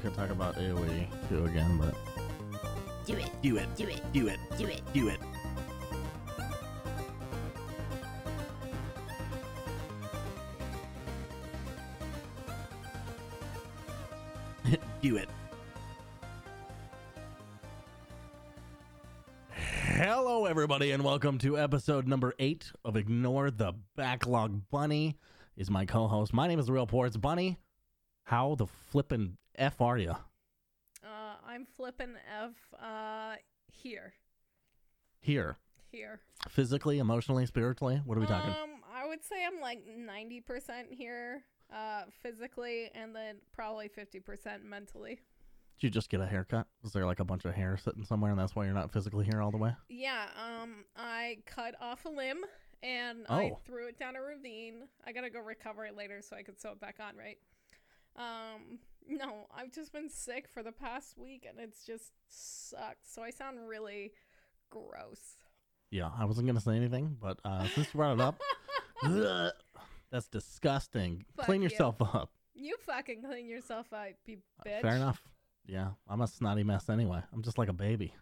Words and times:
could 0.00 0.14
talk 0.14 0.30
about 0.30 0.54
AoE 0.56 1.06
2 1.28 1.44
again, 1.46 1.76
but 1.78 1.94
Do 3.06 3.14
it. 3.16 3.30
do 3.42 3.56
it, 3.58 3.74
Do 3.76 3.86
it. 3.88 4.00
do 4.12 4.28
it, 4.28 4.38
Do 4.56 4.66
it. 4.66 4.80
do 4.94 5.08
it. 5.08 5.20
do 15.02 15.16
it. 15.16 15.28
Hello, 19.52 20.46
everybody, 20.46 20.92
and 20.92 21.04
welcome 21.04 21.38
to 21.38 21.58
episode 21.58 22.06
number 22.06 22.34
eight 22.38 22.70
of 22.84 22.96
Ignore 22.96 23.50
the 23.50 23.72
Backlog. 23.96 24.62
Bunny 24.70 25.16
is 25.56 25.70
my 25.70 25.84
co-host. 25.84 26.32
My 26.32 26.46
name 26.46 26.58
is 26.58 26.70
Real 26.70 26.86
Ports. 26.86 27.16
Bunny, 27.16 27.58
how 28.24 28.54
the 28.54 28.66
flippin' 28.66 29.36
f 29.60 29.80
are 29.80 29.98
you? 29.98 30.12
Uh, 31.04 31.34
I'm 31.46 31.66
flipping 31.76 32.14
F 32.42 32.52
uh, 32.82 33.34
here. 33.70 34.14
Here, 35.22 35.58
Here. 35.92 36.20
physically, 36.48 36.98
emotionally, 36.98 37.44
spiritually. 37.44 38.00
What 38.06 38.16
are 38.16 38.22
we 38.22 38.26
talking? 38.26 38.50
Um, 38.50 38.80
I 38.94 39.06
would 39.06 39.22
say 39.22 39.44
I'm 39.44 39.60
like 39.60 39.80
90% 39.86 40.90
here 40.90 41.42
uh, 41.70 42.04
physically 42.22 42.90
and 42.94 43.14
then 43.14 43.36
probably 43.52 43.88
50% 43.90 44.64
mentally. 44.64 45.20
Did 45.78 45.86
you 45.86 45.90
just 45.90 46.08
get 46.08 46.20
a 46.22 46.26
haircut? 46.26 46.66
Was 46.82 46.92
there 46.92 47.04
like 47.04 47.20
a 47.20 47.24
bunch 47.24 47.44
of 47.44 47.54
hair 47.54 47.76
sitting 47.76 48.04
somewhere, 48.04 48.30
and 48.30 48.40
that's 48.40 48.54
why 48.56 48.64
you're 48.64 48.72
not 48.74 48.90
physically 48.92 49.26
here 49.26 49.42
all 49.42 49.50
the 49.50 49.56
way? 49.58 49.74
Yeah, 49.90 50.24
um, 50.42 50.84
I 50.96 51.38
cut 51.46 51.74
off 51.80 52.06
a 52.06 52.10
limb 52.10 52.38
and 52.82 53.26
I 53.28 53.50
Oh. 53.50 53.58
threw 53.66 53.88
it 53.88 53.98
down 53.98 54.16
a 54.16 54.22
ravine. 54.22 54.88
I 55.06 55.12
gotta 55.12 55.28
go 55.30 55.40
recover 55.40 55.84
it 55.84 55.94
later 55.96 56.22
so 56.22 56.34
I 56.34 56.42
could 56.42 56.58
sew 56.58 56.72
it 56.72 56.80
back 56.80 56.96
on, 56.98 57.14
right? 57.16 57.38
Um, 58.16 58.78
no, 59.08 59.46
I've 59.56 59.72
just 59.72 59.92
been 59.92 60.08
sick 60.08 60.48
for 60.52 60.62
the 60.62 60.72
past 60.72 61.18
week 61.18 61.46
and 61.48 61.58
it's 61.58 61.84
just 61.84 62.12
sucks. 62.28 63.12
So 63.12 63.22
I 63.22 63.30
sound 63.30 63.66
really 63.68 64.12
gross. 64.70 65.36
Yeah, 65.90 66.10
I 66.16 66.24
wasn't 66.24 66.46
gonna 66.46 66.60
say 66.60 66.76
anything, 66.76 67.16
but 67.20 67.38
uh, 67.44 67.64
since 67.74 67.88
you 67.92 67.98
brought 67.98 68.14
it 68.14 68.20
up, 68.20 68.40
ugh, 69.02 69.52
that's 70.10 70.28
disgusting. 70.28 71.24
Fuck 71.36 71.46
Clean 71.46 71.62
you. 71.62 71.68
yourself 71.68 71.96
up. 72.00 72.30
You 72.54 72.76
fucking 72.86 73.22
clean 73.22 73.48
yourself 73.48 73.92
up, 73.92 74.08
you 74.26 74.38
bitch. 74.66 74.82
Fair 74.82 74.96
enough. 74.96 75.22
Yeah, 75.66 75.90
I'm 76.08 76.20
a 76.20 76.26
snotty 76.26 76.62
mess 76.62 76.88
anyway. 76.88 77.22
I'm 77.32 77.42
just 77.42 77.58
like 77.58 77.68
a 77.68 77.72
baby. 77.72 78.14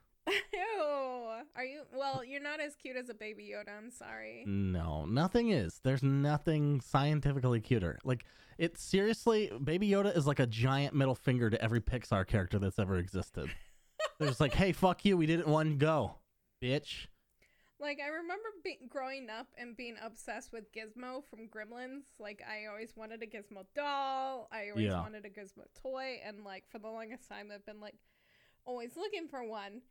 Are 1.59 1.65
you? 1.65 1.81
Well, 1.93 2.23
you're 2.25 2.41
not 2.41 2.61
as 2.61 2.77
cute 2.77 2.97
as 2.97 3.09
a 3.09 3.15
baby 3.15 3.53
Yoda. 3.53 3.77
I'm 3.77 3.91
sorry. 3.91 4.45
No, 4.47 5.07
nothing 5.07 5.51
is. 5.51 5.81
There's 5.83 6.05
nothing 6.05 6.81
scientifically 6.81 7.61
cuter. 7.61 7.99
Like 8.05 8.25
it 8.59 8.79
seriously, 8.79 9.51
Baby 9.65 9.89
Yoda 9.91 10.17
is 10.17 10.25
like 10.25 10.39
a 10.39 10.47
giant 10.47 10.95
middle 10.95 11.17
finger 11.17 11.51
to 11.51 11.61
every 11.61 11.81
Pixar 11.81 12.25
character 12.29 12.61
that's 12.61 12.79
ever 12.79 12.97
existed. 12.99 13.51
There's 14.21 14.41
like, 14.41 14.55
hey, 14.55 14.71
fuck 14.71 15.05
you, 15.05 15.17
we 15.17 15.27
did 15.27 15.41
it 15.41 15.49
one 15.49 15.79
go, 15.79 16.15
bitch. 16.63 17.07
Like 17.81 17.99
I 18.05 18.07
remember 18.09 18.49
be- 18.63 18.79
growing 18.89 19.29
up 19.29 19.49
and 19.57 19.77
being 19.77 19.97
obsessed 20.01 20.53
with 20.53 20.73
Gizmo 20.73 21.25
from 21.29 21.49
Gremlins. 21.49 22.03
Like 22.21 22.41
I 22.49 22.67
always 22.71 22.93
wanted 22.97 23.21
a 23.23 23.27
Gizmo 23.27 23.65
doll. 23.75 24.49
I 24.53 24.71
always 24.71 24.87
Yeah. 24.87 25.01
wanted 25.01 25.25
a 25.25 25.29
Gizmo 25.31 25.65
toy, 25.83 26.21
and 26.25 26.45
like 26.45 26.65
for 26.71 26.79
the 26.79 26.89
longest 26.89 27.29
time, 27.29 27.51
I've 27.53 27.67
been 27.67 27.81
like 27.81 27.97
always 28.65 28.97
looking 28.97 29.27
for 29.29 29.45
one. 29.45 29.83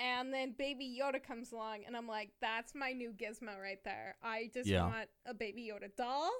And 0.00 0.32
then 0.32 0.54
Baby 0.56 0.98
Yoda 1.02 1.22
comes 1.22 1.50
along, 1.52 1.78
and 1.86 1.96
I'm 1.96 2.06
like, 2.06 2.30
"That's 2.40 2.74
my 2.74 2.92
new 2.92 3.10
Gizmo 3.12 3.60
right 3.60 3.82
there. 3.84 4.16
I 4.22 4.48
just 4.54 4.68
Yeah. 4.68 4.86
want 4.86 5.08
a 5.26 5.34
Baby 5.34 5.70
Yoda 5.72 5.94
doll. 5.96 6.30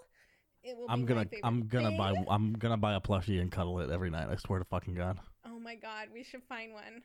It 0.62 0.76
will. 0.76 0.86
I'm 0.88 1.00
be 1.04 1.06
gonna, 1.06 1.26
I'm 1.42 1.66
gonna 1.66 1.96
buy. 1.96 2.14
I'm 2.28 2.52
gonna 2.52 2.76
buy 2.76 2.94
a 2.94 3.00
plushie 3.00 3.40
and 3.40 3.50
cuddle 3.50 3.80
it 3.80 3.90
every 3.90 4.10
night. 4.10 4.28
I 4.30 4.36
swear 4.36 4.58
to 4.58 4.64
fucking 4.64 4.94
god. 4.94 5.18
Oh 5.44 5.58
my 5.58 5.74
god, 5.74 6.08
we 6.12 6.22
should 6.22 6.42
find 6.44 6.72
one. 6.72 7.02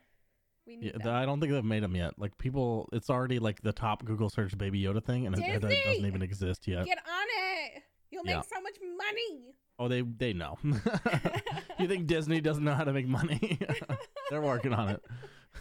We 0.65 0.77
need 0.77 0.93
that. 0.95 1.07
I 1.07 1.25
don't 1.25 1.39
think 1.39 1.51
they've 1.51 1.63
made 1.63 1.83
them 1.83 1.95
yet. 1.95 2.17
Like 2.17 2.37
people, 2.37 2.87
it's 2.93 3.09
already 3.09 3.39
like 3.39 3.61
the 3.61 3.73
top 3.73 4.05
Google 4.05 4.29
search 4.29 4.57
Baby 4.57 4.81
Yoda 4.81 5.03
thing, 5.03 5.25
and 5.27 5.37
it, 5.37 5.43
it 5.43 5.59
doesn't 5.61 6.05
even 6.05 6.21
exist 6.21 6.67
yet. 6.67 6.85
Get 6.85 6.99
on 6.99 7.27
it. 7.75 7.83
You'll 8.11 8.23
make 8.23 8.35
Yeah. 8.35 8.41
so 8.41 8.61
much 8.61 8.77
money. 8.97 9.55
Oh, 9.79 9.87
they 9.87 10.01
they 10.01 10.33
know. 10.33 10.57
you 11.79 11.87
think 11.87 12.05
Disney 12.07 12.41
doesn't 12.41 12.63
know 12.63 12.73
how 12.75 12.83
to 12.83 12.93
make 12.93 13.07
money? 13.07 13.57
they're 14.29 14.41
working 14.41 14.73
on 14.73 14.89
it. 14.89 15.03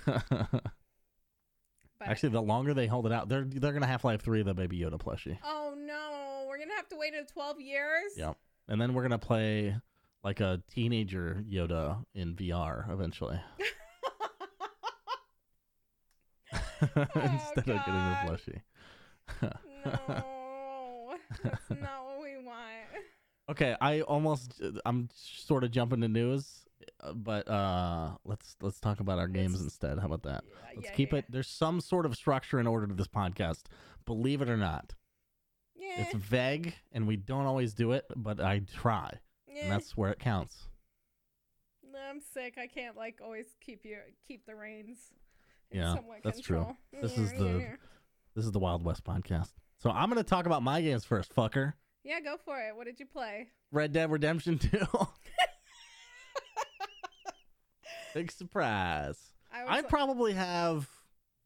But, 2.04 2.10
Actually, 2.10 2.30
the 2.30 2.42
longer 2.42 2.74
they 2.74 2.86
hold 2.88 3.06
it 3.06 3.12
out, 3.12 3.28
they're 3.28 3.44
they're 3.44 3.72
gonna 3.72 3.86
Half 3.86 4.04
Life 4.04 4.22
Three 4.22 4.42
the 4.42 4.54
Baby 4.54 4.78
Yoda 4.80 4.98
plushie. 4.98 5.38
oh 5.44 5.74
no, 5.78 6.46
we're 6.48 6.58
gonna 6.58 6.74
have 6.74 6.88
to 6.88 6.96
wait 6.96 7.14
until 7.14 7.26
12 7.32 7.60
years. 7.60 8.12
Yep. 8.16 8.36
And 8.68 8.80
then 8.80 8.92
we're 8.94 9.02
gonna 9.02 9.18
play 9.18 9.76
like 10.24 10.40
a 10.40 10.60
teenager 10.68 11.44
Yoda 11.48 12.04
in 12.14 12.34
VR 12.34 12.90
eventually, 12.92 13.40
oh, 16.96 17.06
instead 17.14 17.58
of 17.58 17.64
getting 17.64 17.94
the 17.94 18.16
plushie. 18.26 18.60
No, 19.84 21.14
that's 21.42 21.70
not 21.70 22.04
what 22.04 22.20
we 22.22 22.36
want. 22.44 22.56
Okay, 23.50 23.76
I 23.80 24.02
almost 24.02 24.62
I'm 24.86 25.08
sort 25.14 25.64
of 25.64 25.72
jumping 25.72 26.00
to 26.02 26.08
news, 26.08 26.60
but 27.14 27.48
uh 27.48 28.12
let's 28.24 28.56
let's 28.60 28.80
talk 28.80 29.00
about 29.00 29.18
our 29.18 29.28
games 29.28 29.52
Let's- 29.54 29.64
instead. 29.64 29.98
How 29.98 30.06
about 30.06 30.22
that? 30.24 30.44
Yeah, 30.48 30.54
Let's 30.76 30.88
yeah, 30.88 30.94
keep 30.94 31.12
yeah. 31.12 31.18
it. 31.20 31.24
There's 31.28 31.48
some 31.48 31.80
sort 31.80 32.06
of 32.06 32.14
structure 32.16 32.58
and 32.58 32.66
order 32.68 32.86
to 32.86 32.94
this 32.94 33.08
podcast. 33.08 33.62
Believe 34.06 34.42
it 34.42 34.48
or 34.48 34.56
not, 34.56 34.94
Yeah, 35.76 36.02
it's 36.02 36.14
vague 36.14 36.74
and 36.92 37.06
we 37.06 37.16
don't 37.16 37.46
always 37.46 37.72
do 37.74 37.92
it, 37.92 38.04
but 38.16 38.40
I 38.40 38.60
try, 38.60 39.20
yeah. 39.46 39.62
and 39.64 39.72
that's 39.72 39.96
where 39.96 40.10
it 40.10 40.18
counts. 40.18 40.68
No, 41.84 41.98
I'm 41.98 42.20
sick. 42.20 42.54
I 42.58 42.66
can't 42.66 42.96
like 42.96 43.20
always 43.22 43.46
keep 43.60 43.84
you 43.84 43.98
keep 44.26 44.46
the 44.46 44.54
reins. 44.56 44.98
in 45.70 45.80
Yeah, 45.80 45.96
that's 46.24 46.40
true. 46.40 46.76
This 47.00 47.16
is 47.18 47.32
the-. 47.32 47.76
This 48.34 48.44
is 48.46 48.52
the 48.52 48.58
Wild 48.58 48.82
West 48.82 49.04
podcast. 49.04 49.50
So 49.78 49.90
I'm 49.90 50.08
gonna 50.08 50.22
talk 50.22 50.46
about 50.46 50.62
my 50.62 50.80
games 50.80 51.04
first, 51.04 51.34
fucker. 51.34 51.74
Yeah, 52.02 52.20
go 52.20 52.36
for 52.44 52.58
it. 52.58 52.74
What 52.74 52.86
did 52.86 52.98
you 52.98 53.06
play? 53.06 53.48
Red 53.70 53.92
Dead 53.92 54.10
Redemption 54.10 54.58
2. 54.70 54.78
Big 58.14 58.30
surprise. 58.30 59.18
I 59.52 59.62
I 59.62 59.76
like- 59.76 59.88
probably 59.88 60.32
have 60.34 60.88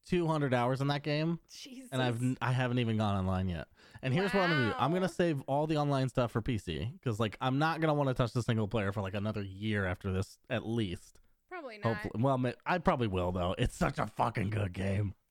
200 0.06 0.54
hours 0.54 0.80
in 0.80 0.88
that 0.88 1.02
game. 1.02 1.40
Jesus. 1.50 1.88
and 1.92 2.00
I've 2.02 2.22
I 2.40 2.52
haven't 2.52 2.78
even 2.78 2.96
gone 2.96 3.16
online 3.16 3.48
yet. 3.48 3.66
And 4.02 4.12
here's 4.14 4.32
what 4.32 4.44
I'm 4.44 4.50
gonna 4.50 4.68
do: 4.70 4.74
I'm 4.78 4.92
gonna 4.92 5.08
save 5.08 5.40
all 5.48 5.66
the 5.66 5.76
online 5.78 6.08
stuff 6.08 6.30
for 6.32 6.40
PC 6.42 6.92
because 6.92 7.18
like 7.18 7.36
I'm 7.40 7.58
not 7.58 7.80
gonna 7.80 7.94
want 7.94 8.08
to 8.08 8.14
touch 8.14 8.32
the 8.32 8.42
single 8.42 8.68
player 8.68 8.92
for 8.92 9.00
like 9.00 9.14
another 9.14 9.42
year 9.42 9.84
after 9.86 10.12
this 10.12 10.38
at 10.50 10.66
least. 10.66 11.20
probably 11.50 11.78
not. 11.78 11.94
Hopefully, 11.96 12.22
well, 12.22 12.52
I 12.64 12.78
probably 12.78 13.08
will 13.08 13.32
though. 13.32 13.54
It's 13.58 13.76
such 13.76 13.98
a 13.98 14.06
fucking 14.06 14.50
good 14.50 14.72
game. 14.72 15.14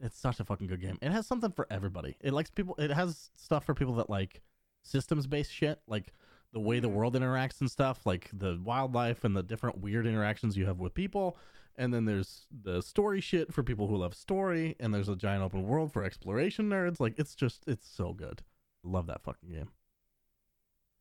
It's 0.00 0.18
such 0.20 0.38
a 0.38 0.44
fucking 0.44 0.66
good 0.66 0.82
game. 0.82 0.98
It 1.00 1.12
has 1.12 1.26
something 1.26 1.52
for 1.52 1.66
everybody. 1.70 2.16
It 2.20 2.34
likes 2.34 2.50
people. 2.50 2.74
It 2.78 2.90
has 2.90 3.30
stuff 3.36 3.64
for 3.64 3.74
people 3.74 3.94
that 3.94 4.10
like 4.10 4.42
systems 4.82 5.26
based 5.26 5.50
shit, 5.50 5.80
like 5.86 6.12
the 6.54 6.60
way 6.60 6.78
the 6.78 6.88
world 6.88 7.14
interacts 7.14 7.60
and 7.60 7.70
stuff, 7.70 8.06
like 8.06 8.30
the 8.32 8.58
wildlife 8.64 9.24
and 9.24 9.36
the 9.36 9.42
different 9.42 9.80
weird 9.80 10.06
interactions 10.06 10.56
you 10.56 10.64
have 10.64 10.78
with 10.78 10.94
people. 10.94 11.36
And 11.76 11.92
then 11.92 12.04
there's 12.04 12.46
the 12.62 12.80
story 12.80 13.20
shit 13.20 13.52
for 13.52 13.64
people 13.64 13.88
who 13.88 13.96
love 13.96 14.14
story, 14.14 14.76
and 14.78 14.94
there's 14.94 15.08
a 15.08 15.16
giant 15.16 15.42
open 15.42 15.64
world 15.64 15.92
for 15.92 16.04
exploration 16.04 16.70
nerds. 16.70 17.00
Like 17.00 17.18
it's 17.18 17.34
just 17.34 17.64
it's 17.66 17.86
so 17.86 18.12
good. 18.12 18.42
Love 18.84 19.08
that 19.08 19.24
fucking 19.24 19.50
game. 19.50 19.68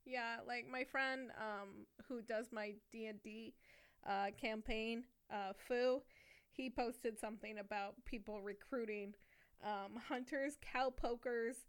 Yeah, 0.03 0.37
like 0.47 0.65
my 0.69 0.83
friend 0.83 1.29
um 1.37 1.85
who 2.09 2.23
does 2.23 2.47
my 2.51 2.73
D 2.91 3.05
and 3.05 3.21
D 3.21 3.53
uh 4.09 4.31
campaign, 4.41 5.03
uh 5.31 5.53
Fu, 5.67 6.01
he 6.51 6.71
posted 6.71 7.19
something 7.19 7.59
about 7.59 7.93
people 8.05 8.41
recruiting 8.41 9.13
um 9.63 10.01
hunters, 10.07 10.57
cowpokers, 10.75 11.67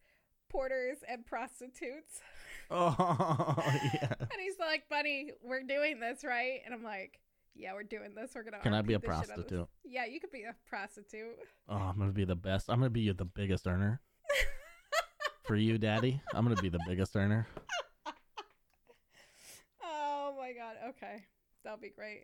porters, 0.49 0.99
and 1.09 1.25
prostitutes. 1.27 2.21
Oh 2.71 3.55
yeah. 3.93 4.15
And 4.21 4.41
he's 4.41 4.59
like, 4.59 4.89
Buddy, 4.89 5.33
we're 5.43 5.63
doing 5.65 6.01
this, 6.01 6.25
right? 6.25 6.61
And 6.65 6.73
I'm 6.73 6.83
like, 6.83 7.21
Yeah, 7.55 7.75
we're 7.75 7.83
doing 7.83 8.15
this. 8.15 8.31
We're 8.35 8.43
gonna 8.43 8.59
Can 8.61 8.73
I 8.73 8.81
be 8.81 8.95
a 8.95 8.99
RP 8.99 9.03
the 9.03 9.07
shit 9.07 9.15
out 9.15 9.21
of 9.23 9.27
this." 9.27 9.35
prostitute? 9.37 9.69
Yeah, 9.85 10.07
you 10.07 10.19
could 10.19 10.31
be 10.33 10.45
a 10.45 10.55
prostitute. 10.67 11.37
Oh, 11.69 11.75
I'm 11.77 11.99
gonna 11.99 12.13
be 12.13 12.25
the 12.25 12.35
best. 12.35 12.71
I'm 12.71 12.79
gonna 12.79 12.89
be 12.89 13.13
the 13.13 13.27
biggest 13.27 13.67
earner 13.67 14.01
for 15.45 15.57
you, 15.57 15.77
Daddy. 15.77 16.23
I'm 16.33 16.43
gonna 16.43 16.61
be 16.61 16.71
the 16.71 16.81
biggest 16.89 17.15
earner. 17.15 17.47
Oh 19.83 20.35
my 20.39 20.53
god, 20.53 20.77
okay. 20.91 21.25
That'll 21.65 21.79
be 21.79 21.91
great. 21.91 22.23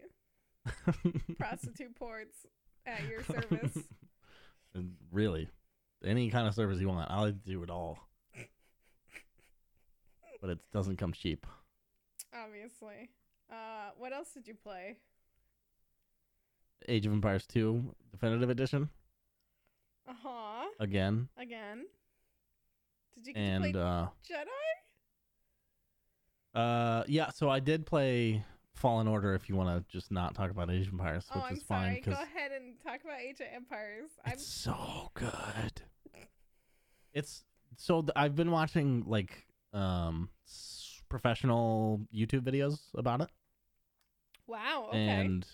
Prostitute 1.39 1.95
ports 1.97 2.47
at 2.87 3.07
your 3.07 3.23
service. 3.25 3.77
And 4.75 4.95
really, 5.13 5.49
any 6.05 6.31
kind 6.31 6.49
of 6.49 6.55
service 6.55 6.81
you 6.81 6.89
want, 6.89 7.11
I'll 7.11 7.31
do 7.31 7.63
it 7.63 7.69
all. 7.71 7.99
But 10.41 10.51
it 10.51 10.59
doesn't 10.73 10.97
come 10.97 11.13
cheap. 11.13 11.47
Obviously. 12.35 13.11
Uh, 13.51 13.91
what 13.99 14.13
else 14.13 14.33
did 14.33 14.47
you 14.47 14.55
play? 14.55 14.97
Age 16.89 17.05
of 17.07 17.13
Empires 17.13 17.47
2 17.47 17.95
Definitive 18.13 18.49
Edition 18.49 18.89
Uh 20.09 20.15
huh. 20.23 20.67
again, 20.79 21.29
Again. 21.37 21.85
Did 23.15 23.27
you 23.27 23.35
get 23.35 23.41
to 23.41 23.47
and 23.47 23.75
play 23.75 23.81
uh, 23.83 24.07
Jedi? 24.27 24.47
uh, 26.55 27.05
yeah. 27.07 27.31
So 27.31 27.51
I 27.51 27.61
did 27.61 27.85
play 27.87 28.45
Fallen 28.75 29.09
Order 29.09 29.35
if 29.35 29.49
you 29.49 29.57
want 29.57 29.69
to 29.69 29.85
just 29.93 30.11
not 30.11 30.35
talk 30.35 30.51
about 30.51 30.71
Age 30.71 30.87
of 30.87 30.93
Empires, 30.95 31.27
oh, 31.35 31.41
which 31.41 31.45
I'm 31.51 31.57
is 31.57 31.63
fine 31.65 32.03
sorry. 32.03 32.17
Go 32.17 32.23
ahead 32.23 32.53
and 32.53 32.81
talk 32.83 33.01
about 33.05 33.19
Age 33.21 33.41
of 33.41 33.47
Empires. 33.55 34.11
I'm 34.25 34.33
it's 34.35 34.47
so 34.47 35.11
good. 35.15 35.83
It's 37.13 37.45
so 37.77 38.03
th- 38.03 38.13
I've 38.17 38.37
been 38.37 38.51
watching 38.53 39.05
like 39.07 39.47
um 39.73 40.29
professional 41.09 42.01
YouTube 42.15 42.43
videos 42.43 42.79
about 42.95 43.21
it, 43.21 43.29
wow. 44.47 44.87
Okay. 44.89 44.99
and 44.99 45.47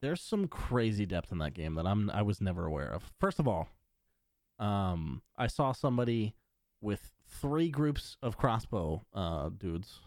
there's 0.00 0.20
some 0.20 0.48
crazy 0.48 1.06
depth 1.06 1.32
in 1.32 1.38
that 1.38 1.54
game 1.54 1.74
that 1.74 1.86
I'm 1.86 2.10
I 2.10 2.22
was 2.22 2.40
never 2.40 2.66
aware 2.66 2.92
of. 2.92 3.10
First 3.18 3.38
of 3.38 3.48
all, 3.48 3.68
um, 4.58 5.22
I 5.36 5.46
saw 5.46 5.72
somebody 5.72 6.34
with 6.80 7.12
three 7.28 7.68
groups 7.70 8.16
of 8.22 8.36
crossbow 8.36 9.04
uh 9.14 9.48
dudes 9.48 10.00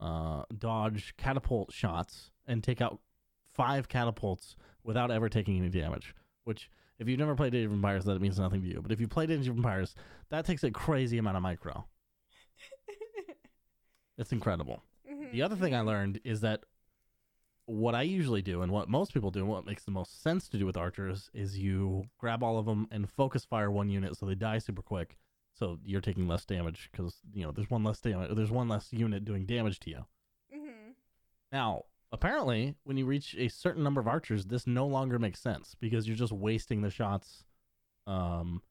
uh 0.00 0.42
dodge 0.58 1.14
catapult 1.16 1.72
shots 1.72 2.30
and 2.46 2.62
take 2.62 2.80
out 2.80 2.98
five 3.54 3.88
catapults 3.88 4.56
without 4.82 5.10
ever 5.10 5.28
taking 5.28 5.56
any 5.58 5.68
damage. 5.68 6.14
Which, 6.44 6.68
if 6.98 7.08
you've 7.08 7.18
never 7.18 7.34
played 7.34 7.54
Age 7.54 7.66
of 7.66 7.72
Empires, 7.72 8.04
that 8.04 8.20
means 8.20 8.38
nothing 8.38 8.60
to 8.62 8.68
you. 8.68 8.80
But 8.82 8.92
if 8.92 9.00
you 9.00 9.08
played 9.08 9.30
Age 9.30 9.48
of 9.48 9.56
Empires, 9.56 9.94
that 10.30 10.44
takes 10.44 10.62
a 10.64 10.70
crazy 10.70 11.18
amount 11.18 11.36
of 11.36 11.42
micro. 11.42 11.86
It's 14.18 14.32
incredible. 14.32 14.82
Mhm, 15.10 15.32
The 15.32 15.42
other 15.42 15.56
thing 15.56 15.74
I 15.74 15.80
learned 15.80 16.20
is 16.24 16.40
that 16.42 16.64
what 17.66 17.94
I 17.94 18.02
usually 18.02 18.42
do 18.42 18.60
and 18.62 18.70
what 18.70 18.88
most 18.88 19.14
people 19.14 19.30
do 19.30 19.40
and 19.40 19.48
what 19.48 19.64
makes 19.64 19.84
the 19.84 19.90
most 19.90 20.20
sense 20.22 20.48
to 20.50 20.58
do 20.58 20.66
with 20.66 20.76
archers 20.76 21.30
is 21.32 21.58
you 21.58 22.08
grab 22.18 22.42
all 22.42 22.58
of 22.58 22.66
them 22.66 22.86
and 22.90 23.08
focus 23.08 23.44
fire 23.44 23.70
one 23.70 23.88
unit 23.88 24.16
so 24.16 24.26
they 24.26 24.34
die 24.34 24.58
super 24.58 24.82
quick. 24.82 25.16
So 25.54 25.78
you're 25.84 26.00
taking 26.02 26.28
less 26.28 26.44
damage 26.44 26.88
because 26.92 27.20
you 27.32 27.42
know 27.44 27.52
there's 27.52 27.70
one 27.70 27.84
less 27.84 28.00
damage. 28.00 28.34
There's 28.34 28.50
one 28.50 28.68
less 28.68 28.92
unit 28.92 29.24
doing 29.24 29.46
damage 29.46 29.80
to 29.80 29.90
you. 29.90 30.04
Mhm. 30.54 30.94
Now, 31.52 31.84
apparently, 32.12 32.74
when 32.84 32.96
you 32.96 33.06
reach 33.06 33.34
a 33.36 33.48
certain 33.48 33.82
number 33.82 34.00
of 34.00 34.08
archers, 34.08 34.46
this 34.46 34.66
no 34.66 34.86
longer 34.86 35.18
makes 35.18 35.40
sense 35.40 35.74
because 35.76 36.06
you're 36.06 36.16
just 36.16 36.32
wasting 36.32 36.82
the 36.82 36.90
shots, 36.90 37.44
um, 38.06 38.62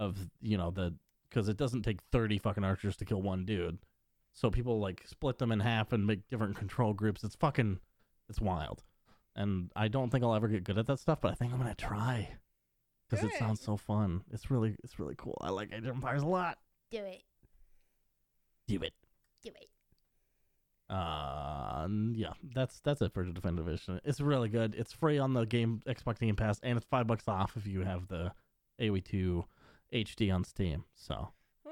of 0.00 0.30
you 0.40 0.56
know 0.56 0.70
the 0.70 0.94
because 1.28 1.48
it 1.48 1.56
doesn't 1.56 1.82
take 1.82 2.00
thirty 2.10 2.38
fucking 2.38 2.64
archers 2.64 2.96
to 2.96 3.04
kill 3.04 3.22
one 3.22 3.44
dude. 3.44 3.78
So 4.32 4.50
people 4.50 4.80
like 4.80 5.02
split 5.06 5.38
them 5.38 5.52
in 5.52 5.60
half 5.60 5.92
and 5.92 6.06
make 6.06 6.28
different 6.28 6.56
control 6.56 6.92
groups. 6.92 7.22
It's 7.22 7.36
fucking, 7.36 7.78
it's 8.28 8.40
wild. 8.40 8.82
And 9.36 9.70
I 9.76 9.88
don't 9.88 10.10
think 10.10 10.24
I'll 10.24 10.34
ever 10.34 10.48
get 10.48 10.64
good 10.64 10.78
at 10.78 10.86
that 10.86 10.98
stuff, 10.98 11.20
but 11.20 11.32
I 11.32 11.34
think 11.34 11.52
I'm 11.52 11.58
gonna 11.58 11.74
try 11.74 12.28
because 13.08 13.24
it 13.24 13.32
sounds 13.38 13.60
so 13.60 13.76
fun. 13.76 14.22
It's 14.30 14.50
really, 14.50 14.76
it's 14.82 14.98
really 14.98 15.14
cool. 15.16 15.38
I 15.40 15.50
like 15.50 15.72
Age 15.72 15.84
of 15.84 15.94
Empires 15.96 16.22
a 16.22 16.26
lot. 16.26 16.58
Do 16.90 16.98
it. 16.98 17.22
Do 18.68 18.76
it. 18.82 18.94
Do 19.42 19.50
it. 19.50 19.68
Uh, 20.92 21.88
yeah, 22.12 22.32
that's 22.54 22.80
that's 22.80 23.00
it 23.00 23.12
for 23.14 23.24
the 23.24 23.32
definitive 23.32 23.66
edition. 23.66 23.98
It's 24.04 24.20
really 24.20 24.50
good. 24.50 24.74
It's 24.74 24.92
free 24.92 25.18
on 25.18 25.32
the 25.32 25.46
game 25.46 25.80
Xbox 25.86 26.18
Game 26.18 26.36
Pass, 26.36 26.60
and 26.62 26.76
it's 26.76 26.86
five 26.90 27.06
bucks 27.06 27.26
off 27.28 27.56
if 27.56 27.66
you 27.66 27.80
have 27.80 28.08
the 28.08 28.32
AOE2 28.78 29.44
HD 29.92 30.34
on 30.34 30.44
Steam. 30.44 30.84
So 30.94 31.28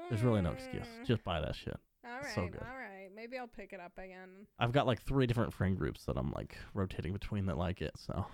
there's 0.09 0.23
really 0.23 0.41
no 0.41 0.51
excuse. 0.51 0.87
Mm. 0.87 1.05
Just 1.05 1.23
buy 1.23 1.39
that 1.39 1.55
shit. 1.55 1.77
All 2.05 2.19
right. 2.19 2.33
so. 2.35 2.41
All 2.41 2.77
right. 2.77 3.09
Maybe 3.15 3.37
I'll 3.37 3.47
pick 3.47 3.73
it 3.73 3.79
up 3.79 3.93
again. 3.97 4.47
I've 4.59 4.71
got 4.71 4.87
like 4.87 5.01
three 5.01 5.27
different 5.27 5.53
friend 5.53 5.77
groups 5.77 6.05
that 6.05 6.17
I'm 6.17 6.31
like 6.31 6.57
rotating 6.73 7.13
between 7.13 7.45
that 7.47 7.57
like 7.57 7.81
it. 7.81 7.91
So 7.97 8.25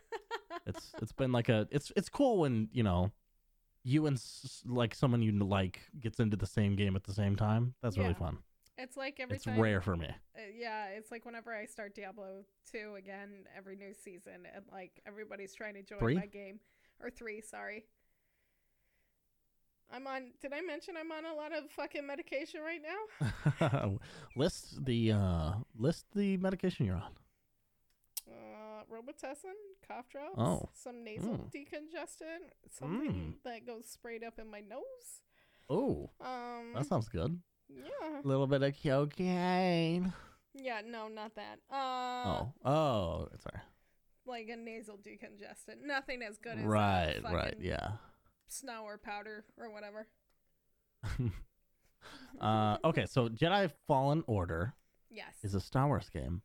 it's 0.66 0.92
it's 1.00 1.12
been 1.12 1.32
like 1.32 1.48
a 1.48 1.68
it's 1.70 1.92
it's 1.96 2.08
cool 2.08 2.38
when 2.38 2.68
you 2.72 2.82
know 2.82 3.12
you 3.84 4.06
and 4.06 4.16
s- 4.16 4.62
like 4.66 4.94
someone 4.94 5.22
you 5.22 5.32
like 5.32 5.80
gets 6.00 6.18
into 6.18 6.36
the 6.36 6.46
same 6.46 6.74
game 6.74 6.96
at 6.96 7.04
the 7.04 7.12
same 7.12 7.36
time. 7.36 7.74
That's 7.82 7.96
really 7.96 8.10
Yeah. 8.10 8.14
fun. 8.18 8.38
It's 8.78 8.96
like 8.96 9.20
every 9.20 9.36
It's 9.36 9.44
time. 9.46 9.58
rare 9.60 9.80
for 9.80 9.96
me. 9.96 10.08
Uh, 10.08 10.40
yeah, 10.54 10.88
it's 10.88 11.10
like 11.10 11.24
whenever 11.24 11.54
I 11.54 11.64
start 11.64 11.94
Diablo 11.94 12.44
2 12.72 12.96
again, 12.98 13.46
every 13.56 13.74
new 13.76 13.94
season, 13.94 14.46
and 14.54 14.64
like 14.70 15.00
everybody's 15.06 15.54
trying 15.54 15.74
to 15.74 15.82
join 15.82 15.98
Three? 15.98 16.14
my 16.16 16.26
game. 16.26 16.60
Or 17.00 17.08
3, 17.10 17.40
sorry. 17.42 17.84
I'm 19.90 20.06
on. 20.06 20.32
Did 20.42 20.52
I 20.52 20.60
mention 20.62 20.94
I'm 20.98 21.12
on 21.12 21.24
a 21.24 21.34
lot 21.34 21.52
of 21.52 21.70
fucking 21.70 22.06
medication 22.06 22.60
right 22.60 22.80
now? 22.82 23.98
list 24.36 24.84
the 24.84 25.12
uh 25.12 25.52
list 25.78 26.06
the 26.14 26.36
medication 26.38 26.86
you're 26.86 26.96
on. 26.96 27.12
Uh, 28.28 28.82
Robitussin, 28.92 29.54
cough 29.86 30.08
drops, 30.08 30.34
Oh. 30.38 30.68
some 30.74 31.04
nasal 31.04 31.38
Mm. 31.38 31.50
decongestant, 31.52 32.50
something 32.70 33.36
that 33.44 33.64
goes 33.66 33.86
sprayed 33.86 34.24
up 34.24 34.38
in 34.38 34.50
my 34.50 34.60
nose. 34.60 35.22
Oh, 35.68 36.10
Um, 36.20 36.72
that 36.74 36.86
sounds 36.86 37.08
good. 37.08 37.40
yeah, 37.68 38.20
A 38.22 38.26
little 38.26 38.46
bit 38.46 38.62
of 38.62 38.74
cocaine. 38.82 40.12
yeah, 40.54 40.80
no, 40.84 41.08
not 41.08 41.34
that. 41.36 41.60
Uh, 41.70 42.26
oh, 42.26 42.52
oh, 42.64 43.28
sorry. 43.38 43.62
like 44.26 44.48
a 44.48 44.56
nasal 44.56 44.98
decongestant. 44.98 45.82
Nothing 45.84 46.22
as 46.22 46.38
good 46.38 46.58
as 46.58 46.64
Right, 46.64 47.20
right, 47.22 47.54
yeah. 47.60 47.92
Snow 48.48 48.82
or 48.84 48.98
powder 48.98 49.44
or 49.58 49.70
whatever. 49.70 50.06
uh, 52.40 52.76
okay, 52.84 53.06
so 53.06 53.28
Jedi 53.28 53.70
Fallen 53.86 54.22
Order 54.26 54.74
Yes. 55.10 55.34
is 55.42 55.54
a 55.54 55.60
Star 55.60 55.86
Wars 55.86 56.08
game 56.10 56.42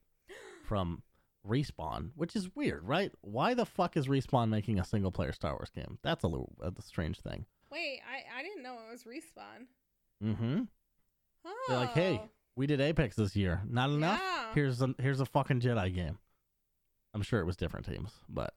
from 0.65 1.03
Respawn, 1.48 2.12
which 2.15 2.36
is 2.36 2.56
weird, 2.56 2.88
right? 2.88 3.12
Why 3.21 3.53
the 3.53 3.65
fuck 3.65 3.98
is 3.98 4.07
Respawn 4.07 4.50
making 4.50 4.80
a 4.80 4.86
single 4.86 5.12
player 5.12 5.31
Star 5.33 5.53
Wars 5.53 5.71
game? 5.74 5.98
That's 6.03 6.24
a 6.24 6.27
little 6.27 6.53
a 6.62 6.71
strange 6.81 7.19
thing. 7.19 7.45
Wait, 7.71 8.00
I 8.09 8.39
I 8.39 8.44
didn't 8.44 8.63
know 8.63 8.75
it 8.88 8.92
was 8.92 9.04
respawn. 9.04 9.65
Mm-hmm. 10.24 10.62
Oh. 11.45 11.65
They're 11.68 11.77
like, 11.77 11.94
hey, 11.94 12.21
we 12.56 12.68
did 12.68 12.80
Apex 12.81 13.15
this 13.15 13.36
year. 13.36 13.62
Not 13.68 13.89
enough. 13.89 14.19
Yeah. 14.21 14.54
Here's 14.54 14.81
a 14.81 14.94
here's 15.00 15.19
a 15.19 15.25
fucking 15.25 15.62
Jedi 15.62 15.94
game. 15.94 16.19
I'm 17.13 17.21
sure 17.24 17.39
it 17.39 17.45
was 17.45 17.57
different 17.57 17.86
teams, 17.86 18.12
but 18.30 18.54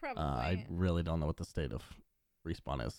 probably. 0.00 0.22
uh, 0.22 0.26
I 0.26 0.66
really 0.68 1.02
don't 1.02 1.20
know 1.20 1.26
what 1.26 1.36
the 1.38 1.44
state 1.44 1.72
of 1.72 1.82
Respawn 2.46 2.86
is. 2.86 2.94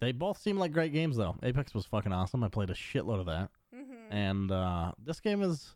They 0.00 0.12
both 0.12 0.38
seem 0.38 0.58
like 0.58 0.72
great 0.72 0.92
games 0.92 1.16
though. 1.16 1.36
Apex 1.42 1.74
was 1.74 1.84
fucking 1.86 2.12
awesome. 2.12 2.42
I 2.44 2.48
played 2.48 2.70
a 2.70 2.74
shitload 2.74 3.20
of 3.20 3.26
that. 3.26 3.50
mm-hmm. 3.74 4.12
and 4.12 4.50
uh, 4.50 4.92
this 5.04 5.20
game 5.20 5.42
is 5.42 5.74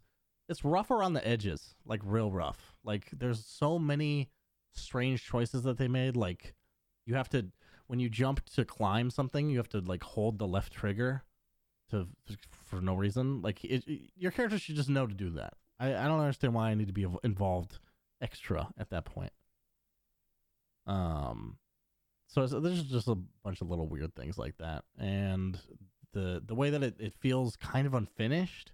it's 0.48 0.64
rough 0.64 0.90
around 0.90 1.12
the 1.14 1.26
edges, 1.26 1.74
like 1.84 2.00
real 2.04 2.30
rough. 2.30 2.74
Like 2.84 3.08
there's 3.12 3.44
so 3.44 3.78
many 3.78 4.30
strange 4.74 5.24
choices 5.24 5.62
that 5.64 5.76
they 5.78 5.88
made. 5.88 6.16
Like 6.16 6.54
you 7.06 7.14
have 7.14 7.28
to 7.30 7.46
when 7.88 7.98
you 8.00 8.08
jump 8.08 8.44
to 8.54 8.64
climb 8.64 9.10
something, 9.10 9.50
you 9.50 9.58
have 9.58 9.68
to 9.70 9.80
like 9.80 10.02
hold 10.02 10.38
the 10.38 10.46
left 10.46 10.72
trigger 10.72 11.24
to 11.90 12.06
for 12.64 12.80
no 12.80 12.94
reason. 12.94 13.42
Like 13.42 13.64
it, 13.64 13.84
it- 13.88 14.10
your 14.16 14.30
character 14.30 14.58
should 14.58 14.76
just 14.76 14.88
know 14.88 15.06
to 15.06 15.14
do 15.14 15.30
that. 15.30 15.54
I, 15.80 15.88
I 15.96 16.06
don't 16.06 16.20
understand 16.20 16.54
why 16.54 16.70
I 16.70 16.74
need 16.74 16.86
to 16.86 16.92
be 16.92 17.06
involved 17.24 17.78
extra 18.20 18.68
at 18.78 18.90
that 18.90 19.04
point. 19.04 19.32
Um, 20.86 21.58
so, 22.32 22.46
so 22.46 22.60
there's 22.60 22.82
just 22.84 23.08
a 23.08 23.18
bunch 23.44 23.60
of 23.60 23.68
little 23.68 23.86
weird 23.86 24.14
things 24.14 24.38
like 24.38 24.56
that, 24.56 24.84
and 24.98 25.58
the 26.14 26.42
the 26.44 26.54
way 26.54 26.70
that 26.70 26.82
it, 26.82 26.96
it 26.98 27.14
feels 27.20 27.56
kind 27.56 27.86
of 27.86 27.92
unfinished 27.92 28.72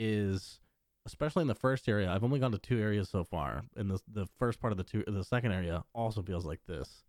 is 0.00 0.58
especially 1.06 1.42
in 1.42 1.48
the 1.48 1.54
first 1.54 1.88
area. 1.88 2.10
I've 2.10 2.24
only 2.24 2.40
gone 2.40 2.50
to 2.50 2.58
two 2.58 2.80
areas 2.80 3.08
so 3.08 3.22
far, 3.22 3.62
and 3.76 3.88
the 3.88 4.00
the 4.12 4.26
first 4.38 4.58
part 4.58 4.72
of 4.72 4.78
the 4.78 4.84
two 4.84 5.04
the 5.06 5.22
second 5.22 5.52
area 5.52 5.84
also 5.94 6.22
feels 6.22 6.44
like 6.44 6.60
this, 6.66 7.04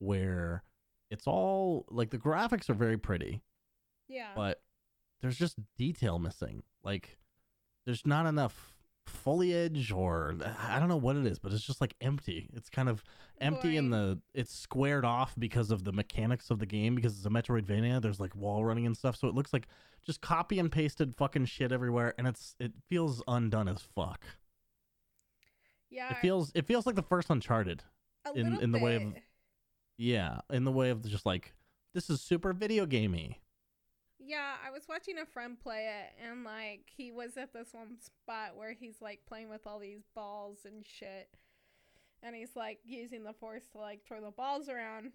where 0.00 0.64
it's 1.08 1.28
all 1.28 1.86
like 1.88 2.10
the 2.10 2.18
graphics 2.18 2.68
are 2.68 2.74
very 2.74 2.98
pretty, 2.98 3.42
yeah. 4.08 4.32
but 4.34 4.60
there's 5.20 5.38
just 5.38 5.56
detail 5.78 6.18
missing. 6.18 6.64
Like 6.82 7.16
there's 7.86 8.04
not 8.04 8.26
enough 8.26 8.71
foliage 9.06 9.90
or 9.92 10.36
I 10.68 10.78
don't 10.78 10.88
know 10.88 10.96
what 10.96 11.16
it 11.16 11.26
is, 11.26 11.38
but 11.38 11.52
it's 11.52 11.64
just 11.66 11.80
like 11.80 11.94
empty. 12.00 12.48
It's 12.54 12.68
kind 12.70 12.88
of 12.88 13.02
empty 13.40 13.76
in 13.76 13.90
the 13.90 14.20
it's 14.34 14.54
squared 14.54 15.04
off 15.04 15.34
because 15.38 15.70
of 15.70 15.84
the 15.84 15.92
mechanics 15.92 16.50
of 16.50 16.58
the 16.58 16.66
game 16.66 16.94
because 16.94 17.16
it's 17.16 17.26
a 17.26 17.30
Metroidvania. 17.30 18.00
There's 18.00 18.20
like 18.20 18.34
wall 18.34 18.64
running 18.64 18.86
and 18.86 18.96
stuff, 18.96 19.16
so 19.16 19.28
it 19.28 19.34
looks 19.34 19.52
like 19.52 19.66
just 20.04 20.20
copy 20.20 20.58
and 20.58 20.70
pasted 20.70 21.14
fucking 21.16 21.46
shit 21.46 21.72
everywhere, 21.72 22.14
and 22.18 22.26
it's 22.26 22.54
it 22.58 22.72
feels 22.88 23.22
undone 23.28 23.68
as 23.68 23.82
fuck. 23.94 24.24
yeah. 25.90 26.10
It 26.12 26.18
feels 26.18 26.52
it 26.54 26.66
feels 26.66 26.86
like 26.86 26.96
the 26.96 27.02
first 27.02 27.28
Uncharted. 27.30 27.82
in- 28.40 28.52
in 28.62 28.72
the 28.72 28.78
way 28.78 28.96
of- 28.96 29.02
Yeah, 29.98 30.40
in 30.50 30.64
the 30.64 30.72
way 30.72 30.90
of 30.90 31.06
just 31.06 31.26
like 31.26 31.54
this 31.94 32.08
is 32.08 32.20
super 32.20 32.52
video 32.52 32.86
gamey. 32.86 33.41
Yeah, 34.24 34.54
I 34.64 34.70
was 34.70 34.84
watching 34.88 35.18
a 35.18 35.26
friend 35.26 35.58
play 35.58 35.88
it, 35.88 36.24
and 36.24 36.44
like 36.44 36.90
he 36.96 37.10
was 37.10 37.36
at 37.36 37.52
this 37.52 37.70
one 37.72 37.96
spot 38.00 38.56
where 38.56 38.72
he's 38.72 39.02
like 39.02 39.26
playing 39.26 39.48
with 39.48 39.66
all 39.66 39.80
these 39.80 40.04
balls 40.14 40.58
and 40.64 40.84
shit, 40.86 41.28
and 42.22 42.36
he's 42.36 42.54
like 42.54 42.78
using 42.84 43.24
the 43.24 43.32
force 43.32 43.64
to 43.72 43.78
like 43.78 44.04
throw 44.06 44.20
the 44.20 44.30
balls 44.30 44.68
around, 44.68 45.10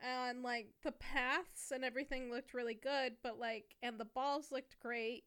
and 0.00 0.42
like 0.42 0.70
the 0.82 0.90
paths 0.90 1.70
and 1.72 1.84
everything 1.84 2.30
looked 2.30 2.54
really 2.54 2.74
good, 2.74 3.12
but 3.22 3.38
like 3.38 3.76
and 3.82 4.00
the 4.00 4.04
balls 4.04 4.50
looked 4.50 4.80
great 4.80 5.22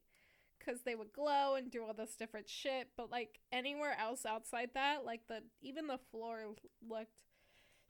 because 0.60 0.82
they 0.82 0.96
would 0.96 1.14
glow 1.14 1.56
and 1.56 1.72
do 1.72 1.84
all 1.86 1.94
this 1.94 2.16
different 2.16 2.50
shit, 2.50 2.90
but 2.98 3.10
like 3.10 3.40
anywhere 3.54 3.96
else 3.98 4.26
outside 4.26 4.72
that, 4.74 5.06
like 5.06 5.28
the 5.30 5.44
even 5.62 5.88
the 5.88 6.00
floor 6.12 6.56
looked 6.86 7.22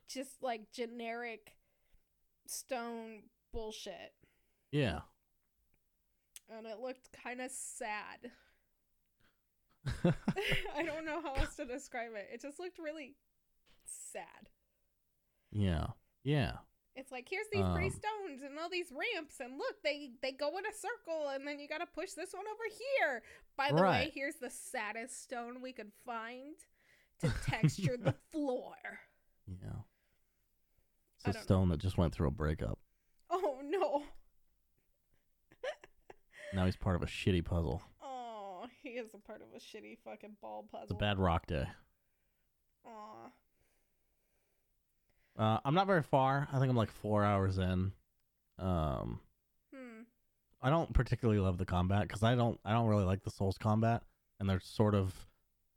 just 0.08 0.44
like 0.44 0.72
generic 0.72 1.56
stone 2.46 3.24
bullshit 3.52 4.14
Yeah. 4.74 5.02
and 6.50 6.66
it 6.68 6.80
looked 6.80 7.10
kind 7.24 7.40
of 7.42 7.52
sad. 7.52 8.32
I 10.76 10.84
don't 10.84 11.06
know 11.06 11.22
how 11.22 11.34
else 11.36 11.56
to 11.58 11.66
describe 11.66 12.12
it. 12.16 12.30
It 12.34 12.42
just 12.42 12.60
looked 12.60 12.80
really 12.80 13.16
sad. 13.86 14.50
yeah. 15.52 15.88
Yeah. 16.24 16.54
It's 16.96 17.12
like 17.12 17.28
here's 17.30 17.48
these 17.52 17.62
Um, 17.64 17.74
stones 17.90 18.44
and 18.44 18.58
all 18.60 18.70
these 18.70 18.92
ramps, 18.92 19.40
and 19.40 19.58
look, 19.58 19.82
they 19.84 20.12
they 20.22 20.32
go 20.32 20.58
in 20.58 20.66
a 20.66 20.72
circle, 20.74 21.30
and 21.30 21.46
then 21.48 21.60
you 21.60 21.68
got 21.68 21.80
to 21.80 21.88
push 21.88 22.12
this 22.12 22.34
one 22.34 22.46
over 22.48 22.64
here. 22.70 23.24
By 23.58 23.70
the 23.72 23.82
way, 23.82 24.12
here's 24.14 24.36
the 24.36 24.50
saddest 24.52 25.22
stone 25.24 25.62
we 25.62 25.74
could 25.74 25.92
find 26.06 26.56
to 27.22 27.34
texture 27.50 27.98
the 27.98 28.14
floor. 28.32 28.76
Yeah. 29.48 29.82
It's 31.18 31.26
a 31.26 31.32
don't 31.32 31.36
know. 31.36 31.42
stone 31.42 31.70
that 31.70 31.80
just 31.80 31.98
went 31.98 32.14
through 32.14 32.28
a 32.28 32.32
breakup. 32.32 32.78
Oh 33.32 33.60
no! 33.64 34.04
Now 36.54 36.66
he's 36.66 36.76
part 36.76 36.96
of 36.96 37.02
a 37.04 37.08
shitty 37.08 37.44
puzzle. 37.44 37.82
Oh, 38.02 38.66
he 38.82 38.90
is 38.90 39.14
a 39.14 39.18
part 39.18 39.42
of 39.42 39.48
a 39.56 39.60
shitty 39.60 39.98
fucking 40.04 40.38
ball 40.42 40.66
puzzle. 40.72 40.84
It's 40.84 40.92
a 40.92 40.96
bad 40.96 41.18
rock 41.20 41.48
day. 41.48 41.66
Aw. 42.86 43.32
Uh, 45.38 45.60
I'm 45.66 45.74
not 45.74 45.88
very 45.88 46.04
far. 46.04 46.48
I 46.52 46.60
think 46.60 46.70
I'm 46.70 46.78
like 46.78 46.92
four 46.92 47.24
hours 47.24 47.58
in. 47.58 47.92
Um, 48.60 49.20
Hmm. 49.74 50.02
I 50.62 50.70
don't 50.70 50.94
particularly 50.94 51.40
love 51.40 51.58
the 51.58 51.66
combat 51.66 52.04
because 52.08 52.22
I 52.24 52.36
don't. 52.36 52.60
I 52.64 52.72
don't 52.72 52.88
really 52.88 53.04
like 53.06 53.24
the 53.24 53.32
Souls 53.32 53.58
combat, 53.58 54.04
and 54.40 54.48
they're 54.50 54.60
sort 54.60 54.94
of 54.94 55.14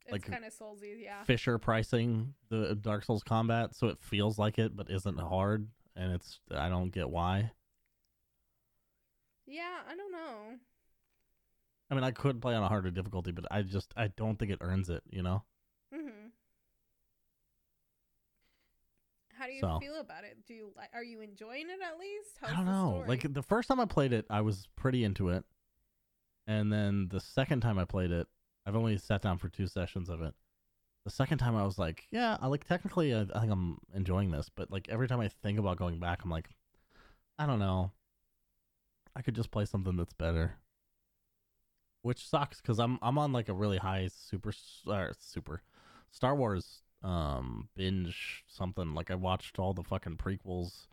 It's 0.05 0.11
Like, 0.11 0.29
kind 0.31 0.45
of 0.45 0.53
soulsy, 0.53 1.01
yeah. 1.03 1.23
Fisher 1.23 1.57
pricing 1.57 2.35
the 2.49 2.75
Dark 2.75 3.03
Souls 3.03 3.23
combat, 3.23 3.75
so 3.75 3.87
it 3.87 3.97
feels 3.99 4.37
like 4.37 4.57
it, 4.59 4.75
but 4.75 4.89
isn't 4.91 5.17
hard, 5.19 5.67
and 5.95 6.13
it's. 6.13 6.39
I 6.51 6.69
don't 6.69 6.91
get 6.91 7.09
why. 7.09 7.51
Yeah, 9.47 9.79
I 9.89 9.95
don't 9.95 10.11
know. 10.11 10.57
I 11.89 11.95
mean, 11.95 12.03
I 12.03 12.11
could 12.11 12.41
play 12.41 12.53
on 12.53 12.63
a 12.63 12.67
harder 12.67 12.91
difficulty, 12.91 13.31
but 13.31 13.45
I 13.49 13.61
just 13.61 13.93
I 13.95 14.07
don't 14.09 14.37
think 14.37 14.51
it 14.51 14.59
earns 14.61 14.89
it. 14.89 15.03
You 15.09 15.23
know. 15.23 15.43
hmm 15.93 16.27
How 19.37 19.45
do 19.45 19.53
you 19.53 19.61
So. 19.61 19.79
feel 19.79 19.99
about 19.99 20.23
it? 20.23 20.37
Do 20.45 20.53
you 20.53 20.71
like? 20.75 20.89
Are 20.93 21.03
you 21.03 21.21
enjoying 21.21 21.69
it 21.69 21.79
at 21.81 21.97
least? 21.99 22.37
I 22.43 22.55
don't 22.55 22.65
know. 22.65 22.95
story? 22.97 23.07
Like 23.07 23.33
the 23.33 23.43
first 23.43 23.69
time 23.69 23.79
I 23.79 23.85
played 23.85 24.11
it, 24.11 24.25
I 24.29 24.41
was 24.41 24.67
pretty 24.75 25.03
into 25.03 25.29
it, 25.29 25.45
and 26.45 26.71
then 26.73 27.07
the 27.09 27.19
second 27.19 27.61
time 27.61 27.77
I 27.79 27.85
played 27.85 28.11
it, 28.11 28.27
I've 28.65 28.75
only 28.75 28.97
sat 28.97 29.21
down 29.21 29.37
for 29.37 29.47
two 29.47 29.67
sessions 29.67 30.09
of 30.09 30.21
it. 30.21 30.33
The 31.05 31.11
second 31.11 31.37
time 31.37 31.55
I 31.55 31.63
was 31.63 31.77
like, 31.79 32.05
yeah, 32.11 32.35
I 32.41 32.47
like 32.47 32.67
technically, 32.67 33.13
I, 33.15 33.21
I 33.33 33.39
think 33.39 33.51
I'm 33.51 33.77
enjoying 33.95 34.31
this, 34.31 34.49
but 34.53 34.69
like 34.71 34.89
every 34.89 35.07
time 35.07 35.21
I 35.21 35.29
think 35.29 35.57
about 35.57 35.77
going 35.77 35.99
back, 35.99 36.23
I'm 36.25 36.29
like, 36.31 36.49
I 37.39 37.45
don't 37.45 37.59
know. 37.59 37.91
I 39.17 39.21
could 39.23 39.35
just 39.35 39.49
play 39.49 39.65
something 39.65 39.97
that's 39.97 40.13
better. 40.13 40.53
Which 42.03 42.29
sucks 42.29 42.61
because 42.61 42.79
I'm 42.79 42.99
I'm 43.01 43.17
on 43.17 43.33
like 43.33 43.49
a 43.49 43.53
really 43.53 43.77
high 43.77 44.09
super 44.13 44.53
uh, 44.87 45.07
super 45.19 45.63
Star 46.11 46.35
Wars 46.35 46.83
um 47.03 47.69
binge 47.75 48.43
something 48.47 48.93
like 48.93 49.11
I 49.11 49.15
watched 49.15 49.59
all 49.59 49.73
the 49.73 49.83
fucking 49.83 50.17
prequels 50.17 50.87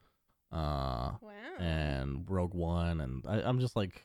uh 0.52 1.12
wow. 1.20 1.32
and 1.58 2.24
Rogue 2.28 2.54
One, 2.54 3.00
and 3.00 3.24
I, 3.28 3.42
I'm 3.42 3.60
just 3.60 3.76
like 3.76 4.04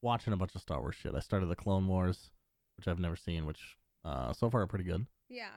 watching 0.00 0.32
a 0.32 0.36
bunch 0.36 0.54
of 0.54 0.62
Star 0.62 0.80
Wars 0.80 0.94
shit. 0.94 1.14
I 1.14 1.20
started 1.20 1.46
the 1.46 1.56
Clone 1.56 1.86
Wars, 1.86 2.30
which 2.78 2.88
I've 2.88 2.98
never 2.98 3.16
seen, 3.16 3.44
which 3.44 3.76
uh, 4.04 4.32
so 4.32 4.48
far 4.48 4.62
are 4.62 4.66
pretty 4.66 4.84
good. 4.84 5.06
yeah. 5.28 5.50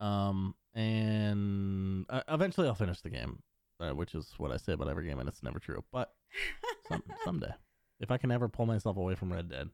Um, 0.00 0.54
and 0.74 2.04
uh, 2.10 2.22
eventually 2.28 2.66
I'll 2.66 2.74
finish 2.74 3.00
the 3.00 3.10
game, 3.10 3.42
uh, 3.80 3.92
which 3.92 4.14
is 4.14 4.34
what 4.36 4.52
I 4.52 4.58
say 4.58 4.72
about 4.72 4.88
every 4.88 5.06
game, 5.06 5.18
and 5.18 5.28
it's 5.28 5.42
never 5.42 5.58
true. 5.58 5.82
But 5.92 6.12
some, 6.88 7.02
someday, 7.24 7.52
if 8.00 8.10
I 8.10 8.16
can 8.18 8.30
ever 8.30 8.48
pull 8.48 8.66
myself 8.66 8.96
away 8.96 9.14
from 9.14 9.32
Red 9.32 9.48
Dead, 9.48 9.70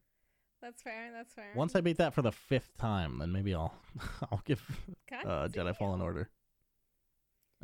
that's 0.63 0.83
fair. 0.83 1.11
That's 1.13 1.33
fair. 1.35 1.53
once 1.55 1.75
I 1.75 1.81
beat 1.81 1.97
that 1.99 2.15
for 2.15 2.23
the 2.23 2.33
fifth 2.33 2.77
time, 2.77 3.19
then 3.19 3.33
maybe 3.33 3.55
I'll 3.55 3.75
I'll 4.31 4.43
give 4.45 4.63
God 5.11 5.27
uh, 5.27 5.49
Jedi 5.49 5.77
Fallen. 5.77 6.01
Order 6.01 6.29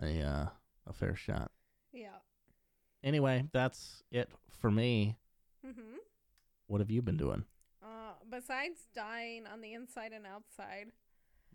a 0.01 0.21
uh, 0.21 0.47
a 0.87 0.93
fair 0.93 1.15
shot. 1.17 1.51
Yeah. 1.93 2.17
Anyway, 3.05 3.45
that's 3.53 4.03
it 4.11 4.31
for 4.61 4.71
me. 4.71 5.17
hmm 5.65 5.97
What 6.67 6.81
have 6.81 6.91
you 6.91 7.03
been 7.03 7.17
doing? 7.17 7.45
Uh, 7.83 8.15
besides 8.31 8.81
dying 8.95 9.45
on 9.47 9.61
the 9.61 9.75
inside 9.75 10.13
and 10.13 10.27
outside, 10.27 10.89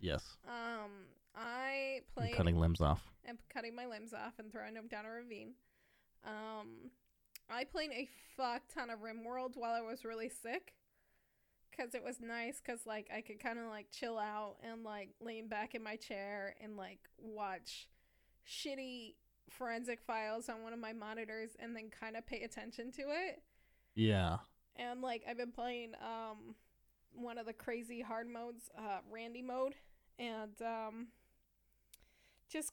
Yes. 0.00 0.36
um, 0.48 0.90
I 1.36 2.00
I'm 2.16 2.32
cutting 2.32 2.56
limbs 2.56 2.80
off. 2.80 3.02
and 3.24 3.38
cutting 3.52 3.74
my 3.76 3.86
limbs 3.86 4.12
off 4.14 4.34
and 4.38 4.50
throwing 4.50 4.74
them 4.74 4.88
down 4.88 5.04
a 5.06 5.10
ravine. 5.10 5.52
Um, 6.24 6.90
I 7.52 7.64
played 7.64 7.90
a 7.92 8.08
fuck 8.36 8.62
ton 8.74 8.90
of 8.90 9.00
RimWorld 9.00 9.56
while 9.56 9.72
I 9.72 9.80
was 9.80 10.04
really 10.04 10.28
sick. 10.28 10.74
Cause 11.76 11.94
it 11.94 12.04
was 12.04 12.20
nice, 12.20 12.60
cause 12.60 12.80
like 12.84 13.08
I 13.16 13.22
could 13.22 13.40
kind 13.40 13.58
of 13.58 13.64
like 13.66 13.86
chill 13.90 14.18
out 14.18 14.56
and 14.62 14.84
like 14.84 15.08
lean 15.20 15.48
back 15.48 15.74
in 15.74 15.82
my 15.82 15.96
chair 15.96 16.54
and 16.62 16.76
like 16.76 16.98
watch 17.18 17.88
shitty 18.46 19.14
forensic 19.48 20.02
files 20.02 20.50
on 20.50 20.62
one 20.62 20.74
of 20.74 20.78
my 20.78 20.92
monitors 20.92 21.50
and 21.58 21.74
then 21.74 21.88
kind 21.88 22.14
of 22.14 22.26
pay 22.26 22.42
attention 22.42 22.92
to 22.92 23.02
it. 23.02 23.42
Yeah. 23.94 24.38
And 24.76 25.00
like 25.00 25.22
I've 25.26 25.38
been 25.38 25.52
playing 25.52 25.92
um 26.02 26.54
one 27.14 27.38
of 27.38 27.46
the 27.46 27.54
crazy 27.54 28.02
hard 28.02 28.28
modes, 28.28 28.70
uh 28.76 28.98
Randy 29.10 29.40
mode, 29.40 29.74
and 30.18 30.52
um 30.60 31.06
just 32.50 32.72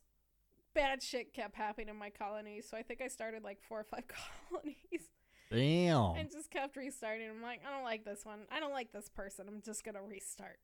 bad 0.73 1.01
shit 1.01 1.33
kept 1.33 1.55
happening 1.55 1.89
in 1.89 1.95
my 1.97 2.09
colonies. 2.09 2.67
So 2.69 2.77
I 2.77 2.83
think 2.83 3.01
I 3.01 3.07
started 3.07 3.43
like 3.43 3.59
four 3.61 3.79
or 3.79 3.83
five 3.83 4.03
colonies 4.49 5.09
Damn. 5.51 6.15
and 6.15 6.31
just 6.31 6.51
kept 6.51 6.75
restarting. 6.75 7.29
I'm 7.29 7.41
like, 7.41 7.61
I 7.67 7.73
don't 7.73 7.83
like 7.83 8.05
this 8.05 8.25
one. 8.25 8.41
I 8.51 8.59
don't 8.59 8.73
like 8.73 8.91
this 8.91 9.09
person. 9.09 9.45
I'm 9.47 9.61
just 9.61 9.83
gonna 9.83 10.03
restart. 10.03 10.59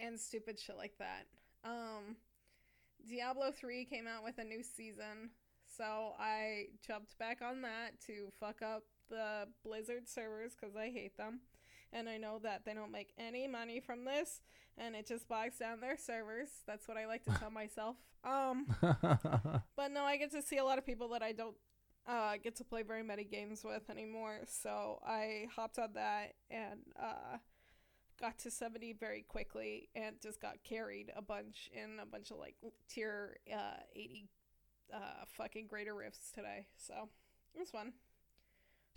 And 0.00 0.20
stupid 0.20 0.58
shit 0.58 0.76
like 0.76 0.98
that. 0.98 1.26
Um 1.64 2.16
Diablo 3.08 3.52
3 3.52 3.84
came 3.84 4.06
out 4.06 4.24
with 4.24 4.38
a 4.38 4.44
new 4.44 4.62
season. 4.62 5.30
So 5.76 6.14
I 6.18 6.66
jumped 6.86 7.18
back 7.18 7.40
on 7.42 7.62
that 7.62 8.00
to 8.06 8.28
fuck 8.40 8.62
up 8.62 8.82
the 9.08 9.46
Blizzard 9.64 10.08
servers 10.08 10.52
because 10.58 10.76
I 10.76 10.90
hate 10.90 11.16
them. 11.16 11.40
And 11.96 12.08
I 12.08 12.18
know 12.18 12.38
that 12.42 12.64
they 12.64 12.74
don't 12.74 12.92
make 12.92 13.12
any 13.18 13.46
money 13.46 13.80
from 13.80 14.04
this 14.04 14.40
and 14.76 14.94
it 14.94 15.06
just 15.06 15.28
bogs 15.28 15.56
down 15.58 15.80
their 15.80 15.96
servers. 15.96 16.48
That's 16.66 16.86
what 16.86 16.96
I 16.96 17.06
like 17.06 17.24
to 17.24 17.30
tell 17.38 17.50
myself. 17.62 17.96
Um 18.22 18.66
but 18.80 19.90
no, 19.92 20.02
I 20.04 20.16
get 20.16 20.30
to 20.32 20.42
see 20.42 20.58
a 20.58 20.64
lot 20.64 20.78
of 20.78 20.84
people 20.84 21.08
that 21.10 21.22
I 21.22 21.32
don't 21.32 21.56
uh, 22.08 22.34
get 22.42 22.54
to 22.56 22.64
play 22.64 22.82
very 22.82 23.02
many 23.02 23.24
games 23.24 23.64
with 23.64 23.88
anymore. 23.90 24.40
So 24.46 25.00
I 25.04 25.46
hopped 25.54 25.78
on 25.78 25.94
that 25.94 26.34
and 26.50 26.80
uh, 27.00 27.38
got 28.20 28.38
to 28.40 28.50
70 28.50 28.94
very 28.94 29.22
quickly 29.22 29.88
and 29.94 30.16
just 30.22 30.40
got 30.40 30.62
carried 30.62 31.10
a 31.16 31.22
bunch 31.22 31.68
in 31.72 31.98
a 32.00 32.06
bunch 32.06 32.30
of 32.30 32.38
like 32.38 32.54
tier 32.88 33.38
uh, 33.52 33.80
80 33.94 34.28
uh, 34.94 34.98
fucking 35.36 35.66
greater 35.66 35.94
rifts 35.94 36.30
today. 36.32 36.66
So 36.76 37.08
it 37.54 37.58
was 37.58 37.70
fun. 37.70 37.92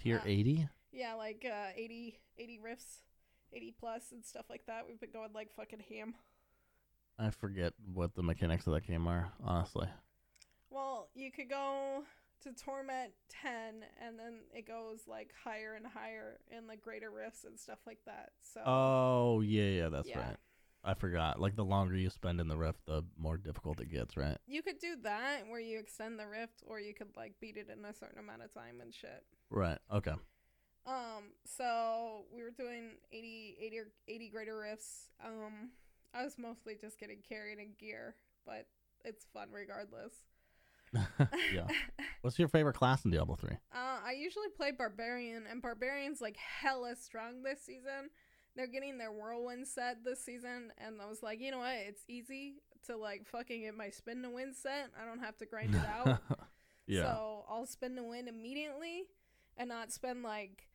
Tier 0.02 0.18
uh, 0.18 0.28
80? 0.28 0.70
Yeah, 0.92 1.14
like 1.16 1.46
uh, 1.50 1.70
80, 1.76 2.20
80 2.38 2.60
rifts, 2.60 3.04
80 3.54 3.76
plus 3.80 4.12
and 4.12 4.26
stuff 4.26 4.46
like 4.50 4.66
that. 4.68 4.86
We've 4.88 5.00
been 5.00 5.12
going 5.12 5.34
like 5.34 5.54
fucking 5.56 5.84
ham. 5.90 6.16
I 7.18 7.30
forget 7.32 7.74
what 7.94 8.16
the 8.16 8.24
mechanics 8.24 8.66
of 8.66 8.74
that 8.74 8.88
game 8.88 9.08
are, 9.08 9.32
honestly. 9.44 9.88
Well, 10.70 11.10
you 11.14 11.32
could 11.32 11.50
go 11.50 12.04
to 12.42 12.54
Torment 12.54 13.12
10 13.30 13.52
and 14.06 14.18
then 14.18 14.40
it 14.56 14.66
goes 14.66 15.02
like 15.08 15.32
higher 15.44 15.74
and 15.76 15.86
higher 15.86 16.40
in 16.56 16.68
the 16.68 16.78
greater 16.78 17.12
rifts 17.12 17.44
and 17.44 17.60
stuff 17.60 17.80
like 17.86 18.00
that. 18.06 18.30
So 18.42 18.62
Oh, 18.66 19.42
yeah, 19.42 19.64
yeah, 19.64 19.90
that's 19.90 20.08
Yeah. 20.08 20.20
right. 20.20 20.38
I 20.82 20.94
forgot. 20.94 21.42
Like, 21.42 21.58
the 21.58 21.66
longer 21.66 21.98
you 21.98 22.10
spend 22.10 22.40
in 22.40 22.48
the 22.48 22.56
rift, 22.56 22.86
the 22.86 23.04
more 23.18 23.36
difficult 23.36 23.82
it 23.82 23.92
gets, 23.92 24.16
right? 24.16 24.38
you 24.48 24.62
could 24.62 24.80
do 24.80 24.96
that 25.04 25.46
where 25.50 25.60
you 25.60 25.78
extend 25.78 26.18
the 26.18 26.26
rift 26.26 26.64
or 26.66 26.80
you 26.80 26.94
could 26.94 27.10
like 27.18 27.34
beat 27.42 27.58
it 27.58 27.68
in 27.70 27.84
a 27.84 27.94
certain 27.94 28.18
amount 28.20 28.42
of 28.44 28.54
time 28.54 28.80
and 28.82 28.94
shit. 28.94 29.26
Right. 29.50 29.78
Okay. 29.92 30.14
Um 30.86 31.34
so 31.46 32.26
we 32.34 32.42
were 32.42 32.52
doing 32.52 32.92
80 33.12 33.58
80 33.62 33.78
or 33.80 33.88
80 34.08 34.30
greater 34.30 34.58
rifts. 34.58 35.10
Um 35.24 35.72
I 36.14 36.24
was 36.24 36.38
mostly 36.38 36.76
just 36.80 37.00
getting 37.00 37.20
carried 37.28 37.60
in 37.60 37.74
gear, 37.78 38.16
but 38.46 38.66
it's 39.06 39.26
fun 39.34 39.50
regardless. 39.52 40.14
yeah. 41.54 41.68
What's 42.22 42.40
your 42.40 42.48
favorite 42.48 42.74
class 42.74 43.06
in 43.06 43.12
Diablo 43.12 43.36
3? 43.36 43.52
Uh, 43.52 43.58
I 43.74 44.14
usually 44.18 44.48
play 44.56 44.72
Barbarian, 44.72 45.46
and 45.50 45.62
Barbarian's 45.62 46.20
like 46.22 46.38
hella 46.38 46.96
strong 46.96 47.44
this 47.44 47.62
season. 47.62 48.10
They're 48.56 48.68
getting 48.68 48.98
their 48.98 49.12
Whirlwind 49.12 49.68
set 49.68 50.04
this 50.04 50.24
season, 50.24 50.74
and 50.78 51.02
I 51.02 51.08
was 51.08 51.22
like, 51.22 51.40
you 51.40 51.52
know 51.52 51.60
what? 51.60 51.76
It's 51.76 52.04
easy 52.08 52.56
to 52.88 52.98
like 52.98 53.28
fucking 53.28 53.62
get 53.62 53.78
my 53.78 53.90
spin 53.90 54.24
to 54.24 54.30
win 54.30 54.54
set. 54.54 54.90
I 55.00 55.06
don't 55.06 55.20
have 55.20 55.38
to 55.38 55.46
grind 55.46 55.76
it 55.76 55.82
out. 55.86 56.20
yeah. 56.88 57.04
So 57.04 57.46
I'll 57.50 57.68
spin 57.68 57.96
to 57.96 58.04
win 58.04 58.28
immediately 58.28 59.04
and 59.58 59.70
not 59.70 59.92
spend 59.92 60.24
like, 60.24 60.68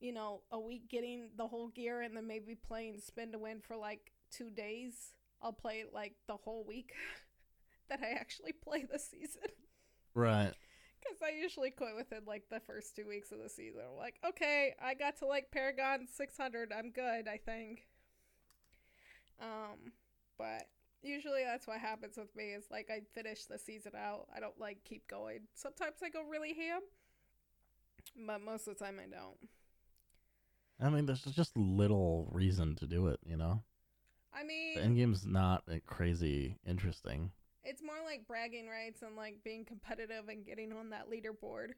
you 0.00 0.12
know, 0.12 0.42
a 0.50 0.58
week 0.58 0.88
getting 0.88 1.30
the 1.36 1.46
whole 1.46 1.68
gear 1.68 2.02
and 2.02 2.16
then 2.16 2.26
maybe 2.26 2.54
playing 2.54 3.00
spin 3.00 3.32
to 3.32 3.38
win 3.38 3.60
for 3.60 3.76
like 3.76 4.12
two 4.30 4.50
days. 4.50 5.14
I'll 5.42 5.52
play 5.52 5.84
like 5.92 6.14
the 6.26 6.36
whole 6.36 6.64
week 6.64 6.92
that 7.88 8.00
I 8.02 8.10
actually 8.12 8.52
play 8.52 8.86
this 8.90 9.08
season. 9.10 9.50
right. 10.14 10.52
Because 11.00 11.20
I 11.22 11.38
usually 11.38 11.70
quit 11.70 11.94
within 11.96 12.20
like 12.26 12.44
the 12.50 12.60
first 12.60 12.96
two 12.96 13.06
weeks 13.06 13.30
of 13.30 13.38
the 13.42 13.50
season. 13.50 13.82
I'm 13.90 13.98
like, 13.98 14.14
okay, 14.26 14.74
I 14.82 14.94
got 14.94 15.18
to 15.18 15.26
like 15.26 15.50
Paragon 15.50 16.06
600. 16.10 16.72
I'm 16.72 16.90
good, 16.90 17.28
I 17.28 17.38
think. 17.44 17.86
Um, 19.38 19.92
but 20.38 20.68
usually 21.02 21.44
that's 21.44 21.66
what 21.66 21.78
happens 21.78 22.16
with 22.16 22.34
me 22.34 22.52
is 22.52 22.64
like 22.70 22.90
I 22.90 23.00
finish 23.14 23.44
the 23.44 23.58
season 23.58 23.92
out. 23.96 24.26
I 24.34 24.40
don't 24.40 24.58
like 24.58 24.78
keep 24.84 25.06
going. 25.08 25.40
Sometimes 25.54 25.96
I 26.02 26.08
go 26.08 26.22
really 26.22 26.54
ham, 26.54 26.80
but 28.26 28.40
most 28.40 28.66
of 28.66 28.78
the 28.78 28.84
time 28.84 28.98
I 28.98 29.06
don't. 29.14 29.36
I 30.80 30.90
mean, 30.90 31.06
there's 31.06 31.22
just 31.22 31.56
little 31.56 32.28
reason 32.32 32.74
to 32.76 32.86
do 32.86 33.06
it, 33.08 33.20
you 33.24 33.36
know? 33.36 33.62
I 34.32 34.42
mean, 34.44 34.74
The 34.76 34.82
end 34.82 34.96
game's 34.96 35.24
not 35.24 35.62
uh, 35.70 35.76
crazy 35.86 36.58
interesting. 36.66 37.30
it's 37.62 37.82
more 37.82 38.02
like 38.04 38.26
bragging 38.26 38.68
rights 38.68 39.02
and 39.02 39.16
like 39.16 39.36
being 39.44 39.64
competitive 39.64 40.28
and 40.28 40.44
getting 40.44 40.72
on 40.72 40.90
that 40.90 41.08
leaderboard 41.10 41.70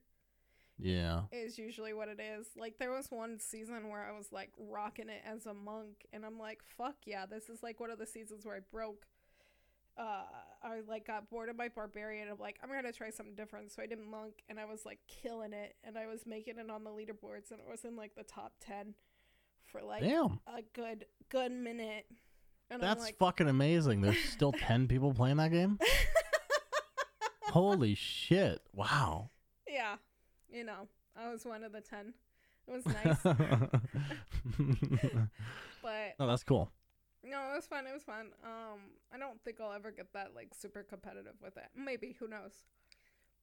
Yeah. 0.78 1.22
is 1.30 1.58
usually 1.58 1.92
what 1.92 2.08
it 2.08 2.18
is. 2.20 2.48
Like 2.56 2.78
there 2.78 2.90
was 2.90 3.10
one 3.10 3.38
season 3.38 3.88
where 3.90 4.02
I 4.04 4.16
was 4.16 4.32
like 4.32 4.50
rocking 4.58 5.08
it 5.10 5.22
as 5.24 5.46
a 5.46 5.54
monk 5.54 6.06
and 6.12 6.24
I'm 6.24 6.38
like, 6.38 6.60
fuck 6.76 6.96
yeah, 7.04 7.26
this 7.26 7.48
is 7.50 7.62
like 7.62 7.78
one 7.78 7.90
of 7.90 7.98
the 7.98 8.06
seasons 8.06 8.44
where 8.46 8.56
I 8.56 8.60
broke 8.72 9.06
uh 9.98 10.22
I 10.62 10.80
like 10.88 11.06
got 11.06 11.30
bored 11.30 11.48
of 11.48 11.56
my 11.56 11.68
barbarian. 11.68 12.28
I'm 12.28 12.38
like, 12.38 12.58
I'm 12.62 12.70
gonna 12.70 12.92
try 12.92 13.10
something 13.10 13.34
different. 13.34 13.72
So 13.72 13.82
I 13.82 13.86
did 13.86 13.98
monk 13.98 14.42
and 14.48 14.58
I 14.58 14.64
was 14.64 14.84
like 14.84 14.98
killing 15.08 15.52
it 15.52 15.76
and 15.84 15.96
I 15.96 16.06
was 16.06 16.26
making 16.26 16.58
it 16.58 16.70
on 16.70 16.84
the 16.84 16.90
leaderboards 16.90 17.50
and 17.50 17.60
it 17.60 17.66
was 17.68 17.84
in 17.84 17.96
like 17.96 18.14
the 18.14 18.24
top 18.24 18.52
ten 18.60 18.94
for 19.66 19.82
like 19.82 20.02
Damn. 20.02 20.40
a 20.46 20.62
good 20.74 21.06
good 21.28 21.52
minute. 21.52 22.06
And 22.70 22.82
That's 22.82 23.04
like 23.04 23.18
fucking 23.18 23.48
amazing. 23.48 24.00
There's 24.00 24.18
still 24.18 24.52
10 24.52 24.88
people 24.88 25.14
playing 25.14 25.36
that 25.36 25.52
game? 25.52 25.78
Holy 27.42 27.94
shit. 27.94 28.60
Wow. 28.72 29.30
Yeah. 29.68 29.96
You 30.48 30.64
know, 30.64 30.88
I 31.16 31.30
was 31.30 31.44
one 31.44 31.62
of 31.64 31.72
the 31.72 31.80
ten. 31.80 32.14
It 32.66 32.72
was 32.72 32.86
nice. 32.86 33.22
but 35.82 36.14
no, 36.18 36.26
that's 36.26 36.42
cool. 36.42 36.72
No, 37.28 37.38
it 37.52 37.56
was 37.56 37.66
fun. 37.66 37.86
It 37.86 37.92
was 37.92 38.02
fun. 38.02 38.26
Um, 38.44 38.80
I 39.12 39.18
don't 39.18 39.42
think 39.42 39.60
I'll 39.60 39.72
ever 39.72 39.90
get 39.90 40.12
that 40.12 40.34
like 40.34 40.54
super 40.54 40.82
competitive 40.82 41.34
with 41.42 41.56
it. 41.56 41.68
Maybe 41.76 42.16
who 42.18 42.28
knows? 42.28 42.52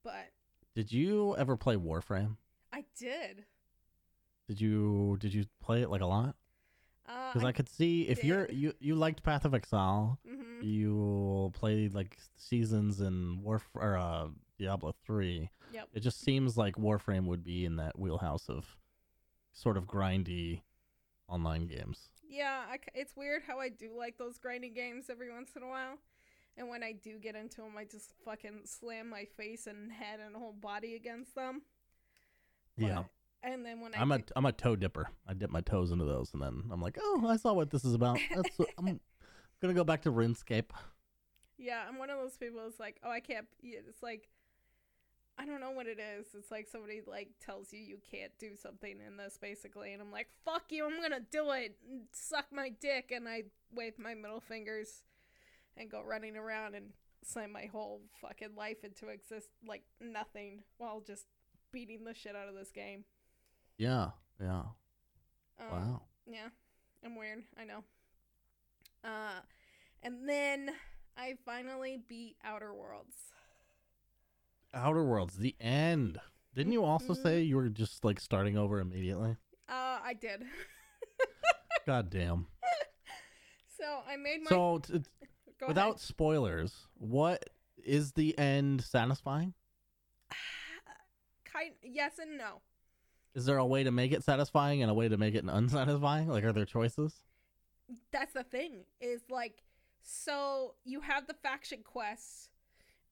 But 0.04 0.32
Did 0.75 0.92
you 0.92 1.36
ever 1.38 1.56
play 1.58 1.75
Warframe? 1.75 2.38
I 2.72 2.86
did. 2.98 3.46
Did 4.48 4.60
you 4.62 5.18
did 5.20 5.34
you 5.34 5.46
play 5.62 5.82
it 5.82 5.90
like 5.90 6.02
a 6.02 6.06
lot? 6.06 6.36
Uh, 7.08 7.34
Because 7.34 7.46
I, 7.46 7.52
could 7.52 7.68
see 7.70 8.04
if 8.04 8.24
you're 8.24 8.50
you 8.50 8.74
you 8.80 8.96
liked 8.96 9.24
Path 9.24 9.46
of 9.46 9.54
Exile, 9.54 10.20
hmm 10.28 10.62
you 10.62 11.52
played 11.54 11.94
like 11.94 12.18
seasons 12.38 13.02
in 13.02 13.42
Warf 13.44 13.68
or 13.75 13.98
uh, 13.98 14.28
Diablo 14.58 14.96
three. 15.06 15.50
Yep. 15.74 15.90
It 15.94 16.00
just 16.00 16.22
seems 16.22 16.56
like 16.58 16.75
Warframe 16.78 17.25
would 17.25 17.44
be 17.44 17.66
in 17.66 17.75
that 17.75 18.00
wheelhouse 18.00 18.48
of 18.48 18.78
sort 19.52 19.75
of 19.75 19.86
grindy 19.88 20.62
online 21.28 21.68
games. 21.68 22.10
Yeah, 22.34 22.62
I 22.68 22.80
it's 22.96 23.16
weird 23.16 23.44
how 23.46 23.60
I 23.60 23.70
do 23.70 23.92
like 23.96 24.18
those 24.18 24.40
grinding 24.40 24.74
games 24.74 25.06
every 25.12 25.32
once 25.32 25.52
in 25.56 25.62
a 25.62 25.68
while, 25.68 26.00
and 26.58 26.68
when 26.68 26.82
I 26.82 26.94
do 26.94 27.20
get 27.20 27.36
into 27.36 27.58
them, 27.58 27.74
I 27.78 27.84
just 27.84 28.13
fucking 28.25 28.62
slam 28.66 29.08
my 29.08 29.25
face 29.38 29.68
and 29.68 29.92
head 29.92 30.20
and 30.25 30.36
whole 30.36 30.54
body 30.54 30.96
against 30.96 31.36
them. 31.36 31.62
Yeah. 32.75 33.04
And 33.44 33.63
then 33.63 33.82
when 33.82 33.94
I 33.94 34.02
I'm 34.02 34.12
a 34.12 34.18
do- 34.18 34.34
I'm 34.36 34.48
a 34.48 34.52
toe 34.52 34.75
dipper. 34.75 35.10
I 35.28 35.36
dip 35.36 35.52
my 35.52 35.62
toes 35.62 35.92
into 35.92 36.06
those, 36.06 36.34
and 36.34 36.42
then 36.42 36.63
I'm 36.72 36.82
like, 36.82 36.98
oh, 37.00 37.24
I 37.28 37.38
saw 37.38 37.54
what 37.54 37.70
this 37.70 37.86
is 37.86 37.94
about. 37.94 38.18
That's 38.34 38.50
I'm 38.80 39.00
gonna 39.62 39.74
go 39.75 39.84
back 39.84 40.02
to 40.04 40.12
RuneScape. 40.12 40.72
Yeah, 41.60 41.84
I'm 41.88 42.00
one 42.00 42.10
of 42.10 42.17
those 42.17 42.38
people 42.38 42.62
that's 42.63 42.80
like, 42.80 43.00
oh, 43.04 43.12
I 43.12 43.19
can't. 43.19 43.46
It's 43.62 44.02
like, 44.02 44.28
I 45.38 45.46
don't 45.46 45.60
know 45.62 45.72
what 45.72 45.88
it 45.88 46.00
is. 46.00 46.28
It's 46.36 46.52
like 46.52 46.67
somebody 46.67 47.02
like 47.06 47.30
tells 47.43 47.74
you 47.74 47.80
you 47.80 47.98
can't 48.12 48.32
do 48.39 48.56
something 48.56 48.98
in 49.06 49.17
this 49.17 49.38
basically, 49.41 49.93
and 49.93 50.02
I'm 50.02 50.12
like, 50.12 50.28
fuck 50.46 50.63
you, 50.69 50.86
I'm 50.86 51.02
gonna 51.02 51.26
do 51.32 51.52
it. 51.52 51.76
Suck 52.12 52.46
my 52.52 52.69
dick, 52.69 53.12
and 53.12 53.28
I 53.28 53.43
wave 53.74 53.98
my 53.98 54.13
middle 54.13 54.39
fingers, 54.39 55.04
and 55.76 55.89
go 55.89 56.02
running 56.04 56.38
around 56.38 56.76
and 56.76 56.91
slam 57.26 57.52
my 57.52 57.65
whole 57.72 58.02
fucking 58.22 58.56
life 58.56 58.84
into 58.84 59.08
exist 59.08 59.48
like 59.67 59.84
nothing 60.00 60.62
while 60.78 61.02
just 61.02 61.26
beating 61.72 62.04
the 62.04 62.13
shit 62.13 62.36
out 62.36 62.48
of 62.48 62.56
this 62.56 62.72
game. 62.72 63.06
Yeah, 63.78 64.10
yeah. 64.39 64.63
Um, 65.60 65.72
Wow. 65.72 66.02
Yeah, 66.28 66.50
I'm 67.04 67.15
weird. 67.15 67.43
I 67.58 67.65
know. 67.65 67.84
Uh, 69.04 69.41
and 70.02 70.28
then 70.30 70.72
I 71.17 71.36
finally 71.46 72.00
beat 72.08 72.38
Outer 72.43 72.74
Worlds. 72.74 73.15
Outer 74.74 75.04
Worlds, 75.04 75.38
the 75.38 75.56
end. 75.60 76.20
Didn't 76.56 76.74
you 76.74 76.84
also 76.84 77.14
Mhm. 77.14 77.24
say 77.24 77.42
you 77.42 77.56
were 77.56 77.70
just 77.70 78.04
like 78.06 78.20
starting 78.20 78.58
over 78.58 78.80
immediately? 78.80 79.38
Uh, 79.68 80.00
I 80.04 80.14
did. 80.14 80.44
God 81.86 82.10
damn. 82.10 82.48
so 83.78 84.04
I 84.08 84.16
made 84.18 84.42
my. 84.44 84.50
So, 84.50 84.80
t- 84.80 85.00
t- 85.00 85.06
go 85.58 85.68
without 85.68 86.00
spoilers, 86.00 86.88
what 86.96 87.50
is 87.78 88.14
the 88.14 88.38
end 88.38 88.84
satisfying? 88.84 89.54
kind 91.46 91.72
yes 91.82 92.20
and 92.20 92.38
no. 92.38 92.62
Is 93.36 93.46
there 93.46 93.58
a 93.58 93.66
way 93.66 93.84
to 93.84 93.92
make 93.92 94.12
it 94.12 94.24
satisfying 94.24 94.82
and 94.82 94.92
a 94.92 94.94
way 94.94 95.10
to 95.10 95.18
make 95.18 95.34
it 95.36 95.44
unsatisfying? 95.48 96.28
Like, 96.28 96.44
are 96.44 96.54
there 96.54 96.66
choices? 96.66 97.24
That's 98.12 98.34
the 98.34 98.44
thing. 98.44 98.86
Is 99.02 99.22
like, 99.30 99.64
so 100.04 100.76
you 100.84 101.02
have 101.02 101.26
the 101.28 101.34
faction 101.34 101.80
quests, 101.84 102.50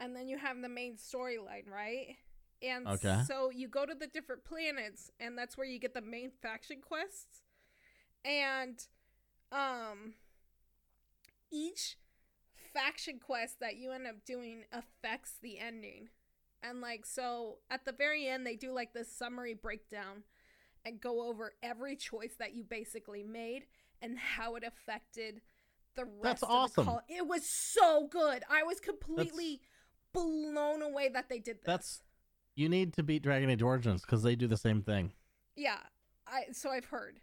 and 0.02 0.16
then 0.16 0.30
you 0.30 0.38
have 0.40 0.62
the 0.62 0.70
main 0.70 0.98
storyline, 0.98 1.70
right? 1.72 2.18
And 2.64 2.88
Okay. 2.88 3.24
so 3.28 3.52
you 3.52 3.70
go 3.70 3.86
to 3.86 3.96
the 3.96 4.08
different 4.08 4.46
planets, 4.46 5.12
and 5.20 5.38
that's 5.38 5.58
where 5.58 5.68
you 5.68 5.80
get 5.80 5.96
the 5.96 6.02
main 6.02 6.32
faction 6.42 6.82
quests. 6.82 7.44
And 8.26 8.80
um 9.52 10.16
each 11.52 11.98
faction 12.74 13.20
quest 13.20 13.60
that 13.62 13.78
you 13.78 13.92
end 13.92 14.08
up 14.08 14.26
doing 14.26 14.64
affects 14.74 15.36
the 15.42 15.60
ending. 15.60 16.10
And 16.64 16.82
like 16.82 17.06
so 17.06 17.58
at 17.72 17.86
the 17.86 17.94
very 17.94 18.28
end 18.28 18.46
they 18.46 18.58
do 18.58 18.74
like 18.74 18.94
this 18.94 19.12
summary 19.16 19.56
breakdown 19.56 20.24
and 20.86 21.02
go 21.02 21.28
over 21.28 21.54
every 21.64 21.96
choice 21.96 22.36
that 22.40 22.56
you 22.56 22.64
basically 22.64 23.24
made 23.24 23.64
and 24.02 24.18
how 24.18 24.56
it 24.56 24.64
affected 24.66 25.42
the 25.96 26.06
rest 26.06 26.42
That's 26.42 26.44
of 26.56 26.64
awesome. 26.64 26.70
the 26.76 26.84
call. 26.84 27.02
It 27.10 27.28
was 27.28 27.48
so 27.50 28.08
good. 28.10 28.44
I 28.50 28.64
was 28.64 28.80
completely 28.82 29.62
blown 30.14 30.82
away 30.82 31.10
that 31.10 31.30
they 31.30 31.40
did 31.40 31.58
this. 31.58 31.66
That's 31.66 32.02
you 32.56 32.68
need 32.70 32.94
to 32.94 33.04
beat 33.04 33.24
Dragon 33.24 33.50
Age 33.50 33.62
Origins 33.62 34.02
because 34.02 34.24
they 34.24 34.36
do 34.36 34.48
the 34.48 34.58
same 34.58 34.82
thing. 34.82 35.14
Yeah, 35.56 35.78
I 36.28 36.46
so 36.54 36.70
I've 36.70 36.86
heard, 36.86 37.20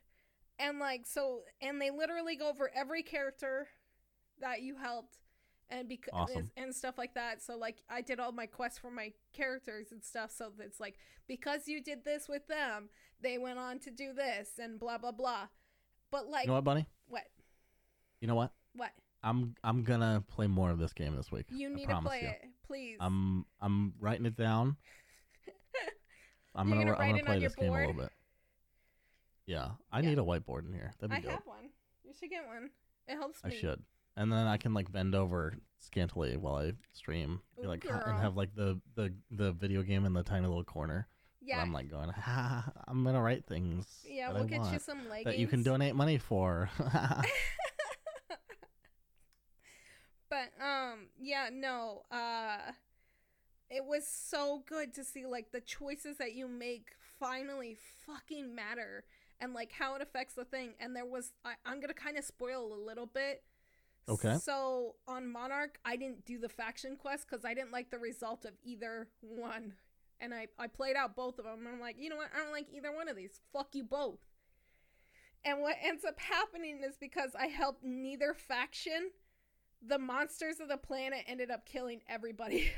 and 0.59 0.79
like 0.79 1.07
so, 1.07 1.41
and 1.61 1.81
they 1.81 1.91
literally 1.91 2.37
go 2.37 2.49
over 2.49 2.71
every 2.75 3.03
character 3.03 3.69
that 4.41 4.63
you 4.63 4.77
helped, 4.77 5.19
and 5.71 5.89
because 5.89 6.13
Awesome. 6.15 6.51
and 6.57 6.75
stuff 6.75 6.97
like 6.99 7.15
that. 7.15 7.43
So 7.43 7.57
like 7.57 7.83
I 7.91 8.01
did 8.03 8.21
all 8.21 8.33
my 8.33 8.47
quests 8.47 8.79
for 8.79 8.91
my 8.91 9.13
characters 9.33 9.93
and 9.93 10.03
stuff. 10.03 10.31
So 10.31 10.53
it's 10.61 10.81
like 10.81 10.97
because 11.27 11.69
you 11.69 11.83
did 11.83 12.05
this 12.05 12.29
with 12.29 12.47
them, 12.49 12.89
they 13.21 13.39
went 13.39 13.59
on 13.59 13.79
to 13.81 13.91
do 13.91 14.13
this 14.13 14.51
and 14.59 14.79
blah 14.81 14.99
blah 14.99 15.13
blah. 15.13 15.49
But 16.11 16.29
like 16.29 16.45
You 16.45 16.49
know 16.49 16.55
what, 16.55 16.65
Bunny? 16.65 16.87
what 17.07 17.25
You 18.21 18.29
know 18.29 18.35
what? 18.35 18.53
what 18.75 18.93
I'm 19.23 19.55
I'm 19.65 19.83
gonna 19.83 20.23
play 20.29 20.47
more 20.47 20.71
of 20.71 20.79
this 20.79 20.93
game 20.93 21.17
this 21.17 21.31
week. 21.33 21.47
you 21.51 21.69
I 21.71 21.73
need 21.75 21.89
to 21.89 22.01
play 22.01 22.23
you. 22.23 22.29
it, 22.29 22.43
please. 22.67 22.97
I'm 23.01 23.45
I'm 23.61 23.95
writing 24.01 24.27
it 24.27 24.37
down. 24.37 24.77
I'm 26.55 26.69
gonna, 26.69 26.85
gonna 26.85 26.97
I'm 26.97 27.11
gonna 27.11 27.25
play 27.25 27.39
this 27.41 27.55
game 27.55 27.71
a 27.73 27.79
little 27.79 27.93
board? 27.95 28.07
bit. 28.07 28.13
Yeah, 29.47 29.71
I 29.93 30.01
Yeah. 30.01 30.11
need 30.11 30.19
a 30.19 30.23
whiteboard 30.23 30.67
in 30.67 30.73
here. 30.73 30.93
That'd 31.01 31.11
be 31.11 31.17
I 31.17 31.21
dope. 31.21 31.31
have 31.33 31.47
one. 31.47 31.71
You 32.05 32.13
should 32.19 32.31
get 32.31 32.47
one. 32.47 32.71
It 33.07 33.15
helps 33.17 33.41
I 33.45 33.49
me. 33.49 33.57
should, 33.57 33.83
and 34.17 34.31
then 34.33 34.47
I 34.47 34.57
can 34.57 34.75
like 34.75 34.91
bend 34.93 35.15
over 35.15 35.55
scantily 35.79 36.37
while 36.37 36.57
I 36.57 36.73
stream, 36.93 37.41
Ooh, 37.63 37.67
like 37.67 37.81
girl. 37.81 38.03
and 38.07 38.19
have 38.19 38.37
like 38.37 38.55
the 38.55 38.81
the 38.95 39.15
the 39.31 39.53
video 39.53 39.83
game 39.83 40.05
in 40.05 40.13
the 40.13 40.23
tiny 40.23 40.47
little 40.47 40.65
corner. 40.65 41.09
Yeah, 41.41 41.63
I'm 41.63 41.73
like 41.73 41.91
going, 41.91 42.11
ha, 42.11 42.71
I'm 42.87 43.05
gonna 43.05 43.23
write 43.23 43.47
things. 43.47 43.87
yeah. 44.07 44.31
We'll 44.33 44.43
I 44.43 44.47
get 44.47 44.73
you 44.73 44.79
some 44.79 45.09
leggings 45.09 45.25
that 45.25 45.39
you 45.39 45.47
can 45.47 45.63
donate 45.63 45.95
money 45.95 46.19
for. 46.19 46.69
but 50.29 50.51
um 50.61 51.09
yeah 51.21 51.49
no 51.53 52.03
uh 52.11 52.73
it 53.71 53.85
was 53.85 54.07
so 54.07 54.63
good 54.67 54.95
to 54.95 55.05
see 55.05 55.27
like 55.27 55.53
the 55.53 55.61
choices 55.61 56.17
that 56.19 56.35
you 56.35 56.49
make 56.49 56.93
finally 57.19 57.77
fucking 58.07 58.55
matter 58.55 59.05
and 59.41 59.53
like 59.55 59.73
how 59.73 59.95
it 59.95 60.03
affects 60.03 60.35
the 60.35 60.45
thing. 60.45 60.71
And 60.81 60.95
there 60.95 61.07
was 61.07 61.33
I, 61.45 61.55
i'm 61.67 61.81
gonna 61.81 61.95
kind 61.95 62.17
of 62.17 62.25
spoil 62.25 62.73
a 62.73 62.81
little 62.87 63.07
bit. 63.07 63.43
Okay. 64.09 64.39
so 64.39 64.95
on 65.07 65.31
monarch 65.31 65.79
i 65.85 65.95
didn't 65.95 66.25
do 66.25 66.39
the 66.39 66.49
faction 66.49 66.97
quest 66.97 67.27
because 67.29 67.45
i 67.45 67.53
didn't 67.53 67.73
like 67.73 67.91
the 67.91 67.99
result 67.99 68.45
of 68.45 68.53
either 68.65 69.09
one. 69.21 69.75
And 70.21 70.35
I, 70.35 70.49
I 70.59 70.67
played 70.67 70.97
out 70.97 71.15
both 71.15 71.39
of 71.39 71.45
them 71.45 71.59
and 71.61 71.69
i'm 71.69 71.81
like 71.81 71.97
you 71.99 72.09
know 72.09 72.17
what? 72.17 72.31
I 72.35 72.43
don't 72.43 72.53
like 72.53 72.69
either 72.73 72.95
one 72.95 73.09
of 73.09 73.17
these. 73.17 73.41
Fuck 73.53 73.75
you 73.75 73.85
both. 73.85 74.21
And 75.45 75.61
what 75.61 75.77
ends 75.83 76.05
up 76.05 76.19
happening 76.19 76.81
is 76.89 76.97
because 76.99 77.33
i 77.39 77.47
helped 77.47 77.85
neither 77.85 78.35
faction 78.35 79.11
the 79.87 79.99
monsters 79.99 80.61
of 80.61 80.69
the 80.69 80.77
planet 80.77 81.21
ended 81.27 81.51
up 81.51 81.67
killing 81.67 82.01
everybody 82.09 82.71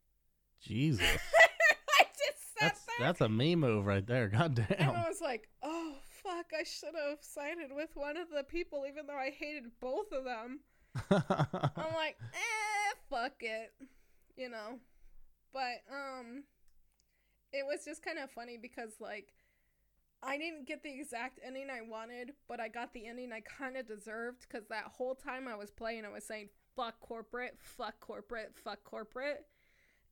Jesus, 0.62 1.00
i 1.98 2.02
just 2.02 2.58
sat 2.58 2.60
that's 2.60 2.84
there 2.84 3.06
that's 3.06 3.20
a 3.22 3.28
me 3.28 3.56
move 3.56 3.86
right 3.86 4.06
there. 4.06 4.28
God 4.28 4.54
damn. 4.54 4.66
and. 4.78 4.96
I 4.96 5.08
was 5.08 5.22
like, 5.22 5.48
"Oh 5.62 5.94
fuck 6.22 6.46
I 6.58 6.64
should 6.64 6.94
have 6.94 7.18
sided 7.20 7.70
with 7.74 7.90
one 7.94 8.16
of 8.16 8.28
the 8.34 8.44
people, 8.44 8.84
even 8.88 9.06
though 9.06 9.16
I 9.16 9.30
hated 9.30 9.64
both 9.80 10.12
of 10.12 10.24
them. 10.24 10.60
I'm 11.10 11.94
like, 11.94 12.16
eh, 12.34 12.94
fuck 13.08 13.34
it, 13.40 13.72
you 14.36 14.48
know. 14.48 14.78
But 15.52 15.82
um, 15.90 16.44
it 17.52 17.64
was 17.66 17.84
just 17.84 18.04
kind 18.04 18.18
of 18.18 18.30
funny 18.30 18.58
because 18.60 18.92
like 19.00 19.28
I 20.22 20.36
didn't 20.36 20.66
get 20.66 20.82
the 20.82 20.92
exact 20.92 21.40
ending 21.44 21.68
I 21.70 21.80
wanted, 21.80 22.32
but 22.48 22.60
I 22.60 22.68
got 22.68 22.92
the 22.92 23.06
ending 23.06 23.32
I 23.32 23.40
kind 23.40 23.76
of 23.76 23.86
deserved 23.86 24.46
because 24.48 24.66
that 24.68 24.84
whole 24.84 25.14
time 25.14 25.48
I 25.48 25.56
was 25.56 25.70
playing, 25.70 26.04
I 26.04 26.10
was 26.10 26.24
saying 26.24 26.50
fuck 26.76 27.00
corporate, 27.00 27.56
fuck 27.58 28.00
corporate, 28.00 28.52
fuck 28.54 28.84
corporate. 28.84 29.46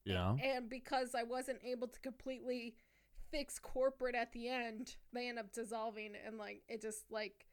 yeah. 0.05 0.35
And 0.42 0.68
because 0.68 1.14
I 1.14 1.25
wasn't 1.25 1.61
able 1.64 1.88
to 1.88 2.01
completely 2.01 2.77
fix 3.31 3.59
corporate 3.59 4.14
at 4.14 4.33
the 4.33 4.49
end, 4.49 4.97
they 5.12 5.29
end 5.29 5.38
up 5.38 5.53
dissolving 5.53 6.12
and 6.27 6.38
like 6.38 6.62
it 6.68 6.81
just 6.81 7.11
like 7.11 7.47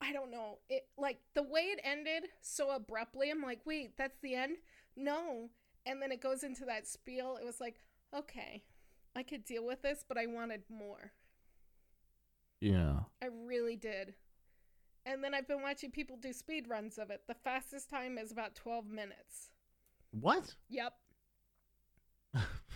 I 0.00 0.12
don't 0.12 0.30
know. 0.30 0.58
It 0.68 0.86
like 0.98 1.20
the 1.34 1.42
way 1.42 1.62
it 1.62 1.80
ended 1.82 2.28
so 2.42 2.70
abruptly, 2.70 3.30
I'm 3.30 3.42
like, 3.42 3.60
wait, 3.64 3.96
that's 3.96 4.18
the 4.20 4.34
end? 4.34 4.58
No. 4.94 5.48
And 5.86 6.02
then 6.02 6.12
it 6.12 6.20
goes 6.20 6.42
into 6.42 6.66
that 6.66 6.86
spiel. 6.86 7.38
It 7.40 7.46
was 7.46 7.60
like, 7.60 7.80
okay, 8.14 8.64
I 9.14 9.22
could 9.22 9.44
deal 9.44 9.64
with 9.64 9.82
this, 9.82 10.04
but 10.06 10.18
I 10.18 10.26
wanted 10.26 10.62
more. 10.68 11.12
Yeah. 12.60 13.00
I 13.22 13.26
really 13.46 13.76
did. 13.76 14.14
And 15.04 15.22
then 15.22 15.34
I've 15.34 15.46
been 15.46 15.62
watching 15.62 15.90
people 15.90 16.16
do 16.16 16.32
speed 16.32 16.68
runs 16.68 16.98
of 16.98 17.10
it. 17.10 17.22
The 17.28 17.34
fastest 17.34 17.88
time 17.88 18.18
is 18.18 18.32
about 18.32 18.54
12 18.54 18.86
minutes. 18.88 19.50
What? 20.10 20.54
Yep. 20.68 20.92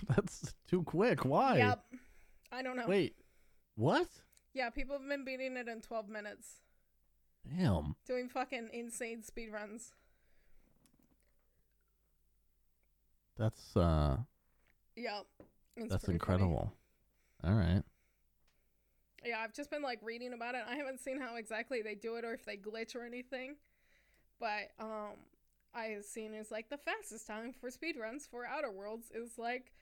That's 0.08 0.54
too 0.68 0.82
quick. 0.84 1.24
Why? 1.24 1.58
Yep. 1.58 1.84
I 2.52 2.62
don't 2.62 2.76
know. 2.76 2.86
Wait. 2.86 3.14
What? 3.74 4.08
Yeah, 4.54 4.70
people 4.70 4.96
have 4.98 5.06
been 5.08 5.24
beating 5.24 5.56
it 5.56 5.68
in 5.68 5.80
12 5.82 6.08
minutes. 6.08 6.60
Damn. 7.46 7.94
Doing 8.06 8.28
fucking 8.28 8.70
insane 8.72 9.22
speed 9.22 9.50
runs. 9.52 9.92
That's 13.36 13.76
uh 13.76 14.18
Yep. 14.96 15.26
That's 15.76 15.88
pretty 15.88 15.98
funny. 16.00 16.14
incredible. 16.14 16.72
All 17.44 17.54
right. 17.54 17.82
Yeah, 19.24 19.40
I've 19.40 19.52
just 19.54 19.70
been 19.70 19.82
like 19.82 19.98
reading 20.02 20.32
about 20.32 20.54
it. 20.54 20.62
I 20.68 20.76
haven't 20.76 21.00
seen 21.00 21.20
how 21.20 21.36
exactly 21.36 21.82
they 21.82 21.94
do 21.94 22.16
it 22.16 22.24
or 22.24 22.32
if 22.32 22.44
they 22.44 22.56
glitch 22.56 22.94
or 22.96 23.04
anything. 23.04 23.56
But 24.40 24.70
um 24.80 25.16
I 25.74 25.86
have 25.86 26.04
seen 26.04 26.34
is 26.34 26.50
like 26.50 26.70
the 26.70 26.78
fastest 26.78 27.26
time 27.26 27.52
for 27.52 27.70
speedruns 27.70 28.28
for 28.28 28.46
Outer 28.46 28.70
Worlds 28.72 29.10
is 29.12 29.38
like 29.38 29.72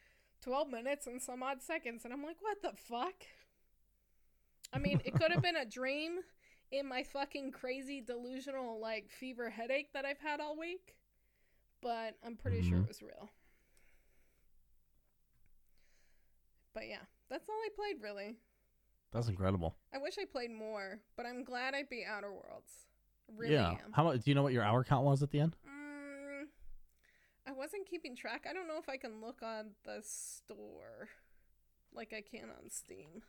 12 0.42 0.68
minutes 0.70 1.07
and 1.07 1.22
some 1.22 1.42
odd 1.42 1.62
seconds 1.62 2.05
and 2.05 2.12
I'm 2.12 2.22
like, 2.24 2.38
"What 2.40 2.62
the 2.62 2.72
fuck?" 2.77 3.24
I 4.72 4.79
mean, 4.79 5.01
it 5.05 5.14
could 5.14 5.31
have 5.33 5.42
been 5.42 5.57
a 5.57 5.64
dream 5.64 6.20
in 6.70 6.87
my 6.87 7.03
fucking 7.03 7.53
crazy 7.53 8.01
delusional 8.01 8.79
like 8.81 9.11
fever 9.11 9.48
headache 9.51 9.92
that 9.94 10.05
I've 10.05 10.18
had 10.18 10.40
all 10.40 10.57
week, 10.59 10.96
but 11.83 12.16
I'm 12.24 12.37
pretty 12.37 12.62
sure 12.62 12.79
Mhm. 12.79 12.83
it 12.83 12.88
was 12.88 13.03
real. 13.03 13.31
But 16.74 16.88
yeah, 16.88 17.05
that's 17.29 17.48
all 17.48 17.55
I 17.57 17.68
played 17.74 18.01
really. 18.03 18.37
That's 19.12 19.28
incredible. 19.28 19.76
I 19.94 19.98
wish 19.98 20.16
I 20.20 20.24
played 20.24 20.50
more, 20.50 21.00
but 21.16 21.26
I'm 21.26 21.44
glad 21.44 21.74
I 21.74 21.82
beat 21.88 22.04
Outer 22.08 22.30
Worlds. 22.30 22.72
Really 23.34 23.54
yeah. 23.54 23.70
am. 23.70 23.92
How 23.92 24.04
much 24.04 24.22
do 24.22 24.30
you 24.30 24.34
know 24.34 24.42
what 24.42 24.52
your 24.52 24.62
hour 24.62 24.84
count 24.84 25.04
was 25.04 25.22
at 25.22 25.30
the 25.30 25.40
end? 25.40 25.56
Mm, 25.66 26.46
I 27.46 27.52
wasn't 27.52 27.88
keeping 27.88 28.16
track. 28.16 28.46
I 28.48 28.52
don't 28.52 28.68
know 28.68 28.78
if 28.78 28.88
I 28.88 28.96
can 28.96 29.20
look 29.20 29.42
on 29.42 29.70
the 29.84 30.02
store 30.02 31.08
like 31.94 32.12
I 32.12 32.22
can 32.22 32.48
on 32.50 32.70
Steam. 32.70 33.22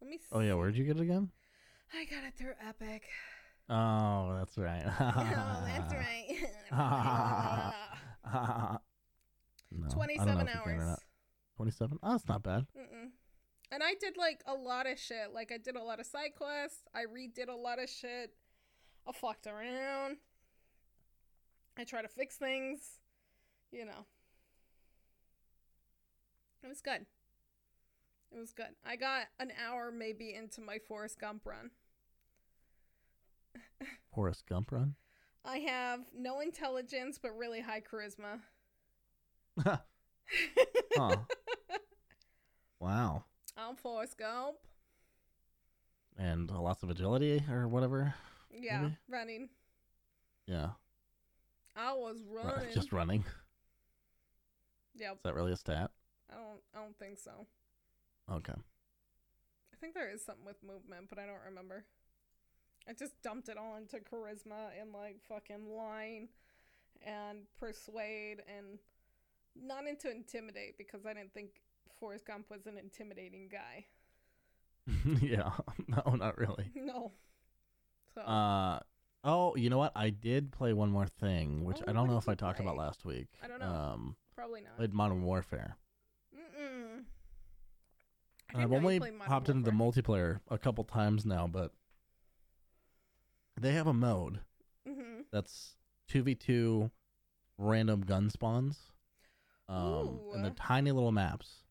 Let 0.00 0.10
me 0.10 0.18
see. 0.18 0.26
Oh 0.32 0.40
yeah, 0.40 0.54
where'd 0.54 0.76
you 0.76 0.84
get 0.84 0.96
it 0.96 1.02
again? 1.02 1.30
I 1.92 2.04
got 2.04 2.24
it 2.24 2.34
through 2.36 2.54
Epic. 2.66 3.02
Oh, 3.70 4.34
that's 4.38 4.56
right. 4.56 4.84
oh, 5.00 5.64
that's 5.66 5.92
right. 5.92 6.38
no, 6.72 6.78
I 8.32 8.78
don't 9.70 9.82
know 9.82 9.88
27 9.88 10.28
if 10.28 10.54
you 10.54 10.60
can 10.62 10.80
or 10.80 10.88
hours. 10.88 10.98
27? 11.56 11.98
Oh, 12.02 12.10
that's 12.12 12.28
not 12.28 12.42
bad. 12.42 12.66
Mm-mm. 12.76 13.10
And 13.70 13.82
I 13.82 13.94
did 14.00 14.16
like 14.16 14.42
a 14.46 14.54
lot 14.54 14.86
of 14.86 14.98
shit. 14.98 15.32
Like 15.34 15.52
I 15.52 15.58
did 15.58 15.76
a 15.76 15.82
lot 15.82 16.00
of 16.00 16.06
side 16.06 16.34
quests. 16.36 16.82
I 16.94 17.04
redid 17.04 17.48
a 17.48 17.56
lot 17.56 17.82
of 17.82 17.88
shit. 17.88 18.32
I 19.06 19.12
fucked 19.12 19.46
around. 19.46 20.16
I 21.78 21.84
try 21.84 22.02
to 22.02 22.08
fix 22.08 22.36
things. 22.36 22.98
You 23.70 23.84
know. 23.84 24.06
It 26.62 26.68
was 26.68 26.80
good. 26.80 27.06
It 28.32 28.38
was 28.38 28.52
good. 28.52 28.74
I 28.84 28.96
got 28.96 29.26
an 29.38 29.52
hour 29.64 29.90
maybe 29.90 30.34
into 30.34 30.60
my 30.60 30.78
Forrest 30.78 31.18
Gump 31.18 31.46
run. 31.46 31.70
Forrest 34.14 34.44
Gump 34.48 34.72
run? 34.72 34.94
I 35.44 35.58
have 35.58 36.00
no 36.14 36.40
intelligence 36.40 37.18
but 37.22 37.36
really 37.36 37.60
high 37.60 37.80
charisma. 37.80 38.40
huh. 40.96 41.16
Wow. 42.80 43.24
I'm 43.58 43.76
Forrest 43.76 44.16
Gump. 44.18 44.56
And 46.16 46.50
lots 46.50 46.82
of 46.82 46.90
agility 46.90 47.42
or 47.50 47.68
whatever. 47.68 48.14
Yeah, 48.50 48.80
Really? 48.80 48.96
running. 49.08 49.48
Yeah. 50.46 50.70
I 51.76 51.92
was 51.92 52.22
Ru- 52.28 52.42
running. 52.42 52.74
Just 52.74 52.92
running. 52.92 53.24
Yeah. 54.96 55.12
Is 55.12 55.18
that 55.22 55.34
really 55.34 55.52
a 55.52 55.56
stat? 55.56 55.90
I 56.30 56.34
don't. 56.34 56.60
I 56.74 56.78
don't 56.82 56.98
think 56.98 57.18
so. 57.18 57.46
Okay. 58.32 58.52
I 58.54 59.76
think 59.80 59.94
there 59.94 60.10
is 60.10 60.24
something 60.24 60.44
with 60.44 60.56
movement, 60.62 61.08
but 61.08 61.18
I 61.18 61.26
don't 61.26 61.44
remember. 61.46 61.84
I 62.88 62.94
just 62.94 63.20
dumped 63.22 63.48
it 63.48 63.56
all 63.56 63.76
into 63.76 63.98
charisma 63.98 64.70
and 64.80 64.92
like 64.92 65.18
fucking 65.28 65.68
line 65.76 66.28
and 67.06 67.40
persuade 67.60 68.38
and 68.48 68.78
not 69.54 69.86
into 69.86 70.10
intimidate 70.10 70.76
because 70.78 71.06
I 71.06 71.14
didn't 71.14 71.32
think 71.32 71.50
Forrest 72.00 72.26
Gump 72.26 72.50
was 72.50 72.66
an 72.66 72.78
intimidating 72.78 73.48
guy. 73.48 73.86
yeah. 75.20 75.50
No, 75.88 76.14
not 76.14 76.38
really. 76.38 76.70
No. 76.74 77.12
So 78.14 78.20
Uh 78.22 78.80
oh, 79.24 79.54
you 79.56 79.70
know 79.70 79.78
what? 79.78 79.92
I 79.94 80.10
did 80.10 80.50
play 80.52 80.72
one 80.72 80.90
more 80.90 81.06
thing, 81.06 81.64
which 81.64 81.78
Oh, 81.80 81.84
I 81.88 81.92
don't 81.92 82.06
know 82.08 82.18
if 82.18 82.28
I 82.28 82.34
talked 82.34 82.60
about 82.60 82.76
last 82.76 83.04
week. 83.04 83.28
I 83.42 83.48
don't 83.48 83.58
know. 83.60 83.66
Um 83.66 84.16
probably 84.34 84.60
not. 84.60 84.76
played 84.76 84.92
Modern 84.94 85.22
Warfare. 85.22 85.76
Mm-mm. 86.34 87.04
I've 88.54 88.70
didn't 88.70 88.70
know 88.82 88.88
you 88.90 88.96
only 89.00 89.12
hopped 89.26 89.48
into 89.48 89.70
the 89.70 89.76
multiplayer 89.76 90.40
a 90.50 90.58
couple 90.58 90.84
times 90.84 91.26
now, 91.26 91.46
but 91.46 91.72
they 93.60 93.72
have 93.72 93.86
a 93.86 93.92
mode 93.92 94.40
Mhm. 94.86 95.24
that's 95.30 95.76
2v2 96.08 96.90
random 97.58 98.02
gun 98.02 98.30
spawns. 98.30 98.92
Um, 99.68 100.20
and 100.32 100.44
the 100.44 100.50
tiny 100.52 100.92
little 100.92 101.12
maps. 101.12 101.64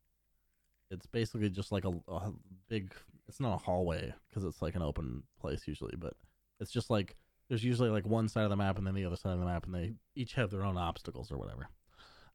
It's 0.90 1.06
basically 1.06 1.50
just 1.50 1.72
like 1.72 1.86
a, 1.86 1.94
a 2.08 2.32
big. 2.70 2.94
It's 3.28 3.40
not 3.40 3.56
a 3.56 3.64
hallway 3.64 4.14
because 4.30 4.46
it's 4.46 4.62
like 4.62 4.76
an 4.76 4.82
open 4.82 5.24
place 5.40 5.68
usually, 5.68 5.96
but 5.98 6.14
it's 6.60 6.72
just 6.72 6.90
like 6.90 7.16
there's 7.50 7.64
usually 7.64 7.90
like 7.90 8.06
one 8.06 8.28
side 8.28 8.44
of 8.44 8.50
the 8.50 8.56
map 8.56 8.78
and 8.78 8.88
then 8.88 8.96
the 8.96 9.06
other 9.06 9.16
side 9.16 9.34
of 9.34 9.40
the 9.40 9.46
map, 9.46 9.66
and 9.66 9.76
they 9.76 9.94
each 10.16 10.34
have 10.34 10.50
their 10.50 10.64
own 10.64 10.78
obstacles 10.78 11.32
or 11.32 11.38
whatever. 11.38 11.68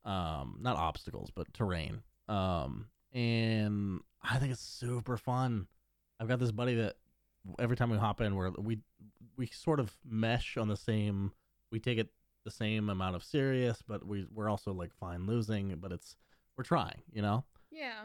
Um, 0.04 0.58
not 0.60 0.76
obstacles, 0.76 1.30
but 1.34 1.52
terrain. 1.54 2.02
Um, 2.28 2.86
and 3.12 4.00
I 4.22 4.38
think 4.38 4.52
it's 4.52 4.62
super 4.62 5.16
fun. 5.16 5.66
I've 6.20 6.28
got 6.28 6.38
this 6.38 6.52
buddy 6.52 6.74
that 6.76 6.96
every 7.58 7.76
time 7.76 7.90
we 7.90 7.98
hop 7.98 8.20
in, 8.20 8.34
we're 8.34 8.50
we 8.50 8.78
we 9.36 9.46
sort 9.46 9.80
of 9.80 9.92
mesh 10.04 10.56
on 10.56 10.68
the 10.68 10.76
same. 10.76 11.32
We 11.70 11.80
take 11.80 11.98
it 11.98 12.08
the 12.44 12.50
same 12.50 12.88
amount 12.88 13.16
of 13.16 13.24
serious, 13.24 13.82
but 13.86 14.06
we 14.06 14.26
we're 14.32 14.48
also 14.48 14.72
like 14.72 14.92
fine 14.94 15.26
losing, 15.26 15.76
but 15.80 15.92
it's 15.92 16.16
we're 16.56 16.64
trying, 16.64 17.02
you 17.12 17.22
know. 17.22 17.44
Yeah. 17.70 18.04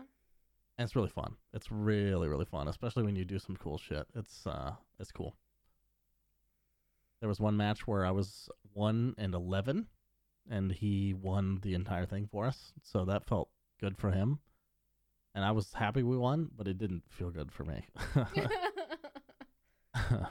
And 0.78 0.86
it's 0.86 0.96
really 0.96 1.10
fun. 1.10 1.36
It's 1.54 1.72
really 1.72 2.28
really 2.28 2.46
fun, 2.46 2.68
especially 2.68 3.04
when 3.04 3.16
you 3.16 3.26
do 3.26 3.40
some 3.40 3.56
cool 3.58 3.78
shit. 3.78 4.08
It's 4.16 4.46
uh 4.46 4.74
it's 5.00 5.12
cool. 5.12 5.36
There 7.20 7.30
was 7.30 7.40
one 7.40 7.58
match 7.58 7.88
where 7.88 8.06
I 8.06 8.12
was 8.12 8.48
1 8.74 9.16
and 9.18 9.34
11 9.34 9.88
and 10.50 10.72
he 10.72 11.13
won 11.13 11.60
the 11.63 11.74
entire 11.74 12.06
thing 12.06 12.28
for 12.32 12.46
us. 12.46 12.74
So 12.84 13.06
that 13.06 13.26
felt 13.26 13.50
good 13.82 13.98
for 13.98 14.12
him. 14.12 14.40
And 15.34 15.44
I 15.44 15.52
was 15.52 15.74
happy 15.74 16.04
we 16.04 16.16
won, 16.18 16.50
but 16.56 16.68
it 16.68 16.78
didn't 16.78 17.04
feel 17.10 17.32
good 17.32 17.52
for 17.52 17.63
me. 17.63 17.88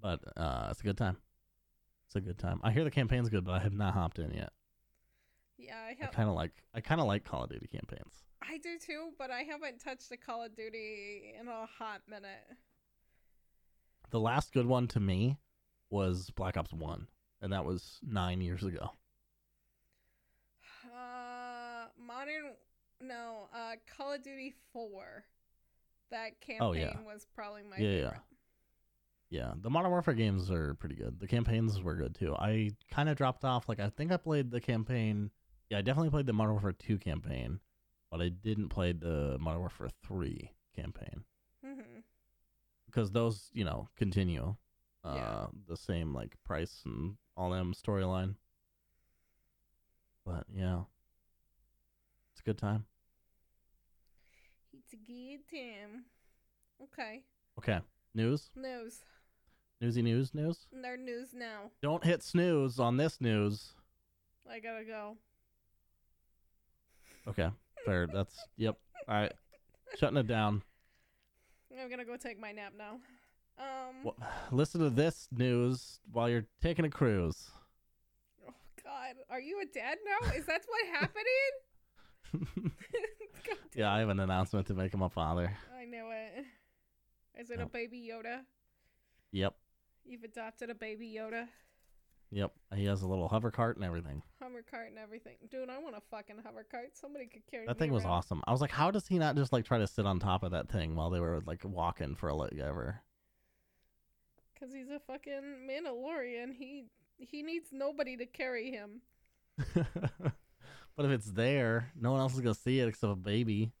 but 0.00 0.20
uh 0.36 0.68
it's 0.70 0.80
a 0.80 0.84
good 0.84 0.96
time. 0.98 1.16
It's 2.06 2.16
a 2.16 2.20
good 2.20 2.38
time. 2.38 2.60
I 2.62 2.70
hear 2.70 2.84
the 2.84 2.90
campaign's 2.90 3.28
good, 3.28 3.44
but 3.44 3.52
I 3.52 3.58
have 3.58 3.72
not 3.74 3.94
hopped 3.94 4.18
in 4.18 4.30
yet. 4.32 4.52
yeah, 5.58 5.74
I 5.84 5.94
I 6.00 6.04
have. 6.04 6.12
kind 6.12 6.28
of 6.28 6.34
like 6.36 6.52
I 6.74 6.80
kind 6.80 7.00
of 7.00 7.06
like 7.06 7.24
Call 7.24 7.44
of 7.44 7.50
Duty 7.50 7.66
campaigns. 7.66 8.24
I 8.42 8.58
do 8.58 8.78
too, 8.78 9.10
but 9.18 9.30
I 9.30 9.40
haven't 9.42 9.78
touched 9.82 10.10
a 10.12 10.16
Call 10.16 10.44
of 10.44 10.54
Duty 10.54 11.34
in 11.38 11.48
a 11.48 11.66
hot 11.66 12.02
minute. 12.08 12.56
The 14.10 14.20
last 14.20 14.52
good 14.52 14.66
one 14.66 14.86
to 14.88 15.00
me 15.00 15.38
was 15.90 16.30
Black 16.30 16.56
Ops 16.56 16.72
1, 16.72 17.06
and 17.42 17.52
that 17.52 17.64
was 17.64 17.98
9 18.02 18.40
years 18.40 18.62
ago. 18.64 18.90
Uh, 20.86 21.86
modern, 21.98 22.54
no, 23.00 23.48
uh, 23.54 23.74
Call 23.96 24.12
of 24.14 24.22
Duty 24.22 24.54
Four 24.72 25.24
that 26.10 26.40
campaign 26.40 26.58
Oh, 26.62 26.72
yeah. 26.72 26.98
was 27.04 27.26
probably 27.34 27.62
my 27.68 27.76
Yeah, 27.76 28.00
yeah. 28.00 28.14
Yeah, 29.30 29.52
the 29.60 29.68
Modern 29.68 29.90
Warfare 29.90 30.14
games 30.14 30.50
are 30.50 30.72
pretty 30.76 30.94
good. 30.94 31.20
The 31.20 31.26
campaigns 31.28 31.82
were 31.82 31.96
good 31.96 32.14
too. 32.14 32.34
I 32.34 32.70
kind 32.90 33.10
of 33.10 33.16
dropped 33.18 33.44
off. 33.44 33.68
Like 33.68 33.78
I 33.78 33.90
think 33.90 34.10
I 34.10 34.16
played 34.16 34.50
the 34.50 34.60
campaign. 34.60 35.30
Yeah, 35.68 35.78
I 35.78 35.82
definitely 35.82 36.08
played 36.08 36.24
the 36.24 36.32
Modern 36.32 36.52
Warfare 36.54 36.72
2 36.72 36.96
campaign, 36.98 37.60
but 38.10 38.20
I 38.20 38.28
didn't 38.28 38.68
play 38.68 38.92
the 38.92 39.36
Modern 39.40 39.60
Warfare 39.60 39.90
3 40.06 40.50
campaign 40.74 41.24
hmm 41.64 41.80
because 42.86 43.10
those, 43.10 43.50
you 43.52 43.64
know, 43.64 43.88
continue 43.96 44.56
uh 45.04 45.14
Yeah. 45.14 45.46
the 45.66 45.76
same 45.76 46.14
like 46.14 46.36
price 46.44 46.82
and 46.84 47.16
all 47.36 47.50
them 47.50 47.72
storyline. 47.74 48.34
But 50.24 50.44
yeah. 50.52 50.82
It's 52.32 52.40
a 52.40 52.44
good 52.44 52.58
time. 52.58 52.84
It's 54.72 54.92
a 54.92 54.96
good 54.96 55.40
time. 55.50 56.04
Okay. 56.82 57.22
Okay. 57.58 57.80
News? 58.14 58.50
News. 58.56 59.02
Newsy 59.80 60.02
news 60.02 60.34
news? 60.34 60.66
Their 60.72 60.96
news 60.96 61.34
now. 61.34 61.70
Don't 61.82 62.04
hit 62.04 62.22
snooze 62.22 62.78
on 62.80 62.96
this 62.96 63.20
news. 63.20 63.72
I 64.50 64.60
gotta 64.60 64.84
go. 64.84 65.16
Okay. 67.28 67.50
Fair. 67.84 68.06
That's 68.06 68.34
yep. 68.56 68.76
All 69.08 69.14
right. 69.14 69.32
Shutting 69.98 70.16
it 70.18 70.26
down. 70.26 70.62
I'm 71.80 71.88
gonna 71.90 72.04
go 72.04 72.16
take 72.16 72.38
my 72.40 72.52
nap 72.52 72.72
now. 72.76 72.98
Um. 73.58 74.04
Wha- 74.04 74.12
Listen 74.50 74.80
to 74.80 74.90
this 74.90 75.28
news 75.32 76.00
while 76.12 76.28
you're 76.28 76.46
taking 76.62 76.84
a 76.84 76.90
cruise. 76.90 77.50
Oh 78.48 78.52
God, 78.84 79.14
are 79.30 79.40
you 79.40 79.60
a 79.62 79.66
dad 79.66 79.98
now? 80.04 80.30
Is 80.32 80.46
that 80.46 80.62
what 80.68 80.86
happening? 81.00 82.72
Yeah, 83.74 83.92
I 83.92 84.00
have 84.00 84.08
an 84.08 84.18
announcement 84.18 84.66
to 84.66 84.74
make 84.74 84.92
him 84.92 85.02
a 85.02 85.08
father. 85.08 85.56
I 85.80 85.84
know 85.84 86.10
it. 86.10 86.44
Is 87.40 87.48
it 87.50 87.60
a 87.60 87.66
baby 87.66 88.10
Yoda? 88.12 88.40
Yep. 89.30 89.54
You've 90.04 90.24
adopted 90.24 90.68
a 90.68 90.74
baby 90.74 91.14
Yoda, 91.16 91.46
Yep. 92.30 92.52
He 92.74 92.84
has 92.84 93.02
a 93.02 93.06
little 93.08 93.26
hover 93.28 93.50
cart 93.50 93.76
and 93.76 93.84
everything. 93.84 94.22
hover 94.40 94.62
cart 94.62 94.88
and 94.90 94.98
everything. 94.98 95.36
Dude, 95.50 95.70
I 95.70 95.78
want 95.78 95.96
a 95.96 96.02
fucking 96.10 96.36
hover 96.44 96.66
cart. 96.70 96.90
Somebody 96.94 97.26
could 97.26 97.46
carry 97.50 97.66
That 97.66 97.78
thing 97.78 97.92
was 97.92 98.04
around. 98.04 98.12
awesome. 98.12 98.42
I 98.46 98.52
was 98.52 98.60
like, 98.60 98.70
how 98.70 98.90
does 98.90 99.06
he 99.06 99.18
not 99.18 99.34
just 99.36 99.52
like 99.52 99.64
try 99.64 99.78
to 99.78 99.86
sit 99.86 100.04
on 100.06 100.18
top 100.18 100.42
of 100.42 100.50
that 100.50 100.68
thing 100.68 100.94
while 100.94 101.08
they 101.10 101.20
were 101.20 101.40
like 101.46 101.64
walking 101.64 102.14
for 102.14 102.28
a 102.28 102.34
like 102.34 102.58
ever? 102.58 103.00
Cause 104.60 104.70
he's 104.74 104.90
a 104.90 104.98
fucking 105.06 105.68
Mandalorian. 105.70 106.52
He 106.54 106.86
he 107.16 107.42
needs 107.42 107.68
nobody 107.72 108.16
to 108.16 108.26
carry 108.26 108.70
him. 108.72 109.00
but 109.74 111.04
if 111.06 111.10
it's 111.10 111.30
there, 111.32 111.90
no 111.98 112.12
one 112.12 112.20
else 112.20 112.34
is 112.34 112.40
gonna 112.40 112.54
see 112.54 112.80
it 112.80 112.88
except 112.88 113.12
a 113.12 113.16
baby. 113.16 113.72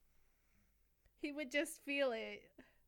He 1.20 1.32
would 1.32 1.50
just 1.50 1.84
feel 1.84 2.12
it. 2.12 2.42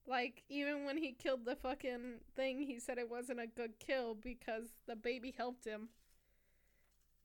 Like 0.06 0.42
even 0.48 0.84
when 0.84 0.96
he 0.96 1.12
killed 1.12 1.44
the 1.44 1.56
fucking 1.56 2.20
thing, 2.34 2.60
he 2.62 2.78
said 2.78 2.98
it 2.98 3.10
wasn't 3.10 3.40
a 3.40 3.46
good 3.46 3.78
kill 3.78 4.14
because 4.14 4.68
the 4.86 4.96
baby 4.96 5.34
helped 5.36 5.64
him. 5.64 5.88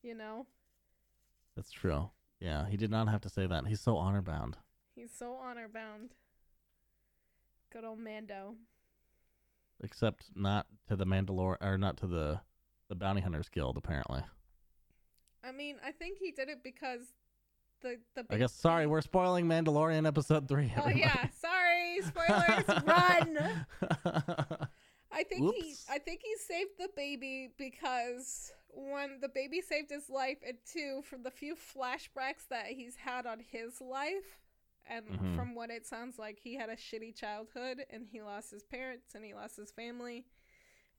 You 0.03 0.13
know, 0.13 0.45
That's 1.55 1.71
true. 1.71 2.09
Yeah, 2.39 2.67
he 2.67 2.77
did 2.77 2.91
not 2.91 3.07
have 3.07 3.21
to 3.21 3.29
say 3.29 3.47
that. 3.47 3.65
He's 3.65 3.81
so 3.81 3.97
honor 3.97 4.21
bound. 4.21 4.57
he's 4.93 5.11
so 5.17 5.33
honor 5.33 5.67
bound. 5.67 6.11
Good 7.71 7.83
old 7.85 7.99
Mando. 7.99 8.55
Except 9.83 10.25
not 10.35 10.67
to 10.87 10.95
the 10.95 11.05
Mandalore 11.05 11.57
or 11.61 11.77
not 11.77 11.97
to 11.97 12.07
the 12.07 12.39
the 12.87 12.95
Bounty 12.95 13.21
Hunters 13.21 13.49
Guild, 13.49 13.77
apparently. 13.77 14.21
I 15.43 15.51
mean, 15.51 15.77
I 15.83 15.91
think 15.91 16.17
he 16.19 16.31
did 16.31 16.49
it 16.49 16.59
because 16.63 17.01
the 17.81 17.97
the. 18.15 18.25
I 18.29 18.37
guess 18.37 18.53
sorry, 18.53 18.85
we're 18.85 19.01
spoiling 19.01 19.45
Mandalorian 19.47 20.07
episode 20.07 20.47
three. 20.47 20.71
Oh 20.77 20.89
yeah, 20.89 21.27
sorry, 21.41 21.54
spoilers. 22.01 22.83
run. 22.85 23.65
I 25.11 25.23
think 25.23 25.55
he 25.55 25.75
I 25.89 25.97
think 25.99 26.21
he 26.23 26.35
saved 26.37 26.71
the 26.77 26.89
baby 26.95 27.49
because 27.57 28.51
one 28.69 29.19
the 29.21 29.29
baby 29.29 29.61
saved 29.61 29.89
his 29.89 30.09
life 30.09 30.37
and 30.45 30.57
two 30.71 31.01
from 31.03 31.23
the 31.23 31.31
few 31.31 31.55
flashbacks 31.55 32.47
that 32.49 32.67
he's 32.67 32.97
had 32.97 33.25
on 33.25 33.39
his 33.39 33.79
life 33.79 34.41
and 34.87 35.05
Mhm. 35.07 35.35
from 35.35 35.55
what 35.55 35.69
it 35.71 35.85
sounds 35.85 36.19
like 36.19 36.39
he 36.39 36.55
had 36.55 36.69
a 36.69 36.75
shitty 36.75 37.15
childhood 37.15 37.85
and 37.89 38.05
he 38.11 38.21
lost 38.21 38.51
his 38.51 38.63
parents 38.63 39.15
and 39.15 39.23
he 39.23 39.33
lost 39.33 39.55
his 39.55 39.71
family 39.71 40.25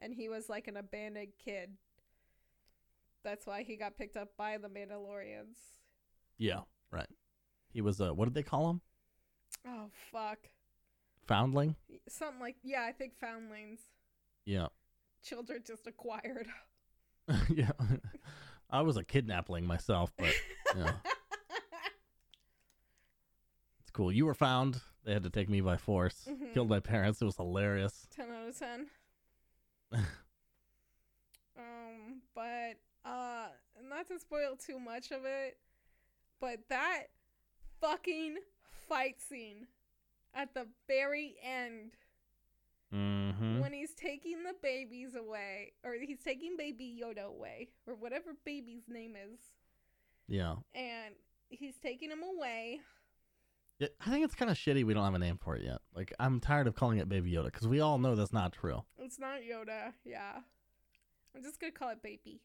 and 0.01 0.15
he 0.15 0.29
was 0.29 0.49
like 0.49 0.67
an 0.67 0.77
abandoned 0.79 1.33
kid. 1.39 1.77
That's 3.23 3.47
why 3.47 3.63
he 3.65 3.77
got 3.77 3.97
picked 3.97 4.17
up 4.17 4.37
by 4.37 4.57
the 4.57 4.69
Mandalorians. 4.69 5.57
yeah, 6.39 6.61
right. 6.91 7.09
He 7.73 7.83
was 7.83 8.01
a 8.01 8.15
what 8.15 8.25
did 8.25 8.35
they 8.35 8.43
call 8.43 8.71
him? 8.71 8.81
Oh 9.67 9.91
fuck. 10.11 10.39
Foundling. 11.27 11.77
Something 12.09 12.41
like 12.41 12.57
yeah, 12.63 12.85
I 12.89 12.93
think 12.93 13.15
foundlings. 13.19 13.81
Yeah, 14.45 14.69
Children 15.25 15.63
just 15.67 15.87
acquired. 15.87 16.47
yeah. 17.49 17.71
I 18.71 18.83
was 18.83 18.97
a 18.97 19.05
kidnappling 19.05 19.67
myself, 19.67 20.13
but 20.17 20.33
yeah, 20.77 20.93
it's 23.81 23.91
cool. 23.93 24.13
You 24.13 24.27
were 24.27 24.35
found. 24.35 24.81
They 25.05 25.13
had 25.13 25.25
to 25.25 25.31
take 25.31 25.49
me 25.49 25.61
by 25.61 25.77
force. 25.77 26.29
Mhm. 26.29 26.53
Killed 26.55 26.69
my 26.69 26.81
parents. 26.81 27.21
It 27.23 27.25
was 27.25 27.37
hilarious. 27.37 28.07
10 28.15 28.31
out 28.31 28.49
of 28.49 28.59
10. 28.59 28.87
um, 31.57 32.23
but 32.35 32.75
uh 33.05 33.47
not 33.89 34.09
to 34.09 34.19
spoil 34.19 34.57
too 34.57 34.79
much 34.81 35.13
of 35.13 35.25
it, 35.25 35.59
but 36.41 36.59
that 36.69 37.05
fucking 37.81 38.37
fight 38.89 39.21
scene 39.21 39.67
at 40.37 40.55
the 40.55 40.67
very 40.87 41.35
end 41.43 41.93
Mm-hmm. 42.95 43.59
when 43.59 43.73
he's 43.73 43.93
taking 43.95 44.45
the 44.45 44.55
babies 44.63 45.17
away 45.17 45.73
or 45.85 45.95
he's 46.01 46.21
taking 46.25 46.57
baby 46.57 47.03
Yoda 47.03 47.25
away 47.27 47.69
or 47.85 47.95
whatever 47.97 48.31
baby's 48.45 48.85
name 48.89 49.17
is 49.17 49.41
Yeah. 50.29 50.55
and 50.73 51.17
he's 51.49 51.75
taking 51.83 52.11
him 52.13 52.23
away. 52.23 52.79
Yeah, 53.81 53.89
I 54.01 54.11
think 54.11 54.25
it's 54.25 54.37
kind 54.37 54.53
of 54.53 54.57
shitty 54.57 54.85
we 54.87 54.95
don't 54.95 55.05
have 55.05 55.15
a 55.15 55.19
name 55.19 55.37
for 55.37 55.57
it 55.57 55.65
yet. 55.65 55.79
Like, 55.97 56.15
I'm 56.21 56.39
tired 56.39 56.69
of 56.69 56.77
calling 56.77 56.99
it 56.99 57.09
Baby 57.09 57.33
Yoda 57.33 57.47
because 57.47 57.67
we 57.67 57.81
all 57.81 57.99
know 57.99 58.15
that's 58.15 58.33
not 58.33 58.53
true. 58.53 58.85
It's 58.99 59.19
not 59.19 59.41
Yoda, 59.41 59.93
yeah. 60.05 60.39
I'm 61.35 61.43
just 61.43 61.61
going 61.61 61.73
to 61.73 61.79
call 61.79 61.91
it 61.91 62.03
baby. 62.05 62.41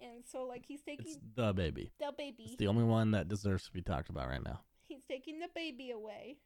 And 0.00 0.22
so 0.24 0.44
like 0.46 0.64
he's 0.66 0.82
taking 0.82 1.04
It's 1.06 1.18
the 1.34 1.52
baby. 1.52 1.90
the 1.98 2.12
baby. 2.16 2.44
It's 2.44 2.56
the 2.56 2.68
only 2.68 2.84
one 2.84 3.10
that 3.10 3.26
deserves 3.28 3.64
to 3.66 3.72
be 3.72 3.82
talked 3.82 4.08
about 4.08 4.28
right 4.28 4.42
now. 4.42 4.60
he's 4.86 5.02
taking 5.10 5.40
the 5.40 5.48
baby 5.52 5.90
away 5.90 6.36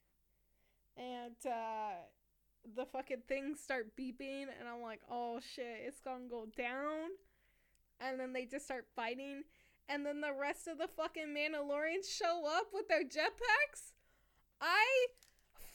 and 0.97 1.37
uh 1.47 1.95
the 2.77 2.85
fucking 2.87 3.23
things 3.29 3.59
start 3.61 3.89
beeping 3.99 4.43
and 4.43 4.69
i'm 4.73 4.83
like 4.83 5.01
oh 5.11 5.41
shit 5.41 5.83
it's 5.87 6.01
gonna 6.01 6.29
go 6.29 6.47
down. 6.57 7.11
And 8.01 8.19
then 8.19 8.33
they 8.33 8.47
just 8.47 8.65
start 8.65 8.87
fighting 8.97 9.45
and 9.89 10.05
then 10.05 10.21
the 10.21 10.33
rest 10.33 10.67
of 10.67 10.79
the 10.79 10.89
fucking 10.89 11.35
mandalorians 11.37 12.09
show 12.11 12.45
up 12.47 12.67
with 12.73 12.89
their 12.89 13.05
jetpacks. 13.05 13.93
I 14.61 15.07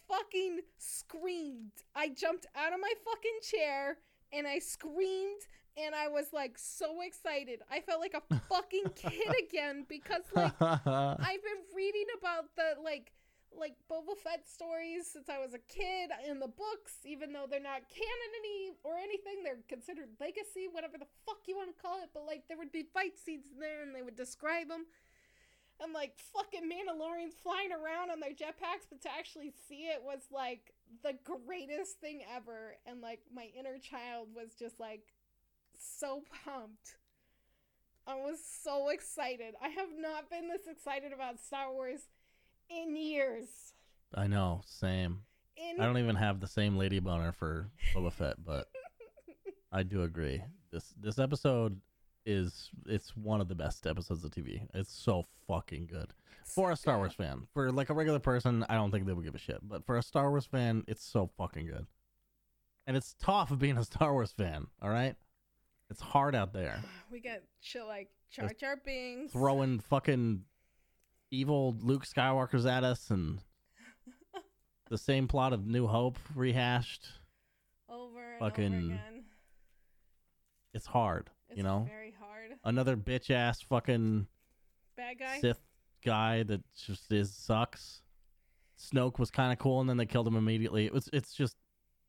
fucking 0.08 0.62
screamed. 0.77 1.71
I 1.95 2.10
jumped 2.10 2.45
out 2.56 2.73
of 2.73 2.80
my 2.80 2.93
fucking 3.03 3.39
chair 3.41 3.97
and 4.34 4.45
i 4.45 4.60
screamed 4.60 5.41
and 5.77 5.95
i 5.95 6.08
was 6.10 6.34
like 6.34 6.58
so 6.58 7.01
excited. 7.01 7.62
I 7.71 7.82
felt 7.82 8.01
like 8.01 8.15
a 8.15 8.39
fucking 8.49 8.91
kid 8.95 9.36
again 9.47 9.86
because 9.88 10.23
like 10.34 10.53
I've 10.62 11.43
been 11.43 11.63
reading 11.75 12.06
about 12.17 12.56
the 12.56 12.82
like 12.84 13.12
like 13.56 13.76
Boba 13.90 14.18
Fett 14.18 14.48
stories 14.48 15.08
since 15.12 15.30
I 15.30 15.40
was 15.40 15.54
a 15.54 15.64
kid 15.72 16.12
in 16.28 16.40
the 16.40 16.48
books, 16.48 17.06
even 17.06 17.34
though 17.34 17.46
they're 17.50 17.60
not 17.60 17.90
canon 17.90 18.32
any 18.40 18.72
or 18.84 18.98
anything. 18.98 19.44
They're 19.44 19.64
considered 19.68 20.10
legacy, 20.20 20.68
whatever 20.72 20.98
the 20.98 21.10
fuck 21.26 21.48
you 21.48 21.56
want 21.56 21.76
to 21.76 21.82
call 21.82 22.02
it. 22.04 22.10
But 22.14 22.26
like 22.26 22.48
there 22.48 22.58
would 22.58 22.72
be 22.72 22.84
fight 22.94 23.18
scenes 23.18 23.48
in 23.54 23.60
there, 23.60 23.82
and 23.82 23.96
they 23.96 24.02
would 24.02 24.16
describe 24.16 24.68
them, 24.70 24.86
and 25.82 25.94
like 25.94 26.18
fucking 26.18 26.70
Mandalorians 26.70 27.34
flying 27.42 27.72
around 27.72 28.12
on 28.12 28.20
their 28.20 28.36
jetpacks. 28.36 28.86
But 28.90 29.02
to 29.02 29.10
actually 29.10 29.54
see 29.68 29.88
it 29.88 30.04
was 30.04 30.28
like 30.32 30.74
the 31.04 31.18
greatest 31.24 32.00
thing 32.00 32.22
ever, 32.36 32.76
and 32.86 33.02
like 33.02 33.22
my 33.34 33.50
inner 33.58 33.80
child 33.80 34.30
was 34.36 34.54
just 34.54 34.80
like 34.80 35.14
so 35.78 36.24
pumped. 36.44 36.98
I 38.08 38.16
was 38.16 38.40
so 38.64 38.90
excited. 38.90 39.56
I 39.62 39.68
have 39.68 39.90
not 39.98 40.30
been 40.30 40.48
this 40.48 40.66
excited 40.66 41.12
about 41.12 41.42
Star 41.42 41.74
Wars 41.74 42.08
in 42.69 42.95
years. 42.95 43.73
I 44.13 44.27
know, 44.27 44.62
same. 44.65 45.21
In 45.56 45.82
I 45.82 45.86
don't 45.86 45.97
even 45.97 46.15
have 46.15 46.39
the 46.39 46.47
same 46.47 46.77
lady 46.77 46.99
boner 46.99 47.32
for 47.32 47.69
Boba 47.93 48.12
Fett, 48.12 48.36
but 48.43 48.67
I 49.71 49.84
do 49.84 50.03
agree. 50.03 50.41
This 50.71 50.93
this 50.99 51.19
episode 51.19 51.80
is 52.25 52.69
it's 52.86 53.15
one 53.15 53.41
of 53.41 53.47
the 53.47 53.56
best 53.56 53.88
episodes 53.88 54.23
of 54.23 54.32
TV. 54.32 54.67
It's 54.73 54.93
so 54.93 55.25
fucking 55.47 55.88
good. 55.88 56.13
For 56.43 56.71
a 56.71 56.75
Star 56.75 56.97
Wars 56.97 57.13
fan. 57.13 57.47
For 57.53 57.71
like 57.71 57.89
a 57.89 57.93
regular 57.93 58.19
person, 58.19 58.65
I 58.69 58.75
don't 58.75 58.91
think 58.91 59.06
they 59.06 59.13
would 59.13 59.25
give 59.25 59.36
a 59.36 59.39
shit. 59.39 59.60
But 59.63 59.86
for 59.86 59.97
a 59.97 60.03
Star 60.03 60.30
Wars 60.30 60.45
fan, 60.45 60.84
it's 60.88 61.03
so 61.03 61.30
fucking 61.38 61.65
good. 61.65 61.88
And 62.86 62.95
it's 62.95 63.15
tough 63.19 63.58
being 63.58 63.77
a 63.77 63.84
Star 63.84 64.13
Wars 64.13 64.32
fan, 64.32 64.67
all 64.82 64.89
right? 64.89 65.15
It's 65.89 66.01
hard 66.01 66.36
out 66.36 66.53
there. 66.53 66.82
we 67.12 67.19
get 67.19 67.43
shit 67.60 67.86
like 67.86 68.10
Jar 68.30 68.49
Jar 68.60 68.82
Binks. 68.84 69.34
Throwing 69.34 69.80
fucking 69.80 70.43
evil 71.32 71.76
Luke 71.82 72.06
Skywalkers 72.06 72.70
at 72.70 72.84
us 72.84 73.10
and 73.10 73.40
the 74.90 74.98
same 74.98 75.28
plot 75.28 75.54
of 75.54 75.66
New 75.66 75.88
Hope 75.88 76.18
rehashed. 76.36 77.06
over 77.90 78.32
and 78.32 78.40
Fucking 78.40 78.66
over 78.76 78.86
again. 78.94 79.24
It's 80.74 80.86
hard, 80.86 81.30
It's 81.50 81.58
you 81.58 81.63
know. 81.63 81.86
very 81.88 82.13
hard. 82.20 82.52
Another 82.63 82.96
bitch 82.98 83.32
ass 83.32 83.62
fucking 83.62 84.28
Bad 84.96 85.20
guy. 85.20 85.40
Sith 85.40 85.60
guy 86.06 86.44
that 86.44 86.62
just 86.76 87.12
is 87.12 87.34
sucks. 87.34 88.02
Snoke 88.80 89.18
was 89.20 89.32
kind 89.32 89.52
of 89.52 89.58
cool, 89.60 89.82
and 89.82 89.90
then 89.90 89.98
they 89.98 90.06
killed 90.06 90.28
him 90.28 90.36
immediately. 90.36 90.86
It 90.86 90.94
was. 90.94 91.10
It's 91.13 91.34
just. 91.34 91.56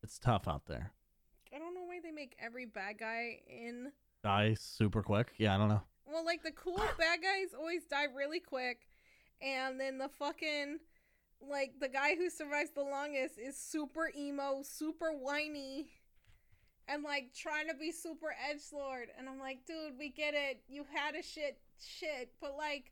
It's 0.02 0.18
tough 0.18 0.46
out 0.46 0.66
there. 0.66 0.92
I 1.54 1.58
don't 1.58 1.74
know 1.74 1.84
why 1.84 1.98
they 2.02 2.10
make 2.12 2.36
every 2.38 2.66
bad 2.66 2.98
guy 2.98 3.40
in. 3.48 3.90
Die 4.22 4.54
super 4.58 5.02
quick. 5.02 5.32
Yeah, 5.38 5.54
I 5.54 5.58
don't 5.58 5.68
know. 5.68 5.80
Well, 6.06 6.24
like 6.24 6.42
the 6.42 6.50
cool 6.52 6.76
bad 6.98 7.20
guys 7.22 7.54
always 7.58 7.84
die 7.86 8.06
really 8.14 8.40
quick, 8.40 8.86
and 9.42 9.78
then 9.80 9.98
the 9.98 10.08
fucking 10.08 10.78
like 11.40 11.74
the 11.80 11.88
guy 11.88 12.16
who 12.16 12.30
survives 12.30 12.70
the 12.70 12.82
longest 12.82 13.38
is 13.38 13.56
super 13.56 14.10
emo, 14.16 14.62
super 14.62 15.12
whiny, 15.12 15.90
and 16.88 17.04
like 17.04 17.32
trying 17.34 17.68
to 17.68 17.74
be 17.74 17.92
super 17.92 18.34
edge 18.50 18.62
lord. 18.72 19.08
And 19.16 19.28
I'm 19.28 19.38
like, 19.38 19.64
dude, 19.66 19.98
we 19.98 20.08
get 20.08 20.34
it. 20.34 20.62
You 20.68 20.84
had 20.92 21.14
a 21.14 21.22
shit 21.22 21.58
shit, 21.80 22.32
but 22.40 22.56
like 22.56 22.90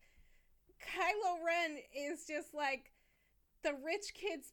Kylo 0.81 1.45
Ren 1.45 1.79
is 1.95 2.27
just 2.27 2.55
like 2.55 2.93
the 3.63 3.73
rich 3.73 4.15
kids. 4.15 4.53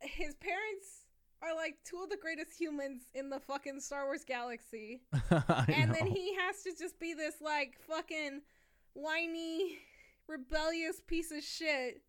His 0.00 0.34
parents 0.36 1.06
are 1.42 1.54
like 1.54 1.76
two 1.84 2.00
of 2.02 2.10
the 2.10 2.16
greatest 2.16 2.58
humans 2.58 3.02
in 3.14 3.30
the 3.30 3.40
fucking 3.40 3.80
Star 3.80 4.06
Wars 4.06 4.24
galaxy 4.26 5.02
and 5.30 5.94
then 5.94 6.06
he 6.06 6.34
has 6.34 6.62
to 6.64 6.72
just 6.76 6.98
be 6.98 7.14
this 7.14 7.36
like 7.40 7.78
fucking 7.86 8.40
whiny 8.94 9.78
rebellious 10.28 11.00
piece 11.06 11.32
of 11.32 11.42
shit 11.42 12.02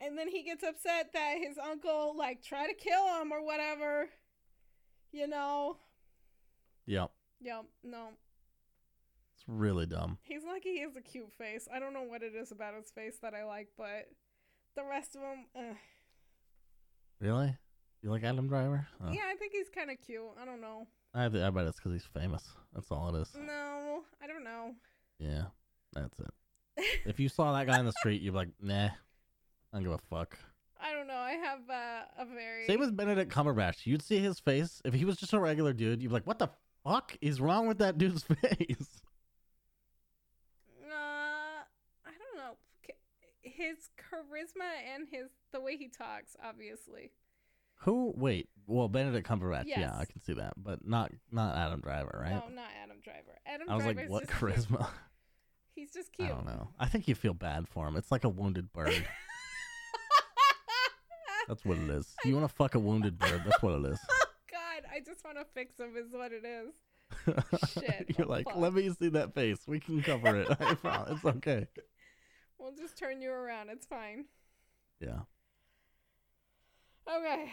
and 0.00 0.16
then 0.16 0.28
he 0.28 0.42
gets 0.42 0.62
upset 0.62 1.12
that 1.12 1.34
his 1.38 1.58
uncle 1.58 2.14
like 2.16 2.42
try 2.42 2.66
to 2.66 2.74
kill 2.74 3.20
him 3.20 3.30
or 3.32 3.44
whatever 3.44 4.08
you 5.12 5.26
know 5.26 5.76
Yep. 6.86 7.10
yep 7.40 7.64
no 7.84 8.08
It's 9.34 9.44
really 9.46 9.86
dumb. 9.86 10.18
he's 10.22 10.44
lucky 10.44 10.70
he 10.74 10.80
has 10.80 10.96
a 10.96 11.02
cute 11.02 11.32
face 11.36 11.68
i 11.74 11.78
don't 11.78 11.92
know 11.92 12.02
what 12.04 12.22
it 12.22 12.34
is 12.34 12.50
about 12.52 12.74
his 12.74 12.90
face 12.90 13.18
that 13.22 13.34
i 13.34 13.44
like 13.44 13.68
but 13.76 14.08
the 14.74 14.84
rest 14.84 15.14
of 15.16 15.22
him 15.22 15.44
uh, 15.56 15.74
Really? 17.20 17.56
You 18.00 18.10
like 18.10 18.22
Adam 18.22 18.46
Driver? 18.48 18.86
Oh. 19.04 19.10
yeah 19.12 19.22
i 19.30 19.34
think 19.34 19.52
he's 19.52 19.68
kind 19.68 19.90
of 19.90 19.98
cute 20.00 20.22
i 20.40 20.44
don't 20.44 20.60
know 20.60 20.86
I, 21.14 21.24
I 21.24 21.28
bet 21.28 21.66
it's 21.66 21.78
because 21.78 21.92
he's 21.92 22.04
famous. 22.04 22.44
That's 22.74 22.90
all 22.92 23.14
it 23.14 23.20
is. 23.22 23.30
no 23.34 24.02
i 24.22 24.26
don't 24.26 24.44
know 24.44 24.74
Yeah, 25.18 25.44
that's 25.92 26.18
it. 26.20 26.30
If 27.04 27.18
you 27.18 27.28
saw 27.28 27.52
that 27.52 27.66
guy 27.66 27.78
in 27.78 27.86
the 27.86 27.92
street, 27.92 28.22
you'd 28.22 28.32
be 28.32 28.38
like, 28.38 28.48
nah, 28.60 28.86
I 28.86 28.90
don't 29.72 29.82
give 29.82 29.92
a 29.92 29.98
fuck. 29.98 30.36
i 30.80 30.92
don't 30.92 31.08
know 31.08 31.14
i 31.14 31.32
have 31.32 31.58
uh, 31.68 32.22
a 32.22 32.24
very 32.24 32.64
Same 32.66 32.82
as 32.82 32.92
Benedict 32.92 33.32
Cumberbatch. 33.32 33.84
You'd 33.84 34.02
see 34.02 34.18
his 34.18 34.38
face. 34.38 34.80
If 34.84 34.94
he 34.94 35.04
was 35.04 35.16
just 35.16 35.32
a 35.32 35.40
regular 35.40 35.72
dude, 35.72 36.02
you'd 36.02 36.08
be 36.08 36.14
like, 36.14 36.26
what 36.26 36.38
the 36.38 36.48
fuck 36.84 37.16
is 37.20 37.40
wrong 37.40 37.66
with 37.66 37.78
that 37.78 37.98
dude's 37.98 38.22
face? 38.42 39.00
Uh, 40.84 41.64
I 42.06 42.12
don't 42.16 42.36
know. 42.36 42.56
His 43.42 43.90
charisma 43.98 44.70
and 44.94 45.08
his 45.10 45.28
the 45.52 45.60
way 45.60 45.76
he 45.76 45.88
talks, 45.88 46.36
obviously. 46.44 47.10
Who? 47.82 48.12
Wait. 48.16 48.48
Well, 48.66 48.88
Benedict 48.88 49.26
Cumberbatch. 49.26 49.64
Yeah, 49.66 49.96
I 49.98 50.04
can 50.04 50.20
see 50.20 50.34
that, 50.34 50.52
but 50.56 50.86
not 50.86 51.12
not 51.32 51.56
Adam 51.56 51.80
Driver, 51.80 52.20
right? 52.22 52.34
No, 52.34 52.54
not 52.54 52.70
Adam 52.82 52.98
Driver. 53.02 53.38
Adam 53.46 53.66
Driver. 53.66 53.72
I 53.72 53.74
was 53.76 53.84
Driver's 53.84 54.10
like, 54.10 54.10
what 54.10 54.26
charisma? 54.26 54.88
He's 55.78 55.92
just 55.92 56.10
I 56.18 56.26
don't 56.26 56.44
know. 56.44 56.70
I 56.80 56.86
think 56.86 57.06
you 57.06 57.14
feel 57.14 57.34
bad 57.34 57.68
for 57.68 57.86
him. 57.86 57.94
It's 57.94 58.10
like 58.10 58.24
a 58.24 58.28
wounded 58.28 58.72
bird. 58.72 59.06
That's 61.46 61.64
what 61.64 61.78
it 61.78 61.88
is. 61.88 62.16
You 62.24 62.34
want 62.34 62.48
to 62.48 62.52
fuck 62.52 62.74
a 62.74 62.80
wounded 62.80 63.16
bird? 63.16 63.42
That's 63.44 63.62
what 63.62 63.78
it 63.78 63.92
is. 63.92 64.00
Oh, 64.10 64.26
God, 64.50 64.90
I 64.92 64.98
just 64.98 65.24
want 65.24 65.38
to 65.38 65.44
fix 65.54 65.78
him. 65.78 65.94
Is 65.96 66.12
what 66.12 66.32
it 66.32 66.44
is. 66.44 66.74
Shit, 67.70 68.06
You're 68.18 68.26
oh, 68.26 68.30
like, 68.30 68.46
fuck. 68.46 68.56
let 68.56 68.74
me 68.74 68.90
see 68.90 69.08
that 69.10 69.34
face. 69.34 69.60
We 69.68 69.78
can 69.78 70.02
cover 70.02 70.40
it. 70.40 70.48
It's 70.60 71.24
okay. 71.24 71.68
We'll 72.58 72.74
just 72.74 72.98
turn 72.98 73.22
you 73.22 73.30
around. 73.30 73.68
It's 73.70 73.86
fine. 73.86 74.24
Yeah. 75.00 75.20
Okay. 77.08 77.50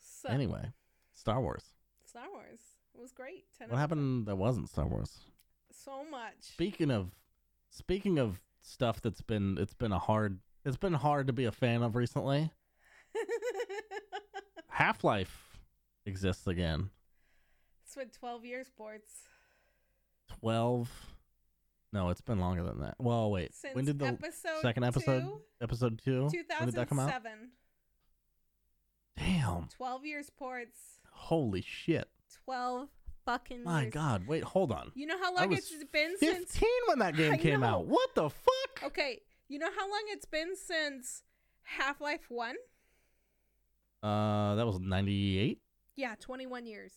So 0.00 0.28
Anyway, 0.28 0.72
Star 1.14 1.40
Wars. 1.40 1.64
Star 2.04 2.24
Wars 2.32 2.58
it 2.94 3.00
was 3.00 3.12
great. 3.12 3.44
10 3.58 3.68
What 3.68 3.78
happened 3.78 4.26
that 4.26 4.36
wasn't 4.36 4.68
Star 4.68 4.86
Wars? 4.86 5.18
10. 5.88 6.04
So 6.04 6.10
much. 6.10 6.34
Speaking 6.40 6.90
of 6.90 7.10
speaking 7.70 8.18
of 8.18 8.40
stuff 8.60 9.00
that's 9.00 9.20
been 9.20 9.56
it's 9.58 9.74
been 9.74 9.92
a 9.92 9.98
hard 9.98 10.40
it's 10.64 10.76
been 10.76 10.94
hard 10.94 11.26
to 11.28 11.32
be 11.32 11.44
a 11.44 11.52
fan 11.52 11.82
of 11.82 11.96
recently. 11.96 12.50
Half-Life 14.68 15.58
exists 16.06 16.46
again. 16.46 16.90
it's 17.84 17.94
been 17.94 18.10
12 18.10 18.44
years, 18.44 18.66
sports. 18.66 19.10
12 20.40 20.90
No, 21.92 22.10
it's 22.10 22.20
been 22.20 22.38
longer 22.38 22.62
than 22.62 22.80
that. 22.80 22.94
Well, 22.98 23.30
wait. 23.30 23.54
Since 23.54 23.74
when 23.74 23.84
did 23.86 23.98
the 23.98 24.06
episode 24.06 24.60
second 24.62 24.84
episode 24.84 25.22
two, 25.22 25.40
episode 25.60 26.00
2 26.04 26.20
when 26.22 26.30
did 26.66 26.74
that 26.74 26.88
come 26.88 27.00
out? 27.00 27.06
2007. 27.08 27.50
Damn. 29.16 29.68
12 29.76 30.06
years 30.06 30.30
ports. 30.30 30.78
Holy 31.10 31.62
shit. 31.62 32.08
12 32.44 32.88
fucking 33.32 33.64
My 33.64 33.82
years. 33.82 33.92
god. 33.94 34.26
Wait, 34.26 34.42
hold 34.42 34.72
on. 34.72 34.90
You 34.94 35.06
know 35.06 35.18
how 35.20 35.34
long 35.34 35.52
it's 35.52 35.70
been 35.92 36.16
15 36.18 36.46
since 36.46 36.60
when 36.86 36.98
that 37.00 37.14
game 37.20 37.32
I 37.32 37.36
came 37.36 37.60
know. 37.60 37.66
out. 37.66 37.86
What 37.86 38.14
the 38.14 38.30
fuck? 38.30 38.82
Okay, 38.84 39.20
you 39.48 39.58
know 39.58 39.68
how 39.76 39.88
long 39.90 40.02
it's 40.08 40.24
been 40.26 40.56
since 40.56 41.22
Half-Life 41.62 42.26
1? 42.28 42.54
Uh 44.02 44.54
that 44.54 44.66
was 44.66 44.78
98. 44.80 45.60
Yeah, 45.96 46.14
21 46.20 46.66
years. 46.66 46.92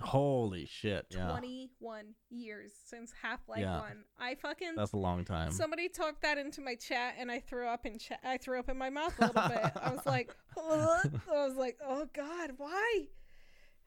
Holy 0.00 0.66
shit. 0.66 1.06
Yeah. 1.10 1.28
21 1.28 2.06
years 2.30 2.72
since 2.86 3.12
Half-Life 3.22 3.60
Yeah. 3.60 3.80
1. 3.80 4.04
I 4.20 4.34
fucking 4.34 4.74
That's 4.76 4.92
a 4.92 4.96
long 4.96 5.24
time. 5.24 5.52
Somebody 5.52 5.88
talked 5.88 6.22
that 6.22 6.38
into 6.38 6.60
my 6.60 6.74
chat 6.74 7.14
and 7.18 7.30
I 7.30 7.38
threw 7.38 7.68
up 7.68 7.86
in 7.86 7.98
chat. 7.98 8.18
I 8.24 8.36
threw 8.38 8.58
up 8.58 8.68
in 8.68 8.76
my 8.76 8.90
mouth 8.90 9.14
a 9.20 9.26
little 9.26 9.48
bit. 9.48 9.72
I 9.80 9.90
was 9.90 10.04
like, 10.04 10.34
"Ugh." 10.56 11.20
I 11.30 11.46
was 11.46 11.56
like, 11.56 11.78
oh 11.86 12.08
god, 12.12 12.52
why? 12.56 13.06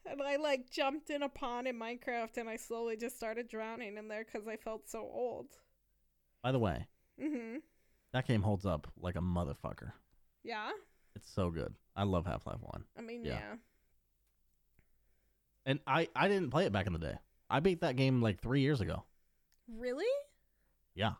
And 0.07 0.21
I 0.21 0.35
like 0.35 0.69
jumped 0.69 1.09
in 1.09 1.23
a 1.23 1.29
pond 1.29 1.67
in 1.67 1.79
Minecraft 1.79 2.37
and 2.37 2.47
I 2.49 2.57
slowly 2.57 2.95
just 2.95 3.15
started 3.17 3.47
drowning 3.47 3.97
in 3.97 4.07
there 4.07 4.23
because 4.23 4.47
I 4.47 4.55
felt 4.55 4.87
so 4.89 4.99
old. 4.99 5.47
By 6.43 6.51
the 6.51 6.59
way, 6.59 6.87
Mhm. 7.19 7.61
that 8.11 8.27
game 8.27 8.43
holds 8.43 8.65
up 8.65 8.91
like 8.97 9.15
a 9.15 9.19
motherfucker. 9.21 9.93
Yeah. 10.43 10.71
It's 11.15 11.29
so 11.31 11.49
good. 11.49 11.73
I 11.95 12.03
love 12.03 12.25
Half-Life 12.25 12.61
1. 12.61 12.85
I 12.97 13.01
mean, 13.01 13.23
Yeah. 13.25 13.39
yeah. 13.39 13.55
And 15.65 15.79
I 15.87 16.07
I 16.15 16.27
didn't 16.27 16.51
play 16.51 16.65
it 16.65 16.71
back 16.71 16.85
in 16.87 16.93
the 16.93 16.99
day. 16.99 17.17
I 17.49 17.59
beat 17.59 17.81
that 17.81 17.95
game 17.95 18.21
like 18.21 18.39
3 18.39 18.61
years 18.61 18.81
ago. 18.81 19.03
Really? 19.67 20.05
Yeah. 20.93 21.15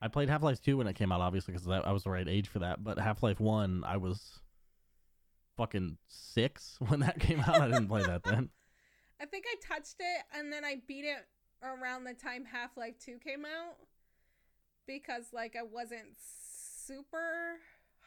I 0.00 0.08
played 0.08 0.28
Half-Life 0.28 0.60
2 0.60 0.76
when 0.76 0.86
it 0.88 0.94
came 0.94 1.12
out 1.12 1.20
obviously 1.20 1.54
cuz 1.54 1.66
I, 1.68 1.78
I 1.78 1.92
was 1.92 2.02
the 2.04 2.10
right 2.10 2.26
age 2.28 2.48
for 2.48 2.58
that, 2.60 2.82
but 2.82 2.98
Half-Life 2.98 3.38
1 3.40 3.84
I 3.84 3.96
was 3.96 4.40
fucking 5.56 5.98
6 6.08 6.76
when 6.88 7.00
that 7.00 7.18
came 7.20 7.40
out. 7.40 7.60
I 7.60 7.66
didn't 7.66 7.88
play 7.88 8.02
that 8.02 8.22
then. 8.24 8.50
I 9.20 9.26
think 9.26 9.44
I 9.48 9.54
touched 9.74 9.96
it 10.00 10.22
and 10.36 10.52
then 10.52 10.64
I 10.64 10.76
beat 10.86 11.04
it 11.04 11.26
around 11.62 12.04
the 12.04 12.14
time 12.14 12.44
Half 12.44 12.76
Life 12.76 12.94
2 13.04 13.18
came 13.24 13.44
out 13.44 13.76
because, 14.86 15.26
like, 15.32 15.56
I 15.56 15.62
wasn't 15.62 16.16
super 16.86 17.56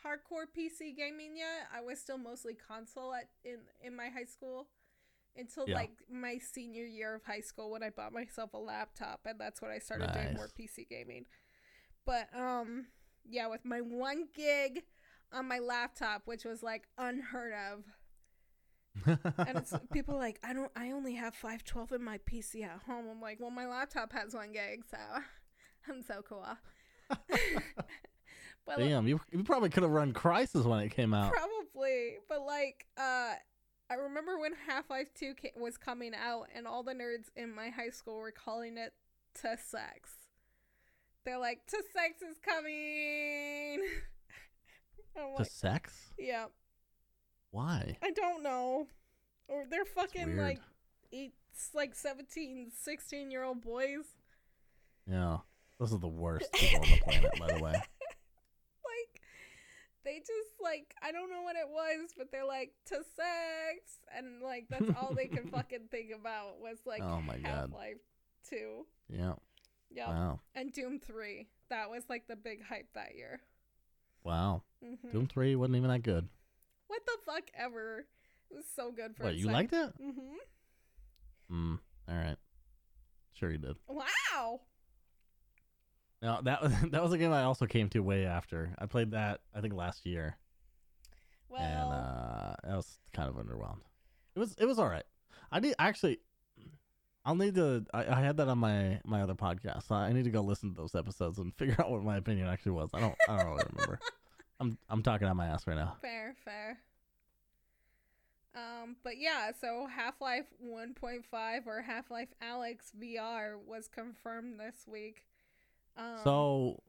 hardcore 0.06 0.46
PC 0.56 0.96
gaming 0.96 1.36
yet. 1.36 1.68
I 1.76 1.82
was 1.82 2.00
still 2.00 2.18
mostly 2.20 2.54
console 2.54 3.14
at, 3.16 3.30
in, 3.44 3.58
in 3.84 3.96
my 3.96 4.10
high 4.10 4.26
school 4.26 4.68
until, 5.36 5.68
Yeah. 5.68 5.76
like, 5.76 5.92
my 6.12 6.38
senior 6.38 6.86
year 6.86 7.16
of 7.16 7.24
high 7.24 7.40
school 7.42 7.72
when 7.72 7.82
I 7.82 7.90
bought 7.90 8.14
myself 8.14 8.54
a 8.54 8.58
laptop 8.60 9.22
and 9.26 9.40
that's 9.40 9.62
when 9.62 9.72
I 9.72 9.80
started 9.80 10.12
doing 10.14 10.34
more 10.36 10.50
PC 10.60 10.88
gaming. 10.88 11.26
But, 12.06 12.28
um, 12.38 12.88
yeah, 13.28 13.48
with 13.48 13.66
my 13.66 13.82
one 13.82 14.28
gig 14.36 14.84
on 15.34 15.48
my 15.48 15.60
laptop, 15.60 16.24
which 16.26 16.46
was, 16.46 16.64
like, 16.64 16.88
unheard 16.98 17.54
of 17.54 17.84
and 19.06 19.58
it's 19.58 19.74
people 19.94 20.16
are 20.16 20.20
like 20.20 20.40
I 20.44 20.54
don't 20.54 20.72
I 20.76 20.92
only 20.92 21.16
have 21.16 21.36
512 21.36 21.94
in 21.94 22.04
my 22.04 22.20
PC 22.20 22.64
at 22.64 22.82
home. 22.86 23.06
I'm 23.10 23.22
like, 23.22 23.40
well, 23.40 23.52
my 23.52 23.68
laptop 23.68 24.14
has 24.14 24.34
one 24.34 24.52
gig, 24.52 24.84
so 24.90 24.98
I'm 25.90 26.02
so 26.02 26.22
cool. 26.28 26.46
but 27.10 27.20
like, 28.68 28.78
Damn, 28.80 29.08
you 29.08 29.20
you 29.32 29.44
probably 29.44 29.70
could 29.70 29.84
have 29.84 29.92
run 29.92 30.14
Crysis 30.14 30.66
when 30.66 30.80
it 30.80 30.90
came 30.90 31.14
out. 31.14 31.32
probably, 31.32 32.16
but 32.28 32.42
like, 32.46 32.86
uh, 32.98 33.34
I 33.90 33.94
remember 33.94 34.38
when 34.38 34.54
Half 34.68 34.90
Life 34.90 35.14
Two 35.14 35.34
ca- 35.42 35.54
was 35.56 35.78
coming 35.78 36.14
out, 36.14 36.48
and 36.54 36.68
all 36.68 36.84
the 36.84 36.94
nerds 36.94 37.30
in 37.36 37.54
my 37.54 37.70
high 37.70 37.90
school 37.90 38.18
were 38.18 38.32
calling 38.32 38.78
it 38.78 38.94
to 39.42 39.58
sex. 39.58 40.12
They're 41.24 41.40
like, 41.40 41.66
to 41.68 41.84
sex 41.94 42.22
is 42.22 42.38
coming. 42.44 43.84
To 45.38 45.44
like, 45.44 45.48
sex? 45.52 46.12
yeah, 46.18 46.46
Why? 47.52 47.98
I 48.04 48.12
don't 48.12 48.44
know. 48.44 48.88
Or 49.48 49.66
they're 49.70 49.86
fucking 49.86 50.38
like 50.38 50.60
eight, 51.14 51.34
like 51.74 51.96
17, 51.96 52.72
16 52.76 53.32
year 53.32 53.44
old 53.44 53.62
boys. 53.62 54.06
Yeah. 55.10 55.38
Those 55.80 55.94
are 55.94 56.00
the 56.00 56.08
worst 56.08 56.52
people 56.54 56.84
on 56.84 56.90
the 56.92 56.98
planet, 56.98 57.32
by 57.40 57.48
the 57.48 57.54
way. 57.64 57.72
Like, 57.74 59.22
they 60.04 60.18
just 60.20 60.62
like 60.62 60.94
I 61.02 61.12
don't 61.12 61.30
know 61.30 61.42
what 61.44 61.56
it 61.56 61.68
was, 61.70 62.12
but 62.18 62.32
they're 62.32 62.46
like 62.46 62.74
to 62.88 62.96
sex, 62.96 64.00
and 64.16 64.42
like 64.42 64.66
that's 64.70 64.90
all 65.00 65.14
they 65.14 65.28
could 65.28 65.50
fucking 65.52 65.88
think 65.92 66.12
about 66.20 66.60
was 66.60 66.78
like 66.86 67.02
Oh 67.02 67.22
my 67.22 67.38
God. 67.38 67.46
Half 67.46 67.74
Life 67.74 67.98
Two. 68.50 68.86
Yeah. 69.10 69.34
Yeah, 69.90 70.10
Wow. 70.10 70.40
and 70.56 70.72
Doom 70.74 71.00
Three. 71.00 71.48
That 71.70 71.90
was 71.90 72.04
like 72.10 72.28
the 72.28 72.36
big 72.36 72.64
hype 72.64 72.88
that 72.96 73.16
year. 73.16 73.40
Wow. 74.28 74.64
hmm 74.84 75.10
Doom 75.12 75.28
three 75.28 75.56
wasn't 75.56 75.78
even 75.78 75.90
that 75.90 76.04
good. 76.04 76.28
What 76.88 77.02
the 77.06 77.18
fuck 77.26 77.44
ever? 77.58 78.06
It 78.52 78.56
was 78.56 78.66
so 78.76 78.92
good 78.92 79.16
for 79.16 79.24
What 79.24 79.36
you 79.38 79.48
liked 79.48 79.72
it? 79.72 79.94
Mm 80.02 80.14
Mhm. 80.14 80.36
Hmm. 81.50 81.76
All 82.10 82.16
right. 82.16 82.36
Sure 83.34 83.50
you 83.52 83.58
did. 83.58 83.78
Wow. 83.88 84.62
No, 86.22 86.42
that 86.44 86.62
was 86.62 86.74
that 86.92 87.02
was 87.02 87.14
a 87.14 87.18
game 87.18 87.32
I 87.32 87.44
also 87.44 87.66
came 87.68 87.88
to 87.90 88.00
way 88.02 88.26
after. 88.26 88.76
I 88.78 88.86
played 88.86 89.12
that 89.12 89.40
I 89.56 89.62
think 89.62 89.74
last 89.74 90.06
year, 90.06 90.36
Well, 91.48 91.62
and 91.62 91.94
uh, 91.94 92.56
I 92.74 92.76
was 92.76 93.00
kind 93.14 93.30
of 93.30 93.36
underwhelmed. 93.36 93.84
It 94.36 94.40
was 94.40 94.56
it 94.60 94.66
was 94.66 94.78
all 94.78 94.90
right. 94.90 95.06
I 95.54 95.62
need 95.62 95.76
actually. 95.80 96.20
I'll 97.28 97.36
need 97.36 97.56
to. 97.56 97.86
I, 97.94 98.06
I 98.08 98.22
had 98.22 98.38
that 98.38 98.48
on 98.48 98.58
my 98.58 99.00
my 99.06 99.22
other 99.22 99.36
podcast. 99.36 99.88
So 99.90 99.96
I 99.96 100.14
need 100.14 100.24
to 100.24 100.30
go 100.32 100.42
listen 100.42 100.70
to 100.74 100.76
those 100.82 100.96
episodes 100.96 101.38
and 101.40 101.54
figure 101.58 101.76
out 101.80 101.92
what 101.92 102.02
my 102.04 102.16
opinion 102.18 102.48
actually 102.48 102.72
was. 102.72 102.90
I 102.94 103.02
don't. 103.02 103.16
I 103.28 103.38
don't 103.38 103.48
really 103.52 103.66
remember. 103.74 104.00
I'm 104.62 104.78
I'm 104.90 105.04
talking 105.04 105.28
out 105.28 105.36
my 105.36 105.48
ass 105.48 105.68
right 105.68 105.76
now. 105.76 105.98
fair, 106.02 106.36
fair. 106.46 106.80
Um, 108.56 108.96
but 109.04 109.18
yeah, 109.20 109.52
so 109.60 109.86
Half 109.94 110.20
Life 110.20 110.46
1.5 110.66 111.22
or 111.68 111.82
Half 111.82 112.10
Life 112.10 112.30
Alyx 112.44 112.78
VR 113.00 113.56
was 113.64 113.88
confirmed 113.88 114.60
this 114.60 114.86
week. 114.88 115.26
Um, 115.96 116.18
So 116.24 116.82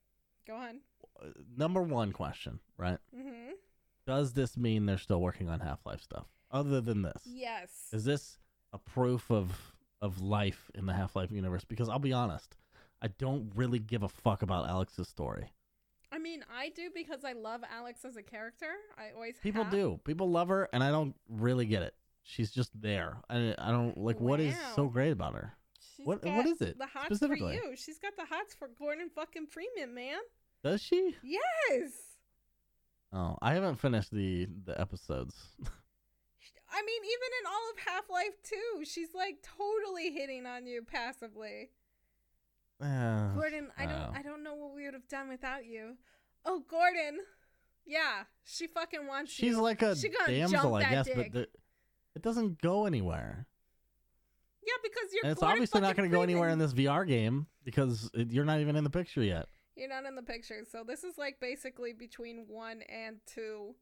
go 0.46 0.54
on. 0.54 0.80
uh, 1.22 1.26
number 1.58 1.82
one 1.82 2.12
question, 2.12 2.60
right? 2.78 2.96
Mm-hmm. 3.14 3.50
Does 4.06 4.32
this 4.32 4.56
mean 4.56 4.86
they're 4.86 4.96
still 4.96 5.20
working 5.20 5.50
on 5.50 5.60
Half 5.60 5.84
Life 5.84 6.00
stuff? 6.00 6.24
Other 6.50 6.80
than 6.80 7.02
this, 7.02 7.20
Yes. 7.26 7.68
Is 7.92 8.06
this 8.06 8.38
a 8.72 8.78
proof 8.78 9.30
of 9.30 9.74
of 10.00 10.20
life 10.20 10.70
in 10.74 10.86
the 10.86 10.92
Half 10.94 11.16
Life 11.16 11.30
universe? 11.30 11.64
Because 11.64 11.88
I'll 11.88 11.98
be 11.98 12.12
honest, 12.12 12.56
I 13.02 13.08
don't 13.08 13.50
really 13.54 13.78
give 13.78 14.02
a 14.02 14.08
fuck 14.08 14.42
about 14.42 14.68
Alyx's 14.68 15.08
story. 15.08 15.52
I 16.10 16.18
mean, 16.18 16.42
I 16.50 16.70
do 16.70 16.90
because 16.94 17.24
I 17.24 17.32
love 17.32 17.60
Alyx 17.62 18.04
as 18.04 18.16
a 18.16 18.22
character. 18.22 18.70
I 18.96 19.10
always 19.14 19.36
People 19.42 19.64
have. 19.64 19.72
do. 19.72 20.00
People 20.04 20.30
love 20.30 20.48
her, 20.48 20.68
and 20.72 20.82
I 20.82 20.90
don't 20.90 21.14
really 21.28 21.66
get 21.66 21.82
it. 21.82 21.94
She's 22.22 22.50
just 22.50 22.70
there. 22.80 23.18
I 23.28 23.54
I 23.58 23.70
don't 23.70 23.96
like 23.98 24.18
what 24.20 24.40
is 24.40 24.54
so 24.74 24.86
great 24.88 25.10
about 25.12 25.34
her. 25.34 25.52
She's 25.96 26.06
What- 26.06 26.24
what 26.24 26.46
is 26.46 26.60
it, 26.60 26.78
The 26.78 26.86
hots 26.86 27.06
specifically? 27.06 27.58
for 27.58 27.64
you. 27.70 27.76
She's 27.76 27.98
got 27.98 28.16
the 28.16 28.24
hots 28.24 28.54
for 28.54 28.68
Gordon 28.68 29.10
fucking 29.10 29.46
Freeman, 29.46 29.94
man. 29.94 30.18
Does 30.62 30.82
she? 30.82 31.14
Yes. 31.22 31.92
Oh, 33.12 33.36
I 33.40 33.54
haven't 33.54 33.76
finished 33.76 34.10
the 34.10 34.46
the 34.64 34.78
episodes. 34.80 35.34
I 36.70 36.82
mean, 36.82 37.02
even 37.02 37.30
in 37.40 37.46
all 37.46 37.70
of 37.72 37.78
Half 37.86 38.10
Life 38.10 38.42
2, 38.78 38.84
she's 38.84 39.14
like 39.14 39.42
totally 39.42 40.10
hitting 40.10 40.46
on 40.46 40.66
you 40.66 40.82
passively. 40.82 41.70
Eh, 42.82 43.28
Gordon, 43.34 43.68
I 43.76 43.86
don't 43.86 43.94
wow. 43.94 44.12
I 44.14 44.22
don't 44.22 44.42
know 44.44 44.54
what 44.54 44.74
we 44.74 44.84
would 44.84 44.94
have 44.94 45.08
done 45.08 45.28
without 45.28 45.66
you. 45.66 45.96
Oh, 46.44 46.62
Gordon. 46.68 47.18
Yeah, 47.86 48.24
she 48.44 48.66
fucking 48.66 49.06
wants 49.06 49.32
She's 49.32 49.52
you. 49.52 49.62
like 49.62 49.80
a 49.82 49.96
She 49.96 50.10
damsel, 50.26 50.74
I 50.74 50.82
guess, 50.82 51.06
dick. 51.06 51.16
but 51.16 51.32
the, 51.32 51.40
it 52.14 52.22
doesn't 52.22 52.60
go 52.60 52.84
anywhere. 52.84 53.46
Yeah, 54.66 54.74
because 54.82 55.12
you're 55.12 55.24
And 55.24 55.32
it's 55.32 55.40
Gordon 55.40 55.56
obviously 55.56 55.80
not 55.80 55.96
going 55.96 56.10
to 56.10 56.14
go 56.14 56.22
anywhere 56.22 56.50
in 56.50 56.58
this 56.58 56.74
VR 56.74 57.06
game 57.06 57.46
because 57.64 58.10
it, 58.12 58.30
you're 58.30 58.44
not 58.44 58.60
even 58.60 58.76
in 58.76 58.84
the 58.84 58.90
picture 58.90 59.22
yet. 59.22 59.46
You're 59.74 59.88
not 59.88 60.04
in 60.04 60.14
the 60.14 60.22
picture. 60.22 60.64
So 60.70 60.84
this 60.86 61.04
is 61.04 61.16
like 61.16 61.40
basically 61.40 61.94
between 61.94 62.44
1 62.48 62.82
and 62.82 63.16
2. 63.26 63.74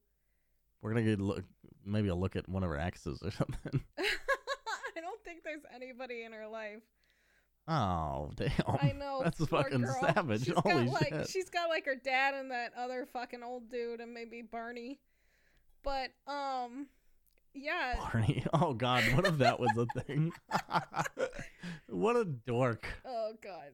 We're 0.86 0.92
gonna 0.92 1.04
get 1.04 1.20
look, 1.20 1.42
maybe 1.84 2.06
a 2.10 2.14
look 2.14 2.36
at 2.36 2.48
one 2.48 2.62
of 2.62 2.70
her 2.70 2.78
exes 2.78 3.20
or 3.20 3.30
something. 3.32 3.82
I 3.98 5.00
don't 5.00 5.20
think 5.24 5.42
there's 5.42 5.62
anybody 5.74 6.22
in 6.22 6.30
her 6.30 6.46
life. 6.46 6.82
Oh 7.66 8.30
damn! 8.36 8.52
I 8.68 8.92
know. 8.96 9.20
That's 9.24 9.44
fucking 9.46 9.82
girl. 9.82 9.98
savage. 10.00 10.44
She's 10.44 10.54
Holy 10.56 10.84
got 10.84 10.92
like 10.92 11.28
she's 11.28 11.50
got 11.50 11.70
like 11.70 11.86
her 11.86 11.96
dad 11.96 12.34
and 12.34 12.52
that 12.52 12.70
other 12.78 13.04
fucking 13.12 13.42
old 13.42 13.68
dude 13.68 13.98
and 14.00 14.14
maybe 14.14 14.42
Barney. 14.42 15.00
But 15.82 16.10
um 16.28 16.86
yeah. 17.52 17.96
Barney. 17.96 18.44
Oh 18.52 18.72
god, 18.72 19.02
what 19.16 19.26
if 19.26 19.38
that 19.38 19.58
was 19.58 19.72
a 19.76 20.02
thing? 20.02 20.30
what 21.88 22.14
a 22.14 22.24
dork. 22.24 22.86
Oh 23.04 23.32
god. 23.42 23.72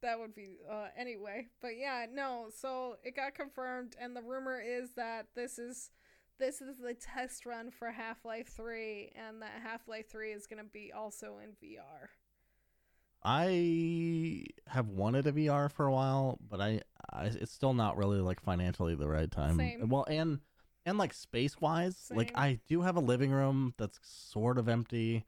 That 0.00 0.18
would 0.18 0.34
be 0.34 0.60
uh 0.70 0.86
anyway. 0.96 1.48
But 1.60 1.72
yeah, 1.78 2.06
no, 2.10 2.46
so 2.56 2.96
it 3.04 3.14
got 3.14 3.34
confirmed 3.34 3.96
and 4.00 4.16
the 4.16 4.22
rumor 4.22 4.58
is 4.58 4.92
that 4.96 5.26
this 5.34 5.58
is 5.58 5.90
this 6.38 6.60
is 6.60 6.78
the 6.78 6.94
test 6.94 7.46
run 7.46 7.70
for 7.70 7.90
Half-Life 7.90 8.48
3 8.48 9.12
and 9.14 9.42
that 9.42 9.60
Half-Life 9.62 10.10
3 10.10 10.32
is 10.32 10.46
going 10.46 10.62
to 10.62 10.70
be 10.70 10.92
also 10.92 11.38
in 11.42 11.50
VR. 11.50 12.08
I 13.24 14.44
have 14.66 14.88
wanted 14.88 15.26
a 15.26 15.32
VR 15.32 15.70
for 15.70 15.86
a 15.86 15.92
while, 15.92 16.38
but 16.48 16.60
I, 16.60 16.80
I 17.12 17.26
it's 17.26 17.52
still 17.52 17.74
not 17.74 17.96
really 17.96 18.20
like 18.20 18.40
financially 18.40 18.94
the 18.94 19.08
right 19.08 19.30
time. 19.30 19.56
Same. 19.56 19.88
Well, 19.88 20.04
and 20.08 20.40
and 20.84 20.98
like 20.98 21.12
space 21.12 21.60
wise, 21.60 22.10
like 22.12 22.32
I 22.34 22.58
do 22.66 22.82
have 22.82 22.96
a 22.96 23.00
living 23.00 23.30
room 23.30 23.74
that's 23.78 24.00
sort 24.02 24.58
of 24.58 24.68
empty, 24.68 25.24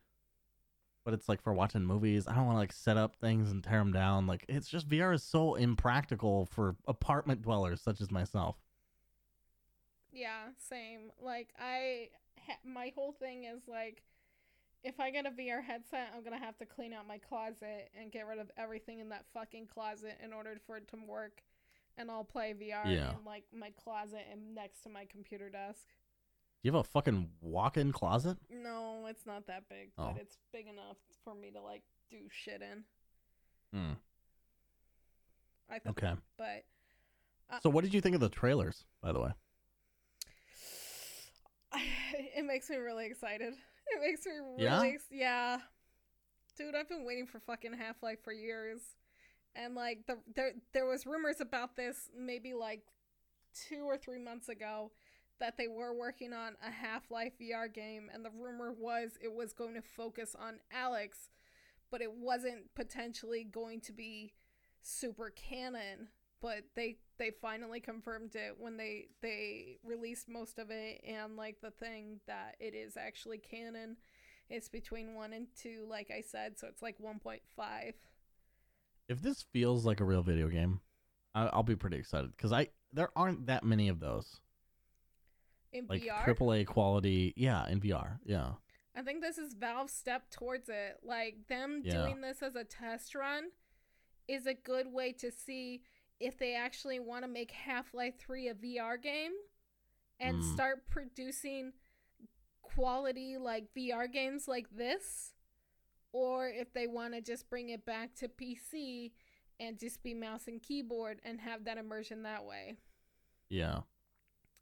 but 1.05 1.15
it's 1.15 1.29
like 1.29 1.41
for 1.41 1.53
watching 1.53 1.85
movies. 1.85 2.27
I 2.27 2.35
don't 2.35 2.47
want 2.47 2.57
to 2.57 2.61
like 2.61 2.73
set 2.73 2.97
up 2.97 3.15
things 3.15 3.53
and 3.53 3.63
tear 3.63 3.79
them 3.79 3.93
down. 3.93 4.27
Like 4.27 4.45
it's 4.49 4.69
just 4.69 4.89
VR 4.89 5.15
is 5.15 5.23
so 5.23 5.55
impractical 5.55 6.47
for 6.47 6.75
apartment 6.89 7.43
dwellers 7.43 7.81
such 7.81 8.01
as 8.01 8.11
myself. 8.11 8.57
Yeah, 10.15 10.49
same. 10.71 11.11
Like 11.23 11.49
I, 11.59 12.09
ha- 12.47 12.59
my 12.65 12.93
whole 12.95 13.13
thing 13.13 13.45
is 13.45 13.63
like, 13.69 14.03
if 14.83 15.01
I 15.01 15.11
get 15.11 15.27
a 15.27 15.31
VR 15.31 15.63
headset, 15.65 16.09
I'm 16.15 16.23
gonna 16.23 16.39
have 16.39 16.57
to 16.59 16.67
clean 16.67 16.93
out 16.93 17.07
my 17.09 17.19
closet 17.19 17.91
and 18.01 18.13
get 18.13 18.27
rid 18.27 18.39
of 18.39 18.51
everything 18.57 19.01
in 19.01 19.09
that 19.11 19.25
fucking 19.35 19.67
closet 19.67 20.19
in 20.23 20.33
order 20.33 20.55
for 20.67 20.77
it 20.77 20.87
to 20.89 20.97
work, 21.09 21.43
and 21.99 22.11
I'll 22.11 22.25
play 22.25 22.53
VR 22.55 22.85
Yeah. 22.87 23.11
in 23.11 23.25
like 23.27 23.45
my 23.53 23.71
closet 23.83 24.23
and 24.31 24.55
next 24.55 24.83
to 24.85 24.89
my 24.89 25.07
computer 25.07 25.49
desk. 25.51 25.89
Do 25.89 26.69
you 26.69 26.73
have 26.73 26.81
a 26.81 26.89
fucking 26.89 27.29
walk-in 27.41 27.93
closet? 27.93 28.39
No, 28.51 29.07
it's 29.07 29.27
not 29.27 29.47
that 29.49 29.69
big, 29.69 29.91
Oh. 29.99 30.13
but 30.13 30.21
it's 30.23 30.39
big 30.53 30.67
enough 30.67 30.97
for 31.25 31.35
me 31.35 31.51
to 31.51 31.61
like 31.61 31.83
do 32.11 32.19
shit 32.31 32.63
in. 32.63 32.85
Hmm. 33.73 33.93
I 35.71 35.79
think. 35.79 36.03
Okay. 36.03 36.15
But 36.37 36.65
Uh, 37.51 37.61
So, 37.61 37.69
what 37.69 37.85
did 37.85 37.93
you 37.93 38.01
think 38.01 38.15
of 38.15 38.21
the 38.23 38.29
trailers, 38.31 38.87
by 39.03 39.13
the 39.13 39.21
way? 39.21 39.33
It 42.37 42.45
makes 42.45 42.69
me 42.71 42.77
really 42.77 43.07
excited. 43.07 43.55
It 43.87 44.01
makes 44.01 44.25
me 44.27 44.33
really 44.33 44.65
Yeah? 44.65 44.83
ex- 44.83 45.05
yeah. 45.11 45.59
Dude, 46.57 46.75
I've 46.75 46.89
been 46.89 47.05
waiting 47.05 47.27
for 47.27 47.41
fucking 47.41 47.73
Half-Life 47.75 48.23
for 48.23 48.33
years. 48.33 48.81
And 49.57 49.75
like 49.75 50.07
the 50.07 50.19
there 50.35 50.53
there 50.73 50.87
was 50.87 51.07
rumors 51.07 51.41
about 51.41 51.77
this 51.77 52.11
maybe 52.17 52.55
like 52.55 52.81
2 53.69 53.85
or 53.85 53.97
3 53.97 54.19
months 54.19 54.49
ago 54.49 54.91
that 55.39 55.57
they 55.57 55.69
were 55.69 55.93
working 55.97 56.33
on 56.33 56.57
a 56.67 56.71
Half-Life 56.71 57.35
VR 57.41 57.73
game 57.73 58.11
and 58.13 58.25
the 58.25 58.31
rumor 58.31 58.73
was 58.73 59.13
it 59.21 59.33
was 59.33 59.53
going 59.53 59.75
to 59.75 59.83
focus 59.83 60.35
on 60.39 60.59
Alyx, 60.77 61.29
but 61.91 62.01
it 62.03 62.13
wasn't 62.13 62.75
potentially 62.75 63.45
going 63.45 63.81
to 63.83 63.93
be 63.93 64.33
super 64.83 65.31
canon 65.31 66.09
but 66.41 66.65
they 66.75 66.97
they 67.19 67.31
finally 67.31 67.81
confirmed 67.81 68.35
it 68.35 68.57
when 68.59 68.77
they 68.77 69.07
they 69.23 69.79
released 69.85 70.29
most 70.29 70.59
of 70.59 70.71
it 70.71 71.03
and 71.07 71.37
like 71.37 71.61
the 71.61 71.71
thing 71.71 72.21
that 72.27 72.57
it 72.61 72.75
is 72.75 72.97
actually 72.97 73.39
canon 73.39 73.97
it's 74.51 74.69
between 74.69 75.15
1 75.15 75.33
and 75.33 75.47
2 75.61 75.87
like 75.89 76.11
i 76.11 76.21
said 76.21 76.59
so 76.59 76.67
it's 76.67 76.83
like 76.83 76.99
1.5 76.99 77.93
if 79.09 79.21
this 79.23 79.43
feels 79.53 79.85
like 79.85 80.01
a 80.01 80.05
real 80.05 80.23
video 80.23 80.49
game, 80.49 80.81
I, 81.35 81.47
I'll 81.47 81.63
be 81.63 81.77
pretty 81.77 81.99
excited 81.99 82.31
because 82.37 82.53
I 82.53 82.69
there 82.93 83.11
aren't 83.15 83.47
that 83.47 83.65
many 83.65 83.89
of 83.89 84.01
those 84.01 84.41
in 85.73 85.87
like 85.89 86.03
VR 86.03 86.25
AAA 86.25 86.67
quality. 86.67 87.35
Yeah, 87.37 87.69
in 87.69 87.81
VR. 87.81 88.19
Yeah, 88.25 88.53
I 88.97 89.03
think 89.03 89.21
this 89.21 89.39
is 89.39 89.55
Valve's 89.55 89.93
step 89.93 90.31
towards 90.31 90.69
it 90.69 91.01
like 91.03 91.37
them 91.49 91.83
Yeah. 91.85 92.03
doing 92.03 92.21
this 92.21 92.43
as 92.43 92.55
a 92.55 92.65
test 92.65 93.15
run 93.15 93.51
is 94.27 94.47
a 94.47 94.55
good 94.55 94.87
way 94.91 95.13
to 95.13 95.31
see 95.31 95.83
if 96.21 96.39
they 96.39 96.55
actually 96.55 97.01
want 97.01 97.25
to 97.25 97.29
make 97.29 97.51
Half-Life 97.51 98.15
3 98.19 98.49
a 98.49 98.55
VR 98.55 98.97
game 99.01 99.33
and 100.21 100.39
Mm. 100.39 100.55
start 100.55 100.89
producing 100.89 101.73
quality 102.63 103.37
like 103.39 103.73
VR 103.75 104.11
games 104.11 104.49
like 104.49 104.69
this 104.71 105.35
or 106.13 106.49
if 106.49 106.73
they 106.73 106.87
want 106.87 107.15
to 107.15 107.21
just 107.21 107.49
bring 107.51 107.69
it 107.71 107.85
back 107.85 108.15
to 108.17 108.29
PC 108.29 109.13
and 109.61 109.79
just 109.79 110.03
be 110.03 110.15
mouse 110.15 110.47
and 110.49 110.63
keyboard 110.63 111.21
and 111.25 111.41
have 111.41 111.65
that 111.65 111.79
immersion 111.79 112.23
that 112.23 112.45
way. 112.45 112.77
yeah. 113.49 113.81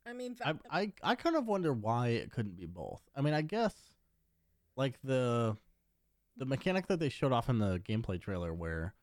I 0.05 0.13
mean, 0.15 0.37
I, 0.45 0.55
I 0.69 0.93
I 1.05 1.15
kind 1.15 1.37
of 1.37 1.47
wonder 1.47 1.73
why 1.73 2.09
it 2.09 2.33
couldn't 2.33 2.57
be 2.57 2.67
both. 2.67 3.01
I 3.15 3.21
mean, 3.21 3.35
I 3.35 3.43
guess 3.43 3.75
like 4.75 4.99
the 5.05 5.57
the 6.37 6.45
mechanic 6.45 6.89
that 6.89 6.99
they 6.99 7.09
showed 7.09 7.31
off 7.31 7.49
in 7.49 7.59
the 7.59 7.79
gameplay 7.79 8.21
trailer 8.21 8.53
where 8.53 8.95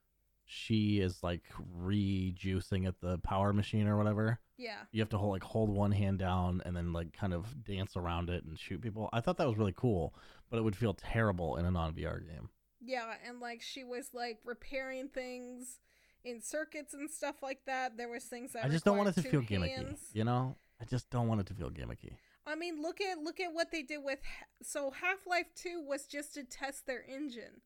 she 0.52 1.00
is 1.00 1.22
like 1.22 1.43
rejuicing 1.80 2.88
at 2.88 3.00
the 3.02 3.20
power 3.20 3.54
machine 3.54 3.88
or 3.88 3.95
whatever. 3.97 4.39
Yeah. 4.58 4.80
You 4.91 5.00
have 5.00 5.10
to 5.10 5.18
hold 5.20 5.32
like 5.32 5.43
hold 5.43 5.70
one 5.70 5.91
hand 5.91 6.18
down 6.18 6.64
and 6.66 6.76
then 6.76 6.91
like 6.91 7.14
kind 7.14 7.36
of 7.36 7.64
dance 7.64 7.95
around 7.95 8.32
it 8.32 8.43
and 8.43 8.58
shoot 8.58 8.82
people. 8.82 9.10
I 9.14 9.22
thought 9.22 9.38
that 9.38 9.47
was 9.47 9.60
really 9.60 9.76
cool, 9.78 10.16
but 10.50 10.58
it 10.58 10.64
would 10.64 10.76
feel 10.76 10.95
terrible 10.95 11.58
in 11.58 11.66
a 11.66 11.72
non 11.72 11.93
VR 11.93 12.26
game. 12.26 12.50
Yeah, 12.82 13.14
and 13.28 13.39
like 13.39 13.62
she 13.62 13.84
was 13.84 14.10
like 14.12 14.39
repairing 14.43 15.10
things 15.10 15.78
in 16.26 16.41
circuits 16.41 16.95
and 16.95 17.12
stuff 17.12 17.43
like 17.43 17.60
that. 17.68 17.95
There 17.95 18.10
was 18.10 18.24
things 18.24 18.54
that 18.54 18.66
I 18.66 18.70
just 18.70 18.86
don't 18.86 18.97
want 18.97 19.10
it 19.10 19.22
to 19.22 19.22
feel 19.22 19.43
too 19.43 19.54
gimmicky. 19.54 19.76
hands. 19.76 20.02
You 20.14 20.24
know? 20.24 20.56
I 20.82 20.86
just 20.86 21.12
don't 21.12 21.28
want 21.28 21.41
it 21.41 21.45
to 21.47 21.54
feel 21.54 21.70
gimmicky. 21.70 22.14
I 22.47 22.56
mean, 22.56 22.82
look 22.82 23.02
at 23.02 23.20
look 23.20 23.39
at 23.39 23.54
what 23.54 23.70
they 23.72 23.84
did 23.84 24.00
with 24.04 24.20
so 24.64 24.89
Half-Life 24.89 25.54
2 25.58 25.84
was 25.88 26.08
just 26.08 26.34
to 26.34 26.43
test 26.43 26.88
their 26.88 27.06
engine. 27.08 27.62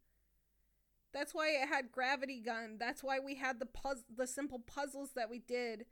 That's 1.13 1.33
why 1.33 1.49
it 1.49 1.67
had 1.67 1.91
gravity 1.91 2.39
gun. 2.39 2.77
That's 2.79 3.03
why 3.03 3.19
we 3.19 3.35
had 3.35 3.59
the 3.59 3.67
puz- 3.67 4.03
the 4.15 4.27
simple 4.27 4.59
puzzles 4.59 5.11
that 5.15 5.29
we 5.29 5.39
did. 5.39 5.85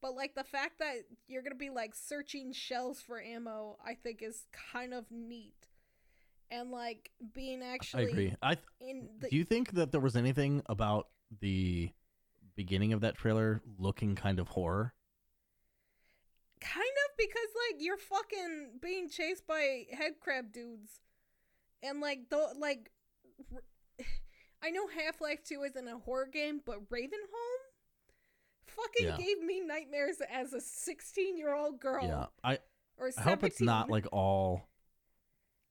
But 0.00 0.14
like 0.14 0.34
the 0.34 0.44
fact 0.44 0.78
that 0.80 1.04
you're 1.28 1.42
going 1.42 1.52
to 1.52 1.58
be 1.58 1.70
like 1.70 1.94
searching 1.94 2.52
shells 2.52 3.00
for 3.00 3.20
ammo, 3.20 3.78
I 3.84 3.94
think 3.94 4.22
is 4.22 4.46
kind 4.72 4.94
of 4.94 5.04
neat. 5.10 5.66
And 6.50 6.70
like 6.70 7.10
being 7.32 7.62
actually 7.62 8.06
I 8.06 8.08
agree. 8.08 8.34
I 8.42 8.54
th- 8.54 8.66
in 8.80 9.08
the 9.20 9.28
do 9.28 9.36
you 9.36 9.44
think 9.44 9.72
that 9.72 9.92
there 9.92 10.00
was 10.00 10.16
anything 10.16 10.62
about 10.66 11.08
the 11.40 11.90
beginning 12.56 12.92
of 12.92 13.00
that 13.00 13.16
trailer 13.16 13.62
looking 13.78 14.14
kind 14.14 14.38
of 14.38 14.48
horror? 14.48 14.92
Kind 16.60 16.82
of 16.82 17.16
because 17.16 17.48
like 17.68 17.82
you're 17.82 17.96
fucking 17.96 18.78
being 18.80 19.08
chased 19.08 19.46
by 19.46 19.84
head 19.92 20.14
crab 20.20 20.52
dudes, 20.52 21.00
and 21.82 22.00
like 22.00 22.28
the 22.30 22.54
like, 22.58 22.90
r- 23.52 23.62
I 24.62 24.70
know 24.70 24.86
Half 24.86 25.20
Life 25.20 25.42
Two 25.44 25.62
isn't 25.64 25.88
a 25.88 25.98
horror 25.98 26.26
game, 26.32 26.60
but 26.64 26.88
Ravenholm, 26.88 27.58
fucking 28.66 29.06
Yeah. 29.08 29.16
gave 29.16 29.40
me 29.42 29.60
nightmares 29.60 30.20
as 30.30 30.52
a 30.52 30.60
16 30.60 31.36
year 31.36 31.54
old 31.54 31.80
girl. 31.80 32.04
Yeah. 32.06 32.26
I 32.44 32.58
or 32.96 33.10
I 33.16 33.22
hope 33.22 33.42
it's 33.44 33.60
not 33.60 33.90
like 33.90 34.06
all 34.12 34.68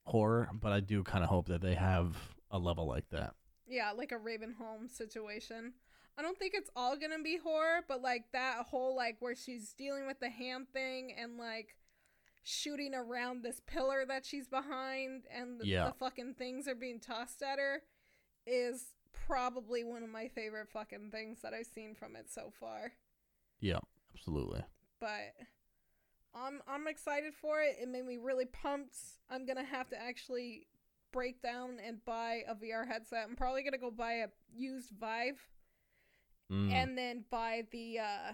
horror, 0.04 0.50
but 0.52 0.72
I 0.72 0.80
do 0.80 1.02
kind 1.02 1.22
of 1.24 1.30
hope 1.30 1.46
that 1.48 1.60
they 1.62 1.74
have 1.74 2.16
a 2.50 2.58
level 2.58 2.86
like 2.86 3.08
that. 3.10 3.34
yeah, 3.66 3.92
like 3.92 4.12
a 4.12 4.16
Ravenholm 4.18 4.90
situation. 4.90 5.72
I 6.18 6.20
don't 6.20 6.36
think 6.38 6.52
it's 6.54 6.68
all 6.76 6.94
gonna 6.98 7.22
be 7.22 7.38
horror, 7.38 7.82
but 7.88 8.02
like 8.02 8.24
that 8.32 8.66
whole 8.66 8.94
like 8.94 9.16
where 9.20 9.34
she's 9.34 9.72
dealing 9.72 10.06
with 10.06 10.20
the 10.20 10.28
hand 10.28 10.68
thing 10.70 11.12
and 11.16 11.38
like 11.38 11.74
shooting 12.42 12.92
around 12.94 13.42
this 13.42 13.60
pillar 13.66 14.04
that 14.04 14.26
she's 14.26 14.46
behind 14.48 15.24
and 15.30 15.58
the, 15.60 15.66
Yeah. 15.66 15.86
the 15.86 15.92
fucking 15.94 16.34
things 16.34 16.68
are 16.68 16.74
being 16.74 17.00
tossed 17.00 17.40
at 17.42 17.58
her 17.58 17.82
is 18.46 18.84
probably 19.26 19.84
one 19.84 20.02
of 20.02 20.08
my 20.08 20.28
favorite 20.28 20.68
fucking 20.72 21.10
things 21.10 21.38
that 21.42 21.54
I've 21.54 21.66
seen 21.66 21.94
from 21.94 22.16
it 22.16 22.30
so 22.30 22.52
far. 22.58 22.92
Yeah, 23.60 23.78
absolutely. 24.14 24.62
But 25.00 25.34
I'm 26.34 26.60
I'm 26.68 26.88
excited 26.88 27.34
for 27.34 27.60
it. 27.60 27.76
It 27.80 27.88
made 27.88 28.06
me 28.06 28.18
really 28.18 28.46
pumped. 28.46 28.96
I'm 29.30 29.46
gonna 29.46 29.64
have 29.64 29.88
to 29.90 30.00
actually 30.00 30.66
break 31.12 31.42
down 31.42 31.78
and 31.86 32.04
buy 32.04 32.42
a 32.48 32.54
VR 32.54 32.86
headset. 32.86 33.26
I'm 33.28 33.36
probably 33.36 33.62
gonna 33.62 33.78
go 33.78 33.90
buy 33.90 34.12
a 34.14 34.28
used 34.54 34.90
Vive 34.98 35.46
Mm, 36.52 36.70
and 36.70 36.98
then 36.98 37.24
buy 37.30 37.62
the 37.70 37.98
uh 37.98 38.32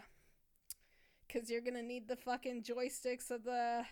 because 1.26 1.50
you're 1.50 1.60
gonna 1.60 1.82
need 1.82 2.08
the 2.08 2.16
fucking 2.16 2.62
joysticks 2.62 3.30
of 3.30 3.44
the 3.44 3.84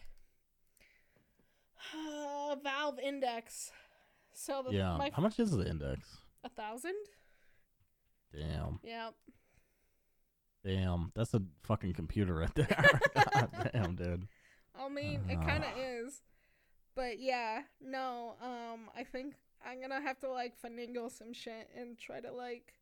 uh, 1.95 2.57
valve 2.63 2.99
index 2.99 3.71
so 4.39 4.63
the, 4.67 4.75
yeah. 4.77 4.97
my 4.97 5.11
How 5.15 5.23
much 5.23 5.39
is 5.41 5.51
the 5.51 5.67
index? 5.69 6.19
a 6.45 6.49
thousand 6.49 6.95
Damn. 8.35 8.79
yeah 8.85 9.11
Damn. 10.65 11.13
That's 11.15 11.33
a 11.33 11.43
fucking 11.63 11.93
computer 11.95 12.35
right 12.35 12.55
there. 12.55 12.67
God 13.15 13.71
damn, 13.73 13.95
dude. 13.95 14.27
i 14.79 14.89
mean 14.89 15.21
it 15.29 15.41
kind 15.43 15.65
of 15.65 15.71
is 15.79 16.23
but 16.95 17.19
yeah 17.19 17.63
no 17.81 18.35
um 18.43 18.91
i 18.97 19.03
think 19.03 19.35
i'm 19.67 19.81
gonna 19.81 20.01
have 20.01 20.19
to 20.21 20.29
like 20.31 20.55
finagle 20.61 21.11
some 21.11 21.33
shit 21.33 21.69
and 21.77 21.99
try 21.99 22.21
to 22.21 22.33
like 22.33 22.75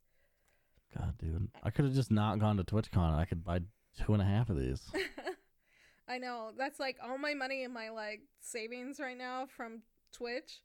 God, 0.97 1.15
dude. 1.19 1.49
I 1.63 1.71
could 1.71 1.87
have 1.87 1.95
just 1.95 2.11
not 2.13 2.39
gone 2.39 2.57
to 2.57 2.63
TwitchCon. 2.63 3.19
I 3.19 3.25
could 3.25 3.45
buy 3.45 3.61
two 3.99 4.13
and 4.13 4.23
a 4.23 4.25
half 4.25 4.49
of 4.49 4.57
these. 4.57 4.81
I 6.09 6.19
know. 6.19 6.53
That's 6.57 6.79
like 6.79 6.99
all 7.03 7.19
my 7.19 7.35
money 7.35 7.65
in 7.65 7.73
my 7.73 7.89
like 7.91 8.21
savings 8.41 9.01
right 9.01 9.19
now 9.19 9.47
from 9.57 9.83
Twitch 10.13 10.61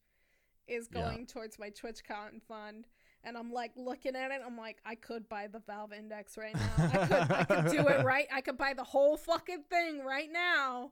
is 0.69 0.87
Yeah. 0.93 1.01
going 1.01 1.25
towards 1.25 1.57
my 1.59 1.69
TwitchCon 1.69 2.41
fund. 2.47 2.87
And 3.23 3.37
I'm 3.37 3.51
like 3.51 3.71
looking 3.75 4.15
at 4.15 4.31
it, 4.31 4.41
I'm 4.45 4.57
like, 4.57 4.77
I 4.85 4.95
could 4.95 5.27
buy 5.27 5.47
the 5.47 5.59
Valve 5.59 5.91
Index 5.91 6.37
right 6.37 6.55
now. 6.55 6.71
I 6.77 6.87
could 7.05 7.31
I 7.31 7.43
could 7.43 7.71
do 7.71 7.87
it 7.87 8.05
right. 8.05 8.27
I 8.31 8.39
could 8.41 8.57
buy 8.57 8.73
the 8.73 8.83
whole 8.85 9.17
fucking 9.17 9.63
thing 9.69 10.05
right 10.05 10.31
now. 10.31 10.91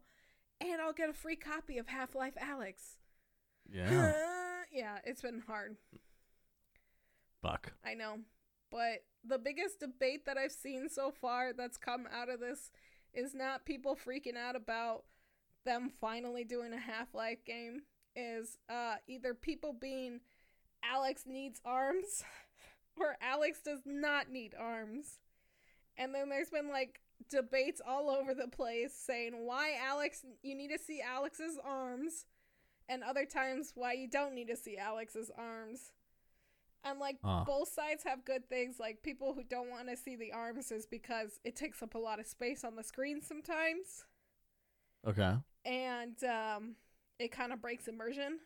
And 0.60 0.82
I'll 0.82 0.92
get 0.94 1.10
a 1.10 1.14
free 1.14 1.36
copy 1.38 1.78
of 1.78 1.88
Half 1.88 2.16
Life 2.16 2.36
Alyx. 2.36 2.98
Yeah. 3.72 4.14
yeah, 4.72 4.98
it's 5.06 5.22
been 5.22 5.44
hard. 5.48 5.78
Fuck. 7.42 7.74
I 7.86 7.94
know. 7.94 8.20
But 8.72 9.04
the 9.24 9.38
biggest 9.38 9.80
debate 9.80 10.26
that 10.26 10.38
I've 10.38 10.52
seen 10.52 10.90
so 10.90 11.12
far 11.12 11.54
that's 11.54 11.78
come 11.78 12.08
out 12.14 12.30
of 12.30 12.40
this 12.40 12.72
is 13.14 13.34
not 13.34 13.66
people 13.66 13.96
freaking 13.96 14.36
out 14.36 14.56
about 14.56 15.04
them 15.66 15.90
finally 16.02 16.44
doing 16.44 16.74
a 16.74 16.78
Half 16.80 17.14
Life 17.14 17.44
game, 17.46 17.84
is 18.18 18.58
uh, 18.70 18.96
either 19.08 19.34
people 19.34 19.72
being 19.72 20.20
Alyx 20.84 21.26
needs 21.28 21.62
arms 21.64 22.24
or 23.00 23.16
Alyx 23.24 23.64
does 23.64 23.82
not 23.86 24.30
need 24.30 24.54
arms. 24.60 25.20
And 25.98 26.14
then 26.14 26.30
there's 26.30 26.50
been 26.50 26.70
like 26.70 27.00
debates 27.30 27.82
all 27.86 28.10
over 28.10 28.34
the 28.34 28.48
place 28.48 28.94
saying 28.94 29.34
why 29.46 29.74
Alyx, 29.90 30.24
you 30.44 30.56
need 30.56 30.70
to 30.72 30.80
see 30.80 31.02
Alyx's 31.08 31.58
arms, 31.64 32.26
and 32.90 33.04
other 33.04 33.26
times 33.26 33.74
why 33.76 33.94
you 33.94 34.08
don't 34.10 34.34
need 34.34 34.48
to 34.48 34.56
see 34.56 34.78
Alyx's 34.82 35.32
arms. 35.38 35.92
And 36.84 37.00
like 37.00 37.18
Huh. 37.24 37.44
both 37.46 37.68
sides 37.70 38.04
have 38.04 38.24
good 38.24 38.48
things. 38.48 38.80
Like 38.80 39.02
people 39.04 39.34
who 39.34 39.44
don't 39.44 39.70
want 39.70 39.90
to 39.90 39.98
see 39.98 40.16
the 40.16 40.32
arms 40.32 40.72
is 40.72 40.86
because 40.86 41.40
it 41.44 41.56
takes 41.56 41.82
up 41.84 41.96
a 41.96 42.00
lot 42.00 42.20
of 42.20 42.28
space 42.28 42.64
on 42.64 42.76
the 42.76 42.84
screen 42.84 43.22
sometimes, 43.22 44.06
Okay. 45.06 45.36
and 45.66 46.24
um, 46.24 46.76
it 47.20 47.32
kind 47.32 47.54
of 47.54 47.62
breaks 47.62 47.88
immersion. 47.88 48.40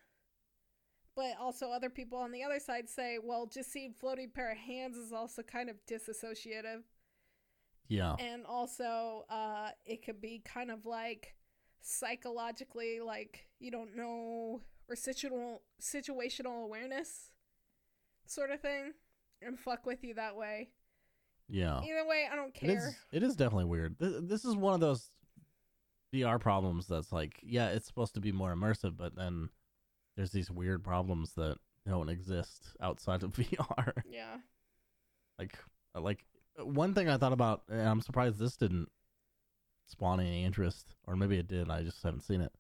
But 1.16 1.36
also, 1.40 1.72
other 1.72 1.90
people 1.90 2.18
on 2.18 2.32
the 2.32 2.44
other 2.44 2.60
side 2.60 2.90
say, 2.90 3.18
well, 3.22 3.46
just 3.46 3.72
seeing 3.72 3.94
floating 4.00 4.30
pair 4.34 4.52
of 4.52 4.58
hands 4.58 4.96
is 4.98 5.12
also 5.12 5.42
kind 5.42 5.70
of 5.70 5.76
disassociative. 5.86 6.84
Yeah. 7.90 8.16
And 8.18 8.46
also, 8.46 9.26
uh, 9.30 9.72
it 9.86 10.06
could 10.06 10.22
be 10.22 10.42
kind 10.46 10.72
of 10.72 10.86
like 10.86 11.36
psychologically, 11.82 13.02
like 13.02 13.48
you 13.60 13.72
don't 13.72 13.96
know, 13.96 14.62
or 14.88 14.96
situational 14.96 15.60
situational 15.82 16.64
awareness 16.64 17.32
sort 18.26 18.52
of 18.52 18.62
thing, 18.62 18.94
and 19.42 19.60
fuck 19.60 19.86
with 19.86 20.06
you 20.06 20.14
that 20.14 20.38
way. 20.38 20.70
Yeah. 21.50 21.82
Either 21.82 22.08
way, 22.08 22.30
I 22.32 22.36
don't 22.38 22.54
care. 22.54 22.96
It 23.12 23.24
is 23.24 23.36
definitely 23.36 23.66
weird. 23.66 24.00
Th- 24.00 24.22
This 24.22 24.46
is 24.46 24.56
one 24.56 24.74
of 24.74 24.80
those 24.80 25.12
VR 26.14 26.40
problems 26.40 26.88
that's 26.88 27.12
like, 27.12 27.40
yeah, 27.44 27.70
it's 27.70 27.88
supposed 27.88 28.14
to 28.16 28.22
be 28.22 28.32
more 28.32 28.54
immersive, 28.54 28.98
but 28.98 29.16
then 29.16 29.50
there's 30.18 30.32
these 30.32 30.52
weird 30.52 30.84
problems 30.84 31.34
that 31.36 31.58
don't 31.88 32.10
exist 32.10 32.64
outside 32.82 33.24
of 33.24 33.32
VR. 33.34 34.04
Yeah. 34.10 34.38
like, 35.40 35.58
uh, 35.96 36.02
like 36.02 36.26
one 36.58 36.94
thing 36.94 37.10
I 37.10 37.18
thought 37.18 37.34
about, 37.34 37.64
and 37.70 37.82
I'm 37.88 38.02
surprised 38.02 38.38
this 38.40 38.58
didn't 38.58 38.90
spawn 39.88 40.20
any 40.20 40.44
interest, 40.44 40.96
or 41.08 41.16
maybe 41.16 41.38
it 41.38 41.48
did. 41.48 41.70
I 41.70 41.82
just 41.84 42.04
haven't 42.04 42.22
seen 42.22 42.42
it. 42.42 42.52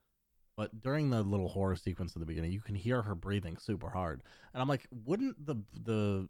But 0.58 0.82
during 0.82 1.10
the 1.10 1.24
little 1.24 1.48
horror 1.48 1.76
sequence 1.76 2.16
at 2.16 2.20
the 2.20 2.26
beginning, 2.26 2.52
you 2.52 2.62
can 2.62 2.76
hear 2.76 3.02
her 3.02 3.16
breathing 3.16 3.58
super 3.58 3.90
hard, 3.90 4.22
and 4.54 4.62
I'm 4.62 4.68
like, 4.68 4.86
wouldn't 5.06 5.46
the 5.46 5.56
the 5.74 6.28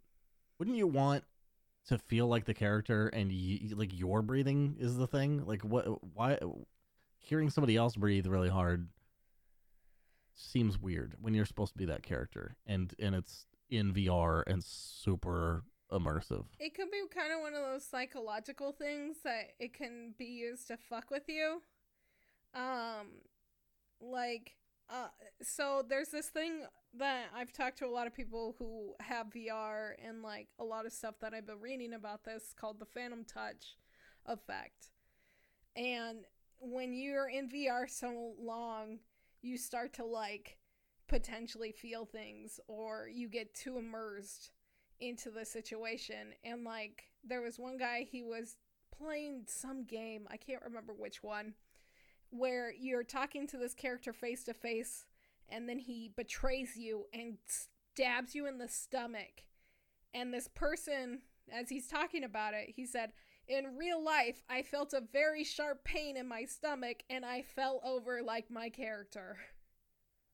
wouldn't 0.59 0.77
you 0.77 0.87
want 0.87 1.23
to 1.87 1.97
feel 1.97 2.27
like 2.27 2.45
the 2.45 2.53
character 2.53 3.07
and 3.07 3.29
y- 3.31 3.71
like 3.75 3.97
your 3.97 4.21
breathing 4.21 4.77
is 4.79 4.95
the 4.95 5.07
thing? 5.07 5.43
Like 5.45 5.63
what? 5.63 5.85
Why? 6.15 6.37
Hearing 7.21 7.49
somebody 7.49 7.77
else 7.77 7.95
breathe 7.95 8.27
really 8.27 8.49
hard 8.49 8.89
seems 10.35 10.79
weird 10.79 11.15
when 11.21 11.33
you're 11.33 11.45
supposed 11.45 11.73
to 11.73 11.77
be 11.77 11.85
that 11.85 12.03
character, 12.03 12.55
and 12.65 12.93
and 12.99 13.15
it's 13.15 13.45
in 13.69 13.93
VR 13.93 14.43
and 14.47 14.63
super 14.63 15.63
immersive. 15.91 16.45
It 16.59 16.73
could 16.73 16.89
be 16.91 17.01
kind 17.13 17.31
of 17.31 17.41
one 17.41 17.53
of 17.53 17.61
those 17.61 17.85
psychological 17.85 18.71
things 18.71 19.17
that 19.23 19.51
it 19.59 19.73
can 19.73 20.13
be 20.17 20.25
used 20.25 20.67
to 20.67 20.77
fuck 20.77 21.11
with 21.11 21.23
you. 21.27 21.61
Um, 22.53 23.07
like, 24.01 24.55
uh, 24.89 25.07
so 25.41 25.83
there's 25.87 26.09
this 26.09 26.27
thing 26.27 26.63
that 26.97 27.25
I've 27.35 27.53
talked 27.53 27.77
to 27.79 27.85
a 27.85 27.87
lot 27.87 28.07
of 28.07 28.13
people 28.13 28.55
who 28.59 28.93
have 28.99 29.27
VR 29.27 29.91
and 30.03 30.21
like 30.21 30.47
a 30.59 30.63
lot 30.63 30.85
of 30.85 30.91
stuff 30.91 31.15
that 31.21 31.33
I've 31.33 31.47
been 31.47 31.61
reading 31.61 31.93
about 31.93 32.23
this 32.23 32.53
called 32.59 32.79
the 32.79 32.85
Phantom 32.85 33.23
Touch 33.23 33.77
effect. 34.25 34.89
And 35.75 36.25
when 36.61 36.93
you're 36.93 37.27
in 37.27 37.49
VR 37.49 37.89
so 37.89 38.33
long, 38.39 38.99
you 39.41 39.57
start 39.57 39.93
to 39.93 40.05
like 40.05 40.57
potentially 41.07 41.71
feel 41.71 42.05
things 42.05 42.59
or 42.67 43.09
you 43.11 43.27
get 43.27 43.53
too 43.53 43.77
immersed 43.77 44.51
into 44.99 45.29
the 45.31 45.43
situation. 45.43 46.33
And 46.43 46.63
like, 46.63 47.05
there 47.23 47.41
was 47.41 47.59
one 47.59 47.77
guy, 47.77 48.07
he 48.09 48.21
was 48.21 48.57
playing 48.95 49.43
some 49.47 49.83
game, 49.83 50.27
I 50.29 50.37
can't 50.37 50.63
remember 50.63 50.93
which 50.93 51.23
one, 51.23 51.55
where 52.29 52.71
you're 52.71 53.03
talking 53.03 53.47
to 53.47 53.57
this 53.57 53.73
character 53.73 54.13
face 54.13 54.43
to 54.45 54.53
face, 54.53 55.05
and 55.49 55.67
then 55.67 55.79
he 55.79 56.11
betrays 56.15 56.77
you 56.77 57.05
and 57.13 57.37
stabs 57.45 58.35
you 58.35 58.47
in 58.47 58.59
the 58.59 58.67
stomach. 58.67 59.43
And 60.13 60.33
this 60.33 60.47
person, 60.47 61.21
as 61.51 61.69
he's 61.69 61.87
talking 61.87 62.23
about 62.23 62.53
it, 62.53 62.73
he 62.75 62.85
said, 62.85 63.11
in 63.47 63.77
real 63.77 64.03
life, 64.03 64.43
I 64.49 64.61
felt 64.61 64.93
a 64.93 65.01
very 65.11 65.43
sharp 65.43 65.83
pain 65.83 66.17
in 66.17 66.27
my 66.27 66.45
stomach 66.45 67.03
and 67.09 67.25
I 67.25 67.41
fell 67.41 67.81
over 67.83 68.21
like 68.23 68.49
my 68.49 68.69
character. 68.69 69.37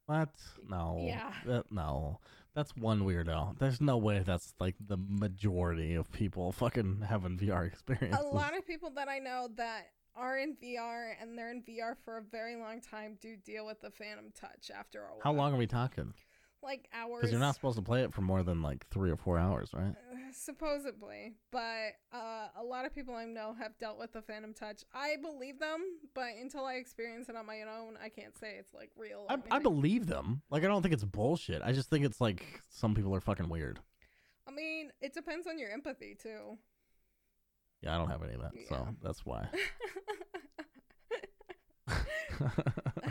What? 0.06 0.30
No. 0.68 1.04
Yeah. 1.06 1.34
That, 1.46 1.66
no. 1.72 2.20
That's 2.56 2.76
one 2.76 3.02
weirdo. 3.02 3.60
There's 3.60 3.82
no 3.82 3.98
way 3.98 4.24
that's 4.26 4.54
like 4.60 4.76
the 4.80 4.98
majority 4.98 5.96
of 5.96 6.12
people 6.12 6.52
fucking 6.52 7.04
having 7.08 7.38
VR 7.38 7.68
experiences. 7.68 8.20
A 8.20 8.28
lot 8.28 8.58
of 8.58 8.66
people 8.66 8.90
that 8.96 9.10
I 9.10 9.20
know 9.20 9.50
that 9.58 9.88
are 10.16 10.38
in 10.40 10.56
VR 10.56 11.12
and 11.22 11.38
they're 11.38 11.52
in 11.52 11.62
VR 11.62 11.96
for 12.04 12.18
a 12.18 12.22
very 12.22 12.56
long 12.56 12.82
time 12.82 13.18
do 13.22 13.36
deal 13.36 13.66
with 13.66 13.82
the 13.82 13.92
Phantom 13.92 14.32
Touch 14.34 14.72
after 14.76 15.02
a 15.02 15.10
while. 15.10 15.22
How 15.24 15.34
long 15.34 15.54
are 15.54 15.58
we 15.58 15.68
talking? 15.68 16.14
Like 16.64 16.90
hours. 16.94 17.22
Because 17.22 17.32
you're 17.32 17.40
not 17.40 17.56
supposed 17.56 17.78
to 17.78 17.84
play 17.84 18.04
it 18.04 18.14
for 18.14 18.22
more 18.22 18.44
than 18.44 18.62
like 18.62 18.86
three 18.90 19.12
or 19.12 19.16
four 19.16 19.38
hours, 19.38 19.70
right? 19.74 19.94
Uh, 20.12 20.32
supposedly, 20.34 21.34
but 21.52 21.94
uh, 22.12 22.48
a 22.60 22.64
lot 22.64 22.86
of 22.86 22.94
people 22.94 23.14
I 23.16 23.26
know 23.26 23.56
have 23.60 23.78
dealt 23.78 24.00
with 24.00 24.12
the 24.14 24.22
Phantom 24.22 24.54
Touch. 24.54 24.84
I 24.94 25.18
believe 25.22 25.60
them, 25.60 25.82
but 26.14 26.30
until 26.42 26.66
I 26.66 26.74
experience 26.74 27.30
it 27.30 27.36
on 27.36 27.46
my 27.46 27.62
own, 27.62 27.98
I 28.04 28.10
can't 28.10 28.38
say 28.38 28.56
it's 28.60 28.74
like 28.74 28.90
real. 28.98 29.28
I, 29.30 29.38
I 29.52 29.60
believe 29.60 30.08
them. 30.08 30.42
Like, 30.50 30.64
I 30.64 30.68
don't 30.68 30.82
think 30.82 30.94
it's 30.94 31.04
bullshit. 31.04 31.62
I 31.64 31.72
just 31.72 31.90
think 31.90 32.06
it's 32.06 32.20
like 32.20 32.44
some 32.70 32.96
people 32.96 33.14
are 33.14 33.22
fucking 33.22 33.50
weird. 33.50 33.80
I 34.48 34.52
mean, 34.52 34.92
it 35.00 35.14
depends 35.14 35.46
on 35.48 35.60
your 35.60 35.70
empathy 35.72 36.18
too. 36.22 36.58
Yeah, 37.82 37.94
I 37.94 37.98
don't 38.00 38.10
have 38.10 38.24
any 38.24 38.34
of 38.34 38.42
that, 38.42 38.54
so 38.68 38.88
that's 39.04 39.24
why. 39.26 39.48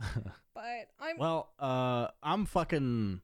but 0.60 1.04
I'm 1.06 1.16
well, 1.18 1.50
uh, 1.58 2.08
I'm 2.22 2.44
fucking. 2.46 3.20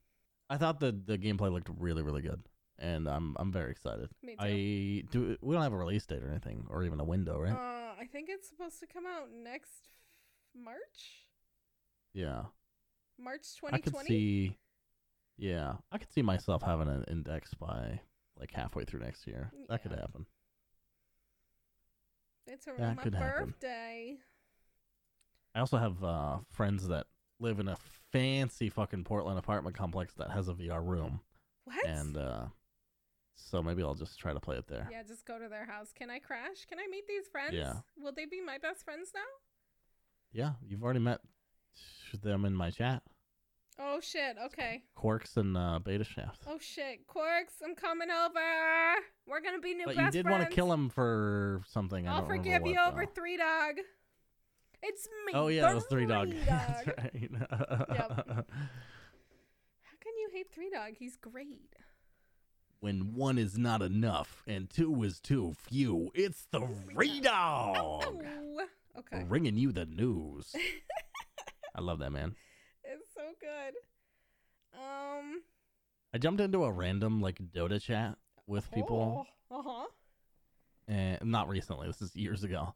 I 0.49 0.57
thought 0.57 0.81
the 0.81 0.93
the 0.93 1.19
gameplay 1.19 1.53
looked 1.53 1.69
really 1.79 2.03
really 2.03 2.23
good, 2.23 2.43
and 2.79 3.09
I'm 3.09 3.37
I'm 3.39 3.53
very 3.53 3.71
excited. 3.71 4.11
me 4.23 4.37
too. 4.37 4.43
I 4.45 5.05
do. 5.11 5.37
We 5.43 5.55
don't 5.55 5.63
have 5.63 5.73
a 5.73 5.77
release 5.77 6.07
date 6.07 6.23
or 6.23 6.29
anything, 6.31 6.67
or 6.71 6.85
even 6.85 7.01
a 7.01 7.05
window, 7.05 7.39
right? 7.41 7.53
Uh, 7.53 8.01
I 8.01 8.07
think 8.11 8.29
it's 8.31 8.49
supposed 8.49 8.81
to 8.81 8.87
come 8.87 9.05
out 9.07 9.29
next 9.33 9.89
March, 10.55 11.27
yeah, 12.15 12.45
March 13.19 13.43
I 13.67 13.79
could 13.79 13.93
2020. 13.93 14.09
see. 14.09 14.59
Yeah, 15.39 15.75
I 15.93 15.99
could 15.99 16.11
see 16.13 16.23
myself 16.23 16.63
having 16.63 16.89
an 16.89 17.05
index 17.09 17.53
by 17.55 18.01
like 18.39 18.53
halfway 18.53 18.85
through 18.85 19.01
next 19.01 19.27
year. 19.27 19.51
That 19.69 19.83
could 19.83 19.93
Yeah. 19.93 20.01
happen. 20.01 20.27
It's 22.47 22.69
around 22.69 22.79
that 22.81 22.97
my 22.97 23.03
could 23.03 23.15
happen. 23.15 23.47
birthday. 23.47 24.17
I 25.55 25.61
also 25.61 25.79
have 25.79 26.03
uh, 26.05 26.39
friends 26.53 26.87
that 26.89 27.07
live 27.39 27.61
in 27.61 27.69
a 27.69 27.77
fancy 28.13 28.69
fucking 28.69 29.05
Portland 29.05 29.39
apartment 29.39 29.77
complex 29.77 30.15
that 30.15 30.31
has 30.31 30.49
a 30.49 30.55
VR 30.55 30.85
room, 30.85 31.21
What? 31.65 31.87
and 31.87 32.17
uh, 32.17 32.45
so 33.35 33.63
maybe 33.63 33.83
I'll 33.83 33.95
just 33.95 34.19
try 34.19 34.33
to 34.33 34.41
play 34.41 34.57
it 34.57 34.67
there. 34.69 34.89
yeah, 34.91 35.03
just 35.03 35.27
go 35.27 35.39
to 35.39 35.49
their 35.49 35.67
house. 35.67 35.93
Can 35.95 36.11
I 36.11 36.19
crash? 36.19 36.65
Can 36.69 36.79
I 36.79 36.87
meet 36.91 37.07
these 37.07 37.27
friends? 37.29 37.55
Yeah. 37.55 37.75
Will 37.99 38.13
they 38.13 38.25
be 38.27 38.41
my 38.41 38.59
best 38.59 38.85
friends 38.85 39.11
now? 39.15 39.21
Yeah, 40.33 40.53
you've 40.67 40.83
already 40.83 41.01
met 41.01 41.21
them 42.23 42.45
in 42.45 42.55
my 42.55 42.71
chat. 42.71 43.03
Oh 43.79 44.01
shit. 44.01 44.37
Okay. 44.43 44.85
Quarks 44.97 45.37
and 45.37 45.55
uh, 45.57 45.79
Beta 45.85 46.05
Shaft. 46.05 46.45
Oh 46.49 46.57
shit. 46.59 47.07
Quarks, 47.07 47.63
I'm 47.63 47.75
coming 47.75 48.09
over. 48.11 48.41
We're 49.27 49.43
gonna 49.43 49.59
be 49.61 49.75
new 49.75 49.85
but 49.85 49.97
you 49.97 50.11
did 50.11 50.25
friends. 50.25 50.39
want 50.39 50.49
to 50.51 50.55
kill 50.55 50.73
him 50.73 50.89
for 50.89 51.61
something. 51.69 52.09
I 52.09 52.17
I'll 52.17 52.27
forgive 52.27 52.63
what, 52.63 52.71
you 52.71 52.79
over 52.81 53.05
though. 53.05 53.13
Three 53.15 53.37
Dog. 53.37 53.75
It's 54.89 55.09
me. 55.27 55.33
Oh 55.35 55.49
yeah, 55.49 55.63
the 55.67 55.73
it 55.73 55.75
was 55.75 55.85
Three 55.87 56.07
Dog. 56.07 56.33
That's 56.47 56.87
right. 56.87 57.31
How 57.51 58.45
can 60.01 60.13
you 60.19 60.31
hate 60.33 60.51
Three 60.53 60.71
Dog? 60.71 60.93
He's 60.99 61.17
great. 61.17 61.75
when 62.81 63.15
one 63.15 63.39
is 63.39 63.59
not 63.59 63.83
enough 63.83 64.43
and 64.47 64.69
two 64.71 65.03
is 65.03 65.19
too 65.21 65.55
few, 65.69 66.11
it's 66.15 66.47
the 66.53 66.61
Three 66.93 67.21
Dog. 67.21 67.77
Oh. 67.79 68.65
Okay. 68.99 69.25
Bringing 69.25 69.57
you 69.57 69.73
the 69.73 69.87
news. 69.87 70.55
I 71.75 71.81
love 71.81 71.99
that 71.99 72.11
man. 72.11 72.35
It's 72.85 73.09
so 73.15 73.23
good. 73.41 73.75
Um. 74.79 75.43
I 76.15 76.19
jumped 76.19 76.41
into 76.41 76.65
a 76.65 76.73
random 76.73 77.21
like 77.21 77.39
Dota 77.55 77.83
chat 77.83 78.17
with 78.47 78.71
people, 78.71 79.27
Uh 79.51 79.63
huh. 79.63 79.87
and 80.89 81.19
not 81.31 81.49
recently. 81.49 81.87
This 81.89 82.01
is 82.01 82.15
years 82.17 82.43
ago, 82.45 82.75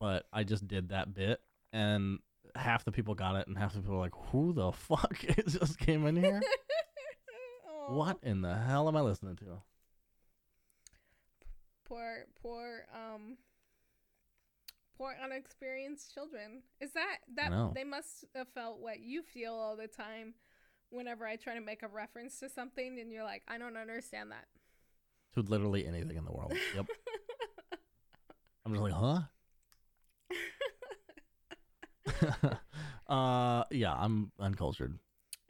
but 0.00 0.26
I 0.32 0.42
just 0.42 0.66
did 0.66 0.88
that 0.88 1.14
bit, 1.14 1.40
and 1.72 2.18
half 2.56 2.84
the 2.84 2.90
people 2.90 3.14
got 3.14 3.36
it, 3.36 3.46
and 3.46 3.56
half 3.56 3.74
the 3.74 3.80
people 3.80 3.96
were 3.96 4.00
like, 4.00 4.14
"Who 4.32 4.52
the 4.52 4.72
fuck 4.72 5.22
it 5.22 5.46
just 5.46 5.78
came 5.78 6.06
in 6.06 6.16
here? 6.16 6.40
what 7.88 8.18
in 8.22 8.40
the 8.42 8.56
hell 8.56 8.88
am 8.88 8.96
I 8.96 9.02
listening 9.02 9.36
to?" 9.36 9.62
Poor, 11.84 12.26
poor, 12.40 12.86
um, 12.94 13.36
poor 14.96 15.14
unexperienced 15.22 16.14
children. 16.14 16.62
Is 16.80 16.92
that 16.92 17.18
that 17.34 17.74
they 17.74 17.84
must 17.84 18.24
have 18.34 18.48
felt 18.48 18.80
what 18.80 19.00
you 19.00 19.22
feel 19.22 19.52
all 19.54 19.76
the 19.76 19.88
time? 19.88 20.34
Whenever 20.92 21.24
I 21.24 21.36
try 21.36 21.54
to 21.54 21.60
make 21.60 21.84
a 21.84 21.88
reference 21.88 22.40
to 22.40 22.48
something, 22.48 22.98
and 22.98 23.12
you're 23.12 23.22
like, 23.22 23.42
I 23.46 23.58
don't 23.58 23.76
understand 23.76 24.32
that. 24.32 24.46
To 25.34 25.42
literally 25.42 25.86
anything 25.86 26.16
in 26.16 26.24
the 26.24 26.32
world. 26.32 26.52
Yep. 26.74 26.86
I'm 28.66 28.72
just 28.72 28.82
like, 28.82 28.92
huh? 28.92 29.20
uh, 33.08 33.64
yeah, 33.70 33.94
I'm 33.94 34.32
uncultured. 34.38 34.98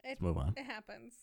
it, 0.03 0.07
Let's 0.09 0.21
move 0.21 0.37
on. 0.37 0.53
it 0.57 0.65
happens. 0.65 1.13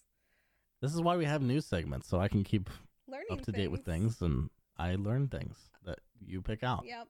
This 0.81 0.95
is 0.95 1.01
why 1.01 1.17
we 1.17 1.25
have 1.25 1.43
news 1.43 1.67
segments, 1.67 2.09
so 2.09 2.21
I 2.21 2.29
can 2.29 2.45
keep 2.45 2.71
Learning 3.09 3.27
up 3.31 3.41
to 3.43 3.53
date 3.53 3.71
with 3.71 3.85
things, 3.85 4.23
and 4.23 4.49
I 4.77 4.95
learn 4.95 5.29
things 5.29 5.57
that 5.85 5.99
you 6.25 6.41
pick 6.41 6.63
out. 6.63 6.85
Yep. 6.87 7.09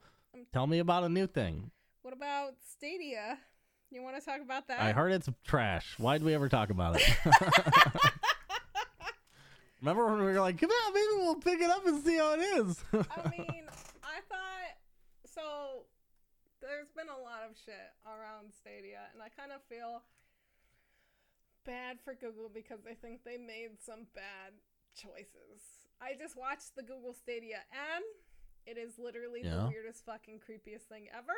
Tell 0.52 0.66
me 0.66 0.78
about 0.78 1.04
a 1.04 1.08
new 1.08 1.26
thing. 1.26 1.70
What 2.02 2.14
about 2.14 2.54
Stadia? 2.70 3.38
You 3.90 4.02
want 4.02 4.16
to 4.18 4.24
talk 4.24 4.40
about 4.40 4.68
that? 4.68 4.80
I 4.80 4.92
heard 4.92 5.12
it's 5.12 5.28
trash. 5.46 5.94
Why'd 5.98 6.22
we 6.22 6.34
ever 6.34 6.48
talk 6.48 6.70
about 6.70 6.96
it? 6.96 7.02
Remember 9.80 10.06
when 10.06 10.18
we 10.18 10.24
were 10.24 10.40
like, 10.40 10.58
come 10.60 10.70
on, 10.70 10.94
maybe 10.94 11.06
we'll 11.18 11.36
pick 11.36 11.60
it 11.60 11.70
up 11.70 11.86
and 11.86 12.02
see 12.04 12.16
how 12.16 12.34
it 12.34 12.40
is? 12.40 12.82
I 12.92 13.30
mean, 13.30 13.64
I 14.02 14.20
thought 14.28 14.76
so. 15.32 15.84
There's 16.68 16.92
been 16.92 17.08
a 17.08 17.16
lot 17.16 17.48
of 17.48 17.56
shit 17.56 17.88
around 18.04 18.52
Stadia, 18.52 19.08
and 19.16 19.22
I 19.24 19.32
kind 19.32 19.52
of 19.56 19.64
feel 19.72 20.04
bad 21.64 21.96
for 22.04 22.12
Google 22.12 22.50
because 22.52 22.84
I 22.84 22.92
think 22.92 23.24
they 23.24 23.38
made 23.40 23.80
some 23.80 24.04
bad 24.14 24.52
choices. 24.92 25.88
I 26.00 26.12
just 26.12 26.36
watched 26.36 26.76
the 26.76 26.82
Google 26.84 27.14
Stadia 27.16 27.64
ad. 27.72 28.02
It 28.66 28.76
is 28.76 28.98
literally 28.98 29.40
Yeah. 29.42 29.64
the 29.64 29.68
weirdest, 29.72 30.04
fucking, 30.04 30.40
creepiest 30.40 30.82
thing 30.92 31.08
ever. 31.08 31.34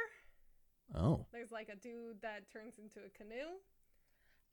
oh, 0.94 1.24
There's 1.30 1.52
like 1.52 1.68
a 1.68 1.76
dude 1.76 2.20
that 2.22 2.50
turns 2.50 2.78
into 2.78 2.98
a 3.04 3.10
canoe. 3.10 3.60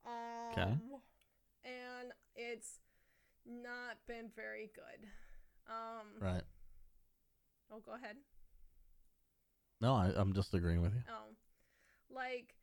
Um, 0.05 0.53
'Kay. 0.53 1.01
And 1.65 2.13
it's 2.35 2.79
not 3.43 4.05
been 4.05 4.29
very 4.29 4.67
good. 4.75 5.09
Um, 5.67 6.19
right. 6.19 6.43
Oh, 7.71 7.79
go 7.79 7.93
ahead. 7.93 8.17
No, 9.79 9.93
I, 9.93 10.11
I'm 10.15 10.33
just 10.33 10.53
agreeing 10.53 10.81
with 10.81 10.93
you. 10.93 11.01
Oh, 11.09 11.35
like 12.13 12.55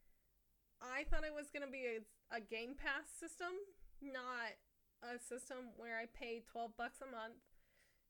I 0.83 1.05
thought 1.05 1.25
it 1.25 1.35
was 1.35 1.51
gonna 1.53 1.71
be 1.71 1.87
a, 1.87 2.37
a 2.37 2.41
Game 2.41 2.75
Pass 2.75 3.09
system, 3.19 3.55
not 4.03 4.59
a 5.03 5.19
system 5.19 5.71
where 5.77 5.99
I 5.99 6.07
pay 6.07 6.43
twelve 6.51 6.77
bucks 6.77 6.99
a 7.01 7.07
month, 7.07 7.39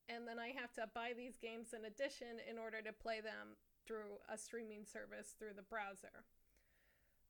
and 0.08 0.26
then 0.26 0.38
I 0.38 0.52
have 0.58 0.72
to 0.74 0.88
buy 0.94 1.12
these 1.16 1.36
games 1.36 1.74
in 1.76 1.84
addition 1.84 2.40
in 2.48 2.58
order 2.58 2.80
to 2.82 2.92
play 2.92 3.20
them 3.20 3.56
through 3.86 4.16
a 4.32 4.38
streaming 4.38 4.84
service 4.84 5.34
through 5.38 5.54
the 5.56 5.62
browser. 5.62 6.24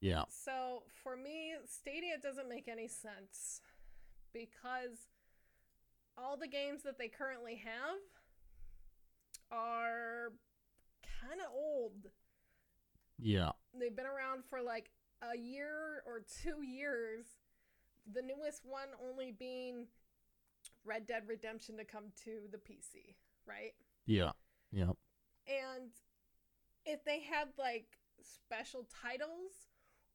Yeah. 0.00 0.24
So 0.28 0.84
for 1.02 1.16
me, 1.16 1.54
Stadia 1.66 2.18
doesn't 2.22 2.48
make 2.48 2.68
any 2.68 2.88
sense 2.88 3.60
because 4.32 5.08
all 6.16 6.36
the 6.36 6.46
games 6.46 6.82
that 6.82 6.98
they 6.98 7.08
currently 7.08 7.56
have 7.64 7.98
are 9.50 10.32
kind 11.26 11.40
of 11.40 11.52
old. 11.54 12.10
Yeah. 13.18 13.50
They've 13.78 13.94
been 13.94 14.06
around 14.06 14.44
for 14.48 14.60
like 14.62 14.90
a 15.22 15.38
year 15.38 16.02
or 16.06 16.24
two 16.42 16.62
years. 16.62 17.26
The 18.12 18.22
newest 18.22 18.64
one 18.64 18.88
only 19.02 19.32
being 19.32 19.86
Red 20.84 21.06
Dead 21.06 21.22
Redemption 21.26 21.76
2 21.78 21.84
come 21.90 22.12
to 22.24 22.48
the 22.50 22.58
PC, 22.58 23.14
right? 23.46 23.72
Yeah. 24.06 24.32
Yeah. 24.72 24.92
And 25.48 25.90
if 26.84 27.04
they 27.04 27.20
had 27.20 27.48
like 27.58 27.86
special 28.22 28.86
titles 29.02 29.52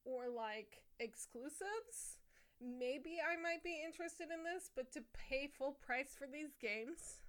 or 0.05 0.29
like 0.29 0.83
exclusives, 0.99 2.19
maybe 2.61 3.17
I 3.19 3.41
might 3.41 3.63
be 3.63 3.81
interested 3.85 4.27
in 4.33 4.43
this, 4.43 4.69
but 4.75 4.91
to 4.93 5.01
pay 5.13 5.47
full 5.47 5.77
price 5.85 6.15
for 6.17 6.27
these 6.27 6.55
games 6.61 7.21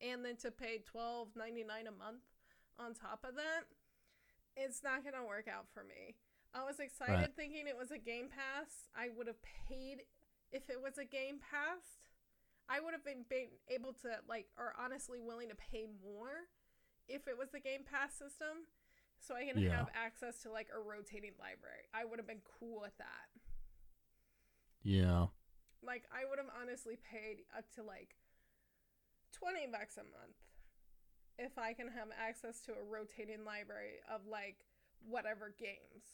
and 0.00 0.24
then 0.24 0.36
to 0.36 0.50
pay 0.50 0.82
twelve 0.84 1.28
ninety 1.36 1.64
nine 1.64 1.86
a 1.86 1.90
month 1.90 2.24
on 2.78 2.94
top 2.94 3.24
of 3.24 3.34
that, 3.36 3.64
it's 4.56 4.82
not 4.82 5.04
gonna 5.04 5.24
work 5.24 5.48
out 5.48 5.66
for 5.72 5.84
me. 5.84 6.16
I 6.54 6.64
was 6.64 6.80
excited 6.80 7.12
Right. 7.14 7.34
thinking 7.36 7.66
it 7.66 7.76
was 7.76 7.90
a 7.90 7.98
Game 7.98 8.28
Pass. 8.28 8.88
I 8.94 9.10
would 9.10 9.26
have 9.26 9.42
paid 9.42 10.06
if 10.50 10.70
it 10.70 10.80
was 10.80 10.96
a 10.98 11.04
Game 11.04 11.38
Pass. 11.38 11.82
I 12.68 12.80
would 12.80 12.94
have 12.94 13.04
been, 13.04 13.24
been 13.28 13.48
able 13.68 13.92
to 14.02 14.20
like, 14.28 14.48
or 14.56 14.74
honestly 14.78 15.20
willing 15.20 15.48
to 15.50 15.54
pay 15.54 15.86
more 15.86 16.48
if 17.08 17.28
it 17.28 17.36
was 17.38 17.50
the 17.50 17.60
Game 17.60 17.84
Pass 17.84 18.14
system, 18.14 18.66
so 19.20 19.34
I 19.36 19.44
can 19.44 19.58
Yeah. 19.58 19.76
have 19.76 19.90
access 19.94 20.40
to 20.42 20.50
like 20.50 20.68
a 20.72 20.78
rotating 20.80 21.34
library. 21.38 21.86
I 21.92 22.04
would 22.04 22.18
have 22.18 22.26
been 22.26 22.42
cool 22.42 22.80
with 22.80 22.96
that. 22.98 23.28
Yeah. 24.82 25.26
Like 25.82 26.04
I 26.10 26.24
would 26.24 26.38
have 26.38 26.50
honestly 26.60 26.96
paid 26.96 27.44
up 27.56 27.70
to 27.74 27.82
like 27.82 28.16
20 29.32 29.66
bucks 29.66 29.96
a 29.98 30.04
month 30.04 30.36
if 31.38 31.58
I 31.58 31.72
can 31.72 31.88
have 31.88 32.08
access 32.18 32.60
to 32.62 32.72
a 32.72 32.84
rotating 32.90 33.44
library 33.44 34.00
of 34.12 34.22
like 34.30 34.56
whatever 35.06 35.54
games. 35.58 36.04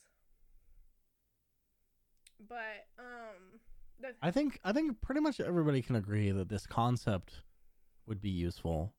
But 2.48 2.86
um 2.98 3.60
the 4.00 4.14
I 4.20 4.30
think 4.30 4.58
I 4.64 4.72
think 4.72 5.00
pretty 5.00 5.20
much 5.20 5.40
everybody 5.40 5.82
can 5.82 5.96
agree 5.96 6.30
that 6.30 6.48
this 6.48 6.66
concept 6.66 7.42
would 8.06 8.20
be 8.20 8.30
useful, 8.30 8.92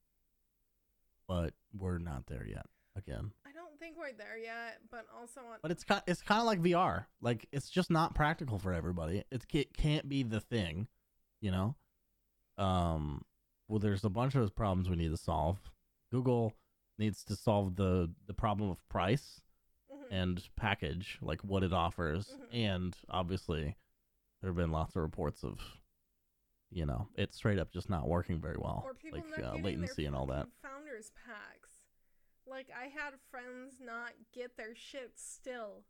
but 1.28 1.54
we're 1.78 1.98
not 1.98 2.26
there 2.28 2.46
yet. 2.48 2.66
Again, 2.96 3.32
I 3.46 3.52
don't 3.52 3.78
think 3.80 3.98
we're 3.98 4.14
there 4.14 4.38
yet, 4.38 4.80
but 4.92 5.06
also 5.20 5.42
on 5.42 5.58
but 5.62 5.72
it's 5.72 5.84
kind 5.84 6.02
it's 6.08 6.22
kind 6.22 6.40
of 6.40 6.46
like 6.46 6.62
VR. 6.62 7.06
Like 7.22 7.48
it's 7.52 7.70
just 7.70 7.90
not 7.90 8.14
practical 8.16 8.60
for 8.60 8.72
everybody. 8.72 9.24
It's, 9.32 9.46
it 9.52 9.76
can't 9.76 10.08
be 10.08 10.24
the 10.24 10.40
thing, 10.40 10.88
you 11.42 11.52
know. 11.52 11.76
Um, 12.58 13.26
well, 13.68 13.80
there's 13.80 14.04
a 14.04 14.10
bunch 14.10 14.36
of 14.36 14.42
those 14.42 14.52
problems 14.52 14.90
we 14.90 14.96
need 14.96 15.10
to 15.10 15.18
solve. 15.18 15.58
Google 16.14 16.54
needs 17.00 17.24
to 17.24 17.36
solve 17.36 17.76
the 17.76 18.14
the 18.28 18.36
problem 18.36 18.70
of 18.70 18.88
price 18.88 19.42
Mhm. 19.92 20.06
and 20.12 20.50
package, 20.56 21.18
like 21.24 21.44
what 21.44 21.64
it 21.64 21.74
offers, 21.74 22.38
Mhm. 22.40 22.48
and 22.54 22.98
obviously 23.10 23.76
there 24.40 24.52
have 24.52 24.56
been 24.56 24.70
lots 24.72 24.96
of 24.96 25.02
reports 25.02 25.44
of, 25.44 25.60
you 26.70 26.86
know, 26.86 27.10
it's 27.16 27.36
straight 27.36 27.58
up 27.58 27.72
just 27.72 27.90
not 27.90 28.08
working 28.08 28.40
very 28.40 28.58
well, 28.60 28.88
like 29.12 29.40
uh, 29.40 29.56
latency 29.56 30.06
and 30.06 30.16
all 30.16 30.28
that. 30.28 30.48
founders 30.62 31.10
packs. 31.26 31.82
Like 32.46 32.70
I 32.70 32.90
had 32.90 33.20
friends 33.32 33.80
not 33.80 34.14
get 34.34 34.56
their 34.56 34.76
shit 34.76 35.18
still, 35.18 35.84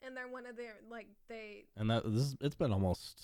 and 0.00 0.16
they're 0.16 0.28
one 0.28 0.46
of 0.46 0.54
their 0.56 0.80
like 0.88 1.08
they 1.26 1.66
And 1.74 1.90
that 1.90 2.04
this 2.04 2.36
it's 2.40 2.54
been 2.54 2.72
almost 2.72 3.20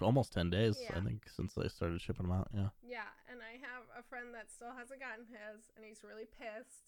almost 0.00 0.32
ten 0.32 0.50
days, 0.50 0.78
I 0.94 1.00
think, 1.00 1.28
since 1.28 1.54
they 1.54 1.68
started 1.68 2.00
shipping 2.00 2.26
them 2.28 2.36
out. 2.36 2.48
Yeah. 2.54 2.68
Yeah, 2.82 3.08
and 3.30 3.40
I 3.42 3.58
have 3.60 3.84
a 3.98 4.02
friend 4.02 4.34
that 4.34 4.50
still 4.50 4.72
hasn't 4.76 5.00
gotten 5.00 5.26
his, 5.26 5.70
and 5.76 5.84
he's 5.84 6.02
really 6.02 6.26
pissed. 6.26 6.84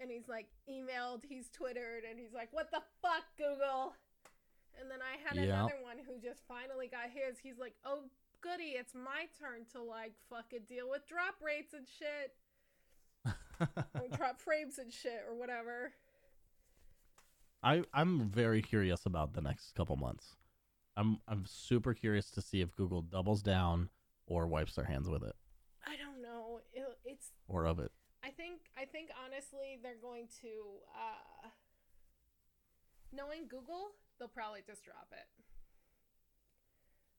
And 0.00 0.10
he's 0.10 0.28
like 0.28 0.48
emailed, 0.68 1.24
he's 1.24 1.48
twittered, 1.50 2.02
and 2.08 2.18
he's 2.18 2.32
like, 2.32 2.48
"What 2.52 2.70
the 2.70 2.82
fuck, 3.00 3.24
Google?" 3.36 3.94
And 4.80 4.90
then 4.90 4.98
I 5.00 5.16
had 5.22 5.36
Yeah. 5.36 5.54
another 5.64 5.78
one 5.82 5.98
who 5.98 6.18
just 6.18 6.42
finally 6.48 6.88
got 6.88 7.10
his. 7.10 7.38
He's 7.38 7.58
like, 7.58 7.74
"Oh, 7.84 8.10
goody, 8.40 8.74
it's 8.74 8.92
my 8.94 9.28
turn 9.38 9.64
to 9.72 9.80
like 9.82 10.14
fucking 10.28 10.64
deal 10.68 10.90
with 10.90 11.06
drop 11.06 11.36
rates 11.40 11.74
and 11.74 11.86
shit, 11.86 12.34
or 14.00 14.08
drop 14.16 14.40
frames 14.40 14.78
and 14.78 14.92
shit, 14.92 15.22
or 15.28 15.34
whatever." 15.36 15.92
I 17.62 17.84
I'm 17.94 18.28
very 18.28 18.62
curious 18.62 19.06
about 19.06 19.32
the 19.32 19.40
next 19.40 19.74
couple 19.76 19.96
months. 19.96 20.36
I'm 20.96 21.18
I'm 21.28 21.44
super 21.46 21.94
curious 21.94 22.30
to 22.32 22.40
see 22.40 22.60
if 22.60 22.74
Google 22.76 23.02
doubles 23.02 23.42
down 23.42 23.88
or 24.26 24.46
wipes 24.46 24.74
their 24.74 24.84
hands 24.84 25.08
with 25.08 25.22
it 25.22 25.34
I 25.86 25.96
don't 25.96 26.22
know. 26.22 26.60
It, 26.72 26.84
it's 27.04 27.32
or 27.48 27.66
of 27.66 27.78
it. 27.78 27.90
I 28.24 28.30
think 28.30 28.60
I 28.76 28.84
think 28.84 29.10
honestly 29.24 29.78
they're 29.82 30.00
going 30.00 30.28
to 30.42 30.48
uh 30.94 31.48
knowing 33.12 33.46
Google, 33.48 33.92
they'll 34.18 34.28
probably 34.28 34.60
just 34.66 34.84
drop 34.84 35.08
it. 35.12 35.26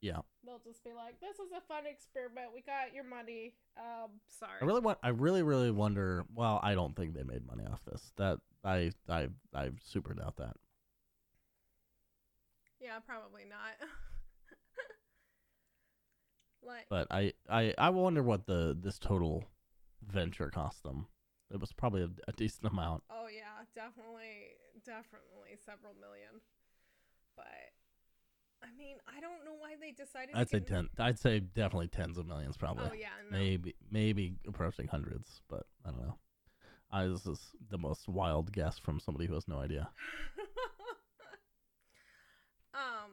Yeah. 0.01 0.19
They'll 0.45 0.61
just 0.63 0.83
be 0.83 0.91
like, 0.93 1.19
"This 1.19 1.39
is 1.39 1.51
a 1.55 1.61
fun 1.61 1.85
experiment. 1.87 2.47
We 2.53 2.61
got 2.61 2.93
your 2.93 3.05
money. 3.05 3.53
Um, 3.77 4.11
sorry." 4.27 4.59
I 4.61 4.65
really 4.65 4.81
want. 4.81 4.99
I 5.01 5.09
really, 5.09 5.41
really 5.41 5.71
wonder. 5.71 6.25
Well, 6.33 6.59
I 6.61 6.75
don't 6.75 6.95
think 6.95 7.15
they 7.15 7.23
made 7.23 7.47
money 7.47 7.63
off 7.65 7.81
this. 7.85 8.11
That 8.17 8.39
I, 8.63 8.91
I, 9.09 9.29
I 9.53 9.71
super 9.83 10.13
doubt 10.13 10.35
that. 10.37 10.57
Yeah, 12.79 12.99
probably 13.05 13.43
not. 13.49 13.89
like, 16.65 16.85
But 16.89 17.07
I, 17.11 17.33
I, 17.49 17.73
I 17.77 17.89
wonder 17.89 18.23
what 18.23 18.45
the 18.45 18.77
this 18.79 18.99
total 18.99 19.45
venture 20.05 20.49
cost 20.49 20.83
them. 20.83 21.07
It 21.51 21.59
was 21.59 21.71
probably 21.71 22.03
a, 22.03 22.09
a 22.27 22.31
decent 22.33 22.65
amount. 22.65 23.03
oh 23.09 23.27
yeah, 23.33 23.63
definitely, 23.73 24.57
definitely 24.85 25.57
several 25.65 25.93
million. 25.99 26.41
But 27.35 27.45
I 28.63 28.67
mean, 28.77 28.97
I 29.07 29.19
don't 29.19 29.45
know 29.45 29.55
why 29.57 29.75
they 29.79 29.91
decided. 29.91 30.35
I'd 30.35 30.49
to 30.49 30.57
say 30.57 30.59
ten. 30.59 30.89
I'd 30.97 31.19
say 31.19 31.39
definitely 31.39 31.87
tens 31.87 32.17
of 32.17 32.25
millions, 32.25 32.57
probably. 32.57 32.87
Oh 32.89 32.93
yeah, 32.93 33.09
no. 33.29 33.37
Maybe, 33.37 33.75
maybe 33.91 34.35
approaching 34.47 34.87
hundreds, 34.87 35.41
but 35.49 35.63
I 35.85 35.91
don't 35.91 36.01
know. 36.01 36.15
I 36.91 37.07
this 37.07 37.25
is 37.25 37.39
the 37.69 37.77
most 37.77 38.07
wild 38.07 38.51
guess 38.51 38.79
from 38.79 38.99
somebody 38.99 39.27
who 39.27 39.33
has 39.33 39.47
no 39.47 39.59
idea. 39.59 39.89
um 42.73 43.11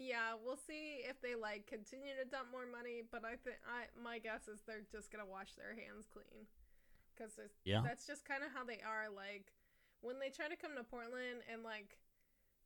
yeah 0.00 0.32
we'll 0.32 0.56
see 0.56 1.04
if 1.04 1.20
they 1.20 1.36
like 1.36 1.68
continue 1.68 2.16
to 2.16 2.24
dump 2.24 2.48
more 2.48 2.64
money 2.64 3.04
but 3.12 3.20
i 3.20 3.36
think 3.36 3.60
i 3.68 3.84
my 4.00 4.16
guess 4.16 4.48
is 4.48 4.64
they're 4.64 4.86
just 4.88 5.12
gonna 5.12 5.28
wash 5.28 5.52
their 5.60 5.76
hands 5.76 6.08
clean. 6.08 6.48
Because 7.12 7.36
Yeah. 7.68 7.84
that's 7.84 8.08
just 8.08 8.24
kind 8.24 8.40
of 8.40 8.48
how 8.56 8.64
they 8.64 8.80
are 8.80 9.12
like 9.12 9.52
when 10.00 10.16
they 10.16 10.32
try 10.32 10.48
to 10.48 10.56
come 10.56 10.72
to 10.80 10.84
portland 10.88 11.44
and 11.52 11.60
like 11.62 12.00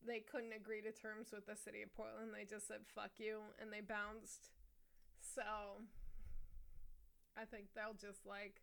they 0.07 0.22
couldn't 0.22 0.55
agree 0.55 0.78
to 0.87 0.93
terms 0.95 1.35
with 1.35 1.51
the 1.51 1.59
city 1.59 1.82
of 1.82 1.91
portland 1.91 2.30
they 2.30 2.47
just 2.47 2.70
said 2.70 2.87
fuck 2.95 3.18
you 3.18 3.43
and 3.59 3.72
they 3.74 3.82
bounced. 3.82 4.55
So 5.18 5.43
i 7.35 7.43
think 7.45 7.74
they'll 7.74 7.99
just 7.99 8.22
like 8.22 8.62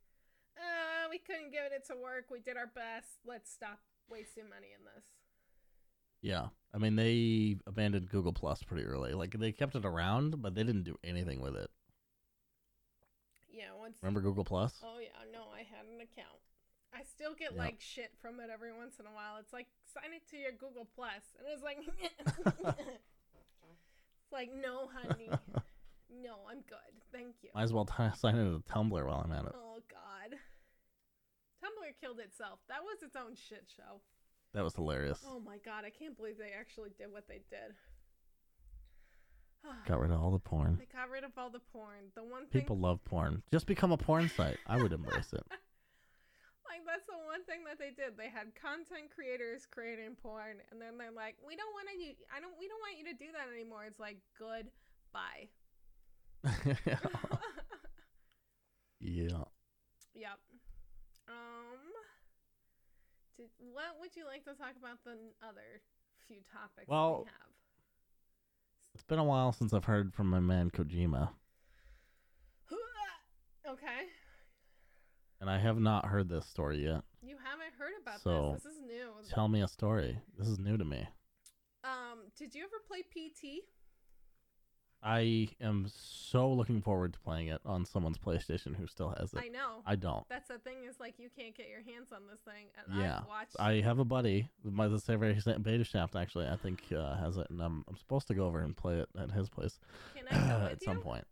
uh 0.55 1.11
we 1.11 1.19
couldn't 1.19 1.51
get 1.51 1.71
it 1.75 1.83
to 1.87 1.95
work. 1.99 2.31
We 2.31 2.39
did 2.39 2.55
our 2.55 2.67
best. 2.71 3.19
Let's 3.27 3.51
stop 3.51 3.79
wasting 4.07 4.47
money 4.47 4.71
in 4.71 4.83
this 4.83 5.07
Yeah, 6.21 6.47
I 6.73 6.77
mean 6.77 6.95
they 6.95 7.57
abandoned 7.65 8.09
Google 8.09 8.33
Plus 8.33 8.61
pretty 8.63 8.83
early. 8.83 9.13
Like 9.13 9.37
they 9.39 9.51
kept 9.51 9.75
it 9.75 9.85
around, 9.85 10.41
but 10.41 10.53
they 10.55 10.63
didn't 10.63 10.83
do 10.83 10.97
anything 11.03 11.41
with 11.41 11.55
it. 11.55 11.69
yeah 13.51 13.73
once 13.77 13.97
Remember 14.01 14.21
Google 14.21 14.45
Plus? 14.45 14.79
Oh 14.83 14.99
yeah, 15.01 15.09
no, 15.33 15.45
I 15.53 15.59
had 15.59 15.85
an 15.93 15.99
account. 16.01 16.39
I 16.93 17.03
still 17.03 17.33
get 17.33 17.51
Yep. 17.53 17.59
like 17.59 17.79
shit 17.79 18.11
from 18.21 18.39
it 18.39 18.49
every 18.53 18.73
once 18.73 18.99
in 18.99 19.05
a 19.05 19.11
while. 19.13 19.37
It's 19.39 19.53
like 19.53 19.67
sign 19.93 20.13
it 20.13 20.27
to 20.31 20.37
your 20.37 20.51
Google 20.51 20.87
Plus, 20.95 21.23
and 21.39 21.47
it's 21.51 21.63
like, 21.63 21.77
it's 24.21 24.31
like 24.31 24.49
no, 24.53 24.89
honey, 24.93 25.29
no, 26.23 26.35
I'm 26.49 26.61
good, 26.67 26.93
thank 27.11 27.35
you. 27.41 27.49
Might 27.55 27.63
as 27.63 27.73
well 27.73 27.85
t- 27.85 27.93
sign 28.17 28.35
into 28.37 28.61
Tumblr 28.69 28.91
while 29.05 29.21
I'm 29.25 29.31
at 29.31 29.45
it. 29.45 29.53
Oh 29.55 29.79
God, 29.89 30.37
Tumblr 31.63 31.93
killed 31.99 32.19
itself. 32.19 32.59
That 32.69 32.83
was 32.83 33.01
its 33.03 33.15
own 33.15 33.35
shit 33.35 33.65
show. 33.75 34.01
That 34.53 34.63
was 34.63 34.75
hilarious. 34.75 35.19
Oh 35.27 35.39
my 35.39 35.57
God, 35.63 35.85
I 35.85 35.89
can't 35.89 36.15
believe 36.17 36.37
they 36.37 36.51
actually 36.57 36.89
did 36.97 37.11
what 37.11 37.27
they 37.27 37.41
did. 37.49 37.73
Got 39.87 39.99
rid 40.01 40.11
of 40.11 40.19
all 40.21 40.31
the 40.31 40.39
porn. 40.39 40.77
they 40.79 40.87
got 40.91 41.09
rid 41.09 41.23
of 41.23 41.31
all 41.37 41.49
the 41.49 41.61
porn. 41.71 42.11
The 42.15 42.23
one 42.23 42.47
thing 42.47 42.61
People 42.61 42.79
love 42.79 42.99
porn. 43.05 43.43
Just 43.51 43.67
become 43.67 43.91
a 43.91 43.97
porn 43.97 44.27
site. 44.29 44.57
I 44.67 44.81
would 44.81 44.91
embrace 44.93 45.33
it. 45.33 45.43
Like 46.71 46.87
that's 46.87 47.03
the 47.03 47.19
one 47.27 47.43
thing 47.43 47.67
that 47.67 47.77
they 47.77 47.91
did. 47.91 48.15
They 48.15 48.29
had 48.29 48.55
content 48.55 49.11
creators 49.13 49.67
creating 49.69 50.15
porn, 50.23 50.55
and 50.71 50.79
then 50.79 50.97
they're 50.97 51.11
like, 51.11 51.35
"We 51.45 51.57
don't 51.57 51.73
want 51.75 51.89
to. 51.91 51.95
I 52.31 52.39
don't. 52.39 52.55
We 52.57 52.69
don't 52.71 52.79
want 52.79 52.95
you 52.97 53.03
to 53.11 53.13
do 53.19 53.27
that 53.35 53.51
anymore." 53.51 53.83
It's 53.83 53.99
like, 53.99 54.15
good, 54.39 54.71
bye. 55.11 55.51
yeah. 59.03 59.43
yep. 60.15 60.39
Did, 63.41 63.49
what 63.73 63.97
would 63.99 64.15
you 64.15 64.25
like 64.27 64.43
to 64.45 64.53
talk 64.53 64.73
about 64.77 65.03
the 65.03 65.17
other 65.41 65.81
few 66.27 66.37
topics 66.53 66.87
Well- 66.87 67.23
we 67.25 67.25
have? 67.25 67.47
It's 68.93 69.03
been 69.03 69.19
a 69.19 69.23
while 69.23 69.51
since 69.51 69.73
I've 69.73 69.85
heard 69.85 70.13
from 70.13 70.29
my 70.29 70.39
man 70.41 70.69
Kojima, 70.69 71.29
okay. 73.67 74.01
and 75.39 75.49
I 75.49 75.57
have 75.57 75.79
not 75.79 76.05
heard 76.05 76.27
this 76.29 76.45
story 76.45 76.83
yet. 76.83 77.01
You 77.23 77.37
haven't 77.43 77.73
heard 77.79 77.93
about 78.01 78.19
So, 78.21 78.51
this. 78.53 78.63
This 78.63 78.73
is 78.73 78.81
new. 78.81 79.11
Tell 79.29 79.47
me 79.47 79.61
a 79.61 79.67
story. 79.67 80.19
This 80.37 80.47
is 80.47 80.59
new 80.59 80.77
to 80.77 80.85
me. 80.85 81.07
Um. 81.83 82.19
Did 82.37 82.53
you 82.53 82.63
ever 82.63 82.77
play 82.85 83.01
PT? 83.03 83.63
I 85.03 85.49
am 85.59 85.87
so 85.93 86.51
looking 86.51 86.81
forward 86.81 87.13
to 87.13 87.19
playing 87.19 87.47
it 87.47 87.59
on 87.65 87.85
someone's 87.85 88.17
PlayStation 88.17 88.75
who 88.75 88.85
still 88.85 89.13
has 89.17 89.33
it. 89.33 89.39
I 89.43 89.47
know. 89.47 89.81
I 89.85 89.95
don't. 89.95 90.27
That's 90.29 90.47
the 90.47 90.59
thing 90.59 90.85
is 90.87 90.99
like 90.99 91.15
you 91.17 91.29
can't 91.35 91.55
get 91.55 91.69
your 91.69 91.81
hands 91.81 92.09
on 92.13 92.21
this 92.29 92.39
thing. 92.41 92.67
And 92.77 93.01
Yeah, 93.01 93.19
I've 93.19 93.27
watched. 93.27 93.55
I 93.59 93.81
have 93.81 93.99
a 93.99 94.05
buddy, 94.05 94.49
my 94.63 94.87
the 94.87 94.99
same 94.99 95.19
beta 95.19 95.83
shaft 95.83 96.15
actually. 96.15 96.47
I 96.47 96.55
think 96.55 96.81
uh, 96.95 97.15
has 97.17 97.37
it, 97.37 97.47
and 97.49 97.61
I'm 97.61 97.83
I'm 97.87 97.97
supposed 97.97 98.27
to 98.27 98.35
go 98.35 98.45
over 98.45 98.59
and 98.59 98.77
play 98.77 98.99
it 98.99 99.09
at 99.19 99.31
his 99.31 99.49
place 99.49 99.79
Can 100.15 100.25
I 100.29 100.53
with 100.63 100.71
at 100.73 100.81
you? 100.81 100.85
some 100.85 100.99
point. 100.99 101.25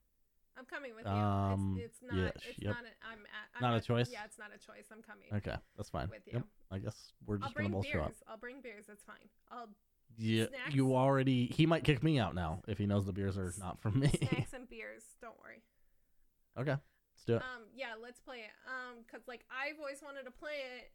I'm 0.58 0.66
coming 0.66 0.94
with 0.94 1.06
you. 1.06 1.12
Um, 1.12 1.78
it's, 1.80 1.96
it's 1.96 2.12
not. 2.12 2.18
yeah, 2.18 2.28
it's 2.50 2.60
yep. 2.60 2.76
not. 2.76 2.84
A, 2.84 3.08
I'm. 3.08 3.20
At, 3.20 3.48
I'm 3.56 3.62
Not 3.62 3.82
a 3.82 3.82
choice? 3.82 4.10
Yeah, 4.12 4.26
it's 4.26 4.38
not 4.38 4.50
a 4.54 4.60
choice. 4.60 4.88
I'm 4.92 5.02
coming 5.02 5.28
Okay, 5.34 5.56
that's 5.78 5.90
fine. 5.90 6.10
with 6.10 6.26
you. 6.26 6.34
Yep, 6.34 6.44
I 6.72 6.80
guess 6.80 7.14
we're 7.26 7.36
I'll 7.36 7.42
just 7.44 7.56
gonna 7.56 7.70
bring 7.70 7.82
both 7.82 7.88
show 7.88 8.02
up. 8.02 8.14
I'll 8.28 8.38
bring 8.38 8.60
beers. 8.62 8.86
That's 8.88 9.04
fine. 9.04 9.30
I'll 9.52 9.70
Yeah, 10.18 10.48
Snacks? 10.48 10.76
you 10.76 10.96
already. 10.96 11.46
He 11.48 11.66
might 11.66 11.84
kick 11.84 12.04
me 12.04 12.20
out 12.20 12.36
now 12.36 12.62
if 12.68 12.78
he 12.78 12.86
knows 12.86 13.06
the 13.06 13.14
beers 13.14 13.38
are 13.38 13.54
not 13.60 13.80
from 13.82 14.00
me. 14.00 14.10
snacks 14.10 14.54
and 14.54 14.68
beers. 14.70 15.04
Don't 15.22 15.40
worry. 15.40 15.62
okay, 16.60 16.72
let's 16.82 17.24
do 17.26 17.36
it. 17.38 17.42
Um, 17.42 17.64
yeah, 17.74 17.94
let's 18.02 18.20
play 18.20 18.38
it. 18.38 18.52
Um, 18.68 19.04
cause 19.10 19.22
like 19.28 19.46
I've 19.50 19.80
always 19.80 20.02
wanted 20.04 20.24
to 20.26 20.32
play 20.32 20.60
it, 20.80 20.92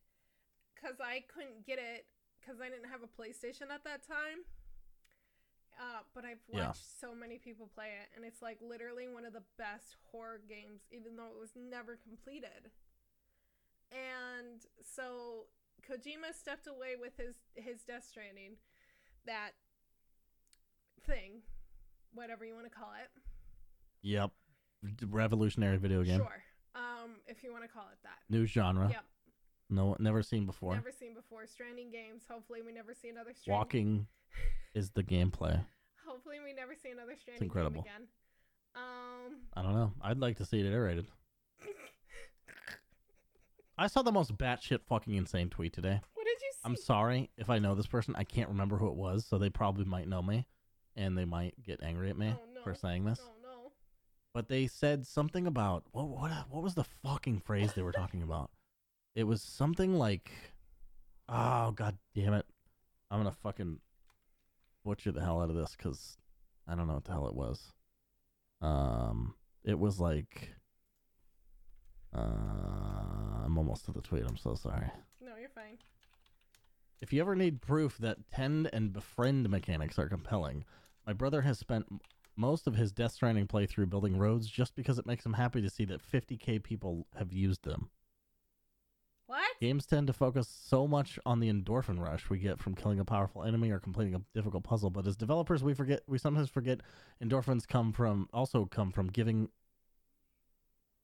cause 0.81 0.97
I 1.01 1.25
couldn't 1.33 1.65
get 1.67 1.79
it, 1.79 2.07
cause 2.45 2.57
I 2.61 2.69
didn't 2.69 2.91
have 2.91 3.01
a 3.03 3.09
PlayStation 3.09 3.73
at 3.73 3.85
that 3.85 4.07
time. 4.07 4.45
Uh, 5.81 6.03
but 6.15 6.25
I've 6.25 6.39
Yeah. 6.53 6.69
watched 6.69 6.85
so 7.01 7.15
many 7.15 7.39
people 7.39 7.67
play 7.75 7.89
it, 7.99 8.09
and 8.15 8.25
it's 8.25 8.43
like 8.43 8.59
literally 8.61 9.09
one 9.09 9.25
of 9.25 9.33
the 9.33 9.43
best 9.59 9.97
horror 10.13 10.41
games, 10.47 10.83
even 10.93 11.17
though 11.17 11.33
it 11.35 11.41
was 11.41 11.51
never 11.57 11.97
completed. 11.97 12.71
And 13.91 14.61
so 14.85 15.47
Kojima 15.83 16.35
stepped 16.35 16.67
away 16.67 16.95
with 17.01 17.17
his 17.17 17.37
his 17.55 17.83
Death 17.83 18.05
Stranding, 18.09 18.57
that 19.27 19.51
thing, 21.07 21.43
whatever 22.13 22.45
you 22.45 22.55
want 22.55 22.67
to 22.67 22.71
call 22.71 22.91
it. 23.03 23.11
Yep, 24.03 24.31
revolutionary 25.09 25.77
video 25.79 26.03
game, 26.03 26.19
Sure. 26.19 26.43
Um, 26.75 27.17
if 27.27 27.43
you 27.45 27.53
want 27.53 27.65
to 27.65 27.69
call 27.69 27.85
it 27.93 27.99
that. 28.03 28.19
new 28.29 28.45
genre. 28.47 28.89
Yep. 28.91 29.05
No, 29.71 29.97
never 29.99 30.23
seen 30.23 30.45
before. 30.47 30.75
Never 30.75 30.93
seen 30.93 31.15
before. 31.15 31.47
Stranding 31.47 31.91
games. 31.91 32.23
Hopefully, 32.31 32.61
we 32.63 32.71
never 32.73 32.93
see 32.95 33.09
another 33.09 33.33
Stranding. 33.33 33.59
Walking 33.59 34.07
is 34.75 34.91
the 34.91 35.03
gameplay. 35.03 35.65
Hopefully, 36.07 36.37
we 36.45 36.53
never 36.53 36.75
see 36.75 36.91
another 36.91 37.15
Stranding 37.19 37.35
It's 37.37 37.43
incredible. 37.43 37.83
game 37.83 37.93
again. 37.97 38.09
Um, 38.77 39.37
I 39.55 39.63
don't 39.63 39.75
know. 39.75 39.93
I'd 40.03 40.19
like 40.19 40.37
to 40.39 40.45
see 40.45 40.61
it 40.61 40.67
iterated. 40.67 41.07
I 43.79 43.87
saw 43.89 44.03
the 44.03 44.13
most 44.13 44.37
batshit 44.37 44.81
fucking 44.87 45.15
insane 45.15 45.49
tweet 45.51 45.73
today. 45.73 46.01
I'm 46.65 46.77
sorry 46.77 47.31
if 47.37 47.51
I 47.51 47.59
know 47.59 47.75
this 47.75 47.87
person. 47.87 48.15
I 48.17 48.25
can't 48.25 48.49
remember 48.49 48.77
who 48.79 48.89
it 48.89 48.95
was, 48.97 49.25
so 49.27 49.39
they 49.39 49.51
probably 49.51 49.85
might 49.85 50.09
know 50.09 50.23
me, 50.23 50.47
and 50.97 51.17
they 51.17 51.25
might 51.25 51.55
get 51.63 51.83
angry 51.83 52.11
at 52.11 52.17
me 52.19 52.35
Oh, 52.35 52.41
no. 52.55 52.63
for 52.63 52.75
saying 52.75 53.05
this. 53.05 53.21
Oh 53.23 53.33
no. 53.43 53.73
But 54.33 54.49
they 54.49 54.67
said 54.67 55.07
something 55.07 55.47
about 55.47 55.85
what 55.93 56.09
what 56.09 56.31
what 56.51 56.63
was 56.63 56.75
the 56.75 56.85
fucking 56.85 57.41
phrase 57.41 57.73
they 57.75 57.83
were 57.83 57.93
talking 57.93 58.23
about? 58.23 58.51
It 59.15 59.25
was 59.25 59.43
something 59.43 59.95
like, 59.95 60.31
"Oh 61.29 61.71
god 61.73 61.99
damn 62.15 62.35
it, 62.35 62.47
I'm 63.11 63.21
gonna 63.21 63.31
fucking 63.43 63.79
butcher 64.85 65.13
the 65.13 65.21
hell 65.23 65.41
out 65.41 65.51
of 65.51 65.57
this 65.57 65.77
because 65.77 66.17
I 66.67 66.75
don't 66.75 66.89
know 66.89 66.95
what 66.95 67.05
the 67.05 67.13
hell 67.13 67.29
it 67.29 67.35
was." 67.35 67.73
Um, 68.61 69.35
it 69.65 69.79
was 69.79 70.01
like, 70.01 70.49
uh, 72.15 72.21
I'm 73.45 73.59
almost 73.59 73.85
to 73.87 73.93
the 73.93 74.01
tweet. 74.01 74.25
I'm 74.27 74.37
so 74.37 74.55
sorry. 74.55 74.91
No, 75.21 75.33
you're 75.39 75.49
fine. 75.51 75.79
If 77.05 77.13
you 77.13 77.21
ever 77.21 77.37
need 77.37 77.61
proof 77.61 77.99
that 77.99 78.17
tend 78.33 78.71
and 78.73 78.91
befriend 78.91 79.51
mechanics 79.51 79.99
are 79.99 80.09
compelling, 80.09 80.65
my 81.07 81.13
brother 81.13 81.43
has 81.43 81.59
spent 81.59 81.85
m- 81.91 82.01
most 82.35 82.67
of 82.67 82.77
his 82.77 82.93
Death 82.93 83.13
Stranding 83.13 83.47
playthrough 83.47 83.91
building 83.91 84.17
roads 84.17 84.49
just 84.49 84.75
because 84.75 84.99
it 84.99 85.05
makes 85.05 85.27
him 85.27 85.35
happy 85.35 85.61
to 85.61 85.69
see 85.69 85.85
that 85.85 86.01
50k 86.01 86.63
people 86.63 87.07
have 87.15 87.31
used 87.31 87.63
them. 87.63 87.91
What? 89.27 89.45
Games 89.61 89.85
tend 89.85 90.07
to 90.07 90.15
focus 90.15 90.49
so 90.49 90.89
much 90.89 91.19
on 91.27 91.41
the 91.41 91.53
endorphin 91.53 92.01
rush 92.01 92.31
we 92.31 92.39
get 92.39 92.59
from 92.59 92.75
killing 92.75 92.99
a 92.99 93.05
powerful 93.05 93.45
enemy 93.45 93.71
or 93.71 93.81
completing 93.81 94.15
a 94.15 94.23
difficult 94.33 94.65
puzzle, 94.65 94.89
but 94.89 95.07
as 95.07 95.15
developers 95.15 95.63
we 95.63 95.75
forget 95.75 96.01
we 96.07 96.17
sometimes 96.17 96.49
forget 96.49 96.81
endorphins 97.23 97.69
come 97.69 97.93
from 97.93 98.31
also 98.33 98.65
come 98.65 98.91
from 98.91 99.09
giving 99.09 99.51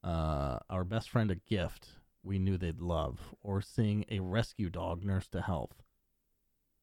uh, 0.02 0.60
our 0.70 0.82
best 0.82 1.10
friend 1.10 1.30
a 1.30 1.34
gift 1.34 1.88
we 2.22 2.38
knew 2.38 2.56
they'd 2.56 2.80
love 2.80 3.34
or 3.42 3.60
seeing 3.60 4.06
a 4.10 4.20
rescue 4.20 4.70
dog 4.70 5.04
nurse 5.04 5.28
to 5.28 5.42
health. 5.42 5.82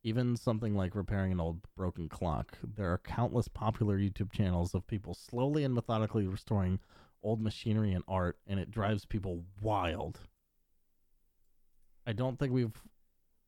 Even 0.07 0.37
something 0.37 0.73
like 0.73 0.95
repairing 0.95 1.33
an 1.33 1.41
old 1.41 1.59
broken 1.75 2.07
clock. 2.07 2.57
There 2.63 2.93
are 2.93 2.97
countless 2.97 3.49
popular 3.49 3.97
YouTube 3.97 4.31
channels 4.31 4.73
of 4.73 4.87
people 4.87 5.13
slowly 5.13 5.65
and 5.65 5.73
methodically 5.73 6.25
restoring 6.27 6.79
old 7.21 7.41
machinery 7.41 7.91
and 7.91 8.05
art, 8.07 8.37
and 8.47 8.57
it 8.57 8.71
drives 8.71 9.03
people 9.03 9.43
wild. 9.59 10.21
I 12.05 12.13
don't 12.13 12.39
think 12.39 12.53
we've 12.53 12.81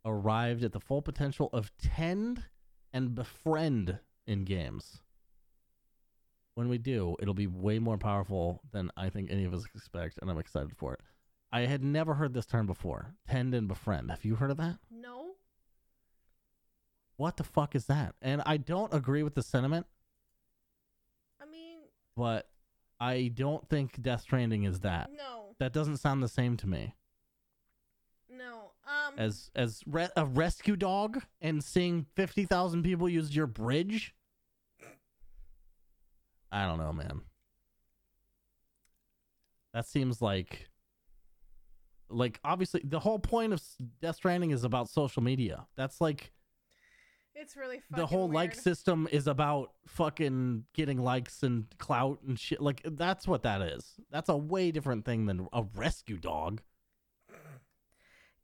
arrived 0.03 0.65
at 0.65 0.73
the 0.73 0.81
full 0.81 1.01
potential 1.01 1.49
of 1.53 1.71
tend 1.77 2.43
and 2.91 3.15
befriend 3.15 3.99
in 4.27 4.43
games. 4.43 4.99
When 6.55 6.67
we 6.67 6.77
do, 6.77 7.15
it'll 7.21 7.33
be 7.33 7.47
way 7.47 7.79
more 7.79 7.97
powerful 7.97 8.59
than 8.73 8.91
I 8.97 9.09
think 9.09 9.31
any 9.31 9.45
of 9.45 9.53
us 9.53 9.63
expect, 9.73 10.19
and 10.21 10.29
I'm 10.29 10.37
excited 10.37 10.75
for 10.75 10.95
it. 10.95 10.99
I 11.53 11.61
had 11.61 11.85
never 11.85 12.15
heard 12.15 12.33
this 12.33 12.45
term 12.45 12.65
before. 12.65 13.15
Tend 13.29 13.53
and 13.53 13.69
befriend. 13.69 14.11
Have 14.11 14.25
you 14.25 14.35
heard 14.35 14.51
of 14.51 14.57
that? 14.57 14.79
No. 14.91 15.18
What 17.19 17.35
the 17.35 17.43
fuck 17.43 17.75
is 17.75 17.87
that? 17.87 18.15
And 18.21 18.41
I 18.45 18.55
don't 18.55 18.93
agree 18.93 19.23
with 19.23 19.35
the 19.35 19.43
sentiment, 19.43 19.85
I 21.41 21.45
mean, 21.45 21.79
but 22.15 22.47
I 22.97 23.29
don't 23.33 23.67
think 23.67 24.01
Death 24.01 24.21
Stranding 24.21 24.63
is 24.63 24.79
that. 24.79 25.09
no, 25.17 25.53
That 25.59 25.73
doesn't 25.73 25.97
sound 25.97 26.23
the 26.23 26.29
same 26.29 26.55
to 26.55 26.67
me. 26.67 26.95
no. 28.29 28.71
Um, 28.87 29.15
As 29.17 29.51
as 29.53 29.81
re- 29.85 30.07
a 30.15 30.25
rescue 30.25 30.77
dog 30.77 31.21
and 31.41 31.61
seeing 31.61 32.05
50,000 32.15 32.83
people 32.83 33.09
use 33.09 33.35
your 33.35 33.47
bridge? 33.47 34.15
I 36.53 36.65
don't 36.65 36.77
know, 36.79 36.93
man. 36.93 37.21
That 39.73 39.85
seems 39.85 40.21
like 40.21 40.69
like 42.09 42.39
obviously 42.45 42.81
the 42.85 42.99
whole 43.01 43.19
point 43.19 43.51
of 43.51 43.61
Death 44.01 44.15
Stranding 44.15 44.51
is 44.51 44.63
about 44.63 44.89
social 44.89 45.21
media. 45.21 45.67
That's 45.75 45.99
like 45.99 46.31
it's 47.39 47.55
really 47.55 47.79
fucking 47.79 47.95
the 48.01 48.05
whole 48.07 48.29
like 48.29 48.53
system 48.55 49.07
is 49.11 49.27
about 49.27 49.71
fucking 49.87 50.65
getting 50.73 50.97
likes 50.99 51.41
and 51.43 51.65
clout 51.77 52.19
and 52.27 52.39
shit. 52.39 52.61
Like 52.61 52.81
that's 52.85 53.27
what 53.27 53.43
that 53.43 53.61
is. 53.61 53.95
That's 54.11 54.29
a 54.29 54.37
way 54.37 54.71
different 54.71 55.05
thing 55.05 55.25
than 55.25 55.47
a 55.53 55.63
rescue 55.75 56.17
dog. 56.17 56.61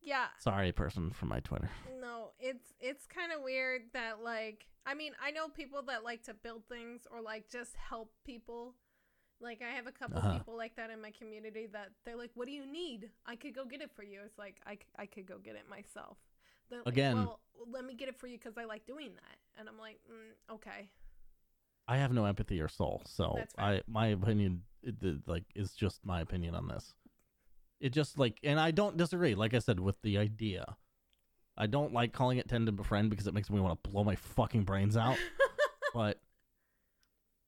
Yeah, 0.02 0.26
Sorry, 0.40 0.72
person 0.72 1.10
from 1.10 1.30
my 1.30 1.40
Twitter. 1.40 1.70
no, 2.00 2.30
it's 2.40 2.74
it's 2.80 3.08
kind 3.08 3.32
of 3.32 3.42
weird 3.42 3.82
that 3.94 4.22
like 4.24 4.68
I 4.86 4.94
mean 4.94 5.14
I 5.24 5.32
know 5.32 5.48
people 5.50 5.82
that 5.88 6.04
like 6.04 6.22
to 6.26 6.34
build 6.36 6.62
things 6.70 7.08
or 7.12 7.22
like 7.22 7.50
just 7.50 7.76
help 7.76 8.12
people. 8.24 8.76
Like 9.42 9.62
I 9.68 9.76
have 9.76 9.88
a 9.88 9.92
couple 9.92 10.20
Uh-huh. 10.20 10.38
people 10.38 10.56
like 10.56 10.76
that 10.76 10.92
in 10.92 11.02
my 11.02 11.10
community 11.12 11.68
that 11.74 11.90
they're 12.06 12.16
like, 12.16 12.30
"What 12.36 12.46
do 12.46 12.54
you 12.54 12.66
need? 12.72 13.10
I 13.26 13.36
could 13.36 13.56
go 13.56 13.66
get 13.66 13.82
it 13.82 13.92
for 13.96 14.04
you." 14.04 14.22
It's 14.24 14.38
like 14.38 14.62
I 14.68 14.78
I 14.98 15.08
could 15.08 15.26
go 15.26 15.40
get 15.40 15.56
it 15.56 15.68
myself. 15.68 16.18
They're 16.70 16.80
like, 16.80 16.94
Again- 16.94 17.16
well, 17.18 17.40
let 17.72 17.86
me 17.86 17.94
get 17.96 18.10
it 18.10 18.16
for 18.18 18.28
you 18.28 18.38
because 18.38 18.58
I 18.58 18.66
like 18.66 18.86
doing 18.86 19.12
that, 19.16 19.60
and 19.60 19.68
I'm 19.68 19.80
like, 19.80 20.00
mm, 20.10 20.56
okay, 20.56 20.90
I 21.88 21.98
have 21.98 22.12
no 22.12 22.26
empathy 22.26 22.60
or 22.62 22.68
soul, 22.68 23.02
so 23.06 23.34
That's. 23.38 23.54
I 23.58 23.82
my 23.88 24.08
opinion 24.08 24.64
it, 24.84 24.96
like 25.28 25.44
is 25.56 25.74
just 25.74 26.06
my 26.06 26.22
opinion 26.22 26.56
on 26.56 26.68
this. 26.68 26.94
It 27.80 27.90
just 27.90 28.18
like, 28.18 28.40
and 28.44 28.60
I 28.60 28.72
don't 28.72 28.98
disagree. 28.98 29.36
Like 29.36 29.54
I 29.54 29.60
said, 29.60 29.80
with 29.80 30.02
the 30.02 30.18
idea, 30.18 30.78
I 31.58 31.68
don't 31.68 31.94
like 31.94 32.14
calling 32.14 32.38
it 32.38 32.48
tend 32.48 32.68
and 32.68 32.78
befriend 32.78 33.10
because 33.10 33.28
it 33.28 33.34
makes 33.34 33.50
me 33.50 33.60
want 33.60 33.84
to 33.84 33.90
blow 33.90 34.04
my 34.04 34.16
fucking 34.16 34.64
brains 34.64 34.98
out. 34.98 35.18
but 35.94 36.20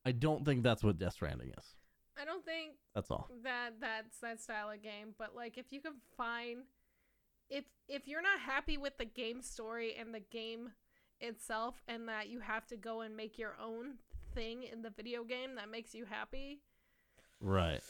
I 0.06 0.12
don't 0.12 0.46
think 0.46 0.64
that's 0.64 0.84
what 0.84 1.00
Death 1.00 1.14
Stranding 1.14 1.52
is. 1.58 1.66
I 2.20 2.26
don't 2.26 2.44
think 2.44 2.74
That's 2.96 3.12
all. 3.12 3.30
that 3.44 3.72
that's 3.80 4.18
that 4.22 4.42
style 4.42 4.72
of 4.72 4.82
game 4.82 5.14
but 5.20 5.36
like 5.36 5.56
if 5.58 5.72
you 5.72 5.80
can 5.80 5.94
find 6.18 6.64
if 7.50 7.66
if 7.88 8.08
you're 8.08 8.22
not 8.22 8.40
happy 8.40 8.78
with 8.78 8.98
the 8.98 9.06
game 9.06 9.42
story 9.42 9.96
and 10.00 10.14
the 10.14 10.20
game 10.20 10.72
itself 11.20 11.76
and 11.88 12.08
that 12.10 12.30
you 12.30 12.40
have 12.42 12.66
to 12.68 12.78
go 12.78 13.02
and 13.02 13.16
make 13.18 13.38
your 13.38 13.56
own 13.64 13.96
thing 14.36 14.64
in 14.64 14.82
the 14.82 14.90
video 14.92 15.24
game 15.24 15.56
that 15.56 15.70
makes 15.70 15.96
you 15.96 16.06
happy 16.06 16.60
Right. 17.40 17.82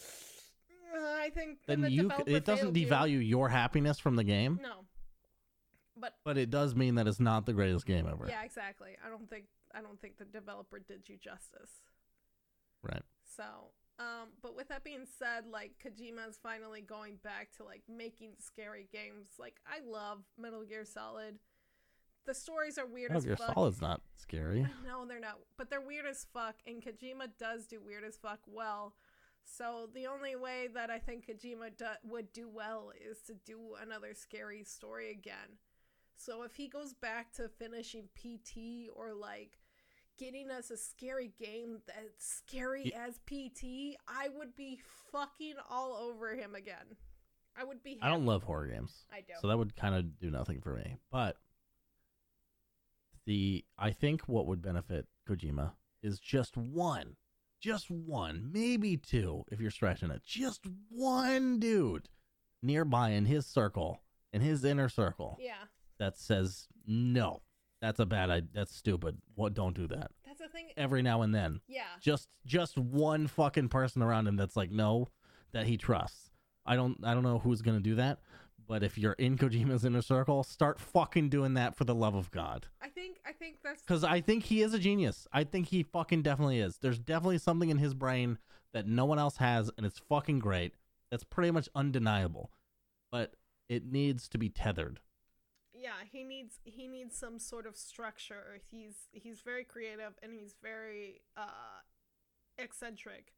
uh, 0.96 1.00
i 1.20 1.30
think 1.30 1.60
Then 1.68 1.82
the 1.82 1.92
you 1.92 2.12
it 2.26 2.46
doesn't 2.46 2.74
failed 2.74 2.78
you. 2.78 2.88
devalue 2.88 3.28
your 3.28 3.50
happiness 3.50 4.00
from 4.00 4.16
the 4.16 4.24
game, 4.24 4.60
no 4.62 4.86
but 6.00 6.14
but 6.24 6.38
it 6.38 6.50
does 6.50 6.76
mean 6.76 6.96
that 6.96 7.08
it's 7.08 7.20
not 7.20 7.46
the 7.46 7.54
greatest 7.54 7.86
game 7.86 8.08
ever. 8.10 8.26
yeah 8.30 8.44
exactly 8.44 8.96
i 9.06 9.10
don't 9.10 9.30
think 9.30 9.46
i 9.74 9.82
don't 9.82 10.00
think 10.00 10.18
the 10.18 10.26
developer 10.26 10.80
did 10.80 11.08
you 11.10 11.18
justice 11.18 11.72
Right. 12.84 13.02
So, 13.36 13.44
um, 14.00 14.30
but 14.42 14.56
with 14.56 14.68
that 14.70 14.84
being 14.84 15.06
said, 15.18 15.46
like 15.52 15.72
Kojima 15.84 16.30
is 16.30 16.38
finally 16.42 16.82
going 16.82 17.16
back 17.24 17.50
to 17.58 17.64
like 17.64 17.82
making 17.90 18.32
scary 18.40 18.88
games. 18.92 19.28
Like 19.40 19.56
I 19.66 19.80
love 19.88 20.20
Metal 20.38 20.64
Gear 20.64 20.86
Solid. 20.86 21.40
The 22.26 22.34
stories 22.34 22.78
are 22.78 22.86
weird 22.86 23.12
Metal 23.12 23.18
as 23.18 23.26
Gear 23.26 23.36
fuck. 23.38 23.56
Solid's 23.56 23.82
not 23.82 24.02
scary. 24.16 24.68
No, 24.86 25.06
they're 25.06 25.20
not. 25.20 25.40
But 25.58 25.70
they're 25.70 25.82
weird 25.82 26.06
as 26.06 26.26
fuck, 26.34 26.56
and 26.68 26.84
Kojima 26.84 27.30
does 27.40 27.66
do 27.66 27.80
weird 27.82 28.04
as 28.04 28.18
fuck 28.18 28.40
well. 28.46 28.94
So 29.44 29.88
the 29.94 30.08
only 30.08 30.36
way 30.36 30.68
that 30.74 30.90
I 30.90 31.00
think 31.00 31.26
Kojima 31.26 31.78
do- 31.78 31.86
would 32.04 32.34
do 32.34 32.50
well 32.50 32.92
is 33.00 33.22
to 33.28 33.34
do 33.34 33.76
another 33.82 34.14
scary 34.14 34.64
story 34.64 35.10
again. 35.10 35.58
So 36.18 36.44
if 36.44 36.56
he 36.56 36.68
goes 36.68 36.94
back 36.94 37.32
to 37.34 37.48
finishing 37.48 38.10
PT 38.16 38.90
or 38.94 39.14
like 39.14 39.58
getting 40.18 40.50
us 40.52 40.72
a 40.72 40.78
scary 40.78 41.32
game 41.40 41.80
that's 41.88 42.44
scary 42.46 42.86
Ye- 42.86 42.94
as 42.94 43.20
PT, 43.26 43.98
I 44.08 44.30
would 44.30 44.56
be 44.56 44.80
fucking 45.12 45.56
all 45.70 45.96
over 45.96 46.36
him 46.36 46.56
again. 46.56 46.96
I 47.60 47.64
would 47.64 47.84
be. 47.84 47.98
I 48.02 48.10
don't 48.10 48.26
love 48.26 48.44
horror 48.44 48.68
games. 48.68 49.06
I 49.12 49.22
don't. 49.28 49.42
So 49.42 49.48
that 49.48 49.58
would 49.58 49.76
kind 49.76 49.96
of 49.96 50.20
do 50.20 50.30
nothing 50.30 50.62
for 50.62 50.76
me. 50.76 50.98
But 51.12 51.38
the 53.26 53.66
I 53.78 53.92
think 53.92 54.22
what 54.28 54.46
would 54.48 54.62
benefit 54.62 55.08
Kojima 55.28 55.72
is 56.04 56.20
just 56.20 56.56
one, 56.56 57.16
just 57.60 57.90
one, 57.90 58.50
maybe 58.52 58.98
two, 58.98 59.44
if 59.52 59.60
you're 59.60 59.72
stretching 59.72 60.12
it. 60.12 60.22
Just 60.26 60.66
one 60.90 61.60
dude 61.60 62.10
nearby 62.62 63.10
in 63.10 63.26
his 63.26 63.46
circle, 63.46 64.02
in 64.34 64.42
his 64.42 64.64
inner 64.64 64.90
circle, 64.90 65.38
yeah, 65.40 65.66
that 65.98 66.18
says 66.18 66.68
no, 66.86 67.42
that's 67.82 68.00
a 68.00 68.06
bad 68.06 68.30
idea. 68.30 68.50
That's 68.54 68.76
stupid. 68.76 69.18
What? 69.36 69.54
Don't 69.54 69.76
do 69.76 69.88
that. 69.88 70.12
that's 70.26 70.40
the 70.40 70.48
thing. 70.48 70.70
Every 70.78 71.02
now 71.02 71.22
and 71.22 71.34
then, 71.34 71.62
Yeah, 71.68 71.84
just 72.02 72.28
just 72.46 72.78
one 72.78 73.28
fucking 73.28 73.70
person 73.70 74.02
around 74.02 74.28
him 74.28 74.36
that's 74.36 74.56
like 74.56 74.72
no, 74.72 75.08
that 75.54 75.68
he 75.68 75.78
trusts. 75.78 76.32
I 76.66 76.76
don't 76.76 76.98
I 77.04 77.14
don't 77.14 77.24
know 77.24 77.40
who's 77.40 77.62
gonna 77.62 77.80
do 77.80 77.96
that, 77.96 78.20
but 78.68 78.84
if 78.84 78.98
you're 78.98 79.14
in 79.14 79.38
Kojima's 79.38 79.86
inner 79.86 80.02
circle, 80.02 80.44
start 80.44 80.80
fucking 80.80 81.30
doing 81.30 81.54
that 81.54 81.76
for 81.76 81.84
the 81.86 81.96
love 81.96 82.16
of 82.16 82.32
God. 82.32 82.66
I 82.82 82.90
think 82.90 83.18
I 83.26 83.32
think 83.32 83.58
that's 83.64 83.82
Because 83.82 84.04
I 84.04 84.22
think 84.22 84.44
he 84.44 84.62
is 84.62 84.74
a 84.74 84.80
genius. 84.80 85.28
I 85.32 85.44
think 85.44 85.68
he 85.68 85.84
fucking 85.84 86.24
definitely 86.24 86.60
is. 86.60 86.78
There's 86.80 87.00
definitely 87.00 87.38
something 87.38 87.70
in 87.70 87.78
his 87.78 87.94
brain 87.94 88.38
that 88.74 88.88
no 88.88 89.06
one 89.06 89.18
else 89.20 89.38
has, 89.38 89.72
and 89.78 89.86
it's 89.86 90.00
fucking 90.00 90.40
great. 90.40 90.74
That's 91.10 91.24
pretty 91.24 91.52
much 91.52 91.70
undeniable. 91.74 92.52
But 93.12 93.36
it 93.70 93.86
needs 93.86 94.28
to 94.30 94.38
be 94.38 94.50
tethered. 94.50 95.00
Yeah. 95.88 96.00
He 96.12 96.24
needs 96.24 96.60
he 96.64 96.88
needs 96.88 97.18
some 97.18 97.40
sort 97.40 97.66
of 97.66 97.76
structure. 97.78 98.60
He's 98.72 99.08
he's 99.12 99.42
very 99.42 99.64
creative 99.64 100.14
and 100.22 100.32
he's 100.34 100.56
very 100.62 101.22
uh 101.36 101.78
eccentric, 102.58 103.34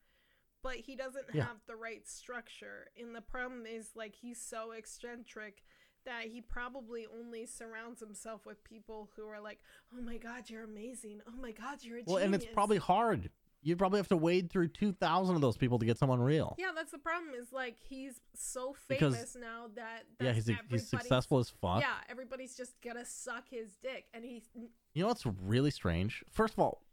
but 0.63 0.75
he 0.77 0.95
doesn't 0.95 1.25
Yeah. 1.33 1.45
have 1.45 1.57
the 1.67 1.75
right 1.75 2.07
structure. 2.07 2.89
And 2.97 3.15
the 3.15 3.21
problem 3.21 3.65
is 3.65 3.95
like 3.95 4.15
he's 4.15 4.41
so 4.41 4.71
eccentric 4.71 5.63
that 6.05 6.23
he 6.33 6.41
probably 6.41 7.05
only 7.07 7.45
surrounds 7.45 7.99
himself 7.99 8.45
with 8.45 8.63
people 8.63 9.09
who 9.15 9.27
are 9.27 9.41
like, 9.41 9.59
"Oh 9.93 10.01
my 10.01 10.17
god, 10.17 10.49
you're 10.49 10.63
amazing! 10.63 11.21
Oh 11.27 11.35
my 11.39 11.51
god, 11.51 11.83
you're 11.83 11.99
a 11.99 12.03
Well, 12.05 12.17
and 12.17 12.33
it's 12.33 12.45
probably 12.53 12.77
hard. 12.77 13.29
You 13.61 13.75
probably 13.75 13.99
have 13.99 14.07
to 14.07 14.17
wade 14.17 14.49
through 14.49 14.69
2,000 14.69 15.35
of 15.35 15.41
those 15.41 15.57
people 15.57 15.79
to 15.79 15.85
get 15.85 15.97
someone 15.97 16.21
real. 16.21 16.55
Yeah, 16.57 16.71
that's 16.73 16.91
the 16.91 16.97
problem. 16.97 17.33
Is 17.33 17.51
like 17.51 17.75
he's 17.77 18.21
so 18.33 18.73
Because- 18.87 19.15
famous 19.15 19.35
now 19.35 19.67
that 19.75 20.05
Yeah, 20.19 20.27
that's 20.27 20.35
he's, 20.37 20.45
he's 20.47 20.57
everybody's- 20.57 20.89
successful 20.89 21.39
as 21.39 21.49
fuck. 21.49 21.81
Yeah, 21.81 21.95
everybody's 22.07 22.55
just 22.55 22.79
gonna 22.81 23.03
suck 23.05 23.49
his 23.49 23.75
dick, 23.83 24.05
and 24.13 24.23
he's 24.23 24.43
You 24.55 25.03
know 25.03 25.07
what's 25.07 25.25
really 25.25 25.71
strange? 25.71 26.23
First 26.29 26.53
of 26.53 26.59
all, 26.59 26.83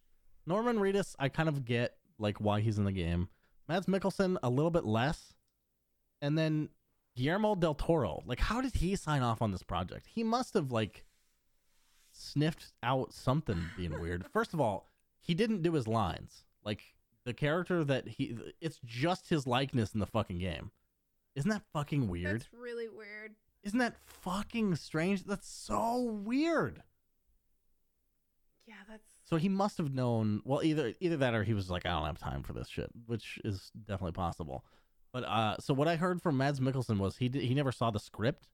Norman 0.44 0.78
Reedus, 0.78 1.14
I 1.18 1.28
kind 1.28 1.48
of 1.48 1.64
get 1.64 1.96
like 2.18 2.40
why 2.40 2.60
he's 2.60 2.78
in 2.78 2.84
the 2.84 2.92
game. 2.92 3.28
Mads 3.68 3.86
Mikkelsen, 3.86 4.36
a 4.42 4.50
little 4.50 4.70
bit 4.70 4.84
less. 4.84 5.34
And 6.22 6.36
then 6.38 6.70
Guillermo 7.14 7.54
del 7.54 7.74
Toro, 7.74 8.22
like 8.26 8.40
how 8.40 8.60
did 8.60 8.74
he 8.74 8.96
sign 8.96 9.22
off 9.22 9.40
on 9.40 9.52
this 9.52 9.62
project? 9.62 10.06
He 10.08 10.24
must 10.24 10.54
have 10.54 10.72
like 10.72 11.04
sniffed 12.12 12.72
out 12.82 13.12
something 13.12 13.70
being 13.76 14.00
weird. 14.00 14.26
First 14.32 14.54
of 14.54 14.60
all, 14.60 14.90
he 15.20 15.34
didn't 15.34 15.62
do 15.62 15.72
his 15.74 15.86
lines. 15.86 16.44
Like 16.66 16.82
the 17.24 17.32
character 17.32 17.82
that 17.84 18.06
he 18.06 18.36
it's 18.60 18.78
just 18.84 19.30
his 19.30 19.46
likeness 19.46 19.94
in 19.94 20.00
the 20.00 20.06
fucking 20.06 20.38
game. 20.38 20.72
Isn't 21.34 21.50
that 21.50 21.62
fucking 21.72 22.08
weird? 22.08 22.40
that's 22.40 22.52
really 22.52 22.88
weird. 22.88 23.36
Isn't 23.62 23.78
that 23.78 23.96
fucking 24.04 24.76
strange? 24.76 25.24
That's 25.24 25.48
so 25.48 26.00
weird. 26.00 26.82
Yeah, 28.66 28.74
that's 28.88 29.04
So 29.24 29.36
he 29.36 29.48
must 29.48 29.78
have 29.78 29.94
known. 29.94 30.42
Well, 30.44 30.62
either 30.62 30.92
either 31.00 31.16
that 31.18 31.34
or 31.34 31.44
he 31.44 31.54
was 31.54 31.70
like, 31.70 31.86
I 31.86 31.90
don't 31.90 32.06
have 32.06 32.18
time 32.18 32.42
for 32.42 32.52
this 32.52 32.68
shit, 32.68 32.90
which 33.06 33.38
is 33.44 33.70
definitely 33.86 34.12
possible. 34.12 34.64
But 35.12 35.24
uh, 35.24 35.56
so 35.60 35.72
what 35.72 35.88
I 35.88 35.96
heard 35.96 36.20
from 36.20 36.36
Mads 36.36 36.60
Mikkelsen 36.60 36.98
was 36.98 37.16
he 37.16 37.28
did, 37.28 37.42
he 37.42 37.54
never 37.54 37.72
saw 37.72 37.90
the 37.90 38.00
script 38.00 38.48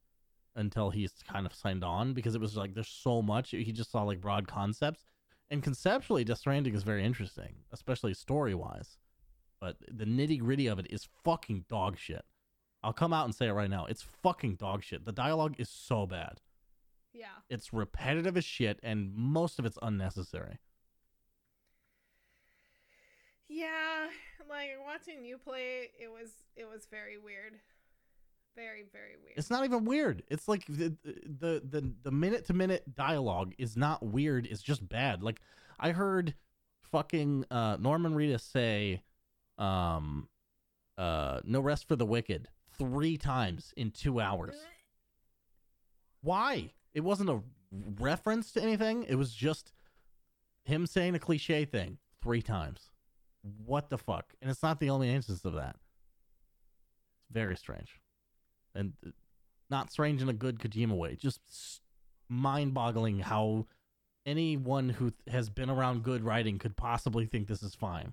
until 0.55 0.91
he's 0.91 1.13
kind 1.31 1.47
of 1.47 1.55
signed 1.55 1.83
on 1.83 2.13
because 2.13 2.35
it 2.35 2.41
was 2.41 2.57
like 2.57 2.75
there's 2.75 2.89
so 2.89 3.23
much. 3.23 3.51
He 3.51 3.73
just 3.73 3.91
saw 3.91 4.03
like 4.03 4.21
broad 4.21 4.47
concepts, 4.47 5.05
and 5.53 5.63
conceptually, 5.63 6.25
Death 6.25 6.39
Stranding 6.39 6.75
is 6.75 6.83
very 6.83 7.05
interesting, 7.05 7.57
especially 7.73 8.15
story 8.15 8.55
wise. 8.55 8.97
But 9.61 9.77
the 9.87 10.07
nitty 10.07 10.41
gritty 10.41 10.67
of 10.67 10.79
it 10.79 10.87
is 10.91 11.07
fucking 11.25 11.67
dog 11.69 11.99
shit. 11.99 12.25
I'll 12.83 12.93
come 12.95 13.13
out 13.13 13.27
and 13.27 13.35
say 13.35 13.47
it 13.47 13.53
right 13.53 13.71
now. 13.71 13.85
It's 13.85 14.03
fucking 14.03 14.57
dog 14.57 14.83
shit. 14.83 15.05
The 15.05 15.13
dialogue 15.13 15.55
is 15.59 15.69
so 15.69 16.07
bad. 16.07 16.41
yeah. 17.13 17.27
It's 17.51 17.73
repetitive 17.73 18.37
as 18.37 18.45
shit, 18.45 18.81
and 18.83 19.15
most 19.15 19.59
of 19.59 19.67
it's 19.67 19.79
unnecessary. 19.83 20.59
Yeah, 23.49 24.09
like 24.49 24.71
watching 24.85 25.25
you 25.25 25.37
play, 25.39 25.91
it 26.01 26.11
was 26.11 26.31
it 26.57 26.65
was 26.65 26.87
very 26.91 27.19
weird, 27.19 27.61
very 28.57 28.85
very 28.93 29.17
weird. 29.23 29.35
It's 29.37 29.51
not 29.51 29.65
even 29.65 29.85
weird. 29.85 30.23
It's 30.29 30.49
like 30.49 30.67
the 30.67 30.97
the 31.05 31.63
the, 31.69 31.93
the 32.03 32.11
minute 32.11 32.47
to 32.47 32.53
minute 32.55 32.95
dialogue 32.95 33.55
is 33.59 33.77
not 33.77 34.05
weird. 34.05 34.47
It's 34.47 34.63
just 34.63 34.87
bad. 34.89 35.23
Like 35.23 35.41
I 35.79 35.93
heard 35.93 36.35
fucking 36.91 37.47
uh, 37.51 37.77
Norman 37.81 38.15
Reedus 38.15 38.41
say, 38.41 39.03
um, 39.59 40.29
uh, 40.99 41.41
"No 41.45 41.61
rest 41.61 41.89
for 41.89 41.97
the 41.97 42.07
wicked" 42.07 42.49
three 42.79 43.17
times 43.17 43.73
in 43.77 43.91
two 43.91 44.21
hours. 44.21 44.55
Why? 46.23 46.73
It 46.95 47.01
wasn't 47.01 47.31
a 47.31 47.41
reference 47.99 48.53
to 48.53 48.63
anything. 48.63 49.05
It 49.05 49.17
was 49.17 49.35
just 49.35 49.73
him 50.65 50.87
saying 50.87 51.15
a 51.15 51.19
cliche 51.19 51.65
thing 51.65 51.99
three 52.23 52.43
times. 52.43 52.91
What 53.65 53.91
the 53.91 53.99
fuck? 53.99 54.35
And 54.41 54.51
it's 54.51 54.63
not 54.63 54.79
the 54.79 54.91
only 54.91 55.11
instance 55.11 55.45
of 55.45 55.55
that. 55.55 55.77
It's 57.21 57.33
very 57.33 57.57
strange, 57.57 57.99
and 58.75 58.93
not 59.71 59.91
strange 59.91 60.23
in 60.23 60.29
a 60.29 60.35
good 60.35 60.59
Kojima 60.59 60.97
way. 60.97 61.17
Just 61.17 61.41
mind-boggling 62.29 63.21
how 63.21 63.67
anyone 64.25 64.89
who 64.89 65.13
has 65.29 65.51
been 65.51 65.71
around 65.71 66.03
good 66.03 66.23
writing 66.23 66.59
could 66.59 66.77
possibly 66.77 67.27
think 67.27 67.49
this 67.49 67.63
is 67.63 67.75
fine. 67.75 68.13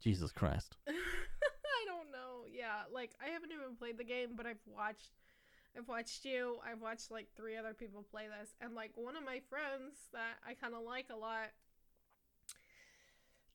Jesus 0.00 0.32
Christ. 0.32 0.76
I 0.88 1.84
don't 1.86 2.10
know. 2.10 2.44
Yeah, 2.52 2.82
like 2.92 3.12
I 3.24 3.30
haven't 3.30 3.52
even 3.52 3.76
played 3.76 3.98
the 3.98 4.04
game, 4.04 4.30
but 4.36 4.46
I've 4.46 4.60
watched 4.66 5.10
I've 5.76 5.88
watched 5.88 6.24
you, 6.24 6.58
I've 6.68 6.82
watched 6.82 7.10
like 7.10 7.28
three 7.34 7.56
other 7.56 7.72
people 7.72 8.04
play 8.10 8.24
this, 8.26 8.50
and 8.60 8.74
like 8.74 8.90
one 8.94 9.16
of 9.16 9.24
my 9.24 9.40
friends 9.48 9.96
that 10.12 10.36
I 10.46 10.54
kind 10.54 10.74
of 10.74 10.82
like 10.82 11.06
a 11.10 11.16
lot 11.16 11.48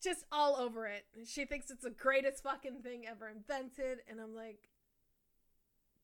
just 0.04 0.26
all 0.32 0.56
over 0.56 0.88
it. 0.88 1.06
She 1.26 1.46
thinks 1.46 1.72
it's 1.72 1.84
the 1.84 1.90
greatest 1.90 2.44
fucking 2.44 2.82
thing 2.84 3.06
ever 3.08 3.28
invented, 3.30 4.00
and 4.10 4.20
I'm 4.20 4.36
like, 4.36 4.70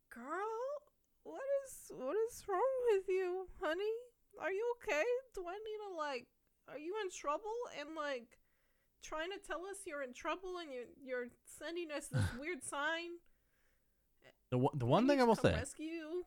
"Girl, 0.09 0.83
what 1.23 1.41
is 1.65 1.91
what 1.91 2.15
is 2.29 2.43
wrong 2.47 2.73
with 2.91 3.03
you, 3.07 3.47
honey? 3.61 3.95
Are 4.39 4.51
you 4.51 4.73
okay? 4.77 5.03
Do 5.35 5.45
I 5.47 5.53
need 5.53 5.79
to 5.89 5.95
like 5.97 6.27
are 6.69 6.77
you 6.77 6.93
in 7.03 7.09
trouble 7.11 7.53
and 7.79 7.95
like 7.95 8.37
trying 9.03 9.29
to 9.31 9.37
tell 9.45 9.65
us 9.65 9.77
you're 9.85 10.01
in 10.01 10.13
trouble 10.13 10.57
and 10.59 10.71
you're 10.71 10.85
you're 11.03 11.27
sending 11.59 11.91
us 11.91 12.07
this 12.07 12.23
weird 12.39 12.63
sign. 12.63 13.19
The 14.49 14.57
one, 14.57 14.77
the 14.77 14.85
one 14.85 15.07
thing 15.07 15.19
I 15.19 15.23
will 15.23 15.35
say, 15.35 15.53
rescue. 15.53 16.23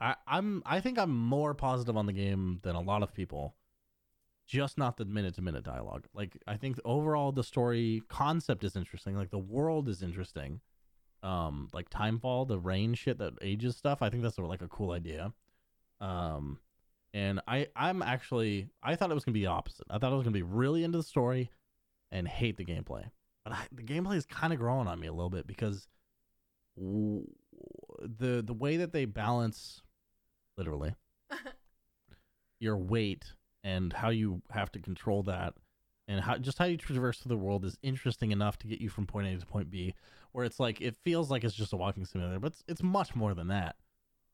I, 0.00 0.14
I'm 0.26 0.62
I 0.64 0.80
think 0.80 0.98
I'm 0.98 1.16
more 1.16 1.54
positive 1.54 1.96
on 1.96 2.06
the 2.06 2.12
game 2.12 2.60
than 2.62 2.74
a 2.74 2.80
lot 2.80 3.02
of 3.02 3.14
people. 3.14 3.54
Just 4.46 4.78
not 4.78 4.96
the 4.96 5.04
minute 5.04 5.34
to 5.34 5.42
minute 5.42 5.64
dialogue. 5.64 6.06
Like 6.14 6.38
I 6.46 6.56
think 6.56 6.78
overall 6.84 7.32
the 7.32 7.42
story 7.42 8.02
concept 8.08 8.62
is 8.64 8.76
interesting. 8.76 9.16
Like 9.16 9.30
the 9.30 9.38
world 9.38 9.88
is 9.88 10.02
interesting. 10.02 10.60
Um, 11.22 11.68
like 11.72 11.90
Timefall, 11.90 12.46
the 12.46 12.58
rain 12.58 12.94
shit 12.94 13.18
that 13.18 13.34
ages 13.42 13.76
stuff. 13.76 14.02
I 14.02 14.10
think 14.10 14.22
that's 14.22 14.38
like 14.38 14.62
a 14.62 14.68
cool 14.68 14.92
idea. 14.92 15.32
Um, 16.00 16.58
and 17.12 17.40
I 17.48 17.68
I'm 17.74 18.02
actually 18.02 18.68
I 18.82 18.94
thought 18.94 19.10
it 19.10 19.14
was 19.14 19.24
gonna 19.24 19.34
be 19.34 19.40
the 19.40 19.46
opposite. 19.46 19.86
I 19.90 19.98
thought 19.98 20.12
I 20.12 20.16
was 20.16 20.24
gonna 20.24 20.34
be 20.34 20.42
really 20.42 20.84
into 20.84 20.98
the 20.98 21.04
story 21.04 21.50
and 22.12 22.28
hate 22.28 22.56
the 22.56 22.64
gameplay. 22.64 23.10
But 23.44 23.54
I, 23.54 23.66
the 23.72 23.82
gameplay 23.82 24.16
is 24.16 24.26
kind 24.26 24.52
of 24.52 24.58
growing 24.58 24.86
on 24.86 25.00
me 25.00 25.06
a 25.06 25.12
little 25.12 25.30
bit 25.30 25.46
because 25.46 25.88
w- 26.76 27.26
the 28.00 28.42
the 28.46 28.52
way 28.52 28.76
that 28.76 28.92
they 28.92 29.06
balance 29.06 29.82
literally 30.56 30.94
your 32.60 32.76
weight 32.76 33.24
and 33.66 33.92
how 33.92 34.10
you 34.10 34.40
have 34.50 34.70
to 34.70 34.78
control 34.78 35.24
that 35.24 35.54
and 36.06 36.20
how 36.20 36.38
just 36.38 36.56
how 36.56 36.64
you 36.64 36.76
traverse 36.76 37.18
through 37.18 37.30
the 37.30 37.36
world 37.36 37.64
is 37.64 37.76
interesting 37.82 38.30
enough 38.30 38.56
to 38.56 38.68
get 38.68 38.80
you 38.80 38.88
from 38.88 39.06
point 39.06 39.26
A 39.26 39.36
to 39.36 39.44
point 39.44 39.70
B 39.70 39.92
where 40.30 40.44
it's 40.44 40.60
like 40.60 40.80
it 40.80 40.94
feels 41.04 41.30
like 41.32 41.42
it's 41.42 41.54
just 41.54 41.72
a 41.72 41.76
walking 41.76 42.04
simulator 42.04 42.38
but 42.38 42.52
it's, 42.52 42.64
it's 42.68 42.82
much 42.82 43.16
more 43.16 43.34
than 43.34 43.48
that 43.48 43.74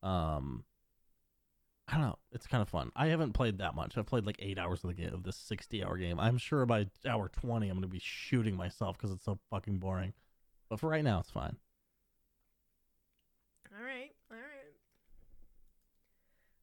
um 0.03 0.65
I 1.89 1.97
don't 1.97 2.07
know. 2.07 2.19
It's 2.31 2.47
kind 2.47 2.63
of 2.63 2.69
fun. 2.69 2.91
I 2.97 3.09
haven't 3.09 3.33
played 3.33 3.59
that 3.59 3.75
much. 3.75 3.99
I've 3.99 4.07
played 4.07 4.25
like 4.25 4.37
eight 4.39 4.57
hours 4.57 4.83
of 4.83 4.89
the 4.89 4.95
game 4.95 5.13
of 5.13 5.25
this 5.25 5.37
sixty-hour 5.37 5.99
game. 5.99 6.19
I'm 6.19 6.39
sure 6.39 6.65
by 6.65 6.87
hour 7.07 7.29
twenty, 7.29 7.69
I'm 7.69 7.77
gonna 7.77 7.89
be 7.89 8.01
shooting 8.01 8.57
myself 8.57 8.97
because 8.97 9.11
it's 9.11 9.25
so 9.25 9.39
fucking 9.51 9.79
boring. 9.79 10.15
But 10.71 10.81
for 10.81 10.89
right 10.89 11.05
now, 11.05 11.19
it's 11.19 11.31
fine. 11.31 11.57
All 13.77 13.85
right, 13.85 14.13
all 14.31 14.39
right. 14.39 14.73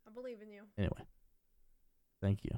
I 0.07 0.11
believe 0.11 0.37
in 0.41 0.49
you. 0.49 0.61
Anyway, 0.77 1.05
thank 2.21 2.43
you. 2.43 2.51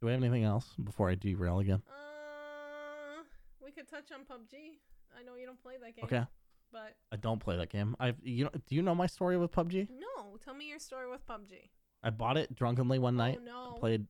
Do 0.00 0.06
we 0.06 0.12
have 0.12 0.22
anything 0.22 0.44
else 0.44 0.66
before 0.82 1.10
I 1.10 1.14
derail 1.14 1.58
again? 1.58 1.82
Uh, 1.88 3.22
we 3.64 3.70
could 3.70 3.88
touch 3.88 4.12
on 4.12 4.20
PUBG. 4.20 4.78
I 5.18 5.22
know 5.24 5.36
you 5.36 5.46
don't 5.46 5.62
play 5.62 5.74
that 5.82 5.96
game. 5.96 6.04
Okay. 6.04 6.24
But 6.72 6.96
I 7.12 7.16
don't 7.16 7.40
play 7.40 7.56
that 7.56 7.70
game. 7.70 7.96
I 7.98 8.14
you 8.22 8.44
know 8.44 8.50
do 8.66 8.74
you 8.74 8.82
know 8.82 8.94
my 8.94 9.06
story 9.06 9.36
with 9.36 9.52
PUBG? 9.52 9.88
no, 9.90 10.36
tell 10.44 10.54
me 10.54 10.68
your 10.68 10.78
story 10.78 11.10
with 11.10 11.26
PUBG. 11.26 11.70
I 12.02 12.10
bought 12.10 12.36
it 12.36 12.54
drunkenly 12.54 12.98
one 12.98 13.16
night, 13.16 13.38
oh 13.40 13.44
no. 13.44 13.76
played 13.78 14.06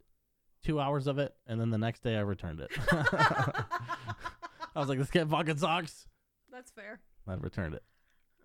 two 0.64 0.80
hours 0.80 1.06
of 1.06 1.18
it, 1.18 1.34
and 1.46 1.60
then 1.60 1.70
the 1.70 1.78
next 1.78 2.02
day 2.02 2.16
I 2.16 2.20
returned 2.20 2.60
it. 2.60 2.70
I 2.90 4.80
was 4.80 4.88
like, 4.88 4.98
this 4.98 5.10
game 5.10 5.28
fucking 5.28 5.58
sucks. 5.58 6.06
That's 6.50 6.70
fair. 6.70 7.00
I 7.28 7.34
returned 7.34 7.74
it. 7.74 7.82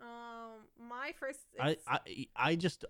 Um, 0.01 0.87
my 0.89 1.13
first. 1.19 1.39
I, 1.59 1.77
I 1.87 1.99
I 2.35 2.55
just 2.55 2.85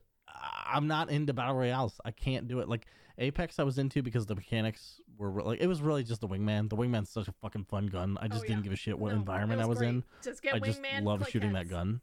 I'm 0.66 0.88
not 0.88 1.10
into 1.10 1.34
battle 1.34 1.56
royales. 1.56 2.00
I 2.06 2.12
can't 2.12 2.48
do 2.48 2.60
it. 2.60 2.70
Like 2.70 2.86
Apex, 3.18 3.60
I 3.60 3.64
was 3.64 3.78
into 3.78 4.02
because 4.02 4.26
the 4.26 4.36
mechanics 4.36 5.02
were 5.18 5.30
re- 5.30 5.44
like 5.44 5.62
it 5.62 5.68
was 5.68 5.82
really 5.82 6.04
just 6.04 6.22
the 6.22 6.28
wingman. 6.28 6.70
The 6.70 6.76
wingman's 6.78 7.10
such 7.10 7.28
a 7.28 7.32
fucking 7.34 7.66
fun 7.66 7.88
gun. 7.88 8.18
I 8.22 8.28
just 8.28 8.44
Oh, 8.44 8.48
didn't 8.48 8.64
give 8.64 8.74
a 8.74 8.78
shit 8.78 8.98
what 8.98 9.12
No, 9.12 9.18
environment 9.20 9.62
I 9.62 9.66
was 9.66 9.80
great. 9.80 9.90
in. 9.90 10.04
Just 10.24 10.42
get 10.42 10.56
I 10.56 10.60
just 10.60 10.82
love 11.02 11.28
shooting 11.30 11.54
that 11.54 11.68
gun. 11.70 12.02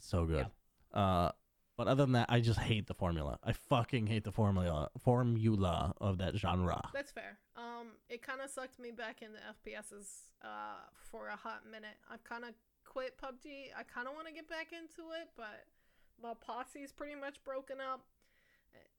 So 0.00 0.26
good. 0.26 0.46
Uh, 0.92 1.30
but 1.76 1.88
other 1.88 2.04
than 2.04 2.12
that, 2.12 2.26
I 2.30 2.40
just 2.40 2.58
hate 2.58 2.86
the 2.86 2.94
formula. 2.94 3.38
I 3.44 3.52
fucking 3.52 4.06
hate 4.06 4.24
the 4.24 4.32
formula 4.32 4.90
formula 4.98 5.94
of 6.00 6.18
that 6.18 6.34
genre. 6.36 6.80
That's 6.94 7.10
fair. 7.12 7.38
Um, 7.56 7.88
it 8.08 8.22
kind 8.22 8.40
of 8.40 8.50
sucked 8.50 8.78
me 8.78 8.90
back 8.90 9.20
into 9.22 9.38
FPSs 9.38 10.32
uh, 10.42 10.80
for 11.10 11.28
a 11.28 11.36
hot 11.36 11.62
minute. 11.70 11.96
I've 12.10 12.24
kind 12.24 12.44
of 12.44 12.50
quit 12.84 13.18
PUBG. 13.18 13.68
I 13.78 13.82
kind 13.82 14.08
of 14.08 14.14
want 14.14 14.26
to 14.26 14.32
get 14.32 14.48
back 14.48 14.68
into 14.72 15.10
it, 15.20 15.28
but 15.36 15.66
my 16.22 16.32
posse's 16.40 16.92
pretty 16.92 17.14
much 17.14 17.42
broken 17.44 17.76
up. 17.80 18.04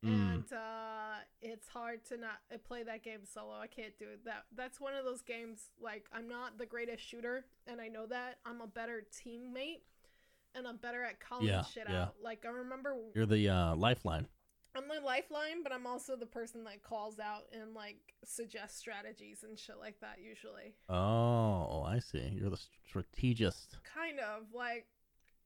Mm. 0.05 0.09
And 0.35 0.53
uh, 0.53 1.15
it's 1.41 1.67
hard 1.67 2.05
to 2.05 2.17
not 2.17 2.39
uh, 2.53 2.57
play 2.67 2.83
that 2.83 3.03
game 3.03 3.21
solo. 3.25 3.53
I 3.59 3.65
can't 3.65 3.97
do 3.97 4.05
it. 4.05 4.23
That 4.25 4.45
that's 4.55 4.79
one 4.79 4.93
of 4.93 5.05
those 5.05 5.21
games. 5.23 5.71
Like 5.81 6.05
I'm 6.13 6.27
not 6.29 6.57
the 6.59 6.67
greatest 6.67 7.03
shooter, 7.03 7.45
and 7.65 7.81
I 7.81 7.87
know 7.87 8.05
that. 8.05 8.37
I'm 8.45 8.61
a 8.61 8.67
better 8.67 9.03
teammate, 9.11 9.81
and 10.53 10.67
I'm 10.67 10.77
better 10.77 11.03
at 11.03 11.19
calling 11.19 11.47
Yeah, 11.47 11.63
shit 11.63 11.85
yeah. 11.89 12.03
out. 12.03 12.15
Like 12.23 12.45
I 12.45 12.49
remember 12.49 12.95
You're 13.15 13.25
the 13.25 13.49
uh, 13.49 13.75
lifeline. 13.75 14.27
I'm 14.75 14.87
the 14.87 15.03
lifeline, 15.03 15.63
but 15.63 15.71
I'm 15.73 15.87
also 15.87 16.15
the 16.15 16.27
person 16.27 16.63
that 16.65 16.83
calls 16.83 17.17
out 17.17 17.45
and 17.51 17.73
like 17.73 17.97
suggests 18.23 18.77
strategies 18.77 19.43
and 19.43 19.57
shit 19.57 19.77
like 19.79 19.99
that. 20.01 20.17
Usually, 20.23 20.75
Oh, 20.89 21.81
I 21.87 21.97
see. 21.97 22.37
You're 22.39 22.51
the 22.51 22.61
strategist. 22.87 23.77
kind 23.95 24.19
of 24.19 24.43
like 24.53 24.85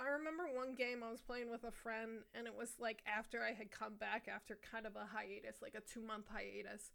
I 0.01 0.09
remember 0.09 0.49
one 0.51 0.73
game 0.73 1.03
I 1.03 1.11
was 1.11 1.21
playing 1.21 1.51
with 1.51 1.63
a 1.63 1.71
friend, 1.71 2.25
and 2.33 2.47
it 2.47 2.53
was 2.57 2.73
like 2.79 3.03
after 3.05 3.43
I 3.43 3.53
had 3.53 3.69
come 3.69 3.93
back 3.99 4.27
after 4.33 4.57
kind 4.71 4.87
of 4.87 4.95
a 4.95 5.05
hiatus, 5.05 5.61
like 5.61 5.75
a 5.75 5.81
two 5.81 6.01
month 6.01 6.25
hiatus, 6.33 6.89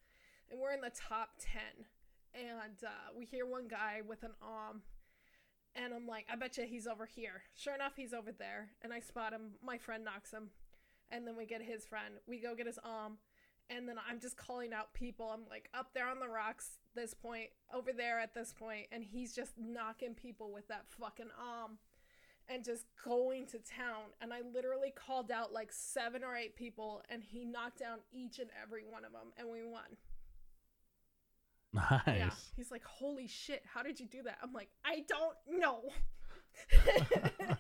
and 0.51 0.59
we're 0.59 0.73
in 0.73 0.81
the 0.81 0.91
top 0.91 1.31
ten, 1.39 1.87
and 2.35 2.83
uh, 2.85 3.15
we 3.17 3.25
hear 3.25 3.47
one 3.47 3.69
guy 3.69 4.01
with 4.07 4.25
an 4.25 4.33
AWM. 4.43 4.81
And 5.77 5.93
I'm 5.95 6.07
like, 6.07 6.27
I 6.33 6.37
bet 6.37 6.57
you 6.57 6.65
he's 6.65 6.87
over 6.87 7.07
here. 7.07 7.43
Sure 7.55 7.75
enough, 7.75 7.93
he's 7.97 8.15
over 8.15 8.33
there. 8.33 8.71
And 8.81 8.95
I 8.95 9.01
spot 9.01 9.35
him. 9.35 9.53
My 9.63 9.77
friend 9.77 10.03
knocks 10.03 10.31
him. 10.31 10.49
And 11.11 11.27
then 11.27 11.37
we 11.37 11.45
get 11.45 11.61
his 11.61 11.85
friend. 11.85 12.15
We 12.27 12.41
go 12.41 12.55
get 12.55 12.67
his 12.67 12.79
AWM. 12.79 13.19
And 13.69 13.87
then 13.87 13.97
I'm 14.09 14.19
just 14.19 14.39
calling 14.39 14.73
out 14.73 14.95
people. 14.95 15.29
I'm 15.31 15.43
like 15.51 15.69
up 15.75 15.89
there 15.93 16.09
on 16.09 16.19
the 16.19 16.29
rocks, 16.29 16.79
this 16.95 17.13
point, 17.13 17.51
over 17.75 17.93
there 17.93 18.19
at 18.19 18.33
this 18.33 18.55
point, 18.59 18.87
and 18.91 19.05
he's 19.05 19.35
just 19.35 19.53
knocking 19.59 20.15
people 20.15 20.51
with 20.51 20.67
that 20.69 20.87
fucking 20.99 21.27
AWM 21.27 21.77
and 22.49 22.65
just 22.65 22.87
going 23.05 23.47
to 23.47 23.59
town. 23.59 24.11
And 24.21 24.33
I 24.33 24.41
literally 24.53 24.93
called 24.95 25.31
out 25.31 25.53
like 25.53 25.73
seven 25.73 26.23
or 26.25 26.37
eight 26.37 26.57
people, 26.57 27.03
and 27.09 27.23
he 27.23 27.45
knocked 27.45 27.79
down 27.81 27.99
each 28.13 28.39
and 28.39 28.51
every 28.63 28.83
one 28.89 29.05
of 29.05 29.13
them, 29.13 29.33
and 29.37 29.49
we 29.49 29.63
won. 29.65 29.97
Nice. 31.73 32.01
Yeah. 32.07 32.31
He's 32.57 32.71
like, 32.71 32.85
holy 32.85 33.27
shit, 33.27 33.63
how 33.73 33.83
did 33.83 34.01
you 34.01 34.07
do 34.07 34.23
that? 34.23 34.39
I'm 34.43 34.53
like, 34.53 34.69
I 34.85 35.05
don't 35.09 35.61
know. 35.61 35.83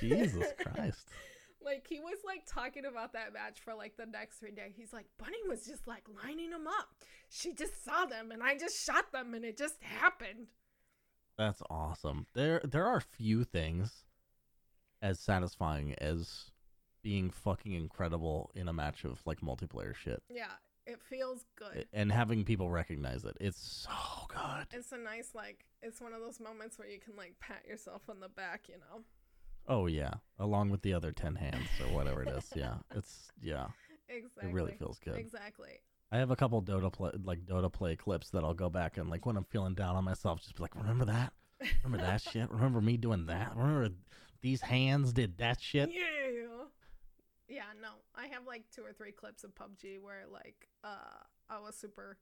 Jesus 0.00 0.52
Christ. 0.62 1.08
Like 1.64 1.86
he 1.88 1.98
was 1.98 2.18
like 2.24 2.46
talking 2.46 2.84
about 2.84 3.12
that 3.14 3.32
match 3.32 3.58
for 3.58 3.74
like 3.74 3.96
the 3.96 4.06
next 4.06 4.38
three 4.38 4.52
days. 4.52 4.74
He's 4.76 4.92
like, 4.92 5.06
Bunny 5.18 5.38
was 5.48 5.66
just 5.66 5.88
like 5.88 6.04
lining 6.24 6.50
them 6.50 6.68
up. 6.68 6.86
She 7.28 7.52
just 7.54 7.84
saw 7.84 8.04
them 8.04 8.30
and 8.30 8.40
I 8.40 8.56
just 8.56 8.80
shot 8.86 9.10
them 9.10 9.34
and 9.34 9.44
it 9.44 9.58
just 9.58 9.82
happened. 9.82 10.46
That's 11.38 11.62
awesome. 11.68 12.26
There 12.34 12.60
there 12.64 12.86
are 12.86 13.00
few 13.00 13.44
things 13.44 14.04
as 15.02 15.20
satisfying 15.20 15.94
as 15.98 16.50
being 17.02 17.30
fucking 17.30 17.72
incredible 17.72 18.50
in 18.54 18.68
a 18.68 18.72
match 18.72 19.04
of 19.04 19.20
like 19.26 19.40
multiplayer 19.40 19.94
shit 19.94 20.22
Yeah, 20.30 20.46
it 20.86 20.98
feels 21.00 21.44
good. 21.56 21.86
and 21.92 22.10
having 22.10 22.44
people 22.44 22.70
recognize 22.70 23.24
it. 23.24 23.36
It's 23.40 23.60
so 23.60 23.90
good. 24.28 24.66
It's 24.72 24.92
a 24.92 24.96
nice 24.98 25.30
like 25.34 25.66
it's 25.82 26.00
one 26.00 26.12
of 26.14 26.20
those 26.20 26.40
moments 26.40 26.78
where 26.78 26.88
you 26.88 26.98
can 26.98 27.14
like 27.16 27.34
pat 27.38 27.64
yourself 27.68 28.02
on 28.08 28.20
the 28.20 28.28
back, 28.28 28.68
you 28.68 28.76
know. 28.78 29.02
Oh 29.68 29.86
yeah, 29.86 30.14
along 30.38 30.70
with 30.70 30.82
the 30.82 30.94
other 30.94 31.12
10 31.12 31.34
hands 31.34 31.68
or 31.80 31.92
whatever 31.94 32.22
it 32.22 32.28
is. 32.30 32.50
Yeah. 32.56 32.74
It's 32.94 33.30
yeah. 33.42 33.66
Exactly. 34.08 34.48
It 34.50 34.52
really 34.54 34.72
feels 34.78 34.98
good. 35.00 35.16
Exactly. 35.16 35.80
I 36.12 36.18
have 36.18 36.30
a 36.30 36.36
couple 36.36 36.62
Dota 36.62 36.92
play, 36.92 37.10
like 37.24 37.44
Dota 37.46 37.72
play 37.72 37.96
clips 37.96 38.30
that 38.30 38.44
I'll 38.44 38.54
go 38.54 38.70
back 38.70 38.96
and 38.96 39.10
like 39.10 39.26
when 39.26 39.36
I'm 39.36 39.44
feeling 39.44 39.74
down 39.74 39.96
on 39.96 40.04
myself, 40.04 40.40
just 40.40 40.56
be 40.56 40.62
like, 40.62 40.76
remember 40.76 41.04
that? 41.06 41.32
Remember 41.82 42.04
that 42.04 42.20
shit? 42.32 42.50
Remember 42.50 42.80
me 42.80 42.96
doing 42.96 43.26
that? 43.26 43.56
Remember 43.56 43.90
these 44.40 44.60
hands 44.60 45.12
did 45.12 45.38
that 45.38 45.60
shit? 45.60 45.90
Yeah. 45.92 46.02
Yeah, 47.48 47.62
no. 47.80 47.88
I 48.14 48.26
have 48.26 48.46
like 48.46 48.64
two 48.74 48.82
or 48.82 48.92
three 48.92 49.12
clips 49.12 49.44
of 49.44 49.54
PUBG 49.54 50.00
where 50.00 50.24
like 50.30 50.68
uh 50.82 51.22
I 51.48 51.60
was 51.60 51.76
super 51.76 52.18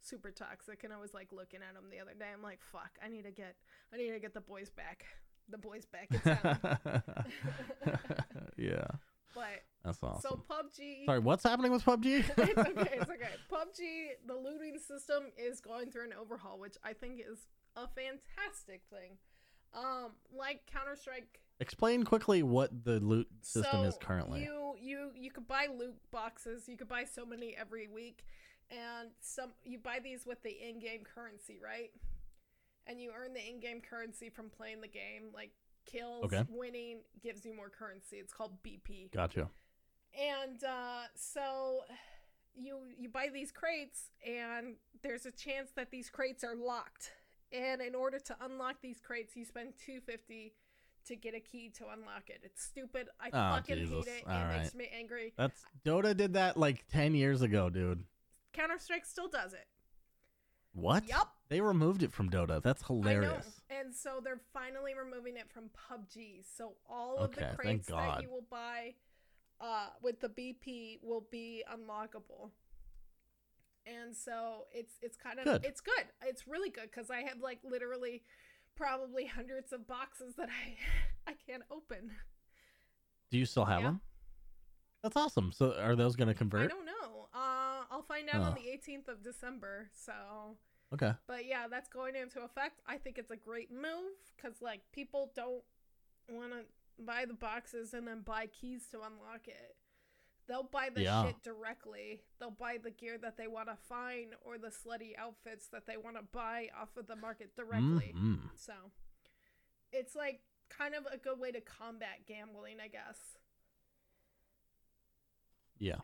super 0.00 0.30
toxic 0.30 0.84
and 0.84 0.92
I 0.92 0.98
was 0.98 1.12
like 1.12 1.32
looking 1.32 1.60
at 1.66 1.74
them 1.74 1.90
the 1.90 2.00
other 2.00 2.14
day. 2.18 2.26
I'm 2.32 2.42
like, 2.42 2.60
fuck, 2.62 2.90
I 3.04 3.08
need 3.08 3.24
to 3.24 3.32
get 3.32 3.56
I 3.92 3.96
need 3.96 4.10
to 4.12 4.20
get 4.20 4.34
the 4.34 4.40
boys 4.40 4.70
back. 4.70 5.04
The 5.48 5.58
boys 5.58 5.84
back 5.86 6.08
in 6.12 6.20
town. 6.20 6.58
yeah, 8.56 8.86
but 9.34 9.62
that's 9.84 10.02
awesome. 10.02 10.20
so 10.48 10.54
PUBG 10.54 11.06
Sorry, 11.06 11.18
what's 11.18 11.42
happening 11.42 11.72
with 11.72 11.84
PUBG? 11.84 12.24
it's 12.38 12.58
okay, 12.58 12.98
it's 13.00 13.10
okay. 13.10 13.30
PUBG, 13.50 14.26
the 14.26 14.34
looting 14.34 14.78
system 14.78 15.24
is 15.38 15.60
going 15.60 15.90
through 15.90 16.04
an 16.04 16.12
overhaul, 16.20 16.58
which 16.58 16.76
I 16.84 16.92
think 16.92 17.20
is 17.20 17.46
a 17.76 17.86
fantastic 17.88 18.82
thing. 18.90 19.12
Um, 19.74 20.10
like 20.36 20.62
Counter 20.72 20.96
Strike 20.96 21.40
Explain 21.60 22.04
quickly 22.04 22.42
what 22.42 22.84
the 22.84 23.00
loot 23.00 23.28
system 23.42 23.84
is 23.84 23.94
So, 23.94 24.00
currently. 24.00 24.42
You 24.42 24.74
you 24.80 25.10
you 25.14 25.30
could 25.30 25.46
buy 25.46 25.66
loot 25.74 25.94
boxes. 26.10 26.68
You 26.68 26.76
could 26.76 26.88
buy 26.88 27.04
so 27.04 27.26
many 27.26 27.54
every 27.54 27.86
week, 27.86 28.24
and 28.70 29.10
some 29.20 29.50
you 29.62 29.78
buy 29.78 29.98
these 30.02 30.24
with 30.24 30.42
the 30.42 30.50
in-game 30.50 31.02
currency, 31.04 31.58
right? 31.62 31.90
And 32.86 32.98
you 33.00 33.12
earn 33.14 33.34
the 33.34 33.46
in-game 33.46 33.82
currency 33.82 34.30
from 34.30 34.48
playing 34.48 34.80
the 34.80 34.88
game. 34.88 35.30
Like 35.34 35.50
kills, 35.84 36.24
Okay. 36.24 36.44
winning 36.48 37.00
gives 37.22 37.44
you 37.44 37.54
more 37.54 37.68
currency. 37.68 38.16
It's 38.16 38.32
called 38.32 38.52
BP. 38.64 39.12
Gotcha. 39.12 39.50
And 40.18 40.62
uh, 40.64 41.02
so 41.14 41.80
you 42.54 42.78
you 42.98 43.08
buy 43.08 43.28
these 43.32 43.52
crates, 43.52 44.10
and 44.26 44.76
there's 45.02 45.26
a 45.26 45.30
chance 45.32 45.70
that 45.76 45.90
these 45.90 46.10
crates 46.10 46.44
are 46.44 46.56
locked. 46.56 47.12
And 47.52 47.80
in 47.80 47.94
order 47.94 48.18
to 48.18 48.36
unlock 48.40 48.76
these 48.82 49.00
crates, 49.00 49.36
you 49.36 49.44
spend 49.44 49.74
two 49.84 50.00
fifty 50.00 50.54
to 51.06 51.16
get 51.16 51.34
a 51.34 51.40
key 51.40 51.70
to 51.78 51.84
unlock 51.92 52.28
it. 52.28 52.40
It's 52.42 52.62
stupid. 52.62 53.08
I 53.20 53.28
Oh, 53.28 53.56
fucking 53.56 53.76
Jesus. 53.76 54.04
hate 54.06 54.18
it. 54.18 54.24
All 54.28 54.50
it 54.50 54.58
makes 54.58 54.74
me 54.74 54.88
angry. 54.96 55.32
That's 55.36 55.62
Dota 55.84 56.16
did 56.16 56.34
that 56.34 56.56
like 56.56 56.86
ten 56.88 57.14
years 57.14 57.42
ago, 57.42 57.70
dude. 57.70 58.04
Counter 58.52 58.78
Strike 58.78 59.06
still 59.06 59.28
does 59.28 59.52
it. 59.52 59.66
What? 60.72 61.08
Yep. 61.08 61.26
They 61.48 61.60
removed 61.60 62.02
it 62.04 62.12
from 62.12 62.30
Dota. 62.30 62.62
That's 62.62 62.86
hilarious. 62.86 63.60
And 63.70 63.94
so 63.94 64.20
they're 64.22 64.40
finally 64.52 64.92
removing 64.94 65.36
it 65.36 65.50
from 65.50 65.64
PUBG. 65.90 66.44
So 66.56 66.74
all 66.88 67.16
of 67.18 67.30
Okay, 67.30 67.40
the 67.40 67.46
thank 67.46 67.56
crates 67.58 67.86
that 67.88 68.22
you 68.22 68.30
will 68.30 68.46
buy 68.50 68.94
uh, 69.60 69.88
with 70.02 70.20
the 70.20 70.28
BP 70.28 70.98
will 71.02 71.24
be 71.30 71.62
unlockable. 71.70 72.50
And 73.86 74.14
so 74.14 74.66
it's 74.72 74.94
it's 75.02 75.16
kind 75.16 75.38
of 75.38 75.44
Good. 75.44 75.64
it's 75.64 75.80
good. 75.80 76.04
It's 76.24 76.46
really 76.46 76.70
good 76.70 76.90
because 76.90 77.10
I 77.10 77.20
have 77.22 77.40
like 77.42 77.58
literally 77.64 78.22
probably 78.76 79.26
hundreds 79.26 79.72
of 79.72 79.86
boxes 79.86 80.34
that 80.36 80.48
I 80.48 80.76
I 81.30 81.34
can't 81.46 81.62
open. 81.70 82.10
Do 83.30 83.38
you 83.38 83.46
still 83.46 83.64
have 83.64 83.80
Yeah. 83.80 83.86
them? 83.86 84.00
That's 85.02 85.16
awesome. 85.16 85.50
So 85.52 85.74
are 85.80 85.96
those 85.96 86.14
going 86.14 86.28
to 86.28 86.34
convert? 86.34 86.70
I 86.70 86.74
don't 86.74 86.84
know. 86.84 87.28
Uh, 87.32 87.84
I'll 87.90 88.02
find 88.06 88.28
out 88.28 88.42
on 88.42 88.52
Oh. 88.52 88.54
the 88.54 88.68
18th 88.68 89.08
of 89.08 89.22
December. 89.22 89.88
So 89.94 90.58
Okay. 90.92 91.12
But 91.26 91.46
yeah, 91.46 91.66
that's 91.68 91.88
going 91.88 92.16
into 92.16 92.42
effect. 92.42 92.80
I 92.86 92.98
think 92.98 93.16
it's 93.16 93.30
a 93.30 93.36
great 93.36 93.70
move 93.72 94.12
because 94.36 94.60
like 94.60 94.80
people 94.92 95.32
don't 95.34 95.62
want 96.28 96.52
to 96.52 96.64
buy 97.00 97.24
the 97.24 97.34
boxes 97.34 97.92
and 97.94 98.06
then 98.06 98.20
buy 98.22 98.46
keys 98.46 98.86
to 98.92 98.98
unlock 99.02 99.46
it. 99.48 99.76
They'll 100.46 100.62
buy 100.64 100.88
the 100.90 101.02
Yeah. 101.02 101.24
shit 101.26 101.42
directly. 101.42 102.24
They'll 102.38 102.50
buy 102.50 102.78
the 102.78 102.90
gear 102.90 103.18
that 103.18 103.36
they 103.36 103.46
want 103.46 103.68
to 103.68 103.76
find 103.76 104.34
or 104.42 104.58
the 104.58 104.68
slutty 104.70 105.16
outfits 105.16 105.68
that 105.68 105.86
they 105.86 105.96
want 105.96 106.16
to 106.16 106.22
buy 106.22 106.70
off 106.74 106.96
of 106.96 107.06
the 107.06 107.16
market 107.16 107.54
directly. 107.54 108.12
Mhm. 108.16 108.56
So 108.58 108.90
it's 109.92 110.14
like 110.16 110.42
kind 110.68 110.94
of 110.94 111.06
a 111.06 111.16
good 111.18 111.38
way 111.38 111.52
to 111.52 111.60
combat 111.60 112.26
gambling, 112.26 112.80
I 112.80 112.88
guess. 112.88 113.36
Yeah. 115.78 116.00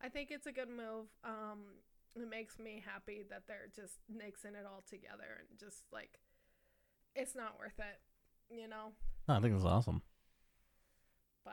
I 0.00 0.08
think 0.08 0.30
it's 0.30 0.46
a 0.46 0.52
good 0.52 0.68
move. 0.68 1.08
Um, 1.22 1.82
it 2.14 2.28
makes 2.28 2.58
me 2.58 2.80
happy 2.84 3.22
that 3.30 3.46
they're 3.46 3.68
just 3.74 3.98
mixing 4.08 4.54
it 4.54 4.66
all 4.66 4.82
together 4.82 5.46
and 5.48 5.58
just 5.58 5.84
like 5.92 6.20
it's 7.14 7.34
not 7.34 7.58
worth 7.58 7.78
it, 7.78 8.00
you 8.50 8.66
know. 8.68 8.94
I 9.28 9.40
think 9.40 9.54
it's 9.54 9.64
awesome. 9.64 10.02
But 11.44 11.52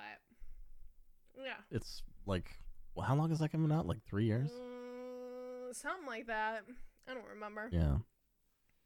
yeah, 1.37 1.53
It's 1.71 2.03
like, 2.25 2.59
well, 2.95 3.05
how 3.05 3.15
long 3.15 3.31
is 3.31 3.39
that 3.39 3.51
coming 3.51 3.71
out? 3.71 3.87
Like 3.87 4.03
three 4.03 4.25
years? 4.25 4.51
Mm, 4.51 5.75
something 5.75 6.05
like 6.05 6.27
that. 6.27 6.63
I 7.07 7.13
don't 7.13 7.27
remember. 7.33 7.69
Yeah. 7.71 7.97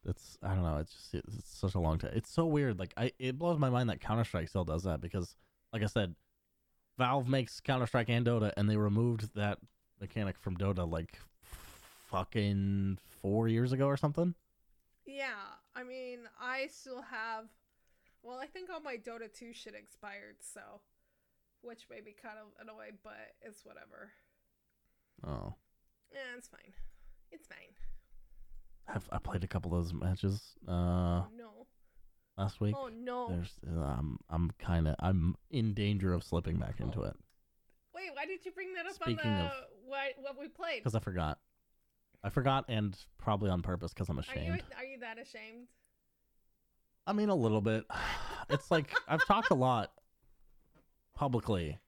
It's 0.08 0.38
I 0.44 0.50
don't 0.50 0.64
know. 0.64 0.78
It's 0.78 0.92
just 0.94 1.16
it's 1.16 1.50
such 1.50 1.74
a 1.74 1.80
long 1.80 1.98
time. 1.98 2.12
It's 2.14 2.32
so 2.32 2.46
weird. 2.46 2.78
Like 2.78 2.94
I, 2.96 3.12
it 3.18 3.40
blows 3.40 3.58
my 3.58 3.70
mind 3.70 3.90
that 3.90 4.00
Counter 4.02 4.24
Strike 4.24 4.50
still 4.50 4.64
does 4.64 4.84
that 4.84 5.02
because, 5.02 5.36
like 5.74 5.82
I 5.82 5.88
said, 5.88 6.14
Valve 7.00 7.28
makes 7.28 7.60
Counter 7.60 7.88
Strike 7.88 8.10
and 8.10 8.26
Dota, 8.26 8.52
and 8.56 8.70
they 8.70 8.78
removed 8.78 9.34
that 9.36 9.58
mechanic 10.00 10.38
from 10.38 10.58
Dota 10.58 10.90
like 10.90 11.18
fucking 12.12 13.00
four 13.22 13.48
years 13.48 13.72
ago 13.72 13.88
or 13.88 13.98
something. 13.98 14.36
Yeah, 15.08 15.34
I 15.76 15.84
mean, 15.84 16.20
I 16.40 16.68
still 16.72 17.02
have. 17.02 17.46
Well, 18.26 18.40
I 18.42 18.48
think 18.48 18.72
all 18.72 18.80
my 18.82 18.96
Dota 18.98 19.32
2 19.32 19.54
shit 19.54 19.76
expired, 19.76 20.38
so. 20.42 20.82
Which 21.62 21.86
may 21.92 22.02
be 22.02 22.12
kind 22.12 22.38
of 22.40 22.48
annoying, 22.60 22.98
but 23.04 23.36
it's 23.42 23.64
whatever. 23.64 24.12
Oh, 25.24 25.54
Yeah, 26.12 26.36
it's 26.36 26.48
fine. 26.48 26.74
It's 27.32 27.48
fine. 27.48 27.74
I've 28.88 29.08
I 29.12 29.18
played 29.20 29.44
a 29.44 29.48
couple 29.48 29.74
of 29.76 29.84
those 29.84 29.94
matches 29.94 30.42
uh 30.68 30.72
oh, 30.72 31.28
no. 31.36 31.66
last 32.38 32.62
week. 32.62 32.76
Oh, 32.78 32.90
no. 32.94 33.30
There's 33.30 33.60
um 33.68 34.20
I'm 34.30 34.52
kind 34.60 34.88
of 34.88 34.96
I'm 35.00 35.36
in 35.50 35.74
danger 35.74 36.14
of 36.14 36.24
slipping 36.24 36.58
back 36.58 36.80
into 36.80 37.02
it 37.02 37.16
Wait, 37.96 38.10
why 38.14 38.26
did 38.26 38.46
you 38.46 38.52
bring 38.52 38.74
that 38.74 38.86
up 38.86 38.94
Speaking 38.94 39.20
on 39.26 39.38
the. 39.38 39.44
of- 39.46 39.52
what, 39.88 40.14
what 40.20 40.40
we 40.40 40.48
played? 40.48 40.84
because 40.84 40.96
I 40.96 41.00
forgot. 41.00 41.40
I 42.24 42.30
forgot, 42.30 42.66
and 42.68 42.98
probably 43.18 43.50
on 43.52 43.62
purpose 43.62 43.94
because 43.94 44.10
I'm 44.10 44.18
ashamed. 44.20 44.38
Are 44.38 44.44
you, 44.44 44.54
ashamed. 44.54 44.74
are 44.78 44.86
you 44.86 45.00
that 45.00 45.18
ashamed? 45.20 45.68
I 47.08 47.14
mean, 47.14 47.30
a 47.30 47.36
little 47.36 47.62
bit. 47.62 47.86
It's 48.50 48.70
like 48.72 48.94
I've 49.08 49.26
talked 49.26 49.52
a 49.52 49.56
lot 49.56 49.92
publicly 51.16 51.80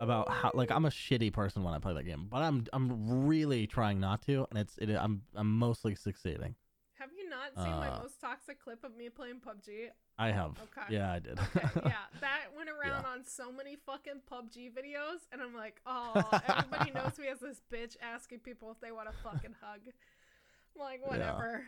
about 0.00 0.30
how 0.30 0.50
like 0.54 0.70
I'm 0.70 0.84
a 0.84 0.90
shitty 0.90 1.32
person 1.32 1.62
when 1.62 1.74
I 1.74 1.78
play 1.78 1.94
that 1.94 2.04
game, 2.04 2.26
but 2.30 2.38
I'm 2.42 2.64
I'm 2.72 3.26
really 3.26 3.66
trying 3.66 4.00
not 4.00 4.22
to, 4.22 4.46
and 4.50 4.58
it's 4.58 4.78
it, 4.78 4.90
I'm 4.90 5.22
I'm 5.34 5.58
mostly 5.58 5.94
succeeding. 5.94 6.54
Have 6.98 7.10
you 7.16 7.28
not 7.30 7.54
seen 7.56 7.74
my 7.76 7.88
Uh, 7.88 8.00
most 8.00 8.20
toxic 8.20 8.60
clip 8.62 8.84
of 8.84 8.94
me 8.96 9.08
playing 9.08 9.40
PUBG? 9.40 9.88
I 10.18 10.32
have. 10.32 10.58
Okay. 10.62 10.94
Yeah, 10.94 11.12
I 11.12 11.18
did. 11.18 11.38
Okay, 11.38 11.66
yeah, 11.86 11.92
that 12.20 12.48
went 12.54 12.68
around 12.68 13.04
Yeah. 13.04 13.10
on 13.10 13.24
so 13.24 13.50
many 13.50 13.76
fucking 13.86 14.20
PUBG 14.30 14.70
videos, 14.72 15.20
and 15.32 15.40
I'm 15.40 15.54
like, 15.54 15.80
oh, 15.86 16.22
everybody 16.46 16.90
knows 16.90 17.18
me 17.18 17.28
as 17.28 17.40
this 17.40 17.62
bitch 17.72 17.96
asking 18.02 18.40
people 18.40 18.70
if 18.70 18.80
they 18.80 18.92
want 18.92 19.08
a 19.08 19.12
fucking 19.24 19.54
hug. 19.62 19.80
I'm 19.86 20.80
like, 20.80 21.00
Yeah. 21.10 21.60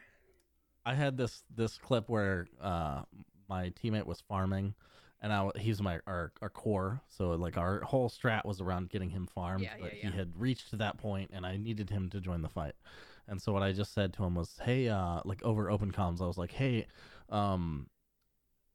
I 0.85 0.95
had 0.95 1.17
this 1.17 1.45
this 1.55 1.79
clip 1.79 2.09
where 2.09 2.47
uh 2.61 3.03
my 3.49 3.71
teammate 3.71 4.07
was 4.07 4.21
farming, 4.21 4.75
and 5.21 5.33
I 5.33 5.51
he's 5.57 5.81
my 5.83 6.01
our 6.07 6.33
our 6.41 6.51
core, 6.51 7.01
so 7.09 7.31
like 7.31 7.57
our 7.57 7.81
whole 7.81 8.09
strat 8.09 8.45
was 8.45 8.61
around 8.61 8.91
getting 8.91 9.11
him 9.11 9.27
farmed, 9.27 9.63
Yeah, 9.65 9.75
yeah, 9.79 9.85
but 9.85 9.93
yeah. 10.03 10.11
he 10.11 10.17
had 10.17 10.33
reached 10.41 10.71
to 10.71 10.77
that 10.77 10.99
point, 10.99 11.31
and 11.33 11.45
I 11.47 11.57
needed 11.57 11.91
him 11.91 12.09
to 12.11 12.21
join 12.21 12.43
the 12.43 12.49
fight. 12.49 12.75
And 13.29 13.41
so 13.41 13.53
what 13.53 13.63
I 13.63 13.73
just 13.73 13.93
said 13.95 14.13
to 14.15 14.25
him 14.25 14.35
was, 14.35 14.59
"Hey, 14.63 14.89
uh, 14.89 15.21
like 15.25 15.43
over 15.43 15.71
open 15.71 15.93
comms, 15.93 16.21
I 16.21 16.27
was 16.27 16.39
like, 16.39 16.53
hey, 16.53 16.87
um." 17.29 17.89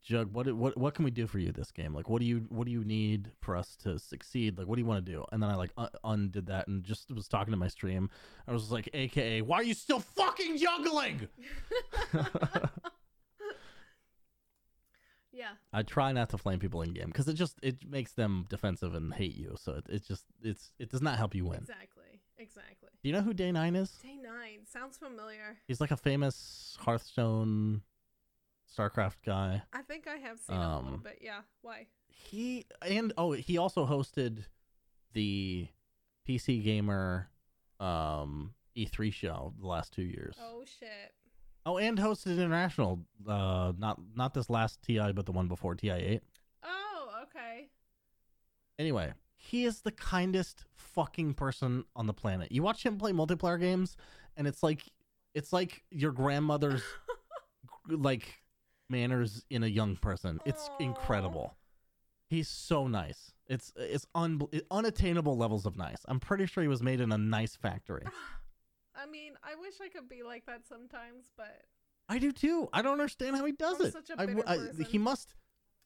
Jug, 0.08 0.32
what 0.32 0.50
what 0.54 0.78
what 0.78 0.94
can 0.94 1.04
we 1.04 1.12
do 1.12 1.28
for 1.28 1.38
you 1.38 1.52
this 1.52 1.70
game? 1.70 1.94
Like, 1.94 2.08
what 2.08 2.22
do 2.22 2.26
you 2.26 2.46
what 2.48 2.66
do 2.66 2.72
you 2.72 2.86
need 2.86 3.32
for 3.42 3.58
us 3.58 3.76
to 3.84 4.00
succeed? 4.00 4.58
Like, 4.58 4.66
what 4.66 4.76
do 4.76 4.82
you 4.82 4.86
want 4.86 5.06
to 5.06 5.12
do? 5.12 5.26
And 5.34 5.44
then 5.44 5.50
I 5.50 5.56
like 5.56 5.72
un- 5.76 5.90
undid 6.02 6.46
that 6.46 6.70
and 6.70 6.82
just 6.82 7.12
was 7.12 7.28
talking 7.28 7.52
to 7.52 7.58
my 7.58 7.68
stream. 7.68 8.10
I 8.48 8.54
was 8.54 8.72
like, 8.72 8.88
AKA, 8.94 9.42
why 9.42 9.58
are 9.58 9.64
you 9.64 9.74
still 9.74 10.00
fucking 10.00 10.60
juggling? 10.60 11.28
yeah, 15.34 15.50
I 15.74 15.84
try 15.84 16.14
not 16.14 16.30
to 16.30 16.38
flame 16.38 16.60
people 16.60 16.82
in 16.84 16.94
game 16.94 17.08
because 17.08 17.28
it 17.28 17.34
just 17.34 17.60
it 17.62 17.76
makes 17.86 18.14
them 18.14 18.46
defensive 18.50 18.94
and 18.96 19.14
hate 19.14 19.36
you. 19.36 19.56
So 19.60 19.74
it, 19.74 19.88
it 19.90 20.08
just 20.08 20.24
it's 20.42 20.72
it 20.80 20.90
does 20.90 21.02
not 21.02 21.18
help 21.18 21.36
you 21.36 21.44
win. 21.44 21.58
exactly, 21.58 22.22
exactly. 22.38 22.90
Do 23.04 23.10
you 23.10 23.14
know 23.14 23.22
who 23.22 23.34
Day 23.34 23.52
Nine 23.52 23.76
is? 23.76 23.92
Day 24.02 24.16
nine 24.16 24.66
sounds 24.72 24.98
familiar. 24.98 25.58
He's 25.68 25.82
like 25.82 25.92
a 25.92 25.98
famous 25.98 26.78
Hearthstone, 26.80 27.82
StarCraft 28.76 29.18
guy. 29.26 29.62
I 29.74 29.82
think 29.82 30.08
I 30.08 30.18
have 30.18 30.40
seen 30.40 30.56
it 30.56 30.60
a 30.60 30.76
little 30.76 30.94
Um, 30.96 31.02
bit. 31.04 31.20
Yeah, 31.22 31.42
why? 31.62 31.88
He 32.10 32.66
and 32.82 33.14
oh 33.18 33.32
he 33.34 33.58
also 33.58 33.86
hosted 33.86 34.46
the 35.14 35.68
PC 36.28 36.64
Gamer 36.64 37.30
um 37.80 38.54
E3 38.76 39.12
show 39.14 39.54
the 39.60 39.68
last 39.68 39.94
two 39.94 40.04
years. 40.04 40.36
Oh 40.42 40.64
shit. 40.80 41.14
Oh, 41.66 41.78
and 41.78 41.98
hosted 41.98 42.38
international. 42.38 43.06
Uh, 43.28 43.74
not 43.78 44.00
not 44.16 44.34
this 44.34 44.50
last 44.50 44.82
TI, 44.84 45.12
but 45.14 45.26
the 45.26 45.32
one 45.32 45.48
before 45.48 45.76
TI 45.76 45.92
eight. 45.92 46.24
Oh, 46.64 47.10
okay. 47.24 47.68
Anyway, 48.80 49.14
he 49.36 49.66
is 49.66 49.82
the 49.82 49.92
kindest 49.92 50.64
fucking 50.76 51.34
person 51.34 51.84
on 51.96 52.08
the 52.08 52.14
planet. 52.14 52.52
You 52.52 52.64
watch 52.64 52.86
him 52.86 52.98
play 52.98 53.12
multiplayer 53.12 53.60
games, 53.60 53.98
and 54.38 54.48
it's 54.48 54.64
like 54.64 54.84
it's 55.34 55.52
like 55.52 55.84
your 55.92 56.12
grandmother's 56.12 56.84
like 57.90 58.42
manners 58.90 59.44
in 59.50 59.64
a 59.64 59.68
young 59.68 59.96
person. 59.96 60.40
It's 60.46 60.70
incredible. 60.80 61.56
He's 62.30 62.48
so 62.50 62.88
nice. 62.88 63.32
It's 63.48 63.72
it's 63.78 64.06
un- 64.14 64.42
unattainable 64.70 65.38
levels 65.38 65.66
of 65.66 65.78
nice. 65.78 66.00
I'm 66.08 66.20
pretty 66.20 66.46
sure 66.46 66.62
he 66.62 66.68
was 66.68 66.84
made 66.84 67.00
in 67.00 67.12
a 67.12 67.18
nice 67.18 67.56
factory. 67.56 68.04
I 68.96 69.06
mean, 69.06 69.34
I 69.44 69.56
wish 69.56 69.76
I 69.82 69.90
could 69.90 70.10
be 70.10 70.24
like 70.24 70.46
that 70.48 70.68
sometimes, 70.68 71.26
but 71.38 71.62
I 72.10 72.20
do 72.20 72.32
too. 72.32 72.68
I 72.74 72.82
don't 72.82 72.94
understand 72.94 73.36
how 73.38 73.46
he 73.46 73.52
does 73.54 73.80
I'm 73.80 73.86
it. 73.88 73.94
such 73.94 74.10
a 74.10 74.20
I- 74.22 74.26
bitter 74.26 74.44
I- 74.48 74.58
person. 74.58 74.86
he 74.86 74.98
must 74.98 75.36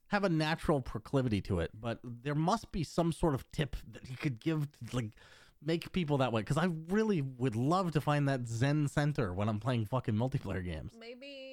have 0.08 0.24
a 0.24 0.30
natural 0.30 0.82
proclivity 0.82 1.42
to 1.42 1.60
it, 1.60 1.72
but 1.80 2.00
there 2.04 2.36
must 2.36 2.72
be 2.72 2.84
some 2.84 3.12
sort 3.14 3.34
of 3.36 3.50
tip 3.52 3.76
that 3.92 4.06
he 4.06 4.16
could 4.16 4.40
give 4.40 4.68
to 4.90 4.96
like 4.96 5.12
make 5.64 5.92
people 5.92 6.18
that 6.18 6.34
way. 6.34 6.42
Because 6.42 6.58
I 6.58 6.70
really 6.90 7.22
would 7.22 7.56
love 7.56 7.92
to 7.92 8.02
find 8.02 8.28
that 8.28 8.48
Zen 8.48 8.88
center 8.88 9.34
when 9.34 9.48
I'm 9.48 9.60
playing 9.60 9.86
fucking 9.86 10.16
multiplayer 10.16 10.64
games. 10.66 10.94
maybe 11.00 11.51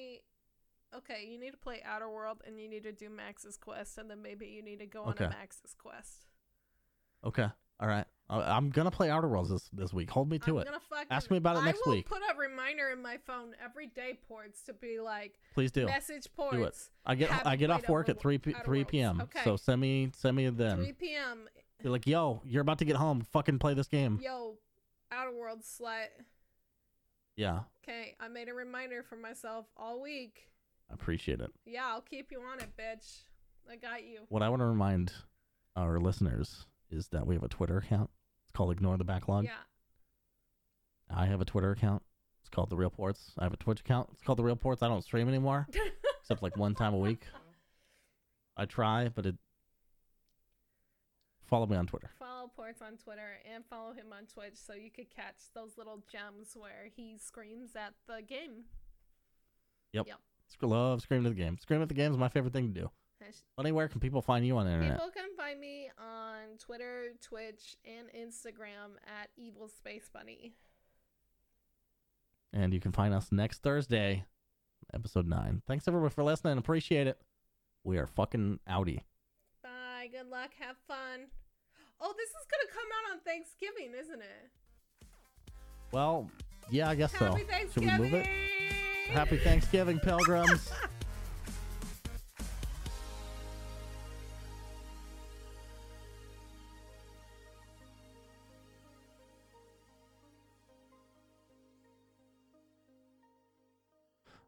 okay, 0.97 1.27
you 1.29 1.39
need 1.39 1.51
to 1.51 1.57
play 1.57 1.81
Outer 1.85 2.09
World 2.09 2.41
and 2.45 2.59
you 2.59 2.69
need 2.69 2.83
to 2.83 2.91
do 2.91 3.09
Max's 3.09 3.57
quest, 3.57 3.97
and 3.97 4.09
then 4.09 4.21
maybe 4.21 4.47
you 4.47 4.61
need 4.61 4.79
to 4.79 4.85
go 4.85 5.03
on 5.03 5.15
a 5.17 5.29
Max's 5.29 5.73
quest. 5.77 6.25
Okay, 7.25 7.47
all 7.79 7.87
right. 7.87 8.05
I'm 8.31 8.69
gonna 8.69 8.91
play 8.91 9.09
Outer 9.09 9.27
Worlds 9.27 9.49
this 9.49 9.69
this 9.73 9.91
week. 9.91 10.11
Hold 10.11 10.29
me 10.29 10.37
to 10.39 10.59
I'm 10.59 10.67
it. 10.67 10.81
Fucking, 10.89 11.07
Ask 11.09 11.31
me 11.31 11.37
about 11.37 11.57
it 11.57 11.61
next 11.65 11.79
week. 11.79 11.85
I 11.85 11.89
will 11.89 11.95
week. 11.95 12.05
Put 12.09 12.21
a 12.35 12.37
reminder 12.37 12.89
in 12.89 13.01
my 13.01 13.17
phone 13.17 13.55
every 13.63 13.87
day, 13.87 14.19
ports, 14.27 14.61
to 14.65 14.73
be 14.73 14.99
like 14.99 15.39
Please 15.55 15.71
do. 15.71 15.87
message 15.87 16.27
ports. 16.35 16.55
Do 16.55 16.63
it. 16.63 16.77
I 17.05 17.15
get 17.15 17.47
I 17.47 17.55
get 17.55 17.71
off 17.71 17.89
work 17.89 18.07
at 18.07 18.19
three 18.19 18.37
p- 18.37 18.53
three 18.63 18.83
p.m. 18.83 19.21
Okay. 19.21 19.41
So 19.43 19.55
send 19.55 19.81
me 19.81 20.11
send 20.15 20.37
me 20.37 20.47
then. 20.49 20.77
3 20.77 20.93
p.m. 20.93 21.49
You're 21.81 21.91
like, 21.91 22.05
yo, 22.05 22.41
you're 22.45 22.61
about 22.61 22.77
to 22.79 22.85
get 22.85 22.97
home. 22.97 23.21
Fucking 23.31 23.57
play 23.57 23.73
this 23.73 23.87
game. 23.87 24.19
Yo, 24.21 24.57
Outer 25.11 25.31
World 25.31 25.61
slut. 25.61 26.07
Yeah, 27.35 27.61
Okay, 27.87 28.15
I 28.19 28.27
made 28.27 28.49
a 28.49 28.53
reminder 28.53 29.01
for 29.01 29.15
myself 29.15 29.65
all 29.77 30.01
week. 30.01 30.48
I 30.89 30.93
appreciate 30.93 31.39
it. 31.41 31.51
Yeah, 31.65 31.87
I'll 31.87 32.01
keep 32.01 32.31
you 32.31 32.41
on 32.41 32.59
it, 32.59 32.69
bitch. 32.77 33.21
I 33.69 33.75
got 33.75 34.03
you. 34.03 34.21
What 34.29 34.41
I 34.41 34.49
want 34.49 34.61
to 34.61 34.65
remind 34.65 35.11
our 35.75 35.99
listeners 35.99 36.65
is 36.89 37.07
that 37.09 37.27
we 37.27 37.35
have 37.35 37.43
a 37.43 37.47
Twitter 37.47 37.77
account. 37.77 38.09
It's 38.45 38.51
called 38.51 38.71
Ignore 38.71 38.97
the 38.97 39.03
Backlog. 39.03 39.45
Yeah. 39.45 39.51
I 41.15 41.25
have 41.27 41.41
a 41.41 41.45
Twitter 41.45 41.71
account. 41.71 42.01
It's 42.41 42.49
called 42.49 42.69
The 42.69 42.75
Real 42.75 42.89
Ports. 42.89 43.33
I 43.37 43.43
have 43.43 43.53
a 43.53 43.57
Twitch 43.57 43.81
account. 43.81 44.09
It's 44.13 44.23
called 44.23 44.39
The 44.39 44.43
Real 44.43 44.55
Ports. 44.55 44.81
I 44.81 44.87
don't 44.87 45.03
stream 45.03 45.27
anymore, 45.27 45.67
except 46.21 46.41
like 46.41 46.57
one 46.57 46.73
time 46.73 46.93
a 46.93 46.97
week. 46.97 47.23
I 48.57 48.65
try, 48.65 49.09
but 49.09 49.25
it. 49.27 49.35
Follow 51.45 51.65
me 51.65 51.75
on 51.77 51.87
Twitter. 51.87 52.11
follow 52.19 52.47
Ports 52.55 52.81
on 52.81 52.97
Twitter 52.97 53.37
and 53.53 53.63
follow 53.65 53.91
him 53.93 54.07
on 54.15 54.25
Twitch 54.31 54.53
so 54.55 54.73
you 54.73 54.91
could 54.91 55.09
catch 55.09 55.35
those 55.55 55.77
little 55.79 56.03
gems 56.11 56.49
where 56.55 56.89
he 56.95 57.17
screams 57.17 57.75
at 57.75 57.93
the 58.07 58.21
game. 58.21 58.65
Sc- 59.95 60.09
Love 60.61 61.01
screaming 61.01 61.25
at 61.27 61.35
the 61.35 61.41
game. 61.41 61.57
Screaming 61.57 61.83
at 61.83 61.89
the 61.89 61.95
game 61.95 62.11
is 62.11 62.17
my 62.17 62.29
favorite 62.29 62.53
thing 62.53 62.73
to 62.73 62.81
do. 62.81 62.91
Funny, 63.55 63.71
where 63.71 63.87
can 63.87 63.99
people 63.99 64.21
find 64.21 64.45
you 64.45 64.57
on 64.57 64.65
the 64.65 64.71
internet? 64.71 64.93
People 64.93 65.11
can 65.11 65.35
find 65.37 65.59
me 65.59 65.89
on 65.99 66.57
Twitter, 66.57 67.09
Twitch, 67.21 67.77
and 67.85 68.07
Instagram 68.09 68.95
at 69.05 69.29
Evil 69.37 69.67
Space 69.67 70.09
Bunny. 70.11 70.53
And 72.53 72.73
you 72.73 72.79
can 72.79 72.91
find 72.91 73.13
us 73.13 73.31
next 73.31 73.61
Thursday, 73.61 74.25
episode 74.93 75.27
nine. 75.27 75.61
Thanks 75.67 75.87
everyone 75.87 76.09
for 76.09 76.23
listening. 76.23 76.57
Appreciate 76.57 77.07
it. 77.07 77.19
We 77.83 77.97
are 77.97 78.07
fucking 78.07 78.59
outie. 78.67 79.01
Bye. 79.61 80.09
Good 80.11 80.29
luck. 80.29 80.51
Have 80.59 80.77
fun. 80.87 81.27
Oh, 82.01 82.13
this 82.17 82.29
is 82.29 82.47
gonna 82.49 82.71
come 82.73 82.87
out 82.97 83.13
on 83.13 83.19
Thanksgiving, 83.19 83.93
isn't 83.99 84.21
it? 84.21 85.07
Well, 85.91 86.31
yeah, 86.69 86.89
I 86.89 86.95
guess 86.95 87.11
so. 87.11 87.25
Happy 87.25 87.45
Should 87.73 87.83
we 87.83 87.97
move 87.97 88.13
it? 88.13 88.27
Happy 89.11 89.37
Thanksgiving, 89.37 89.99
pilgrims. 89.99 90.71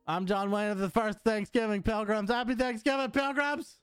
I'm 0.08 0.26
John 0.26 0.52
Wayne 0.52 0.70
of 0.72 0.78
the 0.78 0.90
First 0.90 1.20
Thanksgiving 1.24 1.82
Pilgrims. 1.82 2.30
Happy 2.30 2.54
Thanksgiving, 2.54 3.12
Pilgrims! 3.12 3.81